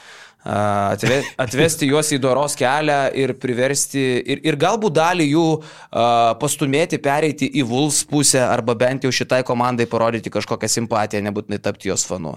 A, 0.43 0.93
Atve, 0.97 1.21
atvesti 1.39 1.88
juos 1.88 2.09
į 2.11 2.19
doros 2.23 2.57
kelią 2.59 2.99
ir 3.15 3.36
priversti, 3.39 4.01
ir, 4.19 4.41
ir 4.43 4.57
galbūt 4.59 4.97
dalį 4.97 5.29
jų 5.29 5.47
a, 5.55 6.07
pastumėti, 6.41 6.99
pereiti 7.03 7.47
į 7.61 7.63
Vuls 7.69 8.01
pusę 8.09 8.41
arba 8.43 8.75
bent 8.75 9.07
jau 9.07 9.13
šitai 9.13 9.43
komandai 9.47 9.88
parodyti 9.89 10.34
kažkokią 10.34 10.71
simpatiją, 10.79 11.23
nebūtinai 11.29 11.61
tapti 11.63 11.93
jos 11.93 12.07
fanu. 12.09 12.36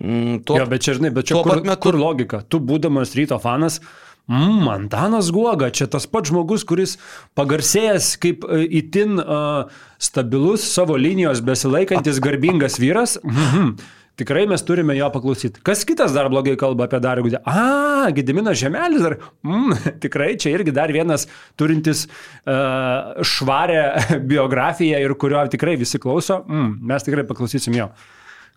Mm, 0.00 0.40
tuo, 0.46 0.58
Jo, 0.58 0.66
bet 0.66 0.82
čia, 0.82 0.96
žinai, 0.98 1.12
bet 1.14 1.28
čia 1.30 1.38
kur, 1.38 1.60
metu- 1.62 1.78
kur 1.84 1.94
logika? 2.00 2.40
Tu 2.50 2.58
būdamas 2.58 3.12
ryto 3.14 3.38
fanas, 3.38 3.80
mm, 4.26 4.66
Antanas 4.72 5.28
Guoga, 5.30 5.68
čia 5.70 5.86
tas 5.86 6.06
pats 6.10 6.32
žmogus, 6.32 6.64
kuris 6.66 6.96
pagarsėjęs 7.38 8.08
kaip 8.18 8.42
e, 8.48 8.64
itin 8.80 9.20
uh, 9.22 9.68
stabilus 10.02 10.64
savo 10.74 10.96
linijos 10.98 11.40
besilaikantis 11.46 12.18
garbingas 12.24 12.80
vyras. 12.82 13.18
Mhm. 13.22 13.76
Tikrai 14.14 14.44
mes 14.46 14.62
turime 14.62 14.94
jo 14.94 15.08
paklausyti. 15.10 15.58
Kas 15.66 15.80
kitas 15.82 16.12
dar 16.14 16.28
blogai 16.30 16.52
kalba 16.54 16.84
apie 16.86 17.00
Darių 17.02 17.24
Gudę? 17.26 17.40
A, 17.50 18.10
Gediminas 18.14 18.58
Žemelis 18.60 19.02
dar. 19.02 19.16
Mm, 19.42 19.74
tikrai 20.04 20.36
čia 20.38 20.52
irgi 20.54 20.70
dar 20.74 20.92
vienas 20.94 21.26
turintis 21.58 22.04
uh, 22.06 23.22
švarę 23.26 23.82
biografiją 24.30 25.00
ir 25.02 25.14
kurio 25.18 25.42
tikrai 25.50 25.74
visi 25.80 25.98
klauso. 25.98 26.44
Mm, 26.46 26.76
mes 26.92 27.02
tikrai 27.06 27.26
paklausysim 27.26 27.74
jo. 27.74 27.88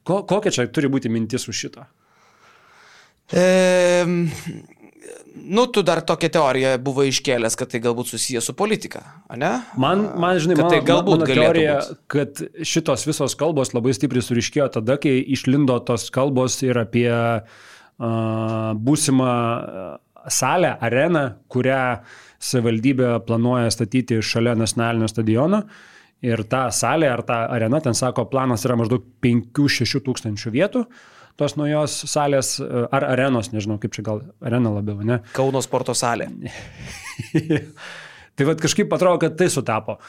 Ko, 0.08 0.22
kokia 0.28 0.54
čia 0.56 0.68
turi 0.72 0.90
būti 0.92 1.12
mintis 1.12 1.48
už 1.52 1.64
šito? 1.66 1.84
E, 3.28 3.44
nu, 5.36 5.66
tu 5.68 5.84
dar 5.84 6.02
tokią 6.08 6.30
teoriją 6.32 6.72
buvo 6.84 7.04
iškėlęs, 7.08 7.58
kad 7.60 7.72
tai 7.74 7.82
galbūt 7.84 8.14
susijęs 8.14 8.48
su 8.48 8.56
politika, 8.58 9.04
ne? 9.36 9.52
Man, 9.80 10.06
man 10.20 10.40
žinai, 10.44 10.58
Kad 10.62 10.72
tai 10.72 10.82
galbūt 10.88 11.22
mano 11.22 11.28
galėtų 11.28 11.44
teorija, 11.44 11.76
būt. 11.84 12.00
kad 12.14 12.44
šitos 12.72 13.04
visos 13.10 13.36
kalbos 13.40 13.74
labai 13.76 13.96
stipriai 13.98 14.24
suriškėjo 14.24 14.70
tada, 14.80 14.98
kai 15.02 15.18
išlindo 15.36 15.78
tos 15.88 16.08
kalbos 16.14 16.60
ir 16.64 16.80
apie 16.80 17.12
uh, 17.12 17.52
būsimą 18.88 19.34
uh, 19.36 19.92
salę, 20.32 20.74
areną, 20.84 21.28
kurią 21.52 21.84
savivaldybė 22.44 23.18
planuoja 23.28 23.72
statyti 23.74 24.22
šalia 24.24 24.56
nacionalinio 24.58 25.08
stadiono. 25.12 25.64
Ir 26.26 26.42
ta 26.50 26.68
salė 26.74 27.12
ar 27.14 27.22
ta 27.26 27.44
arena, 27.54 27.80
ten 27.84 27.94
sako, 27.98 28.26
planas 28.32 28.66
yra 28.66 28.78
maždaug 28.80 29.04
5-6 29.22 30.02
tūkstančių 30.06 30.54
vietų. 30.56 30.82
Tos 31.38 31.54
naujos 31.60 31.94
salės 32.10 32.56
uh, 32.64 32.88
ar 32.94 33.06
arenos, 33.12 33.52
nežinau 33.54 33.78
kaip 33.82 33.94
čia 33.94 34.02
gal 34.08 34.24
arena 34.42 34.72
labiau, 34.74 35.04
ne? 35.06 35.20
Kauno 35.38 35.62
sporto 35.62 35.94
salė. 35.98 36.32
tai 38.34 38.48
vad 38.50 38.64
kažkaip 38.64 38.96
atrodo, 38.98 39.22
kad 39.22 39.38
tai 39.38 39.52
sutapo. 39.54 40.00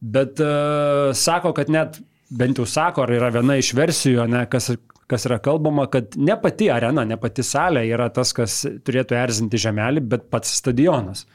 Bet 0.00 0.40
uh, 0.40 1.10
sako, 1.12 1.52
kad 1.56 1.68
net, 1.72 1.98
bent 2.32 2.60
jau 2.60 2.64
sako, 2.68 3.04
ar 3.04 3.12
yra 3.12 3.28
viena 3.34 3.58
iš 3.60 3.74
versijų, 3.76 4.24
ne, 4.32 4.46
kas, 4.48 4.70
kas 5.10 5.28
yra 5.28 5.36
kalbama, 5.44 5.84
kad 5.92 6.16
ne 6.16 6.38
pati 6.40 6.70
arena, 6.72 7.04
ne 7.04 7.18
pati 7.20 7.44
salė 7.44 7.82
yra 7.90 8.08
tas, 8.12 8.32
kas 8.36 8.62
turėtų 8.64 9.18
erzinti 9.20 9.60
žemelį, 9.60 10.06
bet 10.14 10.24
pats 10.32 10.56
stadionas. 10.62 11.26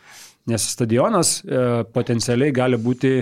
Nes 0.49 0.65
stadionas 0.73 1.35
uh, 1.45 1.83
potencialiai 1.93 2.57
gali 2.57 2.81
būti 2.81 3.13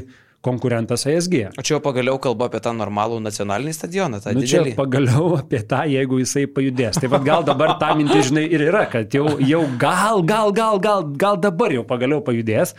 konkurentas 0.48 1.04
ASG. 1.12 1.36
O 1.60 1.66
čia 1.66 1.76
jau 1.76 1.82
pagaliau 1.84 2.16
kalba 2.24 2.48
apie 2.48 2.62
tą 2.64 2.72
normalų 2.80 3.20
nacionalinį 3.28 3.74
stadioną, 3.76 4.22
Nu, 4.32 4.42
čia 4.48 4.62
didelį. 4.64 4.76
pagaliau 4.80 5.34
apie 5.42 5.60
tą, 5.68 5.84
jeigu 5.92 6.22
jisai 6.24 6.46
pajudės. 6.48 7.02
Tai 7.04 7.12
gal 7.28 7.44
dabar 7.48 7.76
tą 7.82 7.92
mintį, 8.00 8.22
žinai, 8.32 8.46
ir 8.56 8.64
yra, 8.70 8.86
kad 8.90 9.12
jau, 9.14 9.36
jau 9.44 9.62
gal, 9.82 10.24
gal, 10.24 10.52
gal, 10.56 10.80
gal, 10.80 11.04
gal 11.26 11.38
dabar 11.44 11.76
jau 11.76 11.84
pagaliau 11.84 12.24
pajudės. 12.24 12.74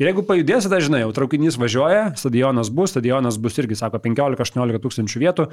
Ir 0.00 0.08
jeigu 0.08 0.22
pajudės, 0.24 0.64
tada 0.64 0.78
žinai, 0.80 1.02
jau 1.04 1.10
traukinys 1.12 1.58
važiuoja, 1.60 2.06
stadionas 2.16 2.70
bus, 2.72 2.94
stadionas 2.94 3.36
bus 3.36 3.58
irgi, 3.60 3.76
sako, 3.76 4.00
15-18 4.00 4.80
tūkstančių 4.80 5.20
vietų. 5.26 5.44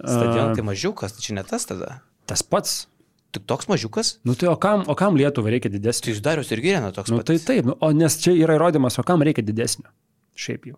Stadionas 0.00 0.56
tai 0.56 0.64
mažiukas, 0.64 1.12
tai 1.18 1.20
čia 1.26 1.36
ne 1.36 1.44
tas 1.44 1.68
tada. 1.68 1.98
Tas 2.26 2.40
pats. 2.42 2.86
Tik 3.34 3.44
toks 3.50 3.66
mažiukas? 3.66 4.12
Nu 4.24 4.36
tai 4.38 4.46
o 4.46 4.54
kam, 4.56 4.84
o 4.86 4.94
kam 4.94 5.16
Lietuvai 5.18 5.56
reikia 5.56 5.66
didesnio? 5.74 6.06
Tai 6.06 6.12
jūs 6.14 6.20
darius 6.22 6.52
irgi 6.54 6.70
yra 6.70 6.92
toks 6.94 7.10
Nu 7.10 7.18
pat. 7.18 7.26
tai 7.26 7.36
taip, 7.42 7.66
nu, 7.66 7.74
o 7.82 7.88
nes 7.90 8.14
čia 8.22 8.30
yra 8.38 8.54
įrodymas, 8.54 8.94
o 9.00 9.02
kam 9.02 9.24
reikia 9.26 9.42
didesnio. 9.42 9.90
Šiaip 10.38 10.68
jau. 10.70 10.76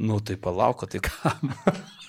Nu 0.00 0.16
tai 0.24 0.38
palauk, 0.40 0.84
o 0.84 0.88
tai 0.88 1.02
ką? 1.04 1.34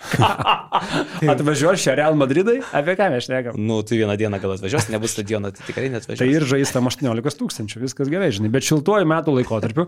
Atvažiuos 1.34 1.84
čia 1.84 1.96
Real 1.98 2.16
Madridai, 2.18 2.62
apie 2.74 2.96
ką 2.98 3.10
mes 3.14 3.28
šnekam? 3.28 3.58
Nu 3.60 3.82
tai 3.86 4.00
vieną 4.00 4.16
dieną 4.20 4.40
gal 4.42 4.56
atvažiuos, 4.56 4.88
nebus 4.94 5.14
stadiono, 5.16 5.52
tai 5.52 5.68
tikrai 5.68 5.92
net 5.92 6.08
Tai 6.08 6.16
atvažiuos. 6.16 6.40
ir 6.40 6.48
žaistam 6.56 6.88
18 6.90 7.38
tūkstančių, 7.42 7.84
viskas 7.84 8.10
gerai, 8.12 8.32
žinai. 8.34 8.52
Bet 8.54 8.66
šiltuoju 8.68 9.08
metų 9.12 9.36
laikotarpiu 9.38 9.88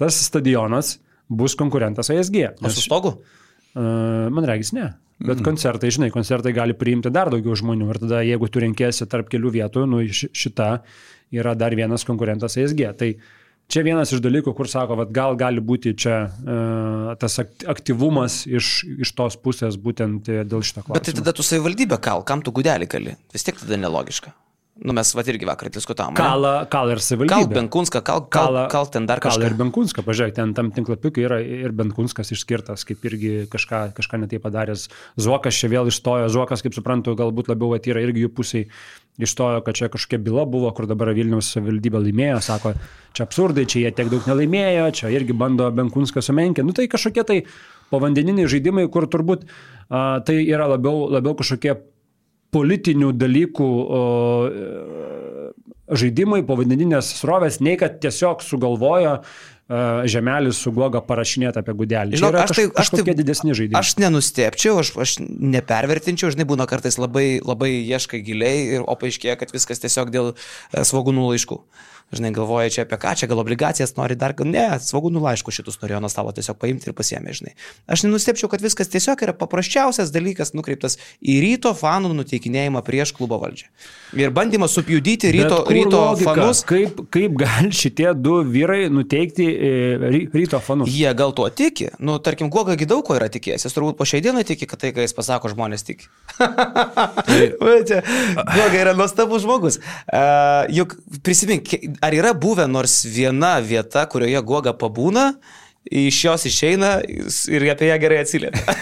tas 0.00 0.16
stadionas 0.24 0.98
bus 1.28 1.54
konkurentas 1.58 2.10
ASG. 2.10 2.38
O 2.62 2.72
su 2.72 2.82
stogu? 2.86 3.18
Uh, 3.74 4.30
man 4.32 4.46
regis 4.48 4.72
ne. 4.74 4.92
Bet 5.20 5.38
mm. 5.38 5.44
koncertai, 5.44 5.90
žinai, 5.92 6.08
koncertai 6.14 6.54
gali 6.56 6.74
priimti 6.74 7.12
dar 7.12 7.28
daugiau 7.30 7.54
žmonių 7.58 7.90
ir 7.92 7.98
tada, 8.00 8.22
jeigu 8.24 8.48
tu 8.48 8.62
renkėsi 8.62 9.06
tarp 9.10 9.28
kelių 9.30 9.52
vietų, 9.58 9.84
nu, 9.90 10.00
ši- 10.08 10.30
šita 10.32 10.70
yra 11.36 11.52
dar 11.58 11.76
vienas 11.76 12.06
konkurentas 12.08 12.56
ASG. 12.58 12.80
Tai 12.96 13.10
čia 13.70 13.82
vienas 13.86 14.10
iš 14.12 14.20
dalykų, 14.24 14.52
kur 14.58 14.68
sako, 14.70 14.96
kad 15.00 15.12
gal 15.14 15.36
gali 15.40 15.62
būti 15.64 15.94
čia 15.96 16.16
uh, 16.28 17.14
tas 17.20 17.38
ak- 17.42 17.64
aktyvumas 17.70 18.42
iš, 18.50 18.70
iš 19.06 19.14
tos 19.18 19.38
pusės 19.40 19.78
būtent 19.80 20.28
e, 20.28 20.42
dėl 20.44 20.62
šito 20.66 20.82
Bet 20.88 20.90
tai 21.06 21.12
klausimo. 21.14 21.22
tada 21.22 21.36
tu 21.38 21.46
savivaldybę 21.46 22.00
kal, 22.02 22.24
kam 22.26 22.42
tu 22.42 22.52
gudelį 22.56 22.88
kali? 22.90 23.16
Vis 23.34 23.46
tiek 23.46 23.58
tada 23.62 23.78
nelogiška. 23.80 24.34
Nu, 24.80 24.94
mes 24.96 25.10
va 25.12 25.22
irgi 25.28 25.44
vakar 25.44 25.68
diskutavom. 25.68 26.14
ane? 26.16 26.22
Kala, 26.24 26.52
kala 26.72 26.94
ir 26.94 27.00
Kal 27.00 27.04
savivaldybė. 27.04 27.52
Benkunską, 27.58 28.00
kal, 28.00 28.22
kal, 28.32 28.46
Kala- 28.48 28.68
kal 28.72 28.86
ten 28.88 29.04
dar 29.04 29.20
Kala 29.20 29.36
ir 29.36 29.52
kažką. 29.52 29.58
Benkunską, 29.58 30.04
pažiūrėk, 30.06 30.32
ten 30.38 30.54
tam 30.56 30.70
tinklapiukai 30.72 31.24
yra 31.26 31.40
ir 31.44 31.74
Benkunskas 31.76 32.32
išskirtas, 32.32 32.86
kaip 32.88 33.04
irgi 33.04 33.32
kažką, 33.52 33.92
kažką 33.98 34.20
netai 34.22 34.40
padaręs. 34.40 34.86
Zuokas 35.20 35.52
čia 35.60 35.68
vėl 35.68 35.90
išstojo, 35.92 36.30
Zuokas, 36.32 36.64
kaip 36.64 36.72
suprantu, 36.72 37.12
galbūt 37.18 37.52
labiau 37.52 37.74
atyra 37.76 38.00
irgi 38.00 38.24
jų 38.24 38.32
pusiai 38.32 38.64
išstojo, 39.20 39.60
kad 39.66 39.76
čia 39.76 39.90
kažkokia 39.92 40.18
byla 40.24 40.46
buvo, 40.48 40.72
kur 40.72 40.88
dabar 40.88 41.12
Vilnius 41.12 41.52
savivaldybė 41.52 42.00
laimėjo, 42.06 42.40
sako, 42.40 42.72
čia 43.12 43.28
absurdai, 43.28 43.66
čia 43.68 43.84
jie 43.84 43.92
tiek 43.92 44.08
daug 44.08 44.24
nelaimėjo, 44.32 44.88
čia 44.96 45.12
irgi 45.12 45.36
bando 45.36 45.68
Benkunską 45.76 46.24
sumenkinti. 46.24 46.64
Nu 46.64 46.72
tai 46.72 46.88
kažkokie 46.88 47.26
tai 47.28 47.38
povandeniniai 47.92 48.48
žaidimai, 48.48 48.88
kur 48.88 49.04
turbūt 49.12 49.44
a, 49.90 50.20
tai 50.24 50.40
yra 50.46 50.70
labiau, 50.72 51.04
labiau 51.12 51.36
kažkokie 51.36 51.76
politinių 52.54 53.12
dalykų 53.16 53.68
o, 53.68 54.00
e, 54.50 55.96
žaidimai, 56.00 56.42
povandeninės 56.46 57.14
srovės, 57.18 57.60
nei 57.62 57.76
kad 57.80 57.98
tiesiog 58.02 58.42
sugalvojo 58.46 59.16
e, 59.18 59.22
žemelis 60.10 60.60
su 60.62 60.72
Goga 60.74 61.02
parašinėti 61.06 61.62
apie 61.62 61.74
gudelį. 61.78 62.18
Yra 62.20 62.44
aš 62.44 62.54
tai- 62.56 62.68
aš 62.74 62.92
tai- 62.94 63.16
didesni 63.18 63.54
žaidimai. 63.54 63.80
Aš 63.82 63.96
nenustepčiau, 64.02 64.78
aš, 64.82 64.92
aš 64.96 65.16
nepervertinčiau, 65.26 66.30
žinai, 66.34 66.46
būna 66.46 66.66
kartais 66.70 66.98
labai, 66.98 67.40
labai 67.42 67.72
ieškai 67.86 68.22
giliai, 68.26 68.66
ir, 68.78 68.84
o 68.86 68.94
paaiškėja, 68.98 69.38
kad 69.38 69.54
viskas 69.54 69.82
tiesiog 69.82 70.10
dėl 70.14 70.34
e, 70.34 70.84
svogūnų 70.86 71.30
laiškų. 71.32 71.62
Žinai, 72.10 72.32
galvoja 72.34 72.70
čia 72.74 72.82
apie 72.82 72.96
ką, 72.98 73.12
čia 73.14 73.28
gal 73.30 73.38
obligacijas 73.38 73.92
nori 73.94 74.16
dar, 74.18 74.32
gal 74.34 74.48
ne, 74.50 74.64
svogūnų 74.82 75.20
laiškų 75.22 75.52
šitus 75.54 75.76
norėjo 75.78 76.00
nuo 76.02 76.08
stalo 76.10 76.32
tiesiog 76.34 76.56
paimti 76.58 76.88
ir 76.90 76.94
pasiemė, 76.98 77.30
žinai. 77.38 77.52
Aš 77.86 78.02
nenustepčiau, 78.02 78.48
kad 78.50 78.64
viskas 78.64 78.90
tiesiog 78.90 79.22
yra 79.22 79.34
paprasčiausias 79.38 80.10
dalykas 80.10 80.50
nukreiptas 80.58 80.98
į 81.22 81.36
ryto 81.44 81.70
fanų 81.78 82.10
nuteikinėjimą 82.18 82.82
prieš 82.82 83.12
klubo 83.14 83.38
valdžią. 83.38 83.68
Ir 84.18 84.32
bandymas 84.34 84.74
supjudyti 84.74 85.30
ryto, 85.36 85.60
ryto 85.70 86.00
logika? 86.08 86.34
fanus. 86.34 86.64
Kaip, 86.66 86.98
kaip 87.14 87.36
gali 87.38 87.70
šitie 87.78 88.08
du 88.18 88.40
vyrai 88.42 88.88
nuteikti 88.90 89.46
e, 89.46 89.70
ry- 90.10 90.24
ryto 90.34 90.58
fanus? 90.66 90.90
Jie 90.90 91.14
gal 91.14 91.30
tuo 91.36 91.46
tiki. 91.46 91.92
Nu, 92.02 92.18
tarkim, 92.18 92.50
Gogagi 92.50 92.90
daug 92.90 93.06
ko 93.06 93.14
yra 93.20 93.30
tikėjęs. 93.30 93.68
Jis 93.68 93.76
turbūt 93.78 93.94
po 94.00 94.08
šiai 94.10 94.18
dienai 94.26 94.42
tiki, 94.48 94.66
kad 94.66 94.82
tai, 94.82 94.90
ką 94.96 95.06
jis 95.06 95.14
pasako, 95.14 95.52
žmonės 95.54 95.86
tiki. 95.86 96.10
Va 97.62 97.76
čia, 97.86 98.02
Goga 98.34 98.82
yra 98.82 98.96
nuostabus 98.98 99.44
žmogus. 99.46 99.78
Uh, 100.10 100.66
juk 100.74 100.96
prisimink, 101.26 101.70
ar 102.02 102.14
yra 102.16 102.34
buvę 102.36 102.66
nors 102.70 103.02
viena 103.04 103.58
vieta, 103.64 104.06
kurioje 104.10 104.42
Goga 104.46 104.72
pabūna, 104.76 105.32
iš 105.90 106.18
jos 106.24 106.44
išeina 106.46 106.90
ir 107.48 107.64
apie 107.72 107.88
ją 107.88 107.96
gerai 108.02 108.20
atsiliepia. 108.22 108.74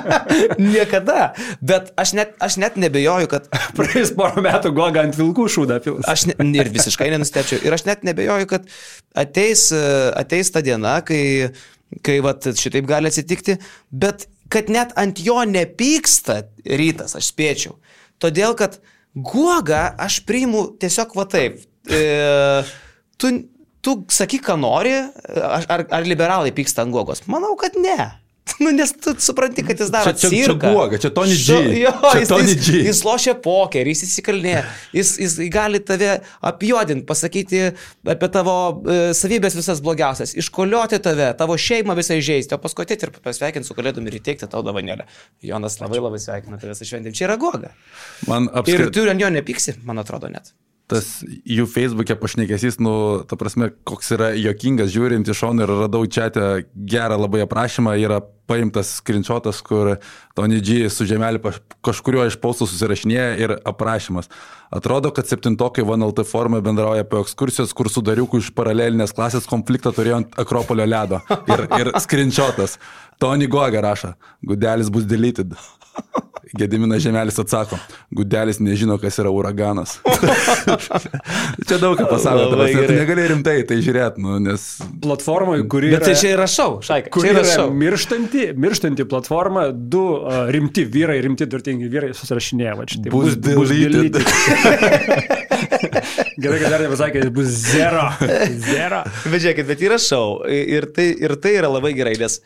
Niekada. 0.74 1.32
Bet 1.64 1.90
aš 2.00 2.12
net, 2.18 2.34
aš 2.42 2.58
net 2.60 2.76
nebejoju, 2.80 3.30
kad 3.32 3.48
Praėjus 3.78 4.12
porą 4.16 4.44
metų 4.44 4.74
Goga 4.76 5.06
ant 5.06 5.16
vilkų 5.18 5.48
šūdą 5.56 5.80
pils. 5.84 6.04
Aš 6.10 6.28
ne, 6.30 6.36
ir 6.60 6.70
visiškai 6.74 7.08
nenustepčiau. 7.14 7.62
Ir 7.64 7.76
aš 7.76 7.86
net 7.88 8.04
nebejoju, 8.06 8.50
kad 8.50 8.68
ateis, 9.16 9.70
ateis 9.72 10.52
ta 10.54 10.62
diena, 10.64 10.98
kai, 11.06 11.50
kai 12.04 12.20
vat, 12.24 12.52
šitaip 12.60 12.88
gali 12.88 13.12
atsitikti, 13.12 13.58
bet 13.90 14.28
kad 14.52 14.68
net 14.72 14.92
ant 15.00 15.20
jo 15.24 15.40
nepyksta 15.48 16.42
rytas, 16.68 17.16
aš 17.16 17.32
spėčiau. 17.32 17.78
Todėl, 18.22 18.52
kad 18.58 18.78
guoga 19.14 19.88
aš 20.00 20.20
priimu 20.28 20.68
tiesiog 20.80 21.16
va 21.16 21.24
taip. 21.30 21.62
E, 21.90 22.64
tu, 23.20 23.32
tu 23.84 23.96
sakyk, 24.08 24.44
ką 24.48 24.58
nori, 24.60 24.94
ar, 25.36 25.86
ar 25.90 26.06
liberalai 26.08 26.52
pyksta 26.56 26.84
ant 26.86 26.94
guogos? 26.94 27.24
Manau, 27.30 27.56
kad 27.60 27.76
ne. 27.80 27.98
Nu, 28.60 28.68
nes 28.70 28.92
tu 29.02 29.10
supranti, 29.18 29.64
kad 29.66 29.80
jis 29.80 29.88
daro 29.90 30.12
Čia- 30.12 30.18
čia- 30.20 30.28
čia 30.30 30.44
cirką. 30.46 30.68
Guoga, 30.76 30.98
čia 31.00 31.10
Tony 31.16 31.32
G. 31.34 31.54
Jo, 31.80 31.90
Čia 32.12 32.20
jis, 32.20 32.28
Tony 32.28 32.50
jis, 32.52 32.66
G. 32.68 32.82
jis 32.86 33.00
lošia 33.02 33.32
pokerį, 33.42 33.94
jis 33.96 34.02
įsikalnė, 34.06 34.52
jis, 34.94 35.10
jis 35.18 35.34
gali 35.50 35.80
tave 35.82 36.10
apjuodinti, 36.44 37.02
pasakyti 37.08 37.62
apie 38.14 38.28
tavo 38.36 38.54
e, 38.84 38.98
savybės 39.16 39.56
visas 39.58 39.80
blogiausias, 39.82 40.36
iškolioti 40.38 41.00
tave, 41.02 41.30
tavo 41.40 41.56
šeimą 41.58 41.96
visai 41.98 42.20
žaisti, 42.22 42.54
o 42.54 42.60
paskui 42.62 42.84
ateit 42.86 43.02
ir 43.08 43.14
pasveikinti 43.24 43.66
su 43.66 43.74
kalėdumi 43.74 44.12
ir 44.12 44.20
įteikti 44.20 44.46
tau 44.52 44.62
davanėlę. 44.62 45.08
Jonas 45.42 45.80
labai 45.82 46.04
labai 46.04 46.20
sveikina 46.22 46.60
tave 46.62 46.76
su 46.78 46.86
šventėm. 46.92 47.16
Čia 47.16 47.26
yra 47.32 47.40
goga. 47.40 47.72
Man 48.30 48.46
Ir 48.52 48.60
apskritai 48.62 48.92
tu 49.00 49.08
ant 49.10 49.24
jo 49.24 49.32
nepyksi, 49.34 49.80
man 49.88 50.04
atrodo 50.04 50.30
net. 50.30 50.52
Tas 50.90 51.22
jų 51.24 51.64
Facebook'e 51.70 52.16
pašnekesys, 52.20 52.76
nu, 52.82 53.24
ta 53.28 53.38
prasme, 53.40 53.70
koks 53.88 54.12
yra 54.16 54.32
jokingas 54.36 54.92
žiūrint 54.92 55.28
iš 55.28 55.40
šono 55.40 55.64
ir 55.64 55.72
radau 55.84 56.04
čia 56.04 56.28
gerą 56.74 57.16
labai 57.20 57.44
aprašymą, 57.46 57.96
yra 58.00 58.20
paimtas 58.44 58.98
skrinčiotas, 58.98 59.62
kur 59.64 59.94
Tony 60.36 60.60
G 60.60 60.90
su 60.92 61.06
žemelį 61.08 61.40
kažkurio 61.84 62.26
iš 62.28 62.36
paustų 62.42 62.68
susirašinėja 62.68 63.30
ir 63.40 63.54
aprašymas. 63.64 64.28
Atrodo, 64.74 65.12
kad 65.14 65.28
septintokai 65.30 65.84
VNLT 65.86 66.26
formą 66.28 66.60
bendrauja 66.64 67.06
apie 67.06 67.22
ekskursijos, 67.22 67.72
kur 67.76 67.88
su 67.92 68.02
dariuku 68.04 68.42
iš 68.42 68.50
paralelinės 68.56 69.14
klasės 69.16 69.48
konfliktą 69.48 69.94
turėjo 69.96 70.20
ant 70.20 70.36
Akropolio 70.40 70.84
ledo. 70.88 71.22
Ir, 71.48 71.64
ir 71.78 71.92
skrinčiotas. 72.04 72.76
Tony 73.22 73.48
Goga 73.48 73.80
rašo, 73.84 74.12
gudelis 74.44 74.92
bus 74.92 75.08
deleted. 75.08 75.54
Gediminas 76.54 77.02
Žemelis 77.02 77.38
atsako, 77.42 77.78
gudelis 78.14 78.60
nežino, 78.62 78.98
kas 79.02 79.18
yra 79.18 79.30
uraganas. 79.34 79.96
Čia 81.68 81.78
daug 81.82 81.98
ką 81.98 82.06
pasako, 82.10 82.46
tu 82.54 82.94
negali 82.94 83.26
rimtai 83.32 83.56
tai 83.68 83.80
žiūrėti, 83.84 84.22
nu, 84.22 84.38
nes 84.42 84.66
Platformai, 85.02 85.58
kuri 85.70 85.90
Bet 85.94 86.06
tai 86.06 86.14
čia 86.18 86.34
yra 86.36 86.46
šau, 86.50 86.78
šaika. 86.84 87.10
Kur 87.14 87.26
yra 87.28 87.44
šau. 87.48 87.68
mirštanti, 87.74 88.48
mirštanti 88.60 89.06
platforma, 89.10 89.68
du 89.74 90.04
uh, 90.16 90.46
rimti 90.54 90.86
vyrai, 90.88 91.18
rimti 91.24 91.48
turtingi 91.50 91.90
vyrai 91.90 92.12
susirašinėja. 92.16 92.76
Va, 92.78 92.86
čia 92.88 93.02
taip, 93.04 93.14
Bus 93.14 93.38
deleted. 93.38 94.22
Gerai, 96.42 96.58
kad 96.60 96.72
dar 96.72 96.82
nepasakė, 96.82 97.28
bus 97.34 97.50
zero. 97.70 98.08
Zero. 98.64 99.04
Bet 99.30 99.40
žiūrėkit, 99.40 99.68
bet 99.68 99.84
yra 99.86 99.98
šau. 100.02 100.42
Ir 100.50 100.88
tai, 100.94 101.10
ir 101.24 101.36
tai 101.42 101.56
yra 101.60 101.70
labai 101.72 101.94
gerai, 101.96 102.14
nes 102.20 102.38
e, 102.40 102.42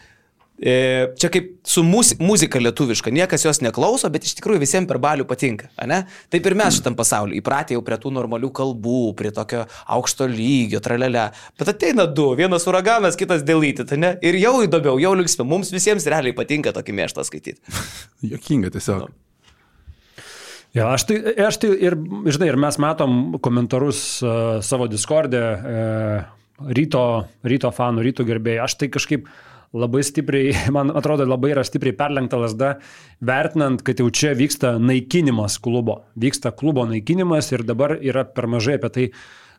čia 0.58 1.30
kaip 1.30 1.50
su 1.68 1.84
muzi 1.86 2.16
muzika 2.18 2.58
lietuviška, 2.58 3.12
niekas 3.14 3.44
jos 3.44 3.60
neklauso, 3.62 4.08
bet 4.10 4.26
iš 4.26 4.34
tikrųjų 4.38 4.62
visiems 4.64 4.88
per 4.90 4.98
balių 4.98 5.26
patinka. 5.28 5.68
ane? 5.76 6.00
Taip 6.30 6.46
ir 6.46 6.56
mes 6.58 6.80
šitam 6.80 6.96
pasauliu 6.98 7.38
įpratę 7.38 7.76
jau 7.76 7.82
prie 7.86 7.98
tų 8.00 8.10
normalių 8.16 8.50
kalbų, 8.50 9.14
prie 9.18 9.30
tokio 9.30 9.66
aukšto 9.86 10.26
lygio, 10.26 10.80
tralelę. 10.80 11.28
Bet 11.58 11.70
ateina 11.74 12.06
du, 12.06 12.32
vienas 12.34 12.66
uraganas, 12.66 13.16
kitas 13.16 13.46
dėlytit, 13.46 13.94
ne? 13.96 14.16
Ir 14.22 14.38
jau 14.40 14.58
įdomiau, 14.64 14.98
jau 14.98 15.14
linksmiau, 15.14 15.46
mums 15.46 15.70
visiems 15.74 16.06
realiai 16.10 16.34
patinka 16.34 16.74
tokį 16.74 16.96
mėštą 17.02 17.26
skaityti. 17.28 17.78
jokinga 18.34 18.74
tiesiog. 18.74 19.08
Ja, 20.76 20.90
aš, 20.92 21.06
tai, 21.08 21.16
aš 21.48 21.56
tai 21.62 21.70
ir, 21.80 21.96
žinai, 22.28 22.50
ir 22.50 22.58
mes 22.60 22.76
matom 22.82 23.38
komentarus 23.42 24.00
uh, 24.20 24.58
savo 24.62 24.86
Discord'e, 24.90 25.40
uh, 25.40 26.66
ryto, 26.74 27.04
ryto 27.46 27.70
fanų, 27.74 28.04
ryto 28.04 28.26
gerbėjai. 28.28 28.64
Aš 28.66 28.76
tai 28.82 28.90
kažkaip 28.92 29.30
labai 29.76 30.02
stipriai, 30.06 30.54
man 30.76 30.92
atrodo, 30.96 31.26
labai 31.28 31.52
yra 31.56 31.64
stipriai 31.66 31.96
perlenkta 31.96 32.40
lasda, 32.40 32.76
vertinant, 33.24 33.82
kad 33.84 34.00
jau 34.00 34.08
čia 34.14 34.32
vyksta 34.38 34.76
naikinimas 34.80 35.58
klubo. 35.62 36.02
Vyksta 36.20 36.52
klubo 36.56 36.86
naikinimas 36.88 37.52
ir 37.52 37.66
dabar 37.68 37.98
yra 37.98 38.24
per 38.24 38.48
mažai 38.50 38.78
apie 38.78 38.92
tai 38.94 39.06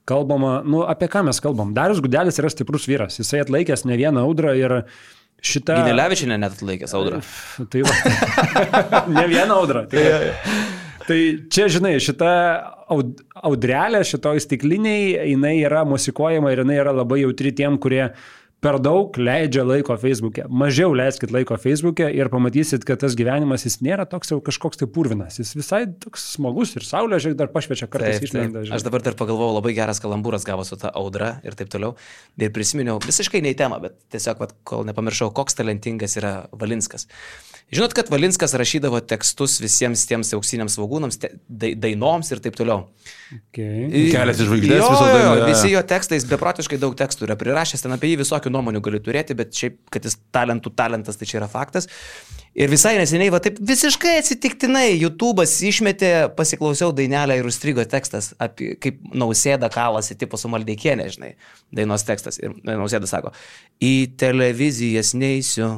kalbama. 0.09 0.59
Nu, 0.65 0.83
apie 0.89 1.09
ką 1.11 1.23
mes 1.27 1.41
kalbam? 1.43 1.73
Darius 1.77 2.01
Gudelis 2.03 2.39
yra 2.41 2.49
stiprus 2.51 2.87
vyras. 2.89 3.19
Jisai 3.21 3.43
atlaikęs 3.43 3.85
ne 3.85 3.99
vieną 3.99 4.23
audrą 4.25 4.55
ir 4.57 4.79
šitą... 5.45 5.83
Ginelevičinė 5.83 6.39
net 6.41 6.57
atlaikė 6.57 6.89
saudrą. 6.89 7.21
Tai 7.69 7.85
va. 7.85 7.95
ne 9.19 9.27
vieną 9.29 9.61
audrą. 9.61 9.85
Tai, 9.91 10.03
tai 11.05 11.19
čia, 11.53 11.69
žinai, 11.71 11.95
šita 12.03 12.31
aud, 12.91 13.21
audrelė, 13.37 14.01
šitoj 14.07 14.41
stikliniai, 14.47 15.13
jinai 15.33 15.59
yra 15.61 15.85
musikuojama 15.87 16.53
ir 16.53 16.63
jinai 16.63 16.79
yra 16.81 16.95
labai 16.95 17.21
jautri 17.23 17.53
tiem, 17.55 17.77
kurie 17.81 18.07
per 18.63 18.75
daug 18.83 19.15
leidžia 19.19 19.63
laiko 19.63 19.95
Facebook'e. 19.99 20.45
Mažiau 20.51 20.91
leiskit 20.95 21.31
laiko 21.31 21.55
Facebook'e 21.59 22.09
ir 22.15 22.29
pamatysit, 22.31 22.83
kad 22.87 22.99
tas 23.03 23.15
gyvenimas 23.19 23.63
jis 23.67 23.79
nėra 23.85 24.05
toks 24.09 24.33
jau 24.33 24.39
kažkoks 24.43 24.81
tai 24.81 24.89
purvinas. 24.91 25.39
Jis 25.39 25.53
visai 25.55 25.85
toks 26.03 26.25
smagus 26.35 26.75
ir 26.75 26.85
saulė, 26.87 27.21
žiūrėk, 27.23 27.37
dar 27.39 27.51
pašviečia 27.53 27.87
kartais 27.91 28.19
išlenda. 28.27 28.65
Aš 28.75 28.83
dabar 28.87 29.05
dar 29.05 29.15
pagalvojau, 29.19 29.55
labai 29.59 29.75
geras 29.77 30.03
kalambūras 30.03 30.47
gavo 30.47 30.67
su 30.67 30.79
ta 30.79 30.91
audra 30.99 31.37
ir 31.47 31.55
taip 31.59 31.71
toliau. 31.71 31.95
Ir 32.39 32.51
prisiminiau 32.55 32.99
visiškai 33.05 33.41
ne 33.45 33.55
į 33.55 33.59
temą, 33.63 33.79
bet 33.87 33.95
tiesiog, 34.11 34.43
vat, 34.43 34.55
kol 34.67 34.83
nepamiršau, 34.89 35.31
koks 35.35 35.59
talentingas 35.59 36.19
yra 36.19 36.33
Valinskas. 36.51 37.07
Žinot, 37.69 37.93
kad 37.93 38.07
Valinskas 38.09 38.55
rašydavo 38.57 38.97
tekstus 39.05 39.59
visiems 39.61 40.01
tiems 40.09 40.31
auksiniams 40.33 40.73
svagūnams, 40.73 41.19
te, 41.21 41.29
dai- 41.45 41.75
dainoms 41.77 42.31
ir 42.33 42.41
taip 42.41 42.57
toliau. 42.57 42.87
Okay. 43.29 44.09
Kelias 44.09 44.41
į 44.41 44.47
žvaigždes 44.47 44.79
Jo, 44.81 44.87
jo, 44.89 45.19
jo. 45.21 45.45
Visi 45.45 45.69
jo 45.75 45.83
tekstais 45.85 46.25
beprotiškai 46.31 46.79
daug 46.81 46.95
tekstų 46.97 47.27
yra 47.27 47.37
prirašęs, 47.37 47.83
ten 47.85 47.93
apie 47.93 48.09
jį 48.09 48.23
visokių 48.23 48.49
nuomonių 48.55 48.81
gali 48.87 49.01
turėti, 49.05 49.37
bet 49.37 49.53
šiaip, 49.53 49.77
kad 49.93 50.07
jis 50.07 50.17
talentų 50.33 50.73
talentas, 50.73 51.19
tai 51.19 51.29
čia 51.29 51.37
yra 51.43 51.49
faktas. 51.51 51.85
Ir 52.57 52.73
visai 52.73 52.95
neseniai, 52.97 53.29
va 53.29 53.37
taip 53.43 53.61
visiškai 53.61 54.15
atsitiktinai, 54.23 54.87
YouTube'as 54.97 55.53
išmetė, 55.69 56.11
pasiklausiau 56.35 56.89
dainelę 56.97 57.37
ir 57.37 57.45
užstrigo 57.47 57.85
tekstas, 57.85 58.31
apie, 58.41 58.73
kaip 58.81 58.97
nausėda 59.13 59.69
kalasi 59.71 60.17
tipo 60.17 60.41
su 60.41 60.49
maldeikienė, 60.49 61.05
žinai, 61.13 61.35
dainos 61.69 62.07
tekstas. 62.07 62.41
Ir 62.41 62.57
nausėda 62.65 63.07
sako, 63.07 63.31
į 63.77 63.93
televizijas 64.19 65.13
neįsiu, 65.13 65.69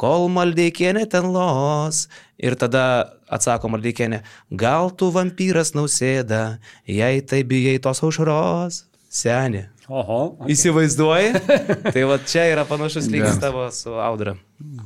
kol 0.00 0.28
maldeikienė 0.32 1.06
ten 1.10 1.32
los. 1.34 2.06
Ir 2.36 2.52
tada 2.60 3.16
atsako 3.32 3.70
Maldeikienė, 3.72 4.20
gal 4.60 4.90
tu 4.92 5.08
vampyras 5.14 5.72
nausėda, 5.72 6.58
jei 6.84 7.22
tai 7.24 7.40
bijai 7.48 7.78
tos 7.82 8.02
aušros, 8.04 8.82
seni. 9.08 9.64
Oho. 9.86 10.18
Okay. 10.34 10.52
Įsivaizduoji? 10.52 11.30
tai 11.94 12.02
va 12.10 12.18
čia 12.26 12.48
yra 12.50 12.66
panašus 12.66 13.06
lygis 13.10 13.38
tavo 13.40 13.68
su 13.72 13.94
audra. 14.02 14.34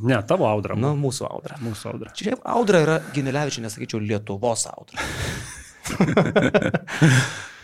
Ne, 0.04 0.18
tavo 0.28 0.44
audra. 0.46 0.76
Nu, 0.76 0.92
mūsų 1.00 1.24
audra. 1.30 1.56
Mūsų 1.64 1.94
audra. 1.94 2.12
Čia 2.16 2.36
audra 2.44 2.82
yra 2.84 2.98
Ginelevičiai, 3.14 3.64
nesakyčiau, 3.64 4.02
Lietuvos 4.04 4.66
audra. 4.70 5.00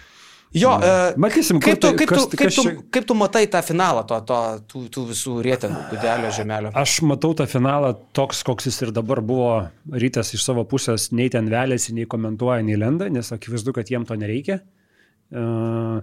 Jo, 0.54 0.70
e, 0.80 1.14
Matysim, 1.20 1.58
kaip 1.60 1.80
tu, 1.80 1.88
tai- 1.90 1.96
kaip, 1.98 2.08
tu, 2.08 2.14
kas- 2.14 2.26
kaip, 2.30 2.38
kas 2.46 2.54
tu, 2.54 2.62
čia- 2.62 2.82
kaip 2.94 3.06
tu 3.06 3.14
matai 3.18 3.44
tą 3.50 3.60
finalą, 3.66 4.06
to, 4.08 4.20
to, 4.28 4.38
tų, 4.70 4.82
tų 4.94 5.02
visų 5.10 5.34
rėtenų, 5.44 5.80
gudelio, 5.90 6.30
žemelio? 6.32 6.70
Aš 6.74 7.00
matau 7.02 7.34
tą 7.36 7.44
finalą 7.50 7.94
toks, 8.16 8.42
koks 8.46 8.64
jis 8.70 8.80
ir 8.86 8.92
dabar 8.96 9.20
buvo 9.20 9.68
rytas 9.92 10.32
iš 10.32 10.44
savo 10.46 10.64
pusės, 10.64 11.10
nei 11.12 11.28
ten 11.28 11.50
velėsi, 11.52 11.92
nei 11.92 12.06
komentuoja, 12.06 12.62
nei 12.64 12.76
lenda, 12.76 13.10
nes 13.10 13.32
akivaizdu, 13.32 13.74
kad 13.76 13.90
jiem 13.92 14.06
to 14.06 14.14
nereikia. 14.14 14.60
Uh, 15.34 16.00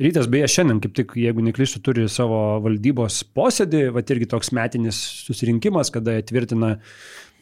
Rytas 0.00 0.24
beje 0.32 0.46
šiandien, 0.48 0.78
kaip 0.80 0.94
tik, 0.96 1.10
jeigu 1.20 1.42
neklystu, 1.44 1.82
turi 1.84 2.06
savo 2.08 2.38
valdybos 2.64 3.18
posėdį, 3.36 3.90
va 3.92 4.00
irgi 4.00 4.24
toks 4.30 4.48
metinis 4.56 4.96
susirinkimas, 5.26 5.90
kada 5.92 6.14
jie 6.16 6.22
tvirtina, 6.30 6.78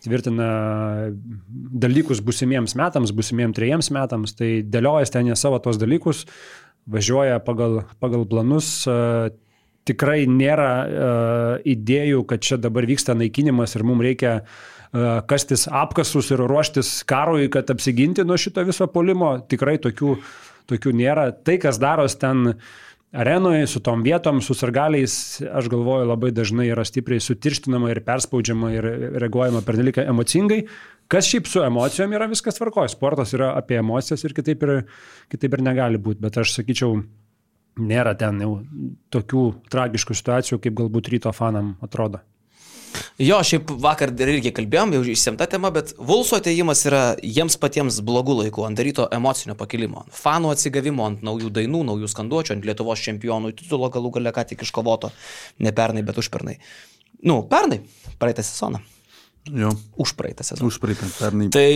tvirtina 0.05 0.49
dalykus 1.85 2.23
busimiems 2.25 2.77
metams, 2.79 3.13
busimiems 3.17 3.57
trejiems 3.57 3.91
metams, 3.95 4.35
tai 4.39 4.61
dėliojas 4.67 5.13
ten 5.13 5.31
jie 5.31 5.37
savo 5.39 5.61
tos 5.63 5.79
dalykus, 5.81 6.25
važiuoja 6.91 7.41
pagal, 7.45 7.83
pagal 8.03 8.27
planus. 8.29 8.73
Uh, 8.89 9.31
tikrai 9.89 10.25
nėra 10.29 10.71
uh, 10.71 11.55
idėjų, 11.67 12.25
kad 12.29 12.45
čia 12.45 12.61
dabar 12.61 12.87
vyksta 12.89 13.17
naikinimas 13.17 13.75
ir 13.77 13.85
mums 13.89 14.05
reikia 14.05 14.35
uh, 14.41 15.21
kastis 15.29 15.67
apkasus 15.67 16.31
ir 16.35 16.45
ruoštis 16.45 16.93
karui, 17.09 17.49
kad 17.53 17.71
apsiginti 17.73 18.25
nuo 18.27 18.39
šito 18.41 18.65
viso 18.69 18.89
polimo. 18.93 19.37
Tikrai 19.51 19.79
tokių, 19.83 20.17
tokių 20.71 20.95
nėra. 21.01 21.31
Tai, 21.45 21.57
kas 21.63 21.81
daros 21.83 22.19
ten 22.21 22.55
arenoje, 23.13 23.67
su 23.67 23.81
tom 23.81 24.03
vietom, 24.03 24.41
su 24.41 24.55
sargaliais, 24.55 25.43
aš 25.53 25.69
galvoju, 25.71 26.07
labai 26.09 26.31
dažnai 26.35 26.69
yra 26.71 26.85
stipriai 26.87 27.23
sutirštinama 27.23 27.91
ir 27.91 28.03
perspaudžiama 28.07 28.73
ir 28.77 28.89
reaguojama 29.23 29.63
per 29.67 29.79
dalyką 29.81 30.07
emocingai. 30.13 30.63
Kas 31.11 31.27
šiaip 31.27 31.49
su 31.51 31.65
emocijom 31.67 32.13
yra 32.15 32.29
viskas 32.31 32.61
tvarkoja. 32.61 32.93
Sportas 32.93 33.35
yra 33.35 33.51
apie 33.59 33.81
emocijas 33.81 34.23
ir 34.25 34.35
kitaip 34.37 34.63
ir, 34.63 34.75
kitaip 35.33 35.57
ir 35.59 35.65
negali 35.67 35.99
būti. 35.99 36.23
Bet 36.23 36.39
aš 36.39 36.55
sakyčiau, 36.61 37.01
nėra 37.83 38.15
ten 38.19 38.39
jau 38.45 38.53
tokių 39.15 39.47
tragiškų 39.73 40.17
situacijų, 40.17 40.61
kaip 40.63 40.79
galbūt 40.79 41.11
ryto 41.11 41.33
fanam 41.35 41.75
atrodo. 41.83 42.23
Jo, 43.21 43.39
šiaip 43.45 43.69
vakar 43.83 44.11
dar 44.17 44.31
irgi 44.33 44.53
kalbėjom, 44.57 44.95
jau 44.97 45.03
išsimta 45.13 45.47
tema, 45.53 45.71
bet 45.75 45.93
Vulso 45.99 46.39
ateimas 46.41 46.83
yra 46.89 47.03
jiems 47.23 47.59
patiems 47.61 47.99
blogų 48.07 48.39
laikų, 48.43 48.65
ant 48.67 48.79
daryto 48.81 49.07
emocinio 49.13 49.57
pakilimo, 49.61 50.07
fanų 50.17 50.55
atsigavimo, 50.55 51.05
ant 51.07 51.25
naujų 51.27 51.51
dainų, 51.61 51.83
naujų 51.91 52.09
skanduočių, 52.15 52.57
ant 52.57 52.69
Lietuvos 52.69 53.03
čempionų 53.05 53.53
titulo 53.61 53.91
galų 53.93 54.15
gale 54.17 54.33
ką 54.37 54.47
tik 54.53 54.65
iškovoto, 54.67 55.13
ne 55.61 55.73
pernai, 55.77 56.03
bet 56.07 56.19
užpernai. 56.23 56.57
Nu, 57.29 57.43
pernai, 57.51 57.83
praeitą 58.21 58.43
sezoną. 58.47 58.81
Jo, 59.53 59.75
Už 60.01 60.15
praeitą 60.17 60.45
sezoną. 60.45 60.69
už 60.69 60.79
praeitą 60.81 61.09
pernai. 61.19 61.51
Tai 61.53 61.69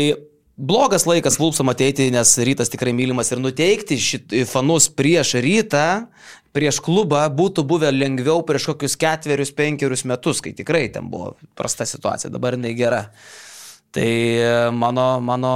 blogas 0.56 1.04
laikas 1.08 1.38
Vulpsam 1.40 1.68
ateiti, 1.72 2.10
nes 2.14 2.36
rytas 2.38 2.70
tikrai 2.72 2.92
mylimas 2.96 3.32
ir 3.32 3.40
nuteikti 3.42 3.96
šit, 4.00 4.34
fanus 4.48 4.88
prieš 4.88 5.34
rytą, 5.44 6.06
prieš 6.55 6.78
klubą 6.84 7.24
būtų 7.34 7.64
buvę 7.66 7.90
lengviau 7.94 8.44
prieš 8.46 8.70
kokius 8.70 8.94
ketverius, 9.00 9.50
penkerius 9.57 10.05
metus, 10.07 10.42
kai 10.44 10.55
tikrai 10.57 10.86
ten 10.94 11.11
buvo 11.11 11.34
prasta 11.59 11.86
situacija, 11.88 12.32
dabar 12.32 12.59
jinai 12.59 12.74
gera. 12.78 13.02
Tai 13.94 14.11
e, 14.11 14.46
mano, 14.74 15.05
mano 15.22 15.50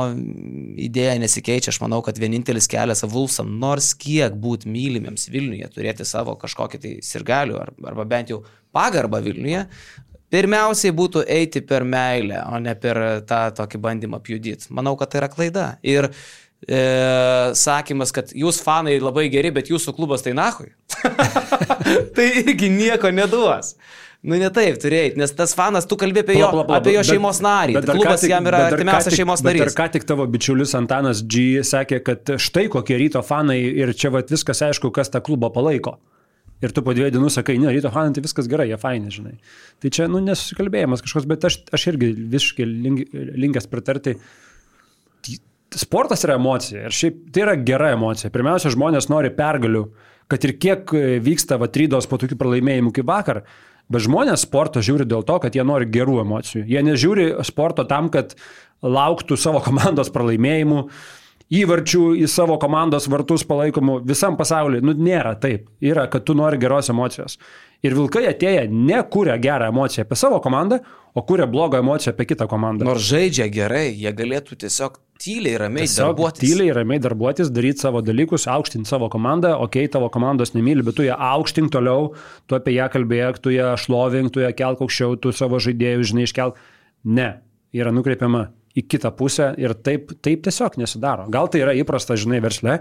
idėja 0.79 1.17
nesikeičia, 1.19 1.73
aš 1.73 1.81
manau, 1.83 1.99
kad 2.07 2.19
vienintelis 2.23 2.71
kelias 2.71 3.03
Vulsam, 3.11 3.51
nors 3.59 3.91
kiek 3.99 4.37
būti 4.39 4.71
mylimiems 4.71 5.27
Vilniuje, 5.35 5.67
turėti 5.75 6.07
savo 6.07 6.37
kažkokį 6.39 6.81
tai 6.85 6.93
sirgalių 7.03 7.57
ar, 7.59 7.73
arba 7.91 8.07
bent 8.07 8.31
jau 8.31 8.45
pagarbą 8.75 9.19
Vilniuje, 9.27 9.65
pirmiausiai 10.31 10.95
būtų 10.95 11.25
eiti 11.35 11.65
per 11.67 11.83
meilę, 11.83 12.45
o 12.47 12.63
ne 12.63 12.77
per 12.79 13.01
tą 13.27 13.49
tokį 13.59 13.83
bandymą 13.89 14.23
pjudyti. 14.23 14.71
Manau, 14.77 14.95
kad 15.01 15.11
tai 15.11 15.25
yra 15.25 15.33
klaida. 15.33 15.67
Ir 15.83 16.13
e, 16.67 16.83
sakymas, 17.59 18.13
kad 18.17 18.33
jūs 18.35 18.59
fanai 18.65 18.97
labai 19.03 19.29
geri, 19.33 19.53
bet 19.55 19.71
jūsų 19.71 19.95
klubas 19.97 20.25
tai 20.27 20.35
nahui. 20.39 20.73
tai 22.17 22.29
irgi 22.43 22.71
nieko 22.73 23.11
neduos. 23.15 23.75
Nu, 24.19 24.35
ne 24.35 24.49
taip 24.51 24.81
turėjai, 24.83 25.13
nes 25.21 25.31
tas 25.39 25.53
fanas, 25.55 25.85
tu 25.87 25.95
kalbė 26.01 26.25
apie 26.25 26.35
jo, 26.41 26.49
Pala, 26.51 26.65
pala, 26.67 26.81
apie 26.83 26.97
jo 26.97 27.05
bet- 27.05 27.11
šeimos 27.13 27.39
narį. 27.45 27.77
bet 27.79 27.87
ką 27.87 27.95
Klubas 28.01 28.25
tik- 28.25 28.33
jam 28.33 28.49
yra 28.51 28.65
bet 28.65 28.75
artimiausias 28.75 29.15
šeimos 29.15 29.43
bet 29.45 29.53
narys. 29.53 29.63
Ir 29.69 29.77
ką 29.79 29.87
tik 29.95 30.07
tavo 30.09 30.27
bičiulis 30.27 30.75
Antanas 30.75 31.21
G. 31.23 31.63
sakė, 31.63 32.01
kad 32.03 32.33
štai 32.43 32.65
kokie 32.73 32.99
ryto 32.99 33.23
fanai 33.23 33.61
ir 33.63 33.93
čia 33.95 34.11
vat, 34.11 34.33
viskas 34.35 34.65
aišku, 34.67 34.91
kas 34.97 35.13
tą 35.15 35.23
klubą 35.23 35.53
palaiko. 35.55 35.95
Ir 36.59 36.75
tu 36.75 36.83
po 36.83 36.91
dviejų 36.91 37.13
dienų 37.15 37.31
sakai, 37.31 37.55
ne, 37.63 37.71
ryto 37.71 37.93
fanai 37.95 38.11
tai 38.17 38.25
viskas 38.25 38.51
gerai, 38.51 38.67
jie 38.73 38.81
faini, 38.83 39.13
žinai. 39.15 39.37
Tai 39.79 39.93
čia, 39.95 40.09
nu, 40.11 40.19
nesusikalbėjimas 40.27 41.05
kažkoks, 41.07 41.29
bet 41.31 41.47
aš, 41.47 41.61
aš 41.79 41.87
irgi 41.93 42.11
visiškai 42.35 42.67
link, 42.67 43.05
linkęs 43.15 43.71
pritarti. 43.71 44.17
Sportas 45.77 46.25
yra 46.25 46.39
emocija 46.39 46.87
ir 46.89 46.95
šiaip 46.95 47.27
tai 47.35 47.45
yra 47.45 47.57
gera 47.61 47.91
emocija. 47.93 48.31
Pirmiausia, 48.33 48.73
žmonės 48.73 49.11
nori 49.13 49.29
pergalių, 49.37 49.85
kad 50.33 50.45
ir 50.49 50.55
kiek 50.61 50.95
vyksta 51.25 51.59
vatrydos 51.61 52.09
po 52.09 52.17
tokių 52.21 52.39
pralaimėjimų 52.41 52.93
kaip 52.97 53.09
vakar, 53.09 53.43
bet 53.93 54.05
žmonės 54.07 54.47
sporto 54.47 54.81
žiūri 54.85 55.05
dėl 55.09 55.27
to, 55.29 55.37
kad 55.43 55.57
jie 55.57 55.65
nori 55.69 55.89
gerų 55.93 56.23
emocijų. 56.25 56.65
Jie 56.69 56.83
nežiūri 56.87 57.29
sporto 57.45 57.85
tam, 57.89 58.09
kad 58.13 58.35
lauktų 58.81 59.37
savo 59.37 59.61
komandos 59.67 60.13
pralaimėjimų, 60.15 60.83
įvarčių 61.59 62.03
į 62.21 62.29
savo 62.29 62.59
komandos 62.61 63.09
vartus 63.09 63.45
palaikomų 63.49 64.03
visam 64.09 64.37
pasauliu. 64.41 64.83
Nu, 64.85 64.97
nėra 64.97 65.35
taip. 65.41 65.69
Yra, 65.85 66.07
kad 66.13 66.27
tu 66.29 66.37
nori 66.37 66.61
geros 66.61 66.89
emocijos. 66.93 67.39
Ir 67.87 67.95
vilkai 67.95 68.25
atėję 68.27 68.65
nekūrė 68.75 69.37
gerą 69.43 69.69
emociją 69.71 70.03
apie 70.07 70.17
savo 70.19 70.41
komandą, 70.43 70.81
o 71.15 71.23
kūrė 71.27 71.47
blogą 71.51 71.79
emociją 71.83 72.15
apie 72.15 72.27
kitą 72.33 72.49
komandą. 72.51 72.87
Nors 72.89 73.05
žaidžia 73.07 73.47
gerai, 73.55 73.93
jie 73.95 74.11
galėtų 74.19 74.59
tiesiog 74.65 74.99
tyliai, 75.19 75.55
ramiai 75.63 75.87
Tiesiog 75.87 76.17
darbuotis. 76.17 76.43
tyliai, 76.43 76.73
ramiai 76.75 77.03
darbuotis, 77.03 77.53
daryti 77.55 77.83
savo 77.83 78.03
dalykus, 78.03 78.49
aukštinti 78.51 78.91
savo 78.91 79.09
komandą, 79.11 79.55
okei, 79.59 79.87
okay, 79.87 79.93
tavo 79.95 80.11
komandos 80.15 80.55
nemyli, 80.55 80.83
bet 80.87 80.99
tu 80.99 81.07
ją 81.07 81.15
aukštink 81.15 81.71
toliau, 81.75 82.13
tu 82.47 82.59
apie 82.59 82.75
ją 82.75 82.89
kalbėk, 82.95 83.39
tu 83.43 83.55
ją 83.55 83.75
šlovink, 83.79 84.35
tu 84.35 84.43
ją 84.43 84.51
kelk 84.59 84.83
aukščiau, 84.87 85.19
tu 85.23 85.35
savo 85.35 85.63
žaidėjų, 85.63 86.07
žinai, 86.13 86.27
iškelk. 86.27 86.59
Ne, 87.15 87.29
yra 87.75 87.95
nukreipiama 87.95 88.49
į 88.79 88.85
kitą 88.91 89.15
pusę 89.19 89.53
ir 89.59 89.75
taip, 89.87 90.13
taip 90.23 90.43
tiesiog 90.47 90.79
nesidaro. 90.83 91.27
Gal 91.31 91.51
tai 91.51 91.63
yra 91.65 91.75
įprasta, 91.79 92.19
žinai, 92.19 92.43
versle, 92.45 92.81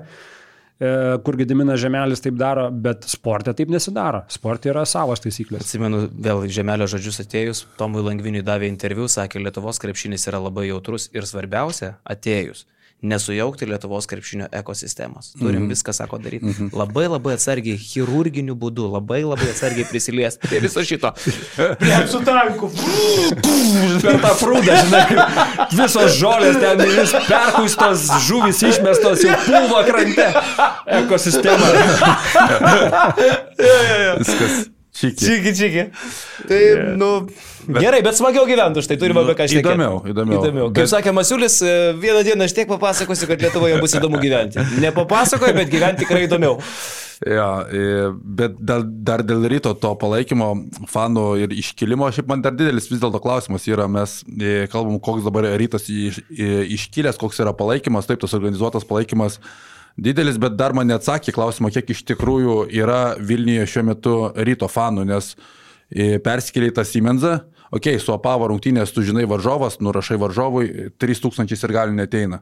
kur 0.78 1.38
Gediminas 1.39 1.80
Žemelis 1.82 2.21
taip 2.21 2.38
daro, 2.38 2.67
bet 2.71 3.07
sporte 3.09 3.53
taip 3.57 3.71
nesidaro. 3.73 4.23
Sporte 4.30 4.69
yra 4.69 4.86
savos 4.86 5.23
taisyklės. 5.23 5.65
Atsimenu 5.65 6.03
vėl 6.13 6.45
žemelio 6.53 6.86
žodžius 6.91 7.23
atėjus, 7.23 7.63
Tomui 7.80 8.05
Langviniui 8.05 8.45
davė 8.45 8.69
interviu, 8.69 9.09
sakė, 9.09 9.41
Lietuvos 9.41 9.82
krepšinis 9.82 10.28
yra 10.30 10.41
labai 10.43 10.67
jautrus 10.69 11.09
ir 11.17 11.25
svarbiausia, 11.25 11.95
atėjus, 12.05 12.67
nesujaukti 13.02 13.66
Lietuvos 13.66 14.08
krepšinio 14.08 14.48
ekosistemos. 14.52 15.34
Turim 15.39 15.56
mm 15.56 15.66
-hmm. 15.66 15.70
viską, 15.70 15.93
sako, 15.93 16.18
daryti. 16.18 16.45
Mm 16.45 16.52
-hmm. 16.52 16.78
Labai 16.78 17.08
labai 17.08 17.34
atsargiai, 17.34 17.78
chirurginiu 17.78 18.56
būdu, 18.56 18.91
labai 18.91 19.24
labai 19.24 19.50
atsargiai 19.50 19.86
prisiliesti 19.89 20.48
prie 20.48 20.60
viso 20.60 20.84
šito. 20.84 21.12
Prie 21.80 22.08
su 22.08 22.20
tanku. 22.26 22.72
per 24.02 24.20
tą 24.22 24.32
prūdą, 24.41 24.74
žinai, 24.86 25.06
visos 25.72 26.18
žolės 26.22 26.60
ten 26.60 26.78
vis 26.78 27.12
perkuistos, 27.28 28.08
žuvis 28.28 28.64
išmestos 28.64 29.24
jau 29.24 29.36
pulvo 29.45 29.84
krante. 29.84 30.34
Ekosistema. 30.86 31.66
Viskas. 34.18 34.78
Čiki. 35.00 35.26
Čiki, 35.26 35.56
čiki. 35.56 35.84
Tai, 36.48 36.58
yeah. 36.58 36.98
nu, 36.98 37.28
bet, 37.68 37.82
gerai, 37.84 38.01
bet 38.05 38.18
smagiau 38.18 38.45
gyventi 38.49 38.82
už 38.82 38.88
tai, 38.89 38.97
turime 39.01 39.24
apie 39.24 39.36
ką 39.38 39.47
šnekėti. 39.51 39.74
Įdomiau, 39.76 39.99
įdomiau. 40.11 40.39
įdomiau. 40.41 40.70
Kaip 40.72 40.86
Bet- 40.86 40.93
sakė 40.93 41.13
Masiulis, 41.15 41.57
e, 41.61 41.74
vieną 41.99 42.24
dieną 42.28 42.47
aš 42.47 42.55
tiek 42.57 42.70
papasakosiu, 42.70 43.28
kad 43.28 43.41
Lietuvoje 43.41 43.82
bus 43.82 43.93
įdomu 43.99 44.22
gyventi. 44.24 44.63
Nepapasakoju, 44.84 45.53
bet 45.59 45.70
gyventi 45.74 46.05
tikrai 46.05 46.26
įdomiau. 46.28 46.57
Ja, 47.26 47.65
e, 47.74 48.11
bet 48.13 48.59
dar, 48.61 48.84
dar 48.86 49.24
dėl 49.26 49.47
ryto 49.49 49.72
to 49.74 49.89
palaikymo, 49.97 50.51
fanų 50.91 51.24
ir 51.41 51.55
iškilimo, 51.55 52.11
šiaip 52.13 52.28
man 52.30 52.43
dar 52.45 52.53
didelis 52.53 52.91
vis 52.91 53.01
dėlto 53.01 53.18
klausimas 53.24 53.65
yra, 53.65 53.88
mes 53.89 54.20
e, 54.38 54.68
kalbam, 54.70 54.99
koks 55.01 55.26
dabar 55.26 55.47
rytas 55.57 55.89
iš, 55.89 56.22
iškilęs, 56.30 57.18
koks 57.18 57.41
yra 57.41 57.55
palaikymas, 57.57 58.05
taip 58.05 58.22
tas 58.22 58.38
organizuotas 58.38 58.86
palaikymas 58.86 59.39
didelis, 59.97 60.38
bet 60.38 60.53
dar 60.59 60.78
man 60.78 60.86
neatsakė 60.91 61.34
klausimą, 61.34 61.72
kiek 61.74 61.89
iš 61.89 62.03
tikrųjų 62.11 62.68
yra 62.70 63.15
Vilniuje 63.18 63.65
šiuo 63.65 63.86
metu 63.89 64.15
ryto 64.38 64.70
fanų, 64.70 65.07
nes 65.09 65.34
persikėlė 66.22 66.70
į 66.70 66.76
tą 66.78 66.86
Siemensą, 66.86 67.34
okei, 67.72 67.97
okay, 67.97 68.03
su 68.03 68.13
apavo 68.15 68.49
rungtynės, 68.51 68.93
tu 68.95 69.03
žinai 69.05 69.28
varžovas, 69.30 69.80
nurašai 69.84 70.20
varžovui, 70.22 70.91
3000 70.99 71.55
ir 71.57 71.76
gali 71.76 71.95
neteina. 71.97 72.41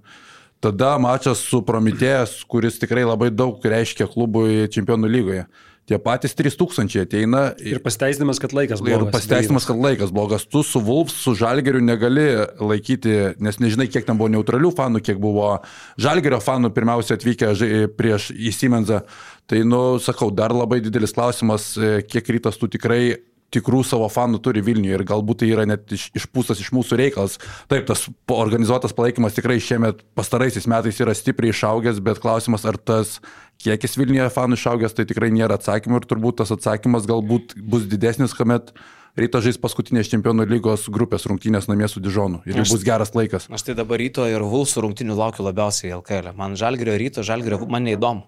Tada 0.63 0.95
mačas 0.97 1.43
su 1.45 1.61
Prometėjas, 1.65 2.39
kuris 2.49 2.79
tikrai 2.81 3.03
labai 3.05 3.29
daug 3.29 3.61
reiškia 3.61 4.07
klubui 4.09 4.65
čempionų 4.71 5.11
lygoje. 5.11 5.45
tie 5.85 5.99
patys 6.01 6.33
3000 6.33 7.03
ateina 7.03 7.41
Ir 7.61 7.77
pasiteisinimas, 7.83 8.39
kad 8.41 8.53
laikas 8.57 8.81
Ir 8.81 8.97
blogas. 8.97 9.13
pasiteisinimas, 9.13 9.67
kad 9.69 9.77
laikas 9.77 10.11
blogas. 10.11 10.45
Tu 10.49 10.63
su 10.63 10.79
Vulfs, 10.81 11.13
su 11.21 11.35
Žalgeriu 11.37 11.81
negali 11.81 12.25
laikyti, 12.57 13.35
nes 13.37 13.59
nežinai, 13.61 13.85
kiek 13.87 14.07
ten 14.07 14.17
buvo 14.17 14.31
neutralių 14.33 14.73
fanų, 14.73 15.03
kiek 15.05 15.21
buvo 15.21 15.59
Žalgerio 16.01 16.41
fanų 16.41 16.73
pirmiausia 16.73 17.19
atvykę 17.19 17.53
prieš 17.97 18.31
įsimenzą. 18.33 19.03
Tai, 19.45 19.61
nu, 19.61 19.99
sakau, 20.01 20.31
dar 20.33 20.55
labai 20.57 20.81
didelis 20.81 21.13
klausimas, 21.13 21.75
e, 21.77 22.01
kiek 22.01 22.33
rytas 22.33 22.57
tu 22.57 22.65
tikrai 22.65 23.19
tikrų 23.53 23.83
savo 23.87 24.07
fanų 24.11 24.39
turi 24.43 24.63
Vilniuje 24.65 24.97
ir 24.97 25.03
galbūt 25.07 25.43
tai 25.43 25.51
yra 25.53 25.65
net 25.69 25.91
iš, 25.95 26.09
išpūstas 26.17 26.59
iš 26.63 26.71
mūsų 26.75 26.97
reikalas. 26.99 27.37
Taip, 27.71 27.85
tas 27.87 28.07
organizuotas 28.31 28.95
palaikymas 28.97 29.37
tikrai 29.37 29.59
šiemet 29.63 30.01
pastaraisiais 30.17 30.67
metais 30.71 30.99
yra 31.03 31.13
stipriai 31.15 31.53
išaugęs, 31.53 32.01
bet 32.03 32.19
klausimas, 32.23 32.65
ar 32.67 32.77
tas 32.77 33.19
kiekis 33.63 33.95
Vilniuje 34.01 34.27
fanų 34.33 34.59
išaugęs, 34.59 34.97
tai 34.97 35.07
tikrai 35.07 35.31
nėra 35.31 35.59
atsakymų 35.59 36.01
ir 36.01 36.09
turbūt 36.11 36.41
tas 36.41 36.51
atsakymas 36.55 37.07
galbūt 37.07 37.55
bus 37.61 37.87
didesnis, 37.87 38.35
kuomet 38.35 38.73
Ryto 39.15 39.39
žais 39.39 39.55
paskutinės 39.55 40.09
čempionų 40.11 40.43
lygos 40.51 40.89
grupės 40.91 41.23
rungtynės 41.31 41.69
namie 41.71 41.87
su 41.87 42.01
Dižonu 42.03 42.41
ir 42.43 42.57
Aš- 42.59 42.73
bus 42.73 42.81
geras 42.83 43.13
laikas. 43.15 43.45
Aš 43.47 43.63
tai 43.63 43.75
dabar 43.77 44.01
ryto 44.01 44.25
ir 44.27 44.43
Vulsų 44.43 44.83
rungtinių 44.83 45.15
laukiu 45.15 45.45
labiausiai 45.47 45.93
LKL. 45.95 46.33
Man 46.35 46.57
Žalgirio 46.59 46.97
ryto, 46.99 47.23
Žalgirio 47.23 47.61
man 47.63 47.87
neįdomu. 47.87 48.25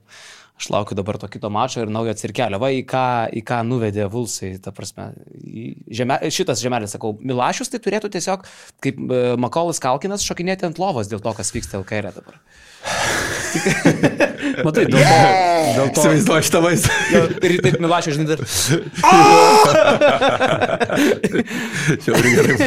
Aš 0.57 0.71
laukiu 0.73 0.95
dabar 0.97 1.19
to 1.21 1.27
kito 1.29 1.49
mačo 1.53 1.83
ir 1.83 1.91
naujo 1.93 2.15
cirkelio. 2.17 2.57
Va, 2.61 2.71
į 2.73 2.81
ką, 2.89 3.05
į 3.29 3.43
ką 3.45 3.59
nuvedė 3.67 4.07
Vulsai, 4.09 4.55
ta 4.61 4.73
prasme. 4.73 5.11
į 5.45 5.67
Žeme, 5.99 6.17
šitas 6.33 6.63
žemelis, 6.63 6.95
sakau, 6.95 7.13
Milašius 7.21 7.69
tai 7.69 7.81
turėtų 7.83 8.09
tiesiog, 8.15 8.47
kaip 8.81 8.97
e, 8.97 9.19
Makolas 9.37 9.81
Kalkinas, 9.83 10.25
šokinėti 10.25 10.65
ant 10.65 10.81
lovos 10.81 11.11
dėl 11.11 11.21
to, 11.21 11.35
kas 11.37 11.53
vyksta 11.53 11.77
LKL 11.83 12.09
dabar. 12.15 12.41
Matai, 14.65 14.85
dėl 14.89 15.01
to, 15.01 15.17
dėl 15.77 15.89
to, 15.93 16.01
Įsivaizduoju 16.01 16.45
šitą 16.47 16.59
vaizdą. 16.63 16.93
Ir 17.47 17.55
taip 17.63 17.77
Milašius, 17.83 18.17
žinai, 18.17 18.27
dar. 18.29 18.39
Žiauriai 22.05 22.33
gerai. 22.37 22.57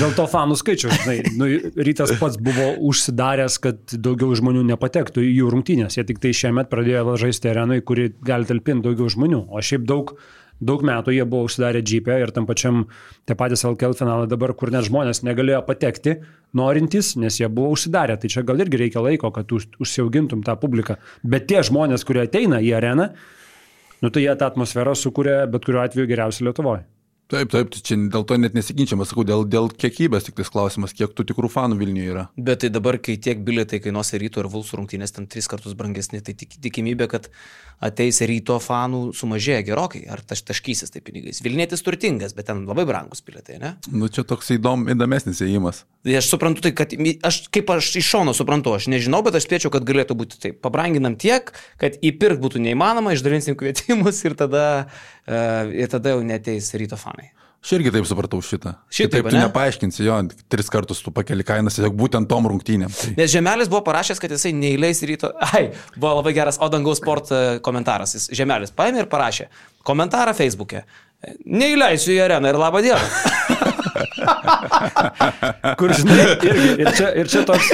dėl 0.00 0.12
to 0.16 0.24
fanų 0.30 0.54
skaičiaus, 0.60 0.96
žinai, 1.02 1.18
nu, 1.38 1.44
rytas 1.80 2.14
pats 2.20 2.36
buvo 2.40 2.66
užsidaręs, 2.90 3.54
kad 3.62 3.78
daugiau 3.94 4.34
žmonių 4.38 4.62
nepatektų 4.72 5.24
į 5.26 5.32
jų 5.40 5.46
rungtynės. 5.56 5.98
Jie 5.98 6.04
tik 6.08 6.18
tai 6.22 6.32
šiemet 6.36 6.66
pradėjo 6.72 7.16
žaisti 7.20 7.52
arenui, 7.52 7.80
kuri 7.86 8.10
gali 8.26 8.48
talpinti 8.48 8.86
daugiau 8.88 9.08
žmonių. 9.12 9.42
O 9.50 9.62
šiaip 9.64 9.82
daug, 9.88 10.14
daug 10.60 10.84
metų 10.86 11.14
jie 11.14 11.24
buvo 11.28 11.48
užsidarę 11.48 11.82
džipę 11.82 12.18
ir 12.22 12.32
tam 12.36 12.46
pačiam, 12.48 12.84
tie 13.28 13.36
patys 13.38 13.64
LKL 13.66 13.96
finalai 13.98 14.28
dabar, 14.30 14.52
kur 14.54 14.72
net 14.74 14.86
žmonės 14.88 15.24
negalėjo 15.26 15.62
patekti, 15.66 16.18
norintys, 16.56 17.14
nes 17.20 17.40
jie 17.40 17.48
buvo 17.48 17.72
užsidarę. 17.74 18.18
Tai 18.20 18.30
čia 18.32 18.44
gal 18.46 18.60
irgi 18.62 18.84
reikia 18.84 19.02
laiko, 19.04 19.32
kad 19.34 19.50
už, 19.52 19.70
užsiaugintum 19.82 20.44
tą 20.46 20.56
publiką. 20.60 20.98
Bet 21.24 21.48
tie 21.50 21.64
žmonės, 21.66 22.06
kurie 22.06 22.26
ateina 22.26 22.60
į 22.62 22.74
areną, 22.78 23.10
nu 24.04 24.12
tai 24.12 24.26
jie 24.26 24.36
tą 24.36 24.52
atmosferą 24.52 24.96
sukuria 24.96 25.44
bet 25.50 25.66
kuriuo 25.66 25.84
atveju 25.84 26.08
geriausiai 26.10 26.50
Lietuvoje. 26.50 26.86
Taip, 27.30 27.52
taip, 27.52 27.68
tai 27.70 27.80
čia 27.86 27.94
dėl 28.10 28.24
to 28.26 28.36
net 28.42 28.56
nesiginčiama, 28.58 29.06
sakau, 29.06 29.22
dėl, 29.26 29.44
dėl 29.46 29.68
kiekybės 29.70 30.26
tik 30.26 30.40
tas 30.40 30.50
klausimas, 30.50 30.94
kiek 30.96 31.12
tų 31.14 31.28
tikrų 31.28 31.50
fanų 31.52 31.78
Vilniuje 31.78 32.10
yra. 32.10 32.24
Bet 32.34 32.64
tai 32.64 32.72
dabar, 32.74 32.98
kai 32.98 33.14
tiek 33.22 33.44
bilietai 33.46 33.78
kainuos 33.84 34.10
ryto 34.18 34.42
ir 34.42 34.48
Vulsų 34.50 34.80
rungtynės 34.80 35.14
ten 35.14 35.28
tris 35.30 35.46
kartus 35.50 35.76
brangesni, 35.78 36.18
tai 36.26 36.34
tik, 36.34 36.58
tikimybė, 36.58 37.06
kad 37.12 37.28
ateis 37.80 38.18
ryto 38.26 38.58
fanų 38.60 39.12
sumažėja 39.16 39.62
gerokai. 39.70 40.02
Ar 40.10 40.24
taš, 40.26 40.42
taškysis 40.50 40.90
tai 40.90 41.04
pinigais. 41.06 41.38
Vilnietis 41.44 41.86
turtingas, 41.86 42.34
bet 42.36 42.50
ten 42.50 42.64
labai 42.68 42.84
brangus 42.88 43.22
bilietai, 43.24 43.60
ne? 43.62 43.72
Nu, 43.94 44.10
čia 44.12 44.26
toks 44.26 44.50
įdom, 44.56 44.88
įdomesnis 44.90 45.40
įėjimas. 45.46 45.84
Tai 46.04 46.18
aš 46.18 46.32
suprantu, 46.32 46.64
tai 46.66 46.74
kad 46.76 46.92
aš 47.28 47.42
kaip 47.52 47.70
aš 47.72 47.92
iš 48.00 48.10
šono 48.10 48.34
suprantu, 48.36 48.74
aš 48.76 48.90
nežinau, 48.92 49.22
bet 49.24 49.38
aš 49.38 49.46
spėčiau, 49.46 49.72
kad 49.72 49.86
galėtų 49.88 50.18
būti 50.18 50.42
taip. 50.42 50.60
Pabranginam 50.64 51.14
tiek, 51.20 51.54
kad 51.80 51.96
įpirkti 52.00 52.42
būtų 52.42 52.64
neįmanoma, 52.66 53.14
išdalinsim 53.16 53.56
kvietimus 53.60 54.20
ir 54.26 54.36
tada, 54.40 54.64
ir 55.30 55.90
tada 55.92 56.16
jau 56.16 56.24
neteis 56.26 56.72
ryto 56.78 56.98
fanai. 57.00 57.30
Aš 57.60 57.74
irgi 57.76 57.90
taip 57.92 58.06
supratau 58.08 58.38
šitą. 58.40 58.70
Šitaip, 58.88 59.12
taip 59.12 59.26
tu 59.28 59.36
ane? 59.36 59.42
nepaaiškinsi 59.44 60.06
jo, 60.06 60.14
tris 60.48 60.70
kartus 60.72 61.02
tu 61.04 61.12
pakeli 61.12 61.44
kainas, 61.44 61.74
tiesiog 61.76 61.92
būtent 61.98 62.24
tom 62.30 62.46
rungtynėm. 62.48 62.88
Tai. 62.96 63.10
Nes 63.18 63.28
Žemelis 63.34 63.68
buvo 63.68 63.82
parašęs, 63.84 64.16
kad 64.22 64.32
jisai 64.32 64.54
neįleis 64.56 65.02
ryto. 65.04 65.28
Ai, 65.50 65.66
buvo 65.92 66.14
labai 66.16 66.32
geras 66.38 66.56
Odangaus 66.64 66.96
sport 67.02 67.28
e, 67.36 67.60
komentaras. 67.64 68.14
Jis 68.16 68.30
Žemelis 68.38 68.72
paėmė 68.72 68.98
ir 69.04 69.10
parašė 69.12 69.50
komentarą 69.84 70.32
Facebook'e. 70.38 70.80
Neįleisiu 71.44 72.14
į 72.14 72.18
areną 72.24 72.48
ir 72.48 72.56
labą 72.62 72.80
dieną. 72.86 73.04
Kur 75.80 75.90
žinai, 76.00 76.24
irgi, 76.40 76.70
ir 76.80 76.88
čia, 76.96 77.08
ir 77.20 77.26
čia 77.28 77.44
toks, 77.44 77.68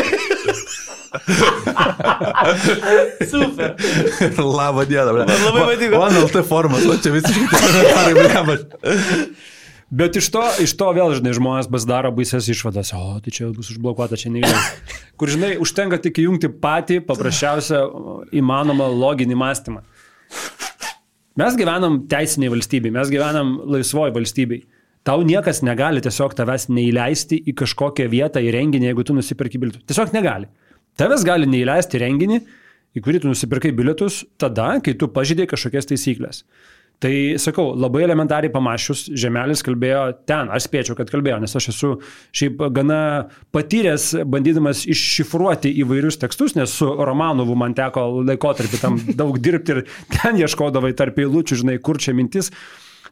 Super. 3.32 3.74
Labą 4.38 4.86
dieną, 4.88 5.12
ble. 5.12 5.26
Man 5.26 5.44
labai 5.48 5.66
patiko. 5.74 6.00
Man 6.00 6.16
LT 6.22 6.42
formas, 6.48 6.86
o 6.86 6.96
čia 7.00 7.12
visiškai 7.16 7.46
komentarai, 7.52 8.14
ble. 8.16 8.56
Bet 9.86 10.16
iš 10.18 10.26
to, 10.34 10.42
iš 10.64 10.72
to 10.74 10.88
vėl, 10.96 11.12
žinai, 11.14 11.32
žmonės 11.36 11.68
pasidaro 11.70 12.10
baises 12.14 12.48
išvadas, 12.50 12.90
o 12.96 13.20
tai 13.22 13.30
čia 13.30 13.52
bus 13.54 13.70
užblokuota, 13.70 14.18
čia 14.18 14.32
neįleis. 14.34 14.72
Kur, 15.18 15.30
žinai, 15.30 15.52
užtenka 15.62 16.00
tik 16.02 16.18
įjungti 16.24 16.50
patį 16.62 16.98
paprasčiausią 17.06 17.84
įmanomą 18.34 18.88
loginį 18.90 19.38
mąstymą. 19.38 19.84
Mes 21.38 21.54
gyvenam 21.54 22.00
teisiniai 22.10 22.50
valstybei, 22.50 22.90
mes 22.90 23.12
gyvenam 23.12 23.60
laisvoji 23.76 24.14
valstybei. 24.16 24.64
Tau 25.06 25.22
niekas 25.22 25.60
negali 25.62 26.02
tiesiog 26.02 26.32
tavęs 26.34 26.66
neįleisti 26.72 27.38
į 27.46 27.54
kažkokią 27.60 28.08
vietą, 28.10 28.42
į 28.42 28.50
renginį, 28.56 28.88
jeigu 28.88 29.04
tu 29.06 29.14
nusipirki 29.14 29.60
bilietus. 29.62 29.84
Tiesiog 29.86 30.10
negali. 30.16 30.48
Tavęs 30.96 31.26
gali 31.28 31.48
neįleisti 31.50 32.00
renginį, 32.00 32.40
į 32.96 33.02
kurį 33.04 33.22
tu 33.22 33.32
nusipirkai 33.32 33.74
bilietus, 33.76 34.22
tada, 34.40 34.76
kai 34.84 34.96
tu 34.96 35.10
pažydai 35.12 35.48
kažkokias 35.50 35.90
taisyklės. 35.90 36.44
Tai 36.96 37.12
sakau, 37.36 37.74
labai 37.76 38.06
elementariai 38.06 38.48
pamašius, 38.48 39.02
Žemelis 39.20 39.60
kalbėjo 39.66 40.04
ten, 40.24 40.48
aš 40.48 40.64
spėčiau, 40.64 40.94
kad 40.96 41.10
kalbėjo, 41.12 41.36
nes 41.42 41.52
aš 41.58 41.66
esu 41.74 41.90
šiaip 42.32 42.62
gana 42.72 43.00
patyręs, 43.52 44.14
bandydamas 44.24 44.86
iššifruoti 44.88 45.74
įvairius 45.82 46.16
tekstus, 46.22 46.56
nes 46.56 46.72
su 46.72 46.88
Romanovu 46.88 47.58
man 47.60 47.76
teko 47.76 48.06
laikotarpį 48.22 48.80
tam 48.80 48.96
daug 49.20 49.36
dirbti 49.36 49.76
ir 49.76 49.82
ten 50.16 50.40
ieškodavai 50.40 50.94
tarp 50.96 51.20
eilučių, 51.20 51.60
žinai, 51.60 51.76
kur 51.84 52.00
čia 52.00 52.16
mintis. 52.16 52.48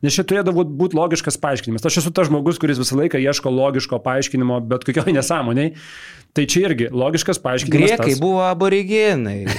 Nes 0.03 0.17
čia 0.17 0.25
turėdavo 0.27 0.65
būti 0.67 0.97
logiškas 0.99 1.39
paaiškinimas. 1.43 1.85
Aš 1.87 2.01
esu 2.03 2.11
tas 2.15 2.27
žmogus, 2.31 2.59
kuris 2.63 2.81
visą 2.81 2.97
laiką 2.99 3.21
ieško 3.23 3.53
logiško 3.55 4.01
paaiškinimo, 4.03 4.59
bet 4.71 4.87
kokioj 4.89 5.15
nesąmoniai. 5.19 5.75
Tai 6.35 6.47
čia 6.51 6.65
irgi 6.67 6.89
logiškas 6.91 7.39
paaiškinimas. 7.45 7.93
Griekai 7.95 8.15
tas- 8.17 8.23
buvo 8.23 8.43
aboriginai. 8.49 9.45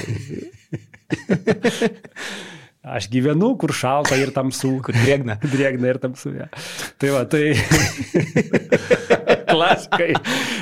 Aš 2.85 3.07
gyvenu, 3.09 3.55
kur 3.57 3.73
šalta 3.73 4.17
ir 4.21 4.29
tamsu. 4.35 4.75
Kur 4.85 4.93
drėgna. 4.93 5.39
Drėgna 5.53 5.89
ir 5.89 5.99
tamsu. 6.03 6.35
Ja. 6.37 6.49
Tai 7.01 7.13
va, 7.15 7.23
tai. 7.29 7.55
Klasikai. 9.55 10.11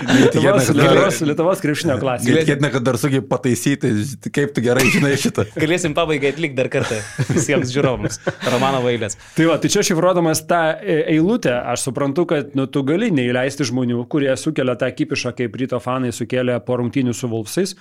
Lietuvos, 0.08 0.70
Lietuvos, 0.76 1.20
Lietuvos 1.26 1.64
krepšinio 1.64 1.98
klasika. 2.00 2.36
Tikėtina, 2.44 2.70
kad 2.72 2.86
dar 2.86 3.00
sugi 3.02 3.24
pataisyti, 3.26 3.92
kaip 4.36 4.54
tu 4.56 4.64
gerai 4.64 4.86
žinai 4.94 5.16
šitą. 5.20 5.48
Galėsim 5.58 5.96
pabaigai 5.98 6.34
atlikti 6.34 6.60
dar 6.60 6.70
kartą 6.72 7.00
visiems 7.32 7.74
žiūrovams. 7.74 8.20
Romano 8.54 8.84
vailės. 8.86 9.18
Tai 9.38 9.50
va, 9.50 9.58
tai 9.64 9.72
čia 9.74 9.84
šifruodamas 9.88 10.44
tą 10.50 10.62
e, 10.78 11.00
eilutę, 11.16 11.56
aš 11.74 11.88
suprantu, 11.90 12.28
kad 12.30 12.54
nu, 12.60 12.68
tu 12.70 12.86
gali 12.88 13.10
neįleisti 13.16 13.68
žmonių, 13.72 14.04
kurie 14.12 14.32
sukelia 14.40 14.78
tą 14.80 14.92
kipišą, 14.94 15.34
kaip 15.40 15.58
ryto 15.60 15.82
fanai 15.84 16.14
sukėlė 16.14 16.60
po 16.68 16.78
rungtynių 16.84 17.18
su 17.18 17.32
Vulfsais. 17.32 17.76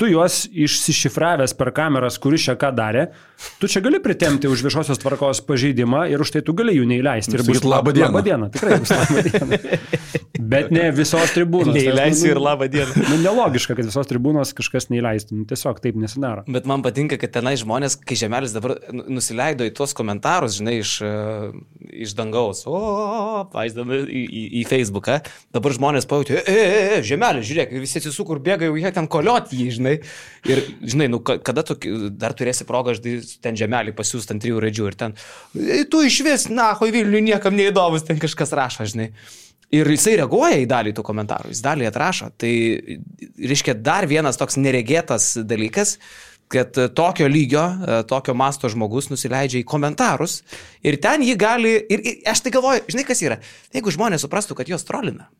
Tu 0.00 0.08
juos 0.08 0.46
išsišifravęs 0.48 1.52
per 1.58 1.68
kameras, 1.76 2.16
kuris 2.18 2.46
čia 2.46 2.54
ką 2.58 2.70
darė, 2.74 3.06
tu 3.60 3.68
čia 3.70 3.82
gali 3.84 4.00
pritemti 4.02 4.48
už 4.48 4.64
viešosios 4.64 4.98
tvarkos 5.02 5.42
pažeidimą 5.46 6.06
ir 6.10 6.22
už 6.24 6.32
tai 6.32 6.40
tu 6.42 6.54
gali 6.56 6.72
jų 6.78 6.86
neįleisti. 6.88 7.36
Ir 7.36 7.44
Sakyt, 7.44 7.66
"Labą 7.68 7.92
dieną." 7.92 8.08
Labą 8.08 8.22
dieną, 8.24 8.48
tikrai 8.54 8.78
bus 8.80 8.90
labą 8.90 9.22
dieną. 9.28 9.58
Bet 10.52 10.70
ne 10.74 10.88
visos 10.96 11.30
tribūnos. 11.36 11.74
Neįleisiu 11.76 12.24
Nes, 12.26 12.32
ir 12.32 12.40
labą 12.40 12.66
dieną. 12.72 13.04
Nu, 13.10 13.18
nelogiška, 13.22 13.76
kad 13.78 13.86
visos 13.86 14.08
tribūnos 14.08 14.50
kažkas 14.56 14.88
neįleistų. 14.90 15.36
Nu, 15.42 15.44
tiesiog 15.48 15.78
taip 15.84 15.96
nesidaro. 16.00 16.42
Bet 16.50 16.66
man 16.68 16.82
patinka, 16.84 17.18
kad 17.20 17.30
tenai 17.36 17.52
žmonės, 17.60 17.98
kai 18.00 18.16
Žemelis 18.18 18.52
dabar 18.56 18.74
nu- 18.92 19.04
nusileido 19.20 19.64
į 19.68 19.74
tuos 19.76 19.92
komentarus, 19.96 20.56
žinai, 20.58 20.78
iš, 20.80 20.96
e, 21.04 21.12
iš 22.04 22.16
dangaus, 22.18 22.64
o, 22.66 22.80
vaizdami 23.54 24.00
į, 24.08 24.24
į, 24.24 24.42
į 24.62 24.64
Facebooką, 24.72 25.20
dabar 25.54 25.76
žmonės 25.76 26.08
pajutė, 26.10 26.40
e, 26.42 26.56
e, 26.56 26.82
e, 26.98 27.02
Žemelis, 27.06 27.46
žiūrėk, 27.48 27.76
visi 27.84 28.00
atsisukur 28.02 28.40
bėga, 28.42 28.66
jau 28.72 28.76
jie 28.80 28.92
ten 28.92 29.06
koliot 29.06 29.52
jį, 29.52 29.68
žinai. 29.78 29.81
Ir, 30.48 30.62
žinai, 30.82 31.08
nu, 31.12 31.20
ka- 31.20 31.38
kada 31.38 31.62
tu 31.66 31.76
dar 32.10 32.34
turėsi 32.38 32.66
progą, 32.68 32.94
žinai, 32.98 33.20
ten 33.42 33.58
Žemelį 33.58 33.94
pasiūsti 33.98 34.36
ant 34.36 34.42
trijų 34.42 34.62
raidžių 34.64 34.86
ir 34.90 34.98
ten, 34.98 35.14
"E, 35.58 35.84
tu 35.84 36.02
iš 36.06 36.20
vis, 36.24 36.48
na, 36.48 36.72
ho 36.74 36.86
Vilniui 36.86 37.22
niekam 37.22 37.54
neįdomus, 37.54 38.06
ten 38.06 38.18
kažkas 38.18 38.52
rašo, 38.52 38.84
žinai. 38.84 39.12
Ir 39.72 39.86
jisai 39.88 40.18
reaguoja 40.20 40.58
į 40.60 40.66
dalį 40.68 40.92
tų 40.92 41.02
komentarų, 41.02 41.48
jis 41.48 41.62
dalį 41.64 41.86
atrašo. 41.88 42.30
Tai, 42.36 42.52
reiškia, 43.40 43.74
dar 43.80 44.06
vienas 44.06 44.36
toks 44.36 44.56
neregėtas 44.60 45.38
dalykas, 45.48 45.98
kad 46.52 46.76
tokio 46.92 47.24
lygio, 47.28 47.62
e, 47.64 48.02
tokio 48.04 48.34
masto 48.36 48.68
žmogus 48.68 49.08
nusileidžia 49.08 49.62
į 49.62 49.64
komentarus 49.64 50.42
ir 50.84 50.98
ten 51.00 51.22
jį 51.24 51.36
gali, 51.40 51.72
ir, 51.88 52.02
ir 52.04 52.18
aš 52.28 52.42
tai 52.44 52.52
galvoju, 52.52 52.84
žinai 52.92 53.06
kas 53.08 53.22
yra, 53.24 53.38
jeigu 53.72 53.94
žmonės 53.94 54.26
suprastų, 54.26 54.58
kad 54.58 54.68
juos 54.68 54.84
trolina, 54.84 55.30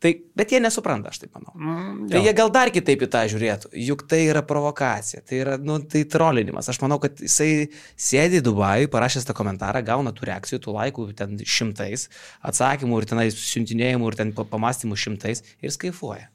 Tai, 0.00 0.14
bet 0.32 0.48
jie 0.54 0.62
nesupranta, 0.64 1.10
aš 1.12 1.18
taip 1.20 1.34
manau. 1.36 1.52
Mm, 1.60 2.06
Tai 2.08 2.22
jie 2.24 2.32
gal 2.38 2.48
dar 2.54 2.70
kitaip 2.72 3.02
į 3.04 3.08
tą 3.12 3.20
žiūrėtų, 3.28 3.68
juk 3.84 4.06
tai 4.08 4.22
yra 4.30 4.40
provokacija, 4.48 5.20
tai 5.28 5.42
yra, 5.42 5.58
nu, 5.60 5.76
tai 5.84 6.06
trolinimas. 6.08 6.70
Aš 6.72 6.78
manau, 6.80 6.96
kad 7.02 7.20
jisai 7.20 7.66
sėdi 8.00 8.40
Dubajui, 8.46 8.88
parašęs 8.88 9.28
tą 9.28 9.36
komentarą, 9.36 9.82
gauna 9.84 10.14
tų 10.16 10.24
reakcijų, 10.30 10.60
tų 10.64 10.72
laikų 10.78 11.04
ten 11.20 11.36
šimtais, 11.44 12.06
atsakymų 12.48 13.02
ir 13.02 13.08
tenai 13.12 13.26
siuntinėjimų 13.34 14.08
ir 14.14 14.16
ten 14.22 14.32
pa- 14.32 14.48
pamastymų 14.48 14.96
šimtais 15.04 15.44
ir 15.60 15.76
skaifuoja. 15.76 16.30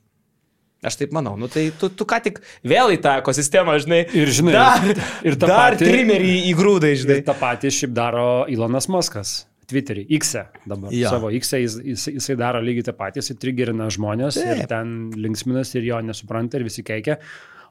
Aš 0.86 1.00
taip 1.02 1.16
manau, 1.18 1.34
nu 1.40 1.48
tai 1.50 1.72
tu, 1.74 1.90
tu 1.90 2.06
ką 2.06 2.20
tik 2.22 2.44
vėl 2.62 2.92
į 2.94 3.00
tą 3.02 3.16
ekosistemą, 3.24 3.80
žinai. 3.82 4.04
Ir 4.14 4.30
žinai, 4.30 4.54
dar, 4.54 4.86
ir 5.26 5.38
dar 5.42 5.50
patį- 5.74 5.88
trimerį 5.90 6.36
įgrūdai, 6.52 6.94
žinai. 7.02 7.18
Ir 7.24 7.26
tą 7.26 7.34
patį 7.42 7.72
šiaip 7.74 7.96
daro 7.98 8.28
Ilonas 8.54 8.86
Maskas. 8.94 9.48
Twitterį, 9.70 10.06
X 10.18 10.36
dabar. 10.66 10.92
Jo. 10.92 11.06
Ja. 11.06 11.14
Savo 11.16 11.32
X 11.34 11.56
jis, 11.60 11.78
jis, 11.84 12.06
jisai 12.18 12.38
daro 12.40 12.62
lygiai 12.64 12.88
tą 12.88 12.96
patį, 12.98 13.22
jisai 13.24 13.38
trigerina 13.42 13.90
žmonės 13.94 14.40
Taip. 14.40 14.64
ir 14.64 14.70
ten 14.72 14.96
linksminas 15.20 15.74
ir 15.78 15.88
jo 15.90 16.02
nesupranta 16.06 16.60
ir 16.60 16.68
visi 16.68 16.86
keikia. 16.86 17.20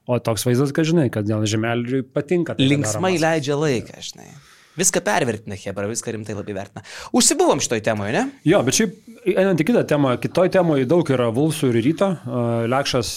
O 0.04 0.18
toks 0.20 0.44
vaizdas, 0.44 0.74
kad 0.76 0.84
žinai, 0.84 1.06
kad 1.12 1.24
dėl 1.24 1.46
žemeliui 1.48 2.02
patinka. 2.04 2.58
tai, 2.58 2.66
Linksmai 2.68 3.14
Maskas. 3.14 3.24
leidžia 3.24 3.56
laiką, 3.56 4.02
žinai. 4.04 4.28
Viską 4.74 5.00
pervertina, 5.06 5.56
Hebra, 5.56 5.86
viską 5.86 6.12
rimtai 6.16 6.34
labai 6.34 6.56
vertina. 6.56 6.82
Užsibuvom 7.14 7.62
šitoj 7.62 7.80
temoje, 7.86 8.12
ne? 8.12 8.24
Jo, 8.44 8.58
bet 8.66 8.74
šiaip, 8.74 8.96
einant 9.30 9.62
į 9.62 9.68
kitą 9.68 9.84
temą, 9.88 10.16
kitoj 10.20 10.50
temoje 10.52 10.88
daug 10.90 11.08
yra 11.14 11.30
Vulsų 11.32 11.70
ir 11.70 11.78
ryto. 11.86 12.10
Lekšas 12.68 13.12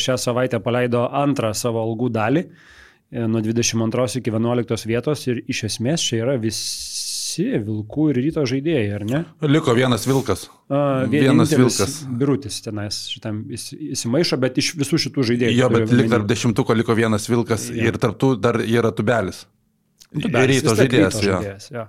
šią 0.00 0.16
savaitę 0.22 0.62
paleido 0.62 1.02
antrą 1.10 1.50
savo 1.58 1.82
algų 1.82 2.12
dalį 2.14 2.44
uh, 2.46 2.70
nuo 3.12 3.40
22 3.40 4.18
iki 4.18 4.30
11 4.30 4.86
vietos 4.88 5.26
ir 5.28 5.42
iš 5.48 5.64
esmės 5.68 6.04
čia 6.04 6.22
yra 6.22 6.36
visi 6.40 7.01
Vilkų 7.38 8.10
ir 8.12 8.16
ryto 8.24 8.42
žaidėjai, 8.48 8.88
ar 8.94 9.04
ne? 9.08 9.20
Liko 9.48 9.74
vienas 9.74 10.04
vilkas. 10.06 10.48
Uh, 10.68 11.06
Vienas 11.12 11.50
vilkas. 11.56 11.96
Birutis 12.20 12.60
tenais 12.64 12.98
šitam 13.12 13.44
įsi- 13.52 13.78
įsimaišo, 13.96 14.38
bet 14.40 14.58
iš 14.58 14.74
visų 14.76 14.98
šitų 15.06 15.24
žaidėjų. 15.30 15.56
Jo, 15.56 15.68
bet 15.72 15.90
lik 15.92 16.10
tarp 16.10 16.26
dešimtuko 16.26 16.76
liko 16.76 16.94
vienas 16.94 17.28
vilkas 17.28 17.70
Jo. 17.70 17.88
ir 17.88 17.98
tarptų 18.02 18.34
dar 18.40 18.60
yra 18.60 18.92
tubelis. 18.92 19.46
Tubelis, 20.12 20.60
Ryto 20.62 20.70
vis 20.74 20.78
tiek 20.78 20.90
žaidėjas. 20.90 21.14
ryto 21.16 21.26
jo. 21.26 21.38
žaidėjas 21.40 21.70
jo. 21.72 21.86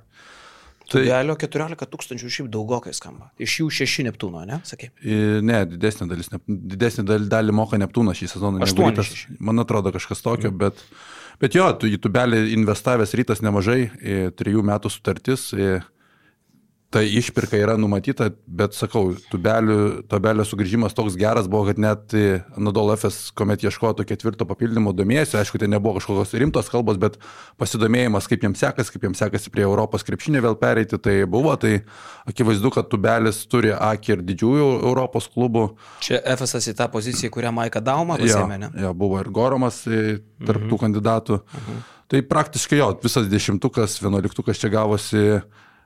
Tai, 0.94 1.02
Galio 1.08 1.34
14 1.40 1.88
tūkstančių 1.90 2.28
šiaip 2.30 2.48
daugokai 2.52 2.92
skamba. 2.94 3.30
Iš 3.42 3.54
jų 3.62 3.70
6 3.72 4.04
Neptūno, 4.04 4.46
ne? 4.46 4.60
Sakai. 4.68 4.90
i- 5.04 5.42
ne, 5.42 5.66
didesnė 5.66 6.08
dalis, 6.12 6.28
didesnė 6.48 7.06
dal- 7.08 7.28
dalį 7.32 7.52
moka 7.56 7.78
Neptūnas 7.78 8.20
šį 8.20 8.28
sezoną. 8.36 8.60
negu 8.60 8.68
Aštuoni 8.68 8.92
Rytas. 8.92 9.08
šeši. 9.08 9.38
Man 9.40 9.60
atrodo 9.64 9.92
kažkas 9.96 10.22
tokio, 10.22 10.52
bet, 10.52 10.76
bet 11.42 11.58
jo, 11.58 11.70
tu 11.80 11.90
į 11.90 12.00
tubelį 12.04 12.46
investavęs 12.58 13.16
rytas 13.18 13.42
nemažai, 13.46 13.82
i, 13.88 14.20
trijų 14.38 14.64
metų 14.68 14.92
sutartis. 14.94 15.50
i, 15.56 15.80
Ta 16.94 17.02
išpirka 17.02 17.58
yra 17.58 17.74
numatyta, 17.82 18.28
bet 18.46 18.76
sakau, 18.78 19.16
tubelio, 19.32 20.04
tubelio 20.06 20.44
sugrįžimas 20.46 20.94
toks 20.94 21.16
geras 21.18 21.48
buvo, 21.50 21.66
kad 21.72 21.80
net 21.82 22.14
Nadol 22.62 22.92
FS, 22.94 23.32
kuomet 23.34 23.64
ieškojo 23.66 23.96
to 23.98 24.06
ketvirto 24.06 24.46
papildymo, 24.46 24.94
domėjosi, 24.94 25.40
aišku, 25.40 25.58
tai 25.58 25.72
nebuvo 25.74 25.96
kažkokios 25.98 26.36
rimtos 26.38 26.70
kalbos, 26.70 27.00
bet 27.02 27.18
pasidomėjimas, 27.58 28.28
kaip 28.30 28.46
jiems 28.46 28.62
sekasi, 28.62 28.94
kaip 28.94 29.08
jiems 29.08 29.24
sekasi 29.24 29.50
prie 29.54 29.66
Europos 29.66 30.06
krepšinio 30.06 30.44
vėl 30.46 30.58
pereiti, 30.62 31.00
tai 31.02 31.16
buvo, 31.26 31.56
tai 31.58 31.80
akivaizdu, 32.30 32.70
kad 32.78 32.92
tubelis 32.94 33.42
turi 33.50 33.74
akį 33.74 34.14
ir 34.18 34.22
didžiųjų 34.30 34.70
Europos 34.86 35.28
klubų. 35.34 35.66
Čia 36.06 36.22
FSS 36.36 36.70
į 36.74 36.78
tą 36.84 36.88
poziciją, 36.94 37.34
kurią 37.34 37.52
Maika 37.58 37.82
Dauma 37.82 38.20
Jo, 38.22 38.28
pasėmė, 38.28 38.60
ne? 38.68 38.72
jo, 38.86 38.94
buvo 38.94 39.18
ir 39.24 39.32
Goromas 39.34 39.82
i, 39.90 40.20
tarp 40.46 40.62
Mhm. 40.62 40.70
tų 40.70 40.78
kandidatų. 40.86 41.42
Tai 42.14 42.22
praktiškai 42.30 42.78
jo, 42.78 42.92
visas 43.02 43.26
dešimtukas, 43.32 43.98
vienuoliktukas 44.04 44.60
čia 44.62 44.70
gavosi 44.70 45.42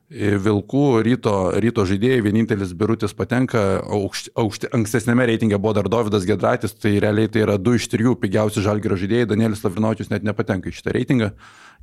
Vilkų 0.08 1.02
ryto, 1.04 1.34
ryto 1.60 1.84
žaidėjai, 1.84 2.22
vienintelis 2.24 2.70
birutis 2.80 3.12
patenka, 3.12 3.60
aukšti, 3.84 4.32
aukšti, 4.40 4.70
ankstesnėme 4.72 5.26
reitinge 5.28 5.58
buvo 5.60 5.74
dar 5.76 5.90
Davidas 5.92 6.24
Gedraitis, 6.24 6.72
tai 6.80 6.94
realiai 7.04 7.28
tai 7.28 7.42
yra 7.44 7.58
du 7.60 7.74
iš 7.76 7.90
trijų 7.92 8.14
pigiausi 8.22 8.64
žalgerio 8.64 8.96
žaidėjai, 9.02 9.28
Danielis 9.28 9.66
Lavrinovičius 9.66 10.14
net 10.14 10.24
nepatenka 10.24 10.72
į 10.72 10.78
šitą 10.78 10.94
reitingą, 10.96 11.28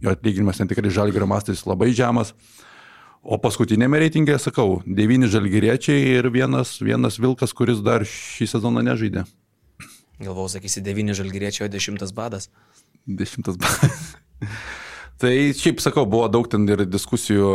jo 0.00 0.14
atlyginimas 0.16 0.56
ten 0.56 0.70
tikrai 0.72 0.88
žalgerio 0.88 1.28
mastais 1.28 1.66
labai 1.68 1.90
žemas. 1.92 2.32
O 3.20 3.36
paskutinėme 3.40 4.00
reitingė, 4.00 4.38
sakau, 4.40 4.78
devyni 4.88 5.28
žalgeriečiai 5.28 6.16
ir 6.16 6.30
vienas, 6.32 6.78
vienas 6.80 7.20
Vilkas, 7.20 7.52
kuris 7.52 7.84
dar 7.84 8.06
šį 8.08 8.48
sezoną 8.54 8.86
nežaidė. 8.88 9.26
Galvau, 10.22 10.48
sakysi, 10.48 10.80
9 10.84 11.12
žalgyriečiai, 11.20 11.68
o 11.68 11.72
10 11.72 12.08
badas. 12.16 12.48
Dešimtas 13.04 13.60
balas. 13.60 14.16
tai 15.22 15.34
šiaip 15.56 15.82
sakau, 15.82 16.06
buvo 16.10 16.28
daug 16.32 16.48
ten 16.50 16.66
ir 16.70 16.84
diskusijų, 16.88 17.50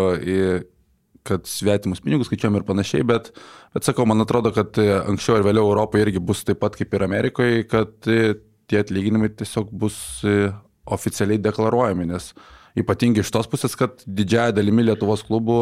kad 1.27 1.47
svetimus 1.49 2.01
pinigus 2.03 2.29
skaičiuojam 2.29 2.59
ir 2.59 2.65
panašiai, 2.67 3.03
bet, 3.07 3.31
bet 3.75 3.87
sakau, 3.87 4.05
man 4.09 4.23
atrodo, 4.23 4.53
kad 4.55 4.77
e, 4.81 4.87
anksčiau 5.11 5.39
ir 5.39 5.45
vėliau 5.45 5.67
Europoje 5.67 6.05
irgi 6.05 6.21
bus 6.23 6.45
taip 6.47 6.61
pat 6.63 6.77
kaip 6.79 6.95
ir 6.95 7.05
Amerikoje, 7.05 7.65
kad 7.69 8.09
e, 8.09 8.37
tie 8.71 8.81
atlyginimai 8.81 9.31
tiesiog 9.35 9.69
bus 9.81 9.99
e, 10.23 10.49
oficialiai 10.89 11.41
deklaruojami, 11.43 12.07
nes 12.09 12.31
ypatingai 12.79 13.25
iš 13.25 13.31
tos 13.35 13.49
pusės, 13.51 13.75
kad 13.77 14.01
didžiąją 14.07 14.55
dalimi 14.57 14.87
Lietuvos 14.87 15.25
klubų 15.27 15.59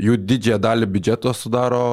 jų 0.00 0.16
didžiąją 0.24 0.60
dalį 0.64 0.88
biudžeto 0.96 1.34
sudaro 1.36 1.84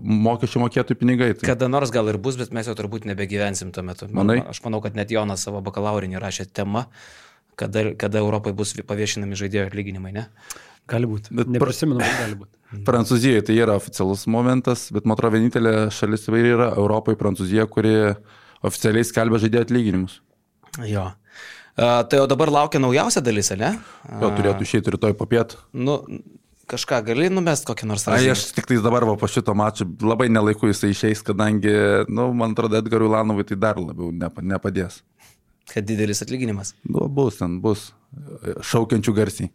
mokesčių 0.00 0.62
mokėtojų 0.64 0.98
pinigai. 1.00 1.32
Tai... 1.34 1.48
Kada 1.50 1.68
nors 1.70 1.90
gal 1.94 2.08
ir 2.10 2.18
bus, 2.22 2.38
bet 2.40 2.54
mes 2.54 2.68
jau 2.70 2.76
turbūt 2.78 3.08
nebegyvensim 3.10 3.72
tuo 3.74 3.82
metu. 3.86 4.06
Man- 4.08 4.22
Manai? 4.22 4.38
Aš 4.50 4.62
manau, 4.66 4.78
kad 4.84 4.96
net 4.98 5.10
Jonas 5.12 5.42
savo 5.46 5.62
bakalaurinį 5.66 6.20
rašė 6.22 6.46
temą, 6.54 6.86
kada, 7.60 7.90
kada 8.00 8.22
Europai 8.22 8.54
bus 8.56 8.72
paviešinami 8.88 9.38
žaidėjų 9.38 9.68
atlyginimai, 9.68 10.14
ne? 10.16 10.26
Gali 10.90 11.06
būti. 11.06 11.34
Bet 11.36 11.50
Neprisimenu, 11.52 12.00
bet 12.02 12.18
gali 12.18 12.38
būti. 12.40 12.82
Prancūzijoje 12.86 13.44
tai 13.46 13.56
yra 13.60 13.76
oficialus 13.78 14.26
momentas, 14.30 14.88
bet 14.94 15.06
man 15.06 15.16
atrodo 15.18 15.36
vienintelė 15.36 15.74
šalis 15.94 16.26
tai 16.26 16.42
yra 16.42 16.72
Europoje 16.78 17.18
Prancūzija, 17.20 17.66
kuri 17.70 17.94
oficialiai 18.66 19.06
skelbia 19.06 19.40
žaidėjų 19.42 19.66
atlyginimus. 19.68 20.18
Jo. 20.86 21.10
Uh, 21.80 22.02
tai 22.10 22.18
jau 22.18 22.26
dabar 22.30 22.50
laukia 22.52 22.80
naujausia 22.82 23.22
dalis, 23.24 23.52
ne? 23.58 23.72
Jo 24.20 24.32
turėtų 24.36 24.66
išėti 24.66 24.94
rytoj 24.96 25.14
popiet. 25.18 25.54
Nu, 25.72 26.00
kažką 26.70 27.00
gali 27.06 27.30
numest 27.32 27.66
kokį 27.68 27.88
nors 27.90 28.06
Ai, 28.06 28.16
razinį? 28.18 28.32
aš 28.34 28.44
tik 28.56 28.68
tais 28.70 28.82
dabar 28.84 29.06
va, 29.08 29.16
po 29.18 29.30
šito 29.30 29.54
mačo 29.58 29.86
labai 30.04 30.28
nelaiku 30.32 30.70
jisai 30.70 30.92
išeis, 30.94 31.22
kadangi, 31.26 31.72
nu, 32.10 32.30
man 32.36 32.54
atrodo, 32.54 32.78
Edgarui 32.82 33.10
Lanovui 33.10 33.46
tai 33.48 33.58
dar 33.60 33.80
labiau 33.80 34.10
nepa, 34.14 34.44
nepadės. 34.44 35.00
Kad 35.70 35.86
didelis 35.86 36.22
atlyginimas. 36.24 36.74
Nu, 36.88 37.06
bus 37.06 37.38
ten, 37.38 37.60
bus 37.62 37.90
šaukiančių 38.66 39.14
garsiai. 39.14 39.50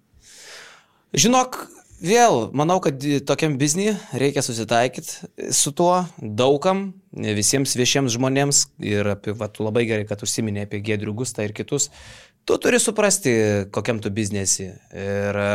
Žinok, 1.16 1.58
vėl 2.04 2.50
manau, 2.56 2.78
kad 2.84 3.04
tokiam 3.28 3.58
biznį 3.60 3.94
reikia 4.20 4.44
susitaikyti 4.46 5.52
su 5.56 5.74
tuo 5.76 6.06
daugam, 6.20 6.90
visiems 7.16 7.76
viešiems 7.78 8.16
žmonėms 8.16 8.66
ir 8.84 9.12
apie, 9.16 9.36
va, 9.38 9.50
tu 9.52 9.66
labai 9.68 9.86
gerai, 9.88 10.08
kad 10.08 10.24
užsiminė 10.26 10.66
apie 10.68 10.82
Gedrių 10.86 11.16
Gustą 11.22 11.46
ir 11.48 11.56
kitus. 11.56 11.90
Tu 12.46 12.58
turi 12.62 12.80
suprasti, 12.80 13.32
kokiam 13.74 14.02
tu 14.04 14.12
biznesi. 14.14 14.68
Ir 14.94 15.40
e, 15.42 15.54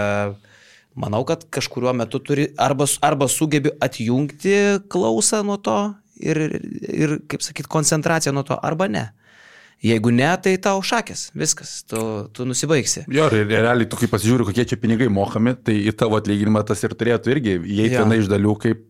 manau, 0.98 1.22
kad 1.28 1.44
kažkuriuo 1.54 1.92
metu 1.94 2.18
turi 2.24 2.48
arba, 2.58 2.88
arba 3.06 3.28
sugebi 3.30 3.70
atjungti 3.78 4.80
klausą 4.90 5.44
nuo 5.46 5.60
to 5.62 5.78
ir, 6.18 6.40
ir 6.82 7.16
kaip 7.30 7.44
sakyt, 7.46 7.70
koncentraciją 7.70 8.34
nuo 8.34 8.42
to, 8.48 8.58
arba 8.58 8.88
ne. 8.90 9.10
Jeigu 9.80 10.10
ne, 10.12 10.28
tai 10.44 10.58
tau 10.60 10.82
šakės, 10.84 11.30
viskas, 11.32 11.70
tu, 11.88 12.00
tu 12.36 12.44
nusibaigsi. 12.44 13.06
Jo, 13.08 13.30
ir 13.32 13.46
realiai 13.48 13.86
tu 13.88 13.96
kaip 13.96 14.10
pasižiūri, 14.12 14.44
kokie 14.50 14.66
čia 14.68 14.76
pinigai 14.76 15.08
mokami, 15.08 15.54
tai 15.56 15.78
į 15.88 15.94
tavo 15.96 16.18
atlyginimą 16.20 16.60
tas 16.68 16.84
ir 16.84 16.92
turėtų 17.00 17.32
irgi 17.32 17.54
įeiti 17.62 17.94
Jo. 17.96 18.02
viena 18.04 18.18
iš 18.20 18.28
dalių, 18.28 18.52
kaip, 18.60 18.82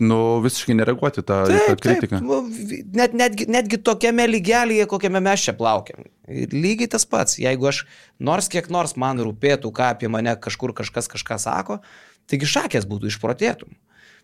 nu, 0.00 0.20
visiškai 0.44 0.78
nereaguoti 0.78 1.20
tą, 1.28 1.42
į 1.52 1.58
tą 1.66 1.76
kritiką. 1.84 2.22
nu, 2.24 2.38
vi- 2.48 2.80
net, 2.96 3.12
netgi, 3.12 3.44
netgi 3.52 3.76
tokiame 3.84 4.24
lygelyje, 4.32 4.88
kokiame 4.88 5.20
mes 5.20 5.44
čia 5.44 5.52
plaukiam. 5.52 6.08
Lygiai 6.32 6.88
tas 6.88 7.04
pats, 7.04 7.36
jeigu 7.40 7.68
aš 7.68 7.82
nors 8.18 8.48
kiek 8.48 8.70
nors 8.72 8.96
man 8.96 9.20
rūpėtų, 9.20 9.68
ką 9.68 9.90
apie 9.92 10.08
mane 10.08 10.32
kažkur 10.40 10.72
kažkas 10.72 11.12
kažką 11.12 11.36
sako, 11.44 11.82
taigi 12.24 12.48
šakės 12.48 12.88
būtų 12.88 13.12
išprotėtum. 13.12 13.76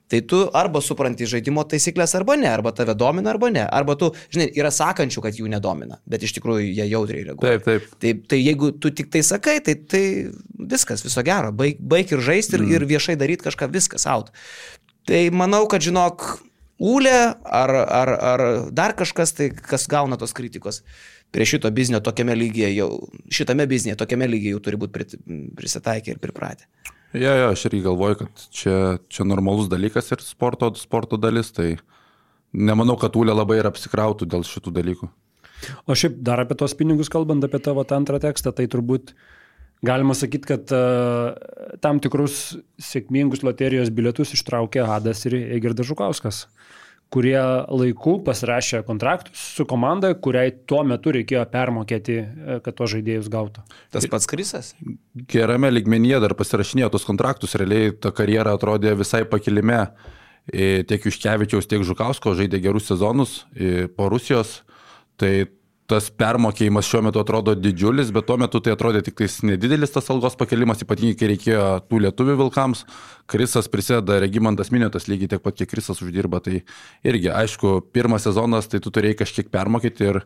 Tai 0.09 0.21
tu 0.25 0.41
arba 0.57 0.81
supranti 0.85 1.29
žaidimo 1.29 1.65
taisyklės 1.69 2.15
arba 2.17 2.39
ne, 2.41 2.49
arba 2.49 2.73
tave 2.77 2.95
domina 2.97 3.35
arba 3.35 3.51
ne, 3.53 3.65
arba 3.65 3.97
tu, 4.01 4.09
žinai, 4.33 4.49
yra 4.57 4.71
sakančių, 4.73 5.23
kad 5.25 5.37
jų 5.37 5.51
nedomina, 5.53 6.01
bet 6.09 6.25
iš 6.25 6.33
tikrųjų 6.39 6.71
jie 6.71 6.89
jautriai 6.89 7.27
reaguoja. 7.29 7.59
Taip, 7.59 7.67
taip. 7.69 7.95
Tai, 8.01 8.15
tai 8.33 8.41
jeigu 8.41 8.73
tu 8.81 8.93
tik 8.97 9.13
tai 9.13 9.23
sakai, 9.27 9.59
tai, 9.65 9.77
tai 9.85 10.03
viskas, 10.73 11.05
viso 11.05 11.25
gero, 11.27 11.53
baig, 11.53 11.81
baig 11.81 12.17
ir 12.17 12.25
žaisti 12.25 12.57
ir, 12.57 12.65
mm. 12.65 12.75
ir 12.79 12.89
viešai 12.95 13.19
daryti 13.21 13.51
kažką, 13.51 13.69
viskas 13.75 14.09
out. 14.09 14.33
Tai 15.09 15.23
manau, 15.37 15.67
kad 15.69 15.85
žinok, 15.85 16.39
Ūlė 16.79 17.11
ar, 17.43 17.73
ar, 17.75 18.11
ar 18.23 18.43
dar 18.71 18.93
kažkas, 18.95 19.33
tai 19.35 19.49
kas 19.51 19.89
gauna 19.91 20.15
tos 20.15 20.31
kritikos 20.31 20.85
prie 21.35 21.47
šito 21.49 21.71
biznio 21.75 21.99
tokiame 22.01 22.37
lygyje, 22.39 22.69
jau 22.77 22.89
šitame 23.35 23.67
biznėje 23.69 23.99
tokiame 23.99 24.29
lygyje 24.31 24.55
jau 24.55 24.61
turi 24.63 24.79
būti 24.81 25.19
prisitaikę 25.59 26.15
ir 26.15 26.21
pripratę. 26.23 26.69
Jo, 27.17 27.31
jo, 27.33 27.47
aš 27.55 27.65
irgi 27.71 27.81
galvoju, 27.87 28.19
kad 28.21 28.43
čia, 28.53 28.75
čia 29.09 29.25
normalus 29.25 29.71
dalykas 29.73 30.11
ir 30.13 30.21
sporto, 30.21 30.69
sporto 30.77 31.17
dalis, 31.17 31.49
tai 31.57 31.79
nemanau, 32.53 32.99
kad 33.01 33.17
Ūlė 33.17 33.33
labai 33.33 33.63
ir 33.63 33.69
apsikrautų 33.71 34.29
dėl 34.29 34.45
šitų 34.45 34.75
dalykų. 34.77 35.09
O 35.89 35.97
šiaip 35.97 36.21
dar 36.25 36.43
apie 36.43 36.57
tos 36.59 36.77
pinigus 36.79 37.11
kalbant, 37.13 37.45
apie 37.45 37.61
tavo 37.65 37.83
tą 37.89 37.97
antrą 37.99 38.21
tekstą, 38.23 38.53
tai 38.55 38.69
turbūt 38.71 39.15
galima 39.85 40.15
sakyti, 40.15 40.51
kad 40.53 40.75
uh, 40.75 41.33
tam 41.83 42.03
tikrus 42.03 42.59
sėkmingus 42.83 43.45
loterijos 43.47 43.91
bilietus 43.95 44.35
ištraukė 44.37 44.85
Hadas 44.87 45.25
ir 45.27 45.39
Egirdas 45.57 45.89
Žukauskas, 45.89 46.45
kurie 47.13 47.39
laiku 47.69 48.19
pasirašė 48.25 48.83
kontraktus 48.87 49.41
su 49.57 49.67
komanda, 49.69 50.11
kuriai 50.15 50.53
tuo 50.69 50.83
metu 50.87 51.13
reikėjo 51.17 51.45
permokėti, 51.53 52.19
e, 52.19 52.59
kad 52.65 52.77
to 52.79 52.89
žaidėjus 52.93 53.31
gautų. 53.33 53.65
Tas 53.95 54.09
pats 54.11 54.29
Krisas. 54.29 54.75
Gerame 55.33 55.71
lygmenyje 55.73 56.21
dar 56.25 56.37
pasirašinėjo 56.39 56.93
tos 56.95 57.09
kontraktus, 57.09 57.57
realiai 57.61 57.95
ta 57.97 58.13
karjera 58.15 58.55
atrodė 58.59 58.95
visai 58.99 59.25
pakilime. 59.29 59.87
E, 60.49 60.85
Tiek 60.89 61.05
Iškevičiaus, 61.11 61.69
tiek 61.69 61.83
Žukausko 61.85 62.33
žaidė 62.37 62.61
gerus 62.65 62.89
sezonus 62.89 63.43
e, 63.53 63.89
po 63.93 64.09
Rusijos. 64.13 64.63
Tai 65.19 65.33
tas 65.89 66.11
permokėjimas 66.13 66.85
šiuo 66.85 67.01
metu 67.07 67.21
atrodo 67.23 67.55
didžiulis, 67.57 68.11
bet 68.13 68.27
tuo 68.29 68.37
metu 68.41 68.61
tai 68.61 68.75
atrodė 68.75 69.01
tik 69.07 69.17
tais 69.23 69.39
nedidelis 69.47 69.95
tas 69.95 70.11
algos 70.13 70.37
pakelimas, 70.37 70.83
ypatingai 70.85 71.17
kai 71.17 71.31
reikėjo 71.33 71.65
tų 71.89 72.03
lietuvių 72.05 72.37
vilkams. 72.43 72.85
Krisas 73.29 73.71
prisėda, 73.73 74.19
Regimantas 74.21 74.69
minėtas 74.75 75.09
lygiai 75.09 75.33
tiek 75.33 75.45
pat, 75.45 75.57
kiek 75.57 75.71
Krisas 75.73 76.03
uždirba. 76.05 76.43
Tai 76.45 76.61
irgi, 77.09 77.33
aišku, 77.33 77.79
pirmas 77.97 78.29
sezonas, 78.29 78.69
tai 78.69 78.83
tu 78.85 78.93
turėjai 78.93 79.23
kažkiek 79.23 79.49
permokyti 79.55 80.11
ir 80.11 80.21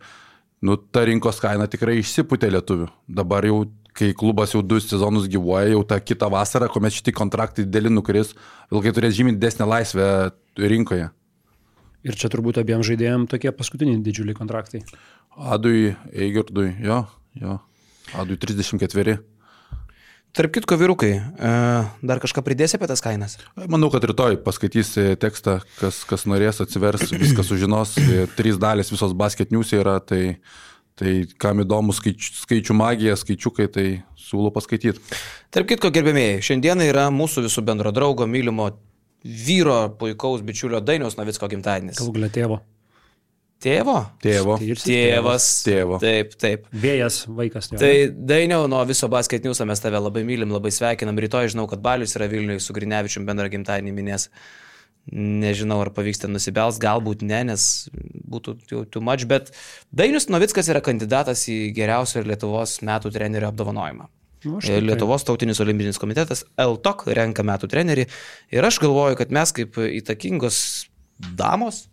nu, 0.66 0.76
ta 0.76 1.06
rinkos 1.06 1.38
kaina 1.42 1.70
tikrai 1.70 2.00
išsiputė 2.00 2.50
lietuvių. 2.56 2.90
Dabar 3.22 3.46
jau, 3.46 3.62
kai 3.94 4.10
klubas 4.18 4.56
jau 4.56 4.66
du 4.66 4.82
sezonus 4.82 5.30
gyvuoja, 5.30 5.70
jau 5.76 5.86
tą 5.86 6.02
kitą 6.02 6.30
vasarą, 6.34 6.70
kuomet 6.74 6.98
šitie 6.98 7.14
kontraktai 7.14 7.70
dėlį 7.70 7.94
nukris, 8.00 8.34
vilkai 8.74 8.94
turės 8.98 9.14
žymiai 9.14 9.38
didesnę 9.38 9.70
laisvę 9.76 10.06
rinkoje. 10.58 11.12
Ir 12.02 12.18
čia 12.18 12.26
turbūt 12.32 12.58
abiem 12.58 12.82
žaidėjim 12.82 13.28
tokie 13.30 13.52
paskutiniai 13.54 14.00
didžiuliai 14.02 14.34
kontraktai. 14.34 14.80
Adui, 15.36 15.92
Eigirdui, 16.12 16.74
jo, 16.84 17.02
jo. 17.40 17.58
Adui 18.18 18.36
34. 18.36 19.18
Tarp 20.32 20.52
kitko, 20.52 20.78
vyrukai, 20.80 21.10
e, 21.20 21.52
dar 22.08 22.20
kažką 22.20 22.40
pridėsi 22.44 22.78
apie 22.78 22.88
tas 22.88 23.02
kainas? 23.04 23.36
Manau, 23.68 23.90
kad 23.92 24.04
rytoj 24.08 24.38
paskaitys 24.44 24.94
tekstą, 25.20 25.58
kas, 25.76 26.02
kas 26.08 26.24
norės 26.28 26.62
atsivers, 26.64 27.10
viską 27.24 27.44
sužinos. 27.44 27.98
Trys 28.38 28.60
dalis 28.60 28.92
visos 28.92 29.12
basketniusė 29.12 29.82
yra, 29.82 29.98
tai, 30.00 30.38
tai 30.96 31.18
kam 31.40 31.60
įdomu 31.64 31.92
skaičių, 31.96 32.32
skaičių 32.46 32.76
magija, 32.80 33.16
skaičiukai, 33.20 33.68
tai 33.72 33.86
siūlau 34.20 34.52
paskaityti. 34.56 35.04
Tarp 35.52 35.68
kitko, 35.68 35.92
gerbėmėjai, 35.92 36.40
šiandieną 36.48 36.88
yra 36.88 37.10
mūsų 37.12 37.44
visų 37.48 37.64
bendro 37.68 37.92
draugo, 37.92 38.24
mylimo 38.24 38.70
vyro, 39.22 39.82
puikaus 40.00 40.40
bičiulio 40.44 40.80
Dainiaus 40.80 41.20
Navicko 41.20 41.48
gimtadienis. 41.52 42.00
Galų 42.00 42.16
galę 42.16 42.32
tėvo. 42.32 42.62
Tėvo? 43.62 43.96
Tėvo. 44.22 44.56
Tėvas. 44.58 45.46
Tėvo. 45.66 45.98
Taip, 46.02 46.34
taip. 46.40 46.64
Vėjas 46.74 47.22
vaikas. 47.30 47.70
Jo. 47.70 47.78
Tai 47.82 47.92
dainiau 48.32 48.66
nuo 48.70 48.80
viso 48.88 49.06
basket 49.12 49.46
news'o 49.46 49.66
mes 49.68 49.82
tave 49.82 50.00
labai 50.02 50.24
mylim, 50.26 50.50
labai 50.54 50.72
sveikinam. 50.74 51.20
Rytoj 51.22 51.52
žinau, 51.54 51.68
kad 51.70 51.82
Balius 51.84 52.16
yra 52.18 52.26
Vilniuje 52.32 52.62
su 52.64 52.74
Grinevičium 52.74 53.28
bendrą 53.28 53.46
gimtadienį 53.52 53.94
minės. 53.94 54.28
Nežinau, 55.12 55.80
ar 55.82 55.90
pavyks 55.94 56.22
ten 56.22 56.34
nusibels, 56.34 56.78
galbūt 56.82 57.24
ne, 57.26 57.40
nes 57.50 57.62
būtų 58.30 58.56
jau 58.70 58.82
too 58.86 59.02
much, 59.02 59.26
bet 59.26 59.50
Dainius 59.90 60.28
Novickas 60.30 60.70
yra 60.70 60.82
kandidatas 60.84 61.42
į 61.50 61.72
geriausio 61.74 62.22
Lietuvos 62.22 62.76
metų 62.86 63.10
trenerio 63.14 63.50
apdovanojimą. 63.50 64.06
Nu, 64.46 64.58
Lietuvos 64.62 65.26
tautinis 65.26 65.60
olimpinis 65.62 65.98
komitetas 66.02 66.44
LTOK 66.58 67.08
renka 67.18 67.42
metų 67.46 67.70
trenerį 67.70 68.06
ir 68.54 68.66
aš 68.66 68.78
galvoju, 68.82 69.18
kad 69.18 69.34
mes 69.34 69.54
kaip 69.58 69.78
įtakingos 69.86 70.62
damos 71.38 71.84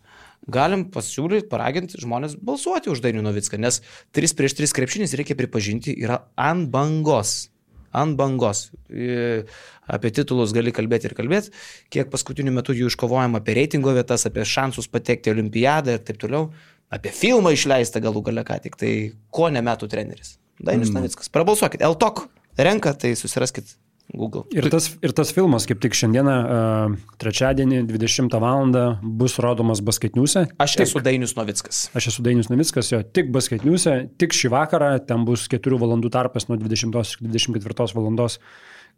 galim 0.51 0.88
pasiūlyti, 0.93 1.47
paraginti 1.51 2.01
žmonės 2.01 2.35
balsuoti 2.41 2.91
už 2.93 3.03
Dainių 3.05 3.23
Novicką, 3.26 3.59
nes 3.61 3.81
3 4.17 4.35
prieš 4.38 4.57
3 4.59 4.76
krepšinis, 4.80 5.15
reikia 5.17 5.38
pripažinti, 5.39 5.95
yra 5.95 6.23
ant 6.39 6.69
bangos. 6.73 7.49
Ant 7.95 8.13
bangos. 8.19 8.67
E, 8.93 9.45
Apie 9.89 10.11
titulus 10.13 10.53
gali 10.53 10.69
kalbėti 10.76 11.09
ir 11.09 11.15
kalbėti, 11.17 11.49
kiek 11.89 12.11
paskutiniu 12.13 12.53
metu 12.53 12.76
jų 12.77 12.91
iškovojama 12.91 13.41
apie 13.41 13.55
reitingo 13.57 13.93
vietas, 13.95 14.27
apie 14.30 14.45
šansus 14.45 14.85
patekti 14.91 15.31
į 15.31 15.34
olimpiadą 15.34 15.97
ir 15.97 16.03
taip 16.05 16.19
toliau. 16.21 16.51
Apie 16.93 17.09
filmą 17.13 17.55
išleistą 17.55 18.01
galų 18.01 18.21
gale 18.30 18.43
ką 18.45 18.59
tik. 18.61 18.77
Tai 18.77 18.91
ko 19.34 19.49
ne 19.53 19.61
metų 19.65 19.89
treneris? 19.89 20.38
Dainis 20.61 20.91
mm. 20.91 20.99
Novickas. 20.99 21.30
Prabalsuokit. 21.34 21.81
Eltok 21.85 22.27
renka, 22.57 22.93
tai 22.97 23.15
susiraskit 23.17 23.73
Google. 24.14 24.45
Ir 24.56 24.65
tas, 24.73 24.90
ir 25.06 25.14
tas 25.14 25.30
filmas, 25.36 25.68
kaip 25.69 25.81
tik 25.84 25.94
šiandieną, 25.98 26.38
uh, 26.41 26.95
trečiadienį, 27.22 27.84
20 27.90 28.40
val. 28.41 28.73
bus 29.02 29.38
rodomas 29.41 29.84
basketniuose. 29.86 30.48
Aš 30.57 30.76
tik, 30.80 30.88
esu 30.88 31.03
Dainis 31.06 31.36
Novickas. 31.38 31.84
Aš 31.98 32.10
esu 32.14 32.26
Dainis 32.26 32.49
Navickas, 32.49 32.90
jo, 32.91 33.03
tik 33.03 33.30
basketniuose, 33.36 34.10
tik 34.18 34.34
šį 34.34 34.52
vakarą, 34.56 34.95
ten 35.06 35.27
bus 35.27 35.45
4 35.52 35.80
valandų 35.80 36.10
tarpas 36.14 36.49
nuo 36.49 36.57
20 36.57 36.98
iki 37.19 37.30
24 37.30 37.94
valandos 37.94 38.40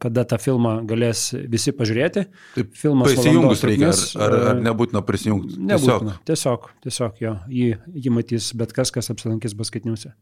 kada 0.01 0.23
tą 0.25 0.39
filmą 0.41 0.79
galės 0.89 1.29
visi 1.51 1.73
pažiūrėti. 1.77 2.25
Taip, 2.55 2.71
Filmas 2.77 3.11
prisijungus 3.11 3.61
valandos 3.61 3.65
reikia, 3.67 3.91
ar, 4.17 4.23
ar, 4.25 4.45
ar 4.49 4.55
e, 4.55 4.63
nebūtina 4.65 5.03
prisijungti? 5.05 5.59
Nebūtina. 5.71 6.15
Tiesiog, 6.25 6.69
tiesiog 6.85 7.21
jo, 7.21 7.35
jį, 7.51 7.67
jį 8.05 8.13
matys 8.15 8.51
bet 8.57 8.73
kas, 8.73 8.93
kas 8.95 9.11
apsilankys 9.13 9.53
basketniuose. 9.57 10.15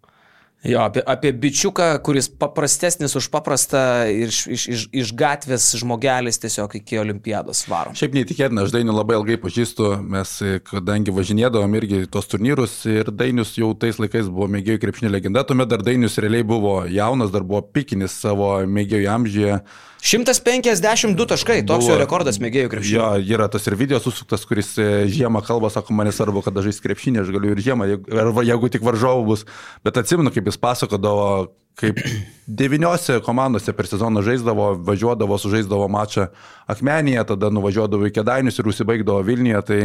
Jo, 0.63 0.81
apie, 0.83 0.99
apie 1.07 1.31
bičiuką, 1.31 1.85
kuris 2.03 2.27
paprastesnis 2.27 3.13
už 3.15 3.29
paprastą 3.31 3.79
iš, 4.11 4.41
iš, 4.51 4.63
iš, 4.67 4.81
iš 4.91 5.13
gatvės 5.15 5.69
žmogelis 5.79 6.41
tiesiog 6.43 6.73
iki 6.81 6.99
olimpiados 6.99 7.61
varom. 7.71 7.95
Šiaip 7.95 8.17
neįtikėtina, 8.17 8.65
aš 8.67 8.73
Dainių 8.75 8.97
labai 8.97 9.15
ilgai 9.21 9.37
pažįstu, 9.39 9.93
mes 10.03 10.33
e, 10.43 10.57
kadangi 10.67 11.15
važinėdavom 11.15 11.77
irgi 11.79 12.01
tos 12.11 12.27
turnyrus 12.27 12.75
ir 12.91 13.07
Dainius 13.07 13.53
jau 13.55 13.71
tais 13.79 14.01
laikais 14.03 14.27
buvo 14.27 14.49
mėgėjų 14.51 14.83
krepšinio 14.83 15.13
legenda, 15.15 15.45
tuomet 15.47 15.71
dar 15.71 15.85
Dainius 15.85 16.19
realiai 16.19 16.43
buvo 16.43 16.81
jaunas, 16.91 17.31
dar 17.31 17.47
buvo 17.47 17.63
pikinis 17.63 18.19
savo 18.19 18.57
mėgėjų 18.67 19.07
amžiuje. 19.15 19.61
152 20.01 21.25
taškai, 21.27 21.65
toks 21.67 21.85
Buvo- 21.85 21.93
jo 21.93 21.99
rekordas 21.99 22.39
mėgėjų 22.39 22.71
krepšinio. 22.71 22.99
Jo, 23.19 23.35
yra 23.35 23.49
tas 23.51 23.67
ir 23.67 23.75
video 23.75 23.99
susuktas, 23.99 24.45
kuris 24.47 24.77
e, 24.79 25.07
žiemą 25.11 25.41
kalba, 25.45 25.69
sako, 25.69 25.93
man 25.93 26.07
nesvarbu, 26.07 26.43
kada 26.45 26.63
žais 26.63 26.79
krepšinį, 26.79 27.23
aš 27.25 27.33
galiu 27.35 27.51
ir 27.51 27.59
žiemą, 27.59 27.89
arba 28.07 28.45
jeigu 28.47 28.71
tik 28.71 28.85
varžovų 28.85 29.25
bus. 29.27 29.45
Bet 29.83 29.99
atsimenu, 29.99 30.31
kaip 30.31 30.47
jis 30.47 30.57
pasakodavo, 30.57 31.51
kaip 31.79 31.99
devyniose 32.47 33.19
komandose 33.23 33.71
per 33.75 33.87
sezoną 33.87 34.23
žaisdavo, 34.23 34.71
važiuodavo, 34.87 35.37
sužaisdavo 35.39 35.87
mačą 35.91 36.29
Akmenyje, 36.69 37.23
tada 37.31 37.49
nuvažiuodavo 37.49 38.07
į 38.07 38.13
Kedainius 38.13 38.59
ir 38.59 38.67
užsibaigdavo 38.71 39.23
Vilniuje. 39.25 39.61
Tai 39.65 39.79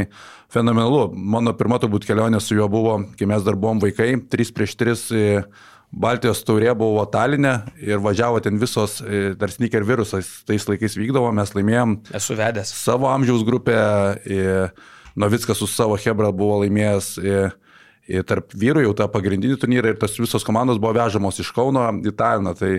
fenomenalu. 0.52 1.06
Mano 1.14 1.54
pirma 1.56 1.78
turbūt 1.82 2.06
kelionė 2.06 2.42
su 2.42 2.58
juo 2.58 2.66
buvo, 2.68 2.98
kai 3.18 3.26
mes 3.30 3.46
dar 3.46 3.56
buvom 3.56 3.80
vaikai, 3.82 4.14
3 4.30 4.52
prieš 4.54 4.74
3 4.76 5.06
Baltijos 5.94 6.40
taurė 6.46 6.72
buvo 6.74 7.04
Talinė 7.06 7.52
ir 7.78 8.00
važiavo 8.02 8.40
ten 8.42 8.58
visos, 8.58 8.96
e, 9.04 9.34
dar 9.38 9.52
sneaker 9.52 9.84
virusas 9.86 10.26
tais 10.48 10.64
laikais 10.66 10.96
vykdavo, 10.98 11.30
mes 11.36 11.52
laimėjom 11.54 11.92
Esu 12.18 12.34
vedęs. 12.38 12.72
savo 12.74 13.06
amžiaus 13.12 13.44
grupę, 13.46 13.76
Novickas 15.14 15.60
su 15.62 15.66
savo 15.70 15.94
Hebra 16.00 16.32
buvo 16.34 16.56
laimėjęs 16.64 17.08
e, 17.22 18.22
tarp 18.26 18.50
vyrų 18.58 18.82
jau 18.88 18.94
tą 18.98 19.06
pagrindinį 19.08 19.56
turnyrą 19.62 19.92
ir 19.94 19.98
tos 20.02 20.18
visos 20.18 20.42
komandos 20.44 20.80
buvo 20.82 20.92
vežamos 20.98 21.38
iš 21.40 21.52
Kauno 21.54 21.86
į 22.02 22.12
Taliną. 22.18 22.56
Tai 22.58 22.72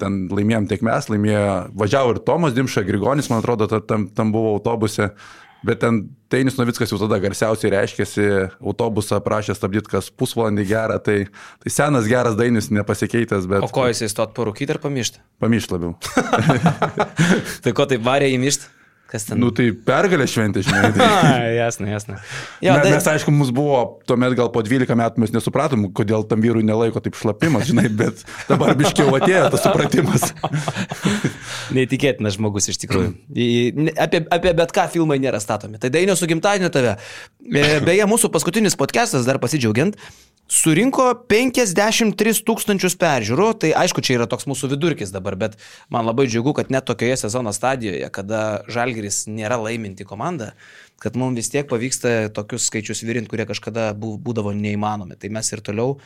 ten 0.00 0.16
laimėjom 0.32 0.64
tiek 0.70 0.80
mes, 0.82 1.06
laimėjo, 1.12 1.42
važiavo 1.78 2.14
ir 2.16 2.22
Tomas 2.26 2.56
Dimša, 2.56 2.82
Grigonis, 2.88 3.28
man 3.30 3.38
atrodo, 3.44 3.68
ta- 3.70 3.82
tam, 3.84 4.08
tam 4.08 4.32
buvo 4.34 4.56
autobuse. 4.56 5.12
Bet 5.66 5.80
ten 5.82 6.04
Teinis 6.30 6.56
Novickas 6.58 6.92
jau 6.92 6.98
tada 7.00 7.18
garsiausiai 7.22 7.72
reiškėsi, 7.74 8.26
autobusą 8.62 9.18
prašė 9.24 9.56
stabdyti 9.58 9.90
kas 9.90 10.12
pusvalandį 10.14 10.66
gerą, 10.70 11.00
tai, 11.02 11.18
tai 11.62 11.72
senas 11.74 12.06
geras 12.10 12.38
Dainis 12.38 12.70
nepasikeitęs, 12.74 13.48
bet 13.50 13.66
O 13.66 13.70
ko 13.74 13.88
jisai 13.90 14.08
stot 14.12 14.34
parūkyti 14.36 14.76
ar 14.76 14.80
pamišti? 14.82 15.22
pamišt 15.42 15.74
labiau. 15.74 15.96
Tai 17.64 17.72
ko 17.76 17.86
taip 17.90 18.02
varė 18.06 18.30
įmišti? 18.34 18.70
Kas 19.06 19.22
ten? 19.28 19.38
Nu 19.38 19.52
tai 19.54 19.68
pergalė 19.86 20.26
šventė, 20.26 20.64
žinai. 20.66 20.90
Tai... 20.96 21.06
Jasna, 21.60 21.88
jasna. 21.92 22.16
Jo, 22.58 22.74
Jo, 22.74 22.80
tai, 22.82 22.90
mes, 22.96 23.06
aišku, 23.12 23.32
mus 23.34 23.52
buvo, 23.54 23.78
tuomet 24.08 24.34
gal 24.38 24.50
po 24.54 24.62
12 24.66 24.98
metų 24.98 25.22
mes 25.22 25.32
nesupratom, 25.34 25.86
kodėl 25.96 26.26
tam 26.26 26.42
vyrui 26.42 26.64
nelaiko 26.66 27.00
taip 27.02 27.18
šlapimas, 27.18 27.68
žinai, 27.70 27.86
bet 27.86 28.24
dabar 28.50 28.74
biškiau 28.78 29.14
atėjo 29.20 29.46
tas 29.54 29.62
supratimas. 29.62 30.26
Neįtikėtinas 31.76 32.36
žmogus 32.38 32.70
iš 32.72 32.82
tikrųjų. 32.82 33.14
Apie, 33.94 34.24
apie 34.34 34.54
bet 34.58 34.74
ką 34.74 34.88
filmai 34.92 35.20
nėra 35.22 35.40
statomi. 35.42 35.78
Tai 35.82 35.92
Dainio 35.94 36.18
su 36.18 36.28
gimtadieniu 36.30 36.72
tave. 36.74 36.96
E, 37.46 37.66
Beje, 37.86 38.06
mūsų 38.10 38.30
paskutinis 38.34 38.78
podcastas, 38.78 39.26
dar 39.28 39.38
pasidžiaugiant, 39.42 39.98
surinko 40.50 41.08
53 41.30 42.42
tūkstančius 42.46 42.96
peržiūrų. 43.00 43.48
Tai 43.62 43.72
aišku, 43.82 44.04
čia 44.04 44.18
yra 44.18 44.28
toks 44.30 44.48
mūsų 44.50 44.70
vidurkis 44.74 45.12
dabar, 45.14 45.36
bet 45.38 45.58
man 45.92 46.06
labai 46.08 46.28
džiugu, 46.30 46.54
kad 46.56 46.70
net 46.72 46.86
tokioje 46.88 47.18
sezono 47.24 47.52
stadijoje, 47.56 48.06
kada 48.14 48.62
Žalgiris 48.70 49.24
nėra 49.30 49.58
laiminti 49.60 50.06
komanda, 50.08 50.52
kad 51.02 51.18
mums 51.18 51.40
vis 51.40 51.52
tiek 51.52 51.68
pavyksta 51.70 52.30
tokius 52.34 52.70
skaičius 52.70 53.04
virinti, 53.06 53.30
kurie 53.32 53.48
kažkada 53.48 53.90
būdavo 53.96 54.54
neįmanomi. 54.56 55.18
Tai 55.20 55.32
mes 55.34 55.52
ir 55.52 55.64
toliau 55.66 55.98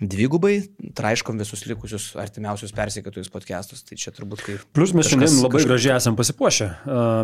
dvigubai, 0.00 0.56
traiškom 0.96 1.38
visus 1.38 1.62
likusius 1.68 2.08
artimiausius 2.18 2.72
persikėtojus 2.74 3.30
podcastus. 3.32 3.84
Tai 3.86 3.98
čia 4.00 4.12
turbūt 4.14 4.42
kaip... 4.46 4.64
Plus 4.74 4.94
mes 4.96 5.06
kažkas- 5.06 5.12
šiandien 5.14 5.44
labai 5.44 5.60
kažkas- 5.60 5.70
gražiai 5.70 5.96
esam 5.98 6.16
pasipuošę. 6.18 6.68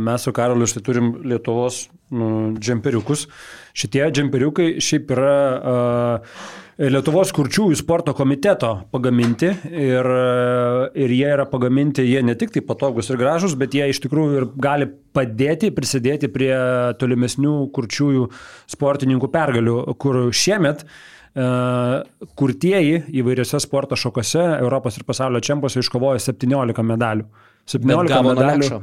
Mes 0.04 0.26
su 0.26 0.34
Karoliu 0.36 0.68
štai 0.70 0.84
turim 0.86 1.10
Lietuvos 1.26 1.86
nu, 2.14 2.54
džemperiukus. 2.58 3.26
Šitie 3.78 4.06
džemperiukai 4.14 4.68
šiaip 4.84 5.10
yra 5.16 5.34
Lietuvos 6.78 7.32
kurčiųjų 7.34 7.74
sporto 7.80 8.14
komiteto 8.14 8.70
pagaminti 8.94 9.48
ir, 9.74 10.08
ir 10.94 11.14
jie 11.16 11.26
yra 11.34 11.48
pagaminti, 11.50 12.04
jie 12.06 12.22
ne 12.22 12.36
tik 12.38 12.54
tai 12.54 12.62
patogus 12.62 13.10
ir 13.10 13.18
gražus, 13.18 13.56
bet 13.58 13.74
jie 13.74 13.88
iš 13.90 13.98
tikrųjų 14.06 14.38
ir 14.38 14.46
gali 14.54 14.86
padėti, 14.86 15.72
prisidėti 15.74 16.30
prie 16.30 16.54
tolimesnių 17.00 17.56
kurčiųjų 17.74 18.28
sportininkų 18.70 19.32
pergalių, 19.34 19.78
kur 19.98 20.28
šiemet 20.30 20.86
E, 20.86 21.17
kurtieji 21.34 23.02
įvairiose 23.20 23.60
sporto 23.62 23.98
šakose 23.98 24.44
Europos 24.58 24.96
ir 24.98 25.04
pasaulio 25.08 25.42
čempionose 25.44 25.82
iškovojo 25.84 26.22
17 26.22 26.86
medalių. 26.92 27.28
17 27.68 28.08
gavo 28.14 28.32
nuo 28.32 28.40
medalių. 28.40 28.80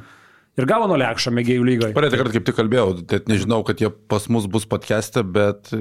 Ir 0.56 0.68
gavo 0.70 0.88
nuo 0.88 0.96
lekšo 1.00 1.34
mėgėjų 1.36 1.64
lygoje. 1.68 1.96
Praeitą 1.98 2.22
kartą 2.22 2.38
kaip 2.38 2.46
tik 2.48 2.56
kalbėjau, 2.56 2.94
net 3.12 3.26
nežinau, 3.28 3.60
kad 3.68 3.82
jie 3.84 3.90
pas 3.92 4.30
mus 4.32 4.46
bus 4.48 4.68
podcast'e, 4.72 5.26
bet 5.28 5.74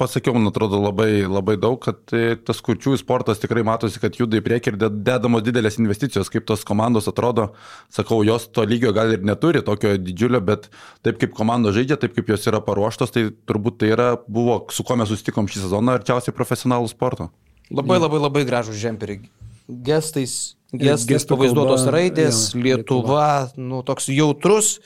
pasakiau, 0.00 0.32
man 0.36 0.48
atrodo, 0.48 0.80
labai, 0.80 1.26
labai 1.28 1.56
daug, 1.60 1.76
kad 1.84 2.14
e, 2.16 2.34
tas 2.40 2.62
kurčiųjų 2.64 3.02
sportas 3.02 3.42
tikrai 3.42 3.62
matosi, 3.66 4.00
kad 4.00 4.16
juda 4.16 4.40
į 4.40 4.44
priekį 4.46 4.72
ir 4.72 4.78
ded- 4.80 4.96
dedamos 5.06 5.44
didelės 5.44 5.76
investicijos, 5.80 6.30
kaip 6.32 6.46
tos 6.48 6.64
komandos 6.68 7.10
atrodo. 7.10 7.50
Sakau, 7.92 8.22
jos 8.26 8.48
to 8.54 8.64
lygio 8.68 8.94
gal 8.96 9.12
ir 9.14 9.26
neturi, 9.26 9.62
tokio 9.66 9.92
didžiulio, 10.00 10.40
bet 10.44 10.70
taip 11.06 11.20
kaip 11.20 11.36
komandos 11.36 11.76
žaidžia, 11.76 12.00
taip 12.00 12.16
kaip 12.16 12.32
jos 12.32 12.48
yra 12.48 12.62
paruoštos, 12.64 13.12
tai 13.14 13.28
turbūt 13.50 13.82
tai 13.82 13.92
yra, 13.92 14.08
buvo, 14.24 14.62
su 14.72 14.86
kuo 14.88 14.96
mes 15.00 15.12
susitikom 15.12 15.50
šį 15.50 15.66
sezoną, 15.66 16.00
arčiausiai 16.00 16.36
profesionalų 16.36 16.90
sporto. 16.92 17.28
Labai 17.70 18.00
labai 18.00 18.24
labai 18.24 18.46
gražus 18.48 18.80
žemperiai. 18.80 19.28
Gestais, 19.70 20.56
gestais 20.74 21.28
pavaizduotos 21.30 21.86
raidės, 21.92 22.48
jo, 22.50 22.64
Lietuva, 22.64 23.52
nu, 23.60 23.84
toks 23.86 24.08
jautrus, 24.10 24.78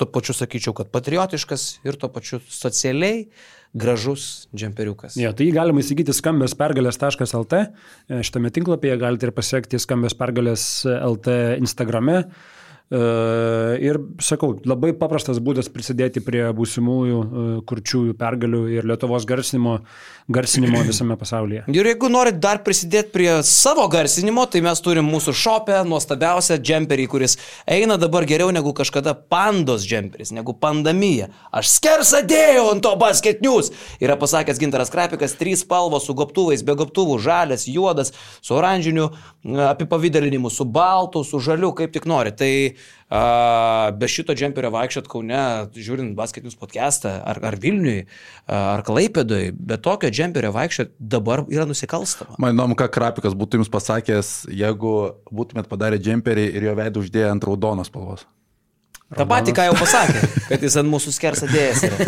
tuo 0.00 0.08
pačiu 0.08 0.34
sakyčiau, 0.34 0.72
kad 0.78 0.88
patriotiškas 0.94 1.68
ir 1.84 1.98
tuo 2.00 2.08
pačiu 2.12 2.40
socialiai 2.48 3.26
gražus 3.74 4.48
džemperiukas. 4.56 5.16
Jo, 5.20 5.32
tai 5.36 5.48
jį 5.48 5.56
galima 5.56 5.82
įsigyti 5.82 6.14
skambios 6.16 6.56
pergalės.lt. 6.58 7.64
E, 8.08 8.22
Šitame 8.24 8.52
tinklapyje 8.54 9.00
galite 9.00 9.28
ir 9.28 9.34
pasiekti 9.36 9.80
skambios 9.82 10.16
pergalės 10.18 10.64
LT 10.88 11.58
Instagrame. 11.60 12.22
E, 12.22 13.02
Ir 13.84 13.98
sakau, 14.24 14.54
labai 14.64 14.94
paprastas 14.96 15.38
būdas 15.44 15.68
prisidėti 15.72 16.22
prie 16.24 16.46
būsimųjų 16.56 17.18
e, 17.20 17.42
kurčiųjų 17.68 18.14
pergalių 18.18 18.62
ir 18.72 18.88
Lietuvos 18.88 19.26
garsinimo, 19.28 19.78
garsinimo 20.28 20.82
visame 20.84 21.16
pasaulyje. 21.16 21.62
Ir 21.72 21.88
jeigu 21.88 22.10
norit 22.12 22.36
dar 22.42 22.60
prisidėti 22.64 23.12
prie 23.14 23.30
savo 23.46 23.86
garsinimo, 23.88 24.44
tai 24.50 24.60
mes 24.64 24.82
turim 24.84 25.08
mūsų 25.08 25.32
šopę, 25.32 25.78
nuostabiausią 25.88 26.58
džemperį, 26.60 27.06
kuris 27.08 27.38
eina 27.64 27.96
dabar 28.00 28.26
geriau 28.28 28.52
negu 28.52 28.74
kažkada 28.76 29.14
pandos 29.16 29.86
džemperis, 29.88 30.34
negu 30.36 30.52
pandamija. 30.52 31.30
Aš 31.48 31.72
skersą 31.78 32.20
dėjau 32.28 32.66
ant 32.74 32.84
to 32.84 32.92
basket 33.00 33.40
news. 33.44 33.72
Yra 34.04 34.18
pasakęs 34.20 34.60
Gintaras 34.60 34.92
Krapikas, 34.92 35.36
trys 35.40 35.64
spalvos 35.64 36.04
su 36.04 36.16
gobtuvais, 36.18 36.64
be 36.66 36.76
gobtuvų, 36.76 37.16
žalias, 37.24 37.64
juodas, 37.70 38.12
su 38.44 38.56
oranžiniu 38.58 39.08
a, 39.08 39.70
apipavydalinimu, 39.70 40.52
su 40.52 40.68
baltu, 40.68 41.24
su 41.24 41.40
žaliu, 41.40 41.72
kaip 41.78 41.96
tik 41.96 42.04
nori. 42.10 42.36
Tai 42.36 42.52
a, 42.68 42.76
be 43.08 44.08
šito 44.08 44.36
džemperio 44.36 44.70
vaikščiot 44.74 45.08
Kaune, 45.08 45.42
žiūrint 45.72 46.14
basket 46.18 46.44
news 46.44 46.58
podcastą, 46.60 47.14
ar, 47.24 47.40
ar 47.40 47.56
Vilniui, 47.60 48.06
ar 48.52 48.84
Klaipėdui, 48.84 49.52
be 49.56 49.78
tokio 49.80 50.10
džemperio 50.12 50.52
vaikščiot 50.56 50.96
dabar 50.98 51.46
yra 51.48 51.64
nusikalstama. 51.68 52.36
Man 52.42 52.56
įdomu, 52.56 52.76
ką 52.78 52.90
Krapikas 52.92 53.36
būtų 53.38 53.62
jums 53.62 53.72
pasakęs, 53.72 54.32
jeigu 54.52 54.96
būtumėt 55.32 55.70
padarę 55.72 56.00
džemperį 56.02 56.50
ir 56.52 56.68
jo 56.68 56.76
veidą 56.76 57.04
uždėję 57.04 57.32
ant 57.32 57.48
raudonos 57.48 57.88
spalvos. 57.88 58.28
Ta 59.08 59.24
pati, 59.24 59.54
ką 59.56 59.64
jau 59.70 59.76
pasakė, 59.78 60.20
kad 60.50 60.64
jis 60.66 60.74
ant 60.82 60.90
mūsų 60.92 61.14
skersa 61.16 61.48
dėjęs 61.48 61.86
yra. 61.88 61.98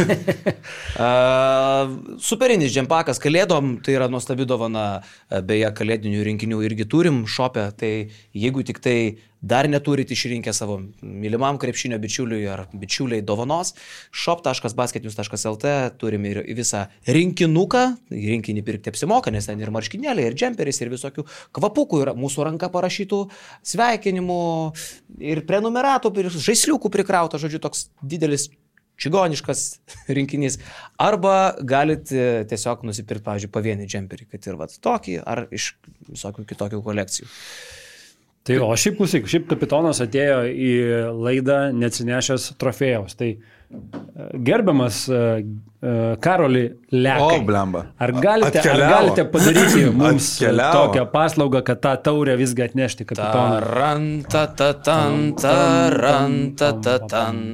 Uh, 1.01 2.19
superinis 2.21 2.75
džempakas 2.75 3.17
kalėdom, 3.23 3.79
tai 3.81 3.95
yra 3.95 4.11
nuostabi 4.13 4.45
dovana, 4.45 5.01
beje, 5.49 5.71
kalėdinių 5.79 6.27
rinkinių 6.27 6.59
irgi 6.67 6.85
turim 6.93 7.23
šopę, 7.31 7.63
tai 7.81 7.93
jeigu 8.37 8.61
tik 8.69 8.83
tai 8.85 8.97
dar 9.41 9.69
neturit 9.69 10.11
išrinkę 10.11 10.53
savo 10.53 10.79
mylimam 11.03 11.59
krepšinio 11.59 11.99
bičiuliui 11.99 12.45
ar 12.53 12.67
bičiuliai 12.73 13.25
dovanos, 13.25 13.73
shop.basketnews.lt 14.13 15.75
turim 16.01 16.27
ir 16.29 16.43
visą 16.57 16.87
rinkinuką, 17.09 17.85
rinkinį 18.13 18.65
pirkti 18.67 18.93
apsimoka, 18.93 19.33
nes 19.33 19.49
ten 19.49 19.61
ir 19.61 19.73
marškinėliai, 19.73 20.31
ir 20.31 20.37
džemperis, 20.37 20.83
ir 20.85 20.93
visokių 20.93 21.27
kvapukų, 21.57 22.05
ir 22.05 22.13
mūsų 22.21 22.49
ranka 22.51 22.71
parašytų 22.73 23.23
sveikinimų, 23.73 24.41
ir 25.33 25.45
prenumeratų, 25.49 26.13
ir 26.21 26.33
žaisliukų 26.37 26.93
prikrauta, 26.93 27.41
žodžiu, 27.41 27.63
toks 27.65 27.89
didelis 28.03 28.51
čigoniškas 29.01 29.81
rinkinys. 30.17 30.61
Arba 31.01 31.57
galit 31.65 32.13
e, 32.13 32.45
tiesiog 32.51 32.85
nusipirkti, 32.85 33.25
pavyzdžiui, 33.25 33.53
pavienį 33.55 33.89
džemperį, 33.89 34.29
kad 34.35 34.49
ir 34.51 34.61
vat 34.61 34.77
tokį, 34.85 35.21
ar 35.25 35.47
iš 35.49 35.73
visokių 36.11 36.45
kitokių 36.53 36.83
kolekcijų. 36.85 37.31
Tai 38.41 38.57
o 38.65 38.71
šiaip 38.73 38.95
klausyk, 38.97 39.27
šiaip 39.29 39.51
kapitonas 39.51 39.99
atėjo 40.01 40.39
į 40.49 40.69
laidą 41.13 41.59
neatsinešęs 41.77 42.47
trofėjaus. 42.61 43.13
Tai 43.19 43.29
e, 43.35 43.37
gerbiamas 44.49 45.01
e, 45.13 45.19
e, 45.21 45.93
Karoli 46.25 46.63
Lekai. 46.95 47.37
O, 47.37 47.43
blemba. 47.45 47.83
Ar 48.01 48.15
galite, 48.17 48.63
ar 48.63 48.65
Atkeliavo. 48.65 48.95
galite 48.95 49.27
padaryti 49.35 49.85
mums 50.01 50.31
Atkeliavo. 50.39 50.73
tokią 50.79 51.05
paslaugą, 51.13 51.61
kad 51.69 51.83
tą 51.85 51.93
taurę 52.09 52.39
visgi 52.41 52.65
atnešti 52.65 53.05
kapitonui? 53.13 53.61
Taranta 53.61 54.47
tatan, 54.57 55.37
taranta 55.37 56.73
tatan, 56.81 57.45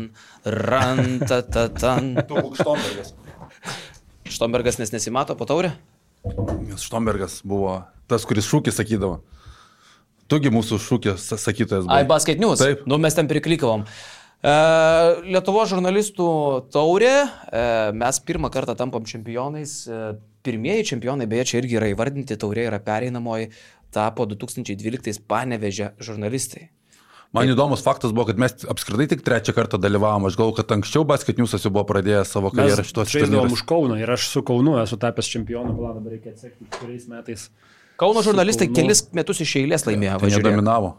ranta 0.47 1.43
tatan. 1.43 2.15
Štombergas 4.37 4.79
nes 4.79 4.95
nesimato 4.95 5.35
po 5.35 5.51
taurę? 5.51 5.75
Nes 6.63 6.79
Štombergas 6.87 7.43
buvo 7.43 7.81
tas, 8.07 8.23
kuris 8.23 8.47
šūkį 8.47 8.71
sakydavo. 8.71 9.19
Tugi 10.31 10.51
mūsų 10.51 10.79
šūkis 10.83 11.31
sakytojas 11.39 11.87
buvo. 11.87 11.95
Ai, 11.95 12.05
basket 12.09 12.41
news. 12.43 12.63
Taip. 12.63 12.87
Nu, 12.91 12.99
mes 13.03 13.15
ten 13.15 13.29
priklikavom. 13.31 13.87
E, 13.87 14.55
Lietuvo 15.27 15.65
žurnalistų 15.71 16.29
taurė, 16.75 17.15
e, 17.27 17.67
mes 17.97 18.23
pirmą 18.27 18.51
kartą 18.55 18.77
tampam 18.79 19.07
čempionais. 19.07 19.79
E, 19.87 20.17
pirmieji 20.47 20.91
čempionai, 20.93 21.27
beje, 21.31 21.51
čia 21.53 21.61
irgi 21.63 21.79
yra 21.81 21.91
įvardinti, 21.91 22.39
taurė 22.39 22.69
yra 22.69 22.79
pereinamoji, 22.83 23.51
tapo 23.95 24.27
2012 24.31 25.23
panevežę 25.27 25.95
žurnalistai. 26.03 26.69
Man 27.35 27.51
įdomus 27.51 27.83
faktas 27.85 28.13
buvo, 28.15 28.29
kad 28.31 28.39
mes 28.41 28.55
apskritai 28.71 29.09
tik 29.11 29.23
trečią 29.27 29.53
kartą 29.57 29.81
dalyvavom. 29.83 30.29
Aš 30.29 30.39
galvoju, 30.39 30.57
kad 30.61 30.77
anksčiau 30.77 31.05
basketniusas 31.09 31.65
jau 31.67 31.73
buvo 31.75 31.85
pradėjęs 31.89 32.31
savo 32.37 32.53
karjerą 32.55 32.85
šitos 32.87 33.11
žaisdavom 33.11 33.33
turnyruose. 33.33 33.59
už 33.59 33.65
Kauną 33.69 33.99
ir 34.01 34.13
aš 34.15 34.29
su 34.31 34.43
Kaunu 34.47 34.77
esu 34.81 34.99
tapęs 35.03 35.31
čempionu, 35.35 35.75
gal 35.81 35.99
dabar 35.99 36.15
reikia 36.15 36.33
atsekti, 36.33 36.69
kuriais 36.79 37.09
metais. 37.11 37.49
Kauno 38.01 38.23
žurnalistai 38.27 38.69
Kaunu. 38.69 38.77
kelis 38.83 39.05
metus 39.17 39.41
iš 39.41 39.57
eilės 39.63 39.87
laimėjo. 39.89 40.19
Tai 40.21 40.27
va, 40.29 40.35
žiūrėk. 40.35 40.53
nedominavo. 40.53 40.91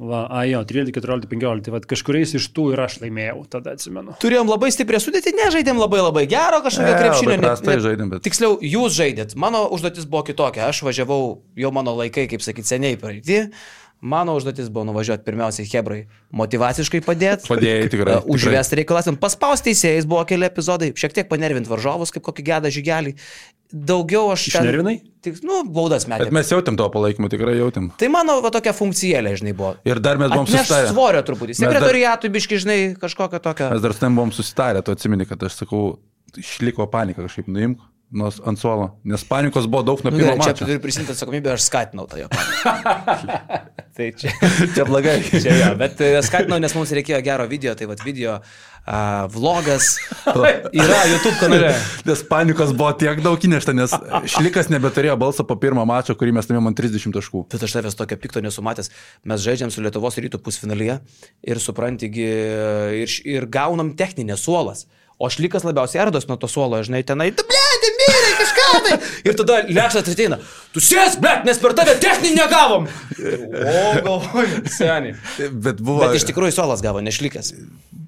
Va, 0.00 0.22
a, 0.32 0.46
jo, 0.48 0.62
13, 0.64 0.94
14, 0.96 1.26
15, 1.28 1.60
tai 1.66 1.72
vad 1.74 1.84
kažkuriais 1.84 2.30
iš 2.38 2.46
tų 2.56 2.70
ir 2.72 2.80
aš 2.80 2.94
laimėjau, 3.02 3.42
tada 3.52 3.74
atsimenu. 3.76 4.14
Turėjom 4.22 4.48
labai 4.48 4.70
stiprią 4.72 4.96
sudėtį, 5.04 5.34
nežaidėm 5.36 5.76
labai 5.76 6.00
labai 6.00 6.22
gero 6.30 6.62
kažkokio 6.64 6.88
Ne, 6.88 7.02
krepšinio. 7.02 7.34
labai 7.34 7.44
prastai 7.44 7.74
žaidėm, 7.84 8.08
bet- 8.14 8.24
Tiksliau, 8.24 8.56
jūs 8.64 8.96
žaidėt. 8.96 9.36
Mano 9.36 9.66
užduotis 9.68 10.08
buvo 10.08 10.22
kitokia. 10.24 10.70
Aš 10.72 10.80
važiavau, 10.88 11.42
jau 11.54 11.70
mano 11.76 11.92
laikai, 12.00 12.24
kaip 12.32 12.40
sakyti, 12.40 12.64
seniai 12.72 12.96
praeiti. 12.96 13.50
Mano 14.00 14.32
užduotis 14.40 14.70
buvo 14.72 14.86
nuvažiuoti 14.88 15.20
pirmiausiai 15.28 15.68
Hebrai, 15.68 16.06
motivaciškai 16.32 17.02
padėti. 17.04 17.44
Padėjai 17.52 17.90
tikrai, 17.92 18.16
tikrai. 18.24 18.32
Užvesti 18.32 18.80
reikalas. 18.80 19.04
Paspausti 19.20 19.68
teisėjais 19.74 20.08
buvo 20.08 20.24
keli 20.24 20.48
epizodai, 20.48 20.94
šiek 20.96 21.12
tiek 21.12 21.28
panervinti 21.28 21.68
varžovus, 21.68 22.08
kaip 22.16 22.24
kokį 22.24 22.46
gedą 22.48 22.72
žygelį. 22.72 23.12
Daugiau 23.72 24.32
aš... 24.34 24.48
ten- 24.50 24.64
Išnervinai? 24.66 24.96
Tik, 25.20 25.42
nu, 25.44 25.60
baudas 25.68 26.06
Bet 26.08 26.24
metė. 26.24 26.32
mes 26.32 26.48
jautėm 26.50 26.78
to 26.80 26.86
palaikymą, 26.90 27.28
tikrai 27.30 27.58
jautėm. 27.58 27.90
Tai 28.00 28.08
mano 28.08 28.38
va, 28.40 28.50
tokia 28.50 28.72
funkcijėlė, 28.72 29.34
žinai, 29.36 29.52
buvo. 29.54 29.74
Ir 29.84 30.00
dar 30.00 30.16
mes 30.18 30.30
buvom 30.32 30.46
Atneš 30.48 30.64
susitarę. 30.64 30.88
svorio 30.94 31.20
truputį. 31.28 31.52
Mes 31.54 31.60
dar- 31.60 31.74
Sekretoriatui 31.76 32.30
biški, 32.32 32.58
žinai, 32.64 32.78
kažkokią 32.98 33.40
tokią. 33.44 33.68
Mes 33.74 33.82
dar 33.84 33.92
su 33.92 34.00
tam 34.00 34.16
buvom 34.16 34.32
susitarę, 34.32 34.80
tu 34.82 34.94
atsimeni, 34.96 35.26
kad 35.28 35.42
aš 35.44 35.60
sakau, 35.60 35.98
išliko 36.40 36.86
panika 36.90 37.20
kažkaip 37.26 37.46
nuimk 37.52 37.78
nuo 38.10 38.30
ant 38.46 38.58
suolo, 38.58 38.86
nes 39.06 39.22
panikos 39.28 39.68
buvo 39.70 39.84
daug 39.86 40.00
nuo 40.02 40.10
Nu, 40.10 40.18
pirmo 40.18 40.32
čia 40.42 40.50
mačo. 40.52 40.64
turiu 40.64 40.80
prisimti 40.82 41.12
atsakomybę, 41.14 41.52
aš 41.54 41.68
skatinau 41.68 42.08
tą 42.10 42.18
jo. 42.24 42.28
tai 43.96 44.10
čia, 44.18 44.32
Čia 44.74 44.84
blogai. 44.88 45.20
čia 45.30 45.54
jo, 45.54 45.70
bet 45.78 46.00
e, 46.02 46.10
skatinau, 46.24 46.58
nes 46.62 46.74
mums 46.74 46.90
reikėjo 46.96 47.20
gero 47.26 47.46
video, 47.50 47.74
tai 47.78 47.86
vad 47.90 48.02
video, 48.06 48.36
uh, 48.40 49.26
vlogas 49.32 49.96
yra 50.80 51.00
YouTube 51.10 51.36
kanale. 51.40 51.72
Nes 52.08 52.22
panikos 52.26 52.72
buvo 52.76 52.92
tiek 52.98 53.22
daug 53.24 53.38
įnešta, 53.46 53.74
nes 53.76 53.94
Šlikas 54.34 54.70
nebeturėjo 54.72 55.16
balso 55.20 55.46
po 55.46 55.58
pirmo 55.60 55.84
mačo, 55.88 56.16
kurį 56.18 56.34
mes 56.38 56.48
laimėjome 56.50 56.72
ant 56.72 56.80
30 56.82 57.14
taškų. 57.18 57.44
Bet 57.52 57.66
aš 57.66 57.76
tavęs 57.78 57.98
tokio 57.98 58.18
pikto 58.22 58.42
nesumatęs. 58.44 58.90
Mes 59.28 59.42
žaidžiam 59.44 59.70
su 59.74 59.82
Lietuvos 59.84 60.18
rytų 60.22 60.40
pusfinalyje 60.44 61.00
ir 61.46 61.62
suprantigi, 61.62 62.30
ir, 63.04 63.18
ir 63.36 63.46
gaunam 63.50 63.94
techninę 63.98 64.38
suolas. 64.40 64.86
O 65.20 65.28
šlikas 65.28 65.66
labiausiai 65.68 66.00
ardos 66.06 66.24
nuo 66.30 66.38
to 66.40 66.48
suolo, 66.48 66.78
žinai, 66.80 67.02
tenai, 67.04 67.26
blėdė, 67.36 67.88
vyrai, 67.98 68.30
kažką 68.38 68.68
tai. 68.86 68.94
Ir 69.28 69.34
tada 69.36 69.58
lėkštas 69.68 70.06
ateina, 70.14 70.38
tu 70.72 70.80
sės, 70.80 71.18
bet 71.20 71.44
mes 71.44 71.60
per 71.60 71.74
tave 71.76 71.98
techninį 72.00 72.38
negavom. 72.38 72.86
O, 72.88 73.74
galvoju, 74.06 74.62
seniai. 74.72 75.12
Bet 75.52 75.82
buvo... 75.84 76.06
Bet 76.06 76.16
iš 76.16 76.24
tikrųjų 76.30 76.56
suolas 76.56 76.80
gavo, 76.80 77.02
nešlikęs. 77.04 77.52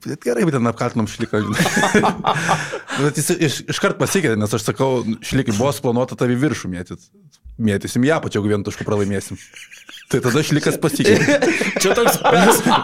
Bet 0.07 0.25
gerai, 0.25 0.47
bet 0.49 0.57
ten 0.57 0.73
apkaltinom 0.73 1.11
šliką. 1.13 1.43
žinai. 1.45 2.15
bet 3.05 3.21
jis 3.21 3.29
iš, 3.37 3.61
iškart 3.77 4.01
pasikeitė, 4.01 4.41
nes 4.41 4.57
aš 4.57 4.65
sakau, 4.71 5.05
šlikai 5.21 5.53
buvo 5.59 5.75
suplanuota 5.77 6.17
tavi 6.17 6.41
viršų 6.41 6.73
mėtyt. 6.73 7.11
Mėtysim 7.61 8.09
ją, 8.09 8.23
pačiau 8.25 8.41
vien 8.49 8.65
tašku 8.65 8.89
pralaimėsim. 8.89 9.37
Tai 10.13 10.21
tada 10.27 10.43
šlikas 10.45 10.77
pasikeitė. 10.83 11.37
Čia 11.83 11.95
toks 11.97 12.19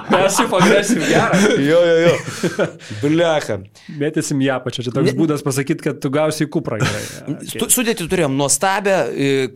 pasyv 0.08 0.54
agresyv 0.58 1.02
geras. 1.08 1.44
Jo, 1.60 1.80
jo, 1.84 1.96
jo. 2.06 2.66
Blecha. 3.02 3.58
Mėtysim 4.00 4.40
ją 4.44 4.56
pačią. 4.64 4.86
Čia 4.86 4.94
toks 4.96 5.12
būdas 5.18 5.44
pasakyti, 5.44 5.84
kad 5.84 5.98
tu 6.02 6.10
gausi 6.14 6.46
į 6.46 6.50
kuprą. 6.54 6.78
gerai. 6.80 7.02
Stu- 7.50 7.68
Sudėtį 7.78 8.06
turėjom 8.10 8.36
nuostabę, 8.38 8.96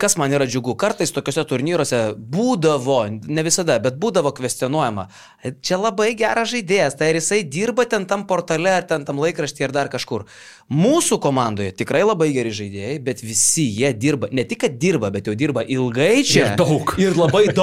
kas 0.01 0.15
man 0.21 0.35
yra 0.37 0.45
džiugu, 0.49 0.75
kartais 0.79 1.11
tokiuose 1.15 1.43
turnyruose 1.49 2.01
būdavo, 2.17 2.99
ne 3.25 3.45
visada, 3.45 3.79
bet 3.83 3.97
būdavo 4.01 4.31
kvestionuojama. 4.37 5.07
"E, 5.43 5.53
Čia 5.63 5.79
labai 5.81 6.11
geras 6.19 6.51
žaidėjas, 6.53 6.97
tai 6.99 7.09
ar 7.13 7.17
jisai 7.19 7.41
dirba 7.47 7.85
ten 7.89 8.05
tam 8.09 8.27
portale, 8.29 8.69
ar 8.77 8.85
ten 8.87 9.05
tam 9.07 9.17
laikraštyje, 9.23 9.65
ar 9.69 9.73
dar 9.79 9.89
kažkur. 9.91 10.27
Mūsų 10.73 11.17
komandoje 11.23 11.73
tikrai 11.81 12.03
labai 12.05 12.29
geri 12.35 12.51
žaidėjai, 12.55 12.99
bet 13.03 13.21
visi 13.25 13.65
jie 13.79 13.89
dirba, 13.97 14.29
ne 14.31 14.45
tik, 14.47 14.61
kad 14.63 14.77
dirba, 14.79 15.09
bet 15.13 15.27
jau 15.27 15.35
dirba 15.35 15.63
ilgai 15.65 16.23
čia. 16.23 16.51
Ir 16.53 16.57
daug. 16.61 16.93
Ir 17.01 17.17
labai 17.17 17.45
daug. 17.49 17.61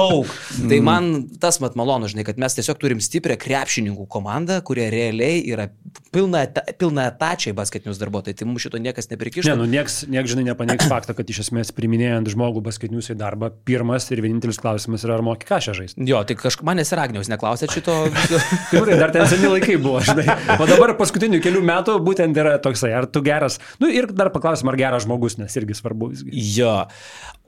tai 0.69 0.79
man 0.83 1.11
tas 1.41 1.59
mat 1.63 1.77
malonu, 1.79 2.09
žinai, 2.11 2.25
kad 2.27 2.39
mes 2.41 2.55
tiesiog 2.57 2.79
turim 2.81 3.01
stiprią 3.03 3.37
krepšininkų 3.41 4.07
komandą, 4.11 4.59
kurie 4.65 4.87
realiai 4.93 5.41
yra 5.51 5.67
pilna, 6.13 6.43
pilna 6.79 7.07
etačiai 7.11 7.53
basketinius 7.57 7.99
darbuotojai. 8.01 8.37
Tai 8.37 8.47
mums 8.49 8.65
šito 8.65 8.81
niekas 8.81 9.09
neprikišta. 9.11 9.51
Ne, 9.51 9.57
nu 9.61 9.67
nieks, 9.69 10.01
nieks 10.11 10.33
žinai, 10.33 10.47
nepaneigs 10.51 10.89
faktą, 10.93 11.15
kad 11.17 11.29
iš 11.31 11.43
esmės 11.45 11.73
priminėjant 11.75 12.31
žmogų 12.33 12.63
basketinius 12.65 13.11
į 13.13 13.17
darbą, 13.21 13.51
pirmas 13.67 14.09
ir 14.11 14.23
vienintelis 14.23 14.59
klausimas 14.61 15.05
yra, 15.07 15.17
ar 15.19 15.25
moki 15.25 15.47
ką 15.49 15.61
šią 15.67 15.77
žaisti. 15.81 16.07
Jo, 16.09 16.23
tai 16.27 16.37
kažkaip 16.39 16.67
manęs 16.67 16.93
ir 16.93 17.03
Agniaus 17.03 17.31
neklausėt 17.31 17.75
šito. 17.75 17.97
Tikrai, 18.71 18.99
dar 18.99 19.13
ten 19.15 19.27
seni 19.31 19.51
laikai 19.51 19.77
buvo, 19.81 20.01
žinai. 20.05 20.27
O 20.57 20.69
dabar 20.69 20.95
paskutinių 20.99 21.41
kelių 21.43 21.63
metų 21.71 21.97
būtent 22.05 22.37
yra 22.41 22.57
toksai, 22.63 22.93
ar 22.97 23.09
tu 23.11 23.23
geras, 23.25 23.59
nu 23.81 23.91
ir 23.91 24.09
dar 24.11 24.31
paklausim, 24.33 24.71
ar 24.71 24.79
geras 24.79 25.07
žmogus, 25.07 25.39
nes 25.41 25.55
irgi 25.59 25.77
svarbu 25.77 26.11
visgi. 26.13 26.33
jo. 26.59 26.75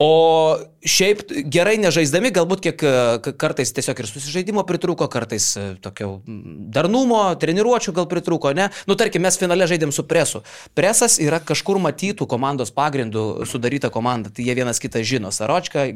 O 0.04 0.56
šiaip 0.84 1.22
gerai 1.48 1.76
nežaisdami, 1.80 2.28
galbūt 2.34 2.62
kiek 2.66 2.82
e, 2.84 3.32
kartais 3.40 3.70
tiesiog 3.72 4.00
ir 4.02 4.08
susižaidimo 4.10 4.64
pritrūko, 4.68 5.06
kartais 5.12 5.46
e, 5.56 5.64
tokio 5.84 6.18
mm, 6.18 6.66
darnumo, 6.74 7.20
treniruočio 7.40 7.94
gal 7.96 8.08
pritrūko, 8.10 8.52
ne? 8.56 8.68
Nu, 8.90 8.96
tarkim, 9.00 9.24
mes 9.24 9.38
finale 9.40 9.68
žaidėm 9.70 9.94
su 9.94 10.04
presu. 10.08 10.42
Presas 10.76 11.16
yra 11.22 11.40
kažkur 11.40 11.80
matytų 11.84 12.28
komandos 12.28 12.74
pagrindų 12.74 13.46
sudaryta 13.48 13.88
komanda, 13.94 14.32
tai 14.34 14.48
jie 14.48 14.58
vienas 14.58 14.82
kitą 14.82 15.00
žino. 15.06 15.32
Saročka, 15.34 15.86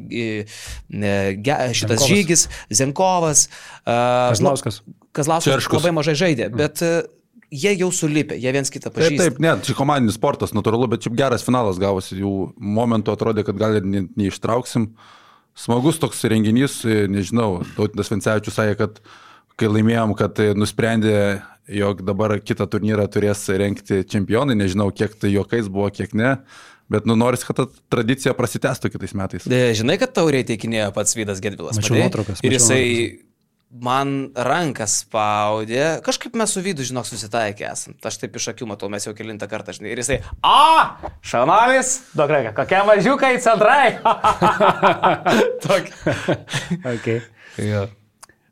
šitas 1.76 2.00
Zenkovas. 2.00 2.08
žygis, 2.08 2.48
Zenkovas. 2.70 3.46
nu, 3.84 3.92
Kazlauskas. 4.32 4.82
Kazlauskas 5.12 5.68
labai 5.74 5.92
mažai 5.96 6.16
žaidė, 6.18 6.48
bet 6.54 6.82
e, 6.86 7.02
jie 7.50 7.72
jau 7.78 7.88
sulipė, 7.94 8.36
jie 8.40 8.52
viens 8.52 8.70
kitą 8.70 8.90
Taip, 8.90 8.96
pažįsta. 8.98 9.22
taip, 9.28 9.38
ne, 9.44 9.54
čia 9.64 9.74
komandinis 9.78 10.18
sportas, 10.18 10.52
natūralu, 10.56 10.88
bet 10.92 11.04
čia 11.06 11.12
geras 11.16 11.44
finalas 11.46 11.78
gavosi, 11.80 12.18
jų 12.20 12.32
momentu 12.58 13.14
atrodė, 13.14 13.44
kad 13.46 13.56
gal 13.60 13.78
ir 13.80 13.86
ne- 13.88 14.06
neištrauksim. 14.20 14.90
Smagus 15.58 15.98
toks 15.98 16.20
renginys, 16.30 16.84
nežinau, 17.10 17.64
Tautinas 17.74 18.10
Vincevičius 18.12 18.54
sakė, 18.60 18.76
kad 18.78 19.00
kai 19.58 19.66
laimėjom, 19.66 20.12
kad 20.14 20.38
nusprendė, 20.54 21.42
jog 21.68 22.04
dabar 22.06 22.36
kitą 22.40 22.68
turnyrą 22.70 23.08
turės 23.10 23.42
renkti 23.58 24.04
čempionai, 24.06 24.54
nežinau, 24.56 24.92
kiek 24.94 25.16
tai 25.18 25.32
juokais 25.34 25.66
buvo, 25.68 25.90
kiek 25.90 26.14
ne, 26.14 26.36
bet 26.88 27.04
nu 27.10 27.16
noris, 27.18 27.42
kad 27.44 27.58
ta 27.58 27.66
tradicija 27.92 28.32
prasitęstų 28.38 28.92
kitais 28.94 29.12
metais. 29.18 29.48
E, 29.50 29.74
Žinai, 29.76 29.98
kad 30.00 30.14
tauriai 30.16 30.46
teikinėjo 30.48 30.92
pats 30.96 31.16
Vydas 31.18 31.42
Gedvilas. 31.44 31.76
Mačiau 31.76 31.98
nuotraukas, 31.98 32.40
Ir 32.46 32.54
jisai 32.54 32.84
man 33.68 34.30
rankas 34.32 35.02
spaudė. 35.02 35.98
Kažkaip 36.04 36.36
mes 36.38 36.54
su 36.54 36.62
Vydu, 36.64 36.86
žinok, 36.88 37.06
susitaikė 37.08 37.68
esam. 37.68 37.96
Aš 38.04 38.20
taip 38.22 38.38
iš 38.40 38.50
akių 38.54 38.68
matau, 38.70 38.88
mes 38.92 39.04
jau 39.04 39.14
kilintą 39.16 39.48
kartą, 39.50 39.74
žinai. 39.76 39.92
Ir 39.92 40.02
jisai, 40.02 40.18
a, 40.40 41.12
šanalis, 41.20 41.94
daug 42.16 42.32
reikia, 42.32 42.54
kokie 42.56 42.80
mažiukai 42.88 43.34
centrai. 43.44 43.98
Tokia. 45.64 46.16
Okay. 46.96 47.22
Jo. 47.60 47.86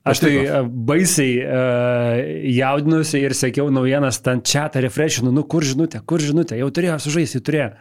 Aš 0.07 0.21
tai 0.23 0.33
e, 0.39 0.59
baisiai 0.87 1.31
uh, 1.43 2.21
jaudinusi 2.55 3.25
ir 3.27 3.35
sekiau 3.35 3.73
naujienas, 3.75 4.21
ten 4.23 4.39
čia 4.47 4.69
tą 4.71 4.85
refreshinu, 4.85 5.33
nu 5.35 5.43
kur 5.51 5.67
žinutė, 5.67 5.99
kur 6.07 6.23
žinutė, 6.23 6.61
jau 6.61 6.69
turėjo 6.71 7.01
sužaisti, 7.03 7.43
turėjo. 7.43 7.73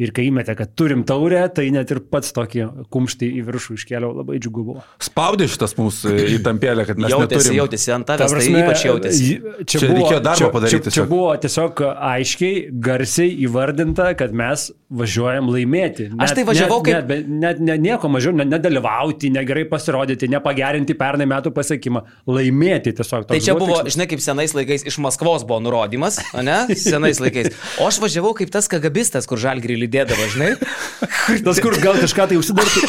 Ir 0.00 0.12
kai 0.16 0.22
įmetė, 0.30 0.54
kad 0.56 0.70
turim 0.78 1.02
taurę, 1.04 1.42
tai 1.52 1.66
net 1.74 1.90
ir 1.92 1.98
pats 2.00 2.30
tokį 2.32 2.88
kumštį 2.88 3.26
į 3.36 3.42
viršų 3.44 3.74
iškėliau, 3.76 4.14
labai 4.16 4.38
džiugu 4.40 4.62
buvo. 4.64 4.84
Spaudė 5.02 5.44
šitas 5.50 5.74
mūsų 5.76 6.14
įtampėlę, 6.38 6.86
kad 6.88 6.96
mes 6.96 7.12
Jautėsi, 7.12 7.36
neturim. 7.36 7.58
jautėsi 7.58 7.92
ant 7.92 8.06
tavęs, 8.08 8.32
tai 8.32 8.62
ypač 8.62 8.84
jautėsi. 8.86 9.26
j- 9.28 9.66
Čia 9.68 9.80
reikėjo 9.90 10.20
darbą 10.24 10.38
čia, 10.40 10.48
padaryti 10.54 10.88
Čia, 10.88 10.94
čia 10.96 11.04
buvo 11.10 11.34
tiesiog 11.42 11.82
aiškiai, 12.14 12.62
garsiai 12.80 13.34
įvardinta, 13.44 14.06
kad 14.16 14.32
mes 14.32 14.70
važiuojam 14.90 15.50
laimėti. 15.52 16.08
Aš 16.16 16.32
tai 16.38 16.46
važiavau 16.48 16.80
kaip- 16.82 17.04
Net, 17.10 17.28
net, 17.28 17.28
net 17.28 17.60
ne, 17.60 17.76
nieko 17.90 18.08
mažiau, 18.10 18.32
ne, 18.34 18.44
nedalyvauti, 18.48 19.28
negerai 19.36 19.66
pasirodyti, 19.68 20.30
nepagerinti 20.32 20.96
pernai 20.96 21.28
metų 21.28 21.52
pasiekimą. 21.52 22.02
Laimėti 22.26 22.94
tiesiog. 22.96 23.28
Tai 23.28 23.38
čia 23.38 23.52
buvo, 23.54 23.76
tikslas. 23.82 23.94
žinai, 23.98 24.08
kaip 24.10 24.24
senais 24.24 24.56
laikais 24.56 24.86
iš 24.88 24.96
Maskvos 25.04 25.44
buvo 25.44 25.60
nurodymas, 25.60 26.18
ne? 26.42 26.58
Senais 26.74 27.20
laikais. 27.20 27.52
O 27.80 27.86
aš 27.92 28.00
važiavau 28.02 28.32
kaip 28.40 28.50
tas 28.50 28.66
kagabistas, 28.66 29.28
kur 29.28 29.36
žalgrį 29.38 29.76
lydėdavo, 29.90 30.28
žinai. 30.30 30.54
Tas, 31.46 31.60
kur 31.62 31.74
gal 31.82 31.98
kažką 31.98 32.28
tai 32.30 32.38
užsidarti. 32.38 32.84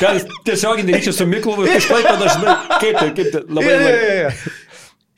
Gal 0.00 0.20
tiesioginį 0.46 0.96
ryšį 0.96 1.14
su 1.14 1.26
Miklovu 1.28 1.66
ir 1.66 1.76
kažkaip 1.76 2.08
padažnai. 2.08 2.56
Kaip 2.78 2.98
tai, 2.98 3.08
kaip 3.16 3.30
tai, 3.34 3.42
labai 3.48 3.76
labai. 3.76 4.52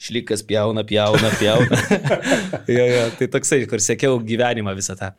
Šlikas 0.01 0.43
pjauna, 0.49 0.85
pjauna, 0.89 1.31
pjauna. 1.37 1.81
jo, 2.77 2.87
jo, 2.89 3.03
tai 3.19 3.29
toksai, 3.35 3.67
kur 3.69 3.83
sėkiau 3.85 4.17
gyvenimą 4.25 4.73
visą 4.79 4.97
tą. 4.97 5.13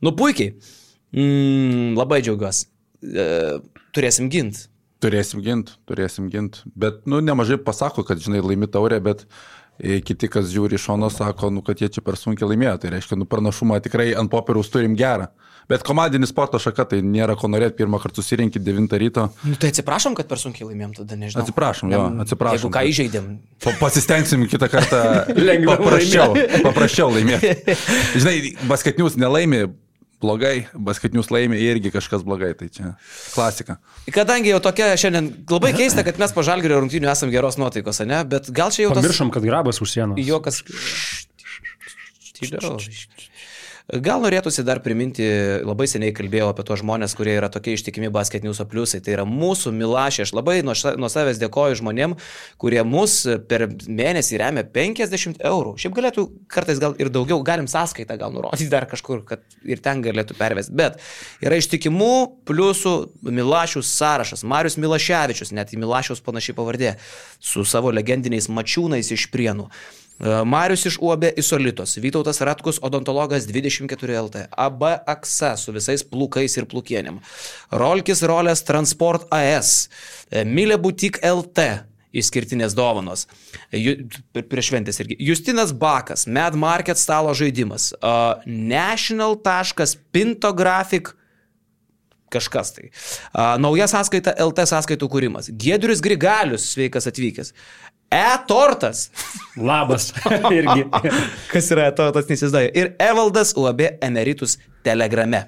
Nu, 0.00 0.14
puikiai. 0.16 0.54
Mm, 1.16 1.92
labai 1.98 2.22
džiaugiuosi. 2.24 2.70
E, 3.04 3.26
turėsim 3.96 4.32
ginti. 4.32 4.66
Turėsim 5.04 5.42
gint, 5.44 5.74
turėsim 5.84 6.30
gint. 6.32 6.62
Bet, 6.72 7.02
nu, 7.04 7.20
nemažai 7.20 7.58
pasako, 7.60 8.00
kad, 8.08 8.16
žinai, 8.24 8.40
laimi 8.40 8.64
taurę, 8.72 8.96
bet 9.04 9.26
e, 9.26 9.28
kiti, 9.78 10.28
kas 10.32 10.48
žiūri 10.52 10.78
iš 10.78 10.86
šono, 10.88 11.10
sako, 11.12 11.50
nu, 11.52 11.62
kad 11.66 11.80
jie 11.82 11.88
čia 11.92 12.02
per 12.04 12.16
sunkiai 12.20 12.48
laimėjo. 12.52 12.76
Tai 12.82 12.94
reiškia, 12.94 13.18
nu, 13.20 13.26
pranašumą 13.28 13.80
tikrai 13.84 14.12
ant 14.16 14.30
popieriaus 14.32 14.70
turim 14.72 14.96
gerą. 14.96 15.28
Bet 15.66 15.82
komandinis 15.82 16.30
sporto 16.30 16.60
šaka, 16.62 16.84
tai 16.92 17.00
nėra 17.02 17.34
ko 17.34 17.48
norėti, 17.50 17.74
pirmą 17.80 17.98
kartą 17.98 18.22
susirinkti 18.22 18.60
9 18.62 18.92
ryto. 19.02 19.24
Nu, 19.42 19.56
tai 19.58 19.72
atsiprašom, 19.72 20.14
kad 20.14 20.28
per 20.30 20.38
sunkiai 20.38 20.68
laimėjom 20.68 20.92
tada, 21.00 21.18
nežinau. 21.18 21.42
Atsiprašom, 21.42 21.90
jo, 21.90 22.02
atsiprašom. 22.22 22.60
Jeigu 22.60 22.70
ką 22.76 22.82
įžeidėm. 22.92 23.26
Pa- 23.64 23.74
Pasistengsim 23.80 24.44
kitą 24.46 24.68
kartą 24.70 25.00
paprasčiau, 25.72 26.36
paprasčiau 26.62 27.10
laimėti. 27.10 27.74
Žinai, 28.22 28.36
basketinius 28.70 29.18
nelaimi 29.18 29.64
blogai, 30.22 30.66
basketinius 30.72 31.30
laimi 31.30 31.58
irgi 31.60 31.92
kažkas 31.94 32.24
blogai, 32.26 32.52
tai 32.58 32.68
čia 32.72 32.94
klasika. 33.34 33.78
Kadangi 34.14 34.52
jau 34.52 34.60
tokia 34.64 34.94
šiandien 34.98 35.32
labai 35.50 35.72
keista, 35.76 36.04
kad 36.06 36.20
mes 36.22 36.32
po 36.32 36.44
žalgerio 36.46 36.80
rungtynių 36.82 37.10
esame 37.12 37.34
geros 37.34 37.58
nuotaikos, 37.60 38.02
ne? 38.08 38.22
Bet 38.28 38.50
gal 38.54 38.72
čia 38.74 38.86
jau 38.86 38.94
tas... 38.94 39.04
Pamiršom, 39.04 39.32
kad 39.34 39.46
grabas 39.46 39.82
už 39.84 39.92
sienos. 39.92 40.20
Juokas. 40.24 40.62
Tyliau. 42.36 42.76
Gal 43.86 44.18
norėtųsi 44.18 44.64
dar 44.66 44.80
priminti, 44.82 45.22
labai 45.62 45.86
seniai 45.86 46.10
kalbėjau 46.10 46.48
apie 46.50 46.64
tos 46.66 46.80
žmonės, 46.80 47.12
kurie 47.14 47.36
yra 47.38 47.46
tokie 47.54 47.76
ištikimi 47.76 48.08
basketiniuso 48.10 48.64
pliusai. 48.66 48.98
Tai 48.98 49.12
yra 49.14 49.26
mūsų 49.30 49.70
Milašė. 49.78 50.24
Aš 50.24 50.32
labai 50.34 50.56
nuo 50.66 50.74
nuo 50.98 51.10
savęs 51.12 51.38
dėkoju 51.38 51.76
žmonėm, 51.78 52.16
kurie 52.58 52.82
mus 52.82 53.20
per 53.46 53.68
mėnesį 53.70 54.40
remia 54.42 54.64
50 54.74 55.38
eurų. 55.38 55.76
Šiaip 55.78 55.94
galėtų 55.94 56.24
kartais 56.50 56.80
gal 56.82 56.96
ir 56.98 57.12
daugiau, 57.14 57.38
galim 57.46 57.68
sąskaitą 57.70 58.16
gal 58.18 58.34
nurodyti 58.34 58.66
dar 58.72 58.88
kažkur, 58.90 59.22
kad 59.28 59.44
ir 59.62 59.78
ten 59.84 60.02
galėtų 60.02 60.34
pervesti. 60.40 60.74
Bet 60.74 60.98
yra 61.46 61.60
ištikimų 61.60 62.16
pliusų 62.50 62.96
Milašių 63.22 63.84
sąrašas. 63.86 64.42
Marius 64.42 64.80
Milaševičius, 64.82 65.54
net 65.54 65.70
į 65.70 65.78
Milašiaus 65.84 66.24
panašiai 66.26 66.58
pavardė, 66.58 66.96
su 67.38 67.62
savo 67.62 67.94
legendiniais 67.94 68.50
mačiūnais 68.50 69.12
iš 69.14 69.28
prienų. 69.30 69.68
E, 70.20 70.44
Marius 70.44 70.86
iš 70.86 70.98
UAB 71.00 71.24
Isolitos, 71.36 71.96
Vytautas 72.00 72.40
Ratkus, 72.40 72.78
odontologas 72.82 73.46
24 73.46 74.22
LT, 74.22 74.36
AB 74.50 74.82
Aksa 75.06 75.56
su 75.60 75.72
visais 75.76 76.04
plukais 76.04 76.56
ir 76.56 76.64
plukienėm, 76.70 77.20
Rolkis 77.72 78.22
Rolės 78.26 78.64
Transport 78.66 79.22
AS, 79.34 79.88
Milė 80.44 80.78
Butik 80.80 81.18
LT. 81.24 81.60
Išskirtinės 82.16 82.72
dovanos. 82.72 83.26
Pr- 83.68 84.46
prieš 84.48 84.70
šventės 84.70 84.96
irgi. 85.02 85.20
Justinas 85.20 85.72
Bakas, 85.76 86.24
Mad 86.24 86.56
Market 86.56 86.96
stalo 86.96 87.34
žaidimas. 87.36 87.92
Uh, 87.98 88.40
National.pintographic 88.46 91.12
kažkas 92.32 92.72
tai. 92.74 92.90
A, 93.32 93.54
nauja 93.60 93.86
sąskaita 93.90 94.34
LT 94.42 94.66
sąskaitų 94.70 95.08
kūrimas. 95.10 95.50
Gedrius 95.54 96.02
Grigalius, 96.04 96.66
sveikas 96.74 97.06
atvykęs. 97.10 97.52
E-tortas. 98.12 99.10
Labas. 99.56 100.12
Irgi. 100.58 100.86
Kas 101.50 101.70
yra 101.74 101.90
E-tortas, 101.90 102.28
neįsivaizduoju. 102.30 102.72
Ir 102.78 102.94
Evaldas 103.02 103.52
UAB 103.58 103.82
emeritus 104.04 104.58
telegrame. 104.86 105.46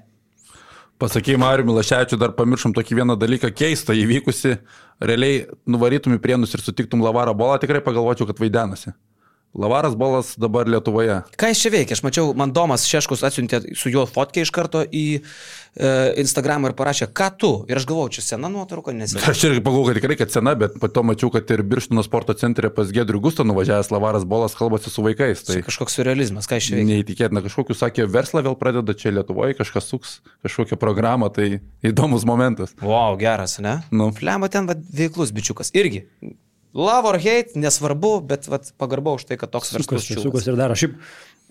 Pasakėjai, 0.99 1.39
Mariu 1.39 1.67
Milaševičiu, 1.69 2.17
dar 2.19 2.33
pamiršom 2.35 2.73
tokį 2.75 2.97
vieną 2.99 3.15
dalyką 3.19 3.53
keistą 3.55 3.95
įvykusi. 3.95 4.57
Realiai 4.99 5.45
nuvarytum 5.71 6.17
į 6.17 6.23
prienus 6.25 6.57
ir 6.57 6.65
sutiktum 6.65 7.05
Lavarą 7.07 7.37
bolą, 7.39 7.61
tikrai 7.63 7.79
pagalvočiau, 7.85 8.27
kad 8.27 8.41
vaidenasi. 8.43 8.91
Lavaras 9.55 9.95
bolas 9.97 10.35
dabar 10.37 10.69
Lietuvoje. 10.69 11.23
Ką 11.41 11.49
jis 11.51 11.63
čia 11.65 11.71
veikia? 11.73 11.97
Aš 11.97 12.03
mačiau, 12.05 12.33
man 12.37 12.53
Domas 12.53 12.85
Šeškus 12.87 13.25
atsiuntė 13.27 13.63
su 13.79 13.91
juo 13.91 14.05
fotkę 14.07 14.43
iš 14.45 14.53
karto 14.55 14.83
į 14.85 15.05
e, 15.19 15.21
Instagramą 16.21 16.71
ir 16.71 16.75
parašė, 16.79 17.09
ką 17.17 17.29
tu? 17.41 17.51
Ir 17.71 17.81
aš 17.81 17.87
galvoju, 17.89 18.13
čia 18.19 18.25
sena 18.27 18.51
nuotrauka, 18.53 18.93
nes... 18.95 19.17
Aš 19.33 19.47
irgi 19.49 19.63
pagalvojau, 19.65 19.89
kad 19.91 19.99
tikrai, 20.01 20.19
kad 20.21 20.35
sena, 20.35 20.55
bet 20.59 20.77
po 20.79 20.91
to 20.93 21.03
mačiau, 21.07 21.33
kad 21.35 21.49
ir 21.55 21.65
Birštino 21.67 22.05
sporto 22.07 22.37
centre 22.39 22.71
pas 22.75 22.93
Gedrių 22.95 23.23
Gustą 23.25 23.47
nuvažiavęs 23.49 23.91
Lavaras 23.95 24.27
bolas 24.29 24.57
kalbasi 24.59 24.93
su 24.93 25.05
vaikais. 25.07 25.47
Tai 25.49 25.61
Kažkoks 25.67 25.97
surrealizmas, 25.99 26.47
ką 26.51 26.61
jis 26.61 26.69
čia 26.69 26.77
veikia? 26.79 26.91
neįtikėtina, 26.93 27.45
kažkokiu 27.49 27.79
sakė, 27.79 28.07
verslą 28.11 28.45
vėl 28.47 28.59
pradeda 28.61 28.95
čia 28.95 29.15
Lietuvoje, 29.17 29.57
kažkas 29.59 29.89
suks 29.91 30.19
kažkokią 30.47 30.79
programą, 30.79 31.33
tai 31.35 31.63
įdomus 31.83 32.29
momentas. 32.29 32.77
Wow, 32.85 33.17
geras, 33.19 33.59
ne? 33.65 33.81
Nu. 33.91 34.13
Flemba 34.15 34.53
ten 34.53 34.69
va, 34.69 34.77
veiklus 34.77 35.33
bičiukas. 35.35 35.73
Irgi. 35.79 36.05
Love 36.77 37.09
or 37.09 37.19
hate, 37.19 37.57
nesvarbu, 37.57 38.19
bet 38.29 38.49
va, 38.51 38.61
pagarba 38.81 39.17
už 39.17 39.29
tai, 39.29 39.39
kad 39.41 39.53
toks 39.53 39.73
verslus 39.73 40.05
Sukas, 40.05 40.25
sukas 40.27 40.49
ir 40.51 40.59
daro. 40.59 40.77
Šiaip 40.77 40.99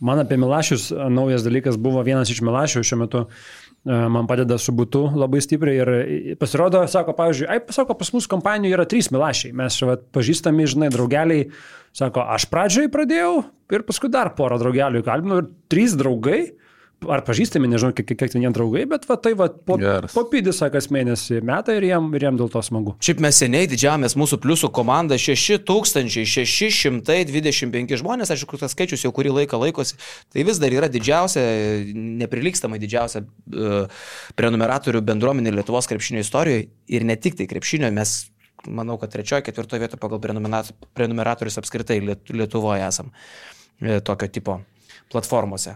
man 0.06 0.22
apie 0.22 0.38
Milašius 0.38 0.91
naujas 0.94 1.45
dalykas 1.45 1.80
buvo 1.81 2.03
vienas 2.06 2.30
iš 2.30 2.44
Milašių 2.45 2.84
šiuo 2.85 2.99
metu. 3.02 3.23
Man 3.88 4.27
padeda 4.27 4.57
su 4.60 4.73
būtu 4.76 5.06
labai 5.15 5.39
stipriai 5.39 5.80
ir 5.80 6.38
pasirodo, 6.41 6.81
sako, 6.91 7.14
pavyzdžiui, 7.15 7.48
ai, 7.48 7.61
sako, 7.72 7.95
pas 7.95 8.10
mus 8.11 8.27
kompanijoje 8.30 8.76
yra 8.76 8.85
trys 8.89 9.07
Milašiai. 9.15 9.56
Mes 9.56 9.77
vat, 9.88 10.03
pažįstami, 10.14 10.68
žinai, 10.68 10.89
draugeliai. 10.94 11.48
Sako, 11.95 12.26
aš 12.35 12.45
pradžioj 12.52 12.91
pradėjau 12.94 13.31
ir 13.73 13.85
paskui 13.88 14.11
dar 14.14 14.34
porą 14.38 14.60
draugelių 14.61 15.02
įkalbinau 15.02 15.39
ir 15.41 15.48
trys 15.72 15.95
draugai. 15.98 16.41
Ar 17.06 17.22
pažįstami, 17.22 17.69
nežinau, 17.69 17.94
kiek, 17.94 18.10
kiek 18.18 18.32
ten 18.34 18.41
jie 18.41 18.49
draugai, 18.49 18.82
bet 18.90 19.03
va, 19.06 19.14
tai 19.22 19.36
va, 19.38 19.45
po, 19.53 19.76
Geras. 19.78 20.15
po 20.18 20.24
pidis, 20.32 20.57
kas 20.74 20.88
mėnesį 20.90 21.44
metą 21.45 21.76
ir 21.78 21.86
jiem, 21.86 22.07
ir 22.18 22.24
jiem 22.26 22.34
dėl 22.40 22.49
to 22.49 22.57
smagu. 22.65 22.95
Šiaip 23.06 23.19
mes 23.22 23.38
seniai 23.38 23.68
didžiavomės 23.69 24.15
mūsų 24.18 24.40
pliusų 24.41 24.72
komanda 24.74 25.14
6625 25.22 28.02
žmonės, 28.02 28.34
aišku, 28.34 28.57
tas 28.57 28.74
skaičius 28.74 29.06
jau 29.06 29.11
kurį 29.14 29.30
laiką 29.36 29.53
laikosi, 29.61 29.94
tai 30.34 30.41
vis 30.48 30.57
dar 30.64 30.74
yra 30.74 30.90
didžiausia, 30.90 31.44
neprilykstamai 32.24 32.80
didžiausia 32.82 33.22
uh, 33.22 33.86
prenumeratorių 34.40 34.98
bendruomenė 35.06 35.53
Lietuvos 35.53 35.86
krepšinio 35.94 36.26
istorijoje 36.26 36.65
ir 36.98 37.02
ne 37.06 37.14
tik 37.22 37.38
tai 37.38 37.45
krepšinio, 37.53 37.94
mes 37.94 38.26
manau, 38.65 38.98
kad 38.98 39.14
trečioje, 39.14 39.45
ketvirtoje 39.45 39.86
vietoje 39.86 40.02
pagal 40.02 40.18
prenumerat- 40.24 40.74
prenumeratorius 40.98 41.61
apskritai 41.61 42.02
Liet- 42.02 42.34
Lietuvoje 42.34 42.82
esam 42.88 43.11
e, 43.82 43.99
tokio 44.02 44.28
tipo 44.34 44.61
platformose. 45.11 45.76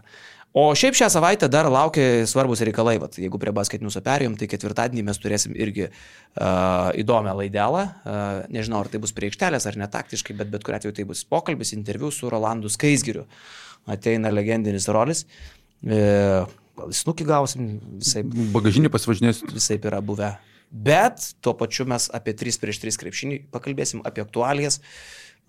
O 0.52 0.66
šiaip 0.76 0.98
šią 1.00 1.08
savaitę 1.08 1.48
dar 1.48 1.70
laukia 1.72 2.26
svarbus 2.28 2.60
reikalai. 2.68 2.98
Vat, 3.00 3.16
jeigu 3.16 3.40
prie 3.40 3.54
basketiniusų 3.56 4.02
perėjom, 4.04 4.34
tai 4.36 4.50
ketvirtadienį 4.52 5.06
mes 5.08 5.20
turėsim 5.24 5.54
irgi 5.56 5.86
uh, 5.88 6.90
įdomią 7.00 7.38
laidelą. 7.40 7.86
Uh, 7.88 8.42
nežinau, 8.52 8.82
ar 8.84 8.90
tai 8.92 9.00
bus 9.00 9.16
prie 9.16 9.30
aikštelės 9.32 9.70
ar 9.72 9.80
netaktiškai, 9.80 10.36
bet 10.42 10.52
bet 10.52 10.68
kuriu 10.68 10.82
atveju 10.82 10.98
tai 10.98 11.08
bus 11.08 11.24
pokalbis, 11.24 11.72
interviu 11.78 12.12
su 12.12 12.28
Rolandu 12.32 12.72
Skaisgiriu. 12.72 13.24
Ateina 13.88 14.30
legendinis 14.30 14.90
rolis. 14.92 15.24
E, 15.82 16.02
gal 16.78 16.92
snukį 16.94 17.26
gausim, 17.26 17.72
visai, 17.98 18.22
Bagažinį 18.54 18.92
pasivažinėsiu. 18.94 19.50
visai 19.56 19.80
yra 19.80 20.04
buvę. 20.06 20.36
Bet 20.72 21.32
tuo 21.42 21.56
pačiu 21.58 21.88
mes 21.90 22.06
apie 22.14 22.36
3 22.38 22.60
prieš 22.62 22.84
3 22.84 23.00
krepšinį 23.02 23.40
pakalbėsim, 23.56 24.04
apie 24.06 24.22
aktualijas 24.24 24.80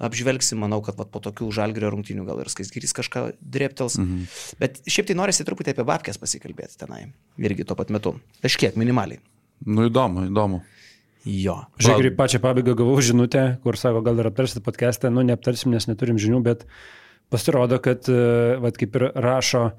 apžvelgsim, 0.02 0.60
manau, 0.62 0.80
kad 0.84 0.96
vat, 0.98 1.10
po 1.12 1.20
tokių 1.22 1.50
žalgerio 1.54 1.92
rungtynių 1.94 2.24
gal 2.26 2.40
ir 2.42 2.50
skaisgyrys 2.52 2.94
kažką 2.96 3.24
dreptels. 3.40 3.98
Mhm. 4.00 4.26
Bet 4.62 4.80
šiaip 4.86 5.10
tai 5.10 5.18
norisi 5.18 5.46
truputį 5.46 5.74
apie 5.74 5.86
babkės 5.88 6.20
pasikalbėti 6.22 6.80
tenai. 6.80 7.06
Irgi 7.42 7.66
tuo 7.68 7.78
pat 7.78 7.92
metu. 7.94 8.16
Kažkiek 8.44 8.78
minimaliai. 8.80 9.22
Nu 9.66 9.86
įdomu, 9.86 10.26
įdomu. 10.30 10.62
Jo. 11.22 11.60
Žiūrėk, 11.78 12.08
ir 12.08 12.16
pačią 12.18 12.40
pabaigą 12.42 12.74
gavau 12.78 12.98
žinutę, 13.04 13.44
kur 13.62 13.78
sako, 13.78 14.00
gal 14.02 14.18
ir 14.18 14.26
aptarsit 14.32 14.64
podcast'ą, 14.66 15.12
nu 15.14 15.22
neaptarsim, 15.22 15.70
nes 15.70 15.86
neturim 15.86 16.18
žinių, 16.18 16.40
bet 16.42 16.64
pasirodo, 17.30 17.78
kad, 17.82 18.08
e, 18.10 18.56
vat, 18.58 18.74
kaip 18.80 18.98
ir 18.98 19.04
rašo 19.14 19.68
e, 19.70 19.74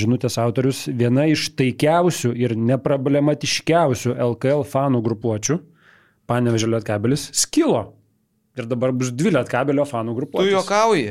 žinutės 0.00 0.38
autorius, 0.40 0.86
viena 0.88 1.26
iš 1.28 1.50
taikiausių 1.60 2.32
ir 2.40 2.56
neproblematiškiausių 2.56 4.16
LKL 4.30 4.64
fanų 4.64 5.02
grupuočių, 5.04 5.60
Panevežė 6.26 6.66
Lietkabelis, 6.72 7.28
skilo. 7.38 7.95
Ir 8.56 8.66
dabar 8.70 8.92
bus 8.92 9.10
dvi 9.12 9.30
Lietkabelio 9.34 9.84
fanų 9.84 10.14
Tu 10.14 10.20
grupuotės. 10.20 10.52
juokauji. 10.54 11.08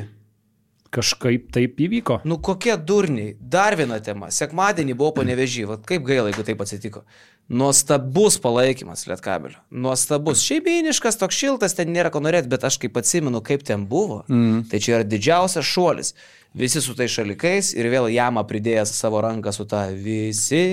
Kažkaip 0.96 1.50
taip 1.56 1.80
įvyko. 1.84 2.22
Nu 2.24 2.38
kokie 2.40 2.76
durniai. 2.80 3.34
Dar 3.40 3.76
viena 3.76 3.98
tema. 4.04 4.30
Sekmadienį 4.32 4.96
buvau 4.96 5.18
panevežį. 5.20 5.66
Vat 5.74 5.84
kaip 5.90 6.06
gaila, 6.08 6.30
jeigu 6.32 6.46
taip 6.48 6.62
atsitiko. 6.64 7.04
Nuostabus 7.52 8.40
palaikymas 8.42 9.04
Lietkabelio. 9.10 9.60
Nuostabus. 9.70 10.42
Šeiminiškas, 10.48 11.20
toks 11.22 11.38
šiltas, 11.38 11.76
ten 11.78 11.92
nėra 11.94 12.10
ko 12.14 12.22
norėti, 12.24 12.50
bet 12.50 12.64
aš 12.66 12.80
kaip 12.82 12.96
atsimenu, 12.98 13.44
kaip 13.46 13.62
ten 13.68 13.84
buvo. 13.92 14.24
Mm. 14.32 14.64
Tai 14.72 14.80
čia 14.82 14.96
yra 14.98 15.06
didžiausias 15.06 15.68
šuolis. 15.68 16.16
Visi 16.56 16.80
su 16.80 16.94
tai 16.96 17.10
šalikais 17.12 17.74
ir 17.76 17.90
vėl 17.92 18.08
jamą 18.16 18.46
pridėjęs 18.48 18.94
savo 18.96 19.20
ranką 19.22 19.52
su 19.54 19.66
ta 19.68 19.90
visi 19.92 20.64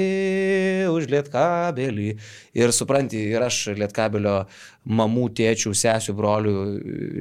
už 0.88 1.10
Lietkabelį. 1.10 2.08
Ir 2.54 2.72
supranti, 2.72 3.18
ir 3.34 3.42
aš 3.42 3.72
Lietkabelio 3.76 4.44
mamų, 4.86 5.28
tėčių, 5.42 5.74
sesių, 5.76 6.14
brolių, 6.16 6.56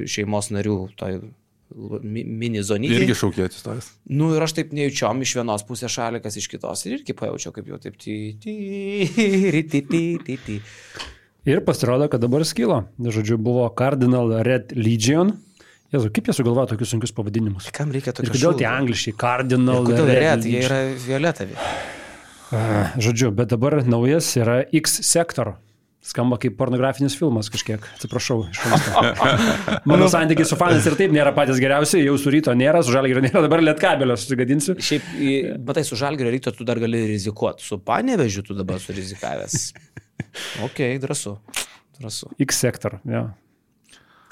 šeimos 0.08 0.52
narių, 0.54 0.78
toj 0.96 1.18
mi- 1.18 1.32
mini 2.02 2.62
zonytė. 2.66 2.98
Irgi 3.00 3.14
šaukė 3.18 3.46
atsistojęs. 3.48 3.88
Nu 4.12 4.30
ir 4.36 4.44
aš 4.44 4.54
taip 4.58 4.72
nejučiom 4.76 5.22
iš 5.24 5.36
vienos 5.40 5.64
pusės 5.68 5.92
šalikas, 5.94 6.36
iš 6.40 6.48
kitos. 6.52 6.84
Ir 6.86 6.98
irgi 6.98 7.16
pajaučiau, 7.18 7.52
kaip 7.56 7.70
jau 7.72 7.78
taip. 7.82 7.96
Ty, 8.02 8.16
ty, 8.42 8.56
ty, 9.70 9.82
ty, 9.88 10.02
ty, 10.26 10.36
ty. 10.46 10.58
Ir 11.48 11.62
pasirodo, 11.66 12.06
kad 12.12 12.22
dabar 12.22 12.44
skilo. 12.46 12.84
Žodžiu, 13.02 13.38
buvo 13.42 13.64
Cardinal 13.78 14.30
Red 14.46 14.74
Legion. 14.78 15.32
Jezu, 15.92 16.08
kaip 16.14 16.28
jie 16.30 16.32
sugalvojo 16.38 16.70
tokius 16.70 16.92
sunkius 16.94 17.12
pavadinimus? 17.12 17.66
Kam 17.76 17.90
reikia 17.92 18.14
Ir 18.14 18.20
tokio 18.22 18.30
kodėl 18.32 18.54
tie 18.56 18.64
šūdo? 18.64 18.76
angliški 18.78 19.12
Cardinal 19.20 19.82
Kodėl 19.84 20.06
Red 20.08 20.22
red, 20.22 20.46
jie 20.48 20.62
yra 20.64 20.78
violetavi. 21.02 21.58
Ah, 22.52 22.92
Žodžiu, 23.00 23.30
bet 23.36 23.50
dabar 23.52 23.80
naujas 23.84 24.30
yra 24.40 24.62
X 24.72 25.00
Sector. 25.08 25.54
Skamba 26.02 26.34
kaip 26.42 26.56
pornografinis 26.58 27.14
filmas 27.14 27.46
kažkiek, 27.52 27.84
atsiprašau. 27.94 28.40
Mano 29.86 30.08
santykiai 30.10 30.48
su 30.50 30.56
fanais 30.58 30.86
ir 30.90 30.96
taip 30.98 31.12
nėra 31.14 31.30
patys 31.36 31.60
geriausi, 31.62 32.00
jau 32.02 32.16
su 32.18 32.32
ryto 32.34 32.54
nėra, 32.58 32.80
su 32.82 32.90
žalgiu 32.90 33.22
nėra, 33.22 33.44
dabar 33.44 33.62
lietkabelio 33.62 34.16
susigadinsiu. 34.18 34.74
Šiaip, 34.82 35.06
matai, 35.62 35.84
su 35.86 35.98
žalgerio 36.00 36.32
ryto 36.34 36.50
tu 36.56 36.66
dar 36.66 36.82
gali 36.82 37.04
rizikuoti, 37.12 37.62
su 37.62 37.78
panevežiu 37.86 38.42
tu 38.48 38.58
dabar 38.58 38.82
surizikavęs. 38.82 39.68
Ok, 40.64 40.78
drąsu. 40.96 41.34
Drąsu. 41.98 42.30
X 42.40 42.60
Sector, 42.64 42.94
jo. 43.04 43.26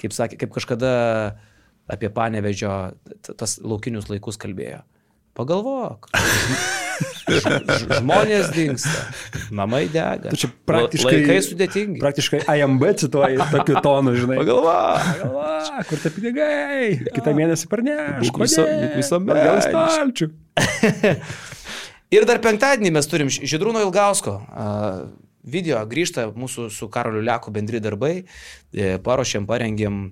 Kaip, 0.01 0.15
sakė, 0.17 0.39
kaip 0.41 0.55
kažkada 0.55 0.93
apie 1.93 2.09
panevežio 2.15 2.73
tas 3.29 3.59
laukinius 3.61 4.09
laikus 4.09 4.41
kalbėjo. 4.41 4.81
Pagalvok. 5.37 6.09
Žmonės 7.31 8.51
dinksta, 8.55 9.05
namai 9.55 9.85
dega. 9.93 10.31
Tu 10.33 10.41
čia 10.45 10.51
praktiškai- 10.69 11.13
Laikai 11.21 11.39
sudėtingi. 11.47 12.01
Praktiškai 12.03 12.41
AMB 12.51 12.85
cituoji 13.05 13.39
tokiu 13.53 13.81
tonu, 13.85 14.15
žinai. 14.19 14.39
Pagalvok. 14.41 15.09
Galva, 15.23 15.85
kur 15.89 16.03
tie 16.03 16.13
pinigai? 16.15 16.85
Kitą 17.15 17.35
mėnesį 17.39 17.71
parneš. 17.73 18.31
Viso- 18.35 18.67
visuomeniškas. 18.99 19.73
Gal 19.73 19.91
stalčių. 19.91 20.31
Ir 22.17 22.25
dar 22.27 22.41
penktadienį 22.43 22.91
mes 22.97 23.07
turim 23.07 23.29
Ž- 23.31 23.47
Žydrūno 23.47 23.83
Ilgausko 23.85 24.33
a, 24.51 24.65
video, 25.47 25.79
grįžta 25.87 26.25
mūsų 26.35 26.67
su 26.75 26.89
Karoliu 26.91 27.23
Leku 27.23 27.53
bendri 27.55 27.79
darbai, 27.83 28.25
e, 28.75 28.97
paruošėm, 29.05 29.47
parengėm. 29.47 30.09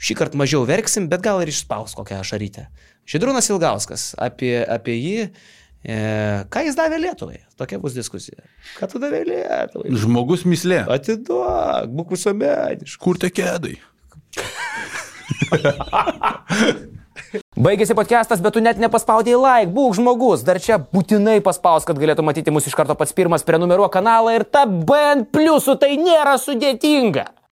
Šį 0.00 0.14
kartą 0.16 0.38
mažiau 0.40 0.62
verksim, 0.68 1.08
bet 1.12 1.20
gal 1.24 1.40
ir 1.44 1.50
išspaus 1.52 1.92
kokią 1.96 2.20
ašarytę. 2.22 2.66
Žydrūnas 3.08 3.48
Ilgauskas, 3.52 4.04
apie, 4.20 4.54
apie 4.64 4.94
jį, 4.96 5.26
ką 5.80 6.64
jis 6.66 6.76
davė 6.76 6.98
Lietuvai. 7.00 7.38
Tokia 7.56 7.78
bus 7.80 7.96
diskusija. 7.96 8.44
Ką 8.76 8.88
tu 8.92 9.00
davė 9.00 9.24
Lietuvai? 9.28 9.94
Žmogus 9.96 10.44
mislė. 10.44 10.84
Atiduok, 10.92 11.88
būk 11.96 12.12
visuomeniškas. 12.16 13.00
Kur 13.00 13.20
tie 13.20 13.32
kėdai? 13.32 13.78
Baigėsi 17.60 17.94
podcastas, 17.96 18.40
bet 18.42 18.54
tu 18.56 18.62
net 18.64 18.80
nepaspaudėjai 18.80 19.40
like, 19.40 19.72
būk 19.74 19.96
žmogus, 19.98 20.44
dar 20.46 20.60
čia 20.62 20.78
būtinai 20.80 21.38
paspaus, 21.44 21.86
kad 21.88 21.98
galėtų 22.00 22.24
matyti 22.26 22.54
mus 22.54 22.66
iš 22.66 22.76
karto 22.78 22.96
pats 22.98 23.14
pirmas, 23.16 23.44
prenumeruok 23.46 23.92
kanalą 23.94 24.34
ir 24.36 24.46
ta 24.48 24.64
BN 24.66 25.26
pliusų 25.32 25.76
tai 25.82 25.92
nėra 26.00 26.36
sudėtinga. 26.40 27.26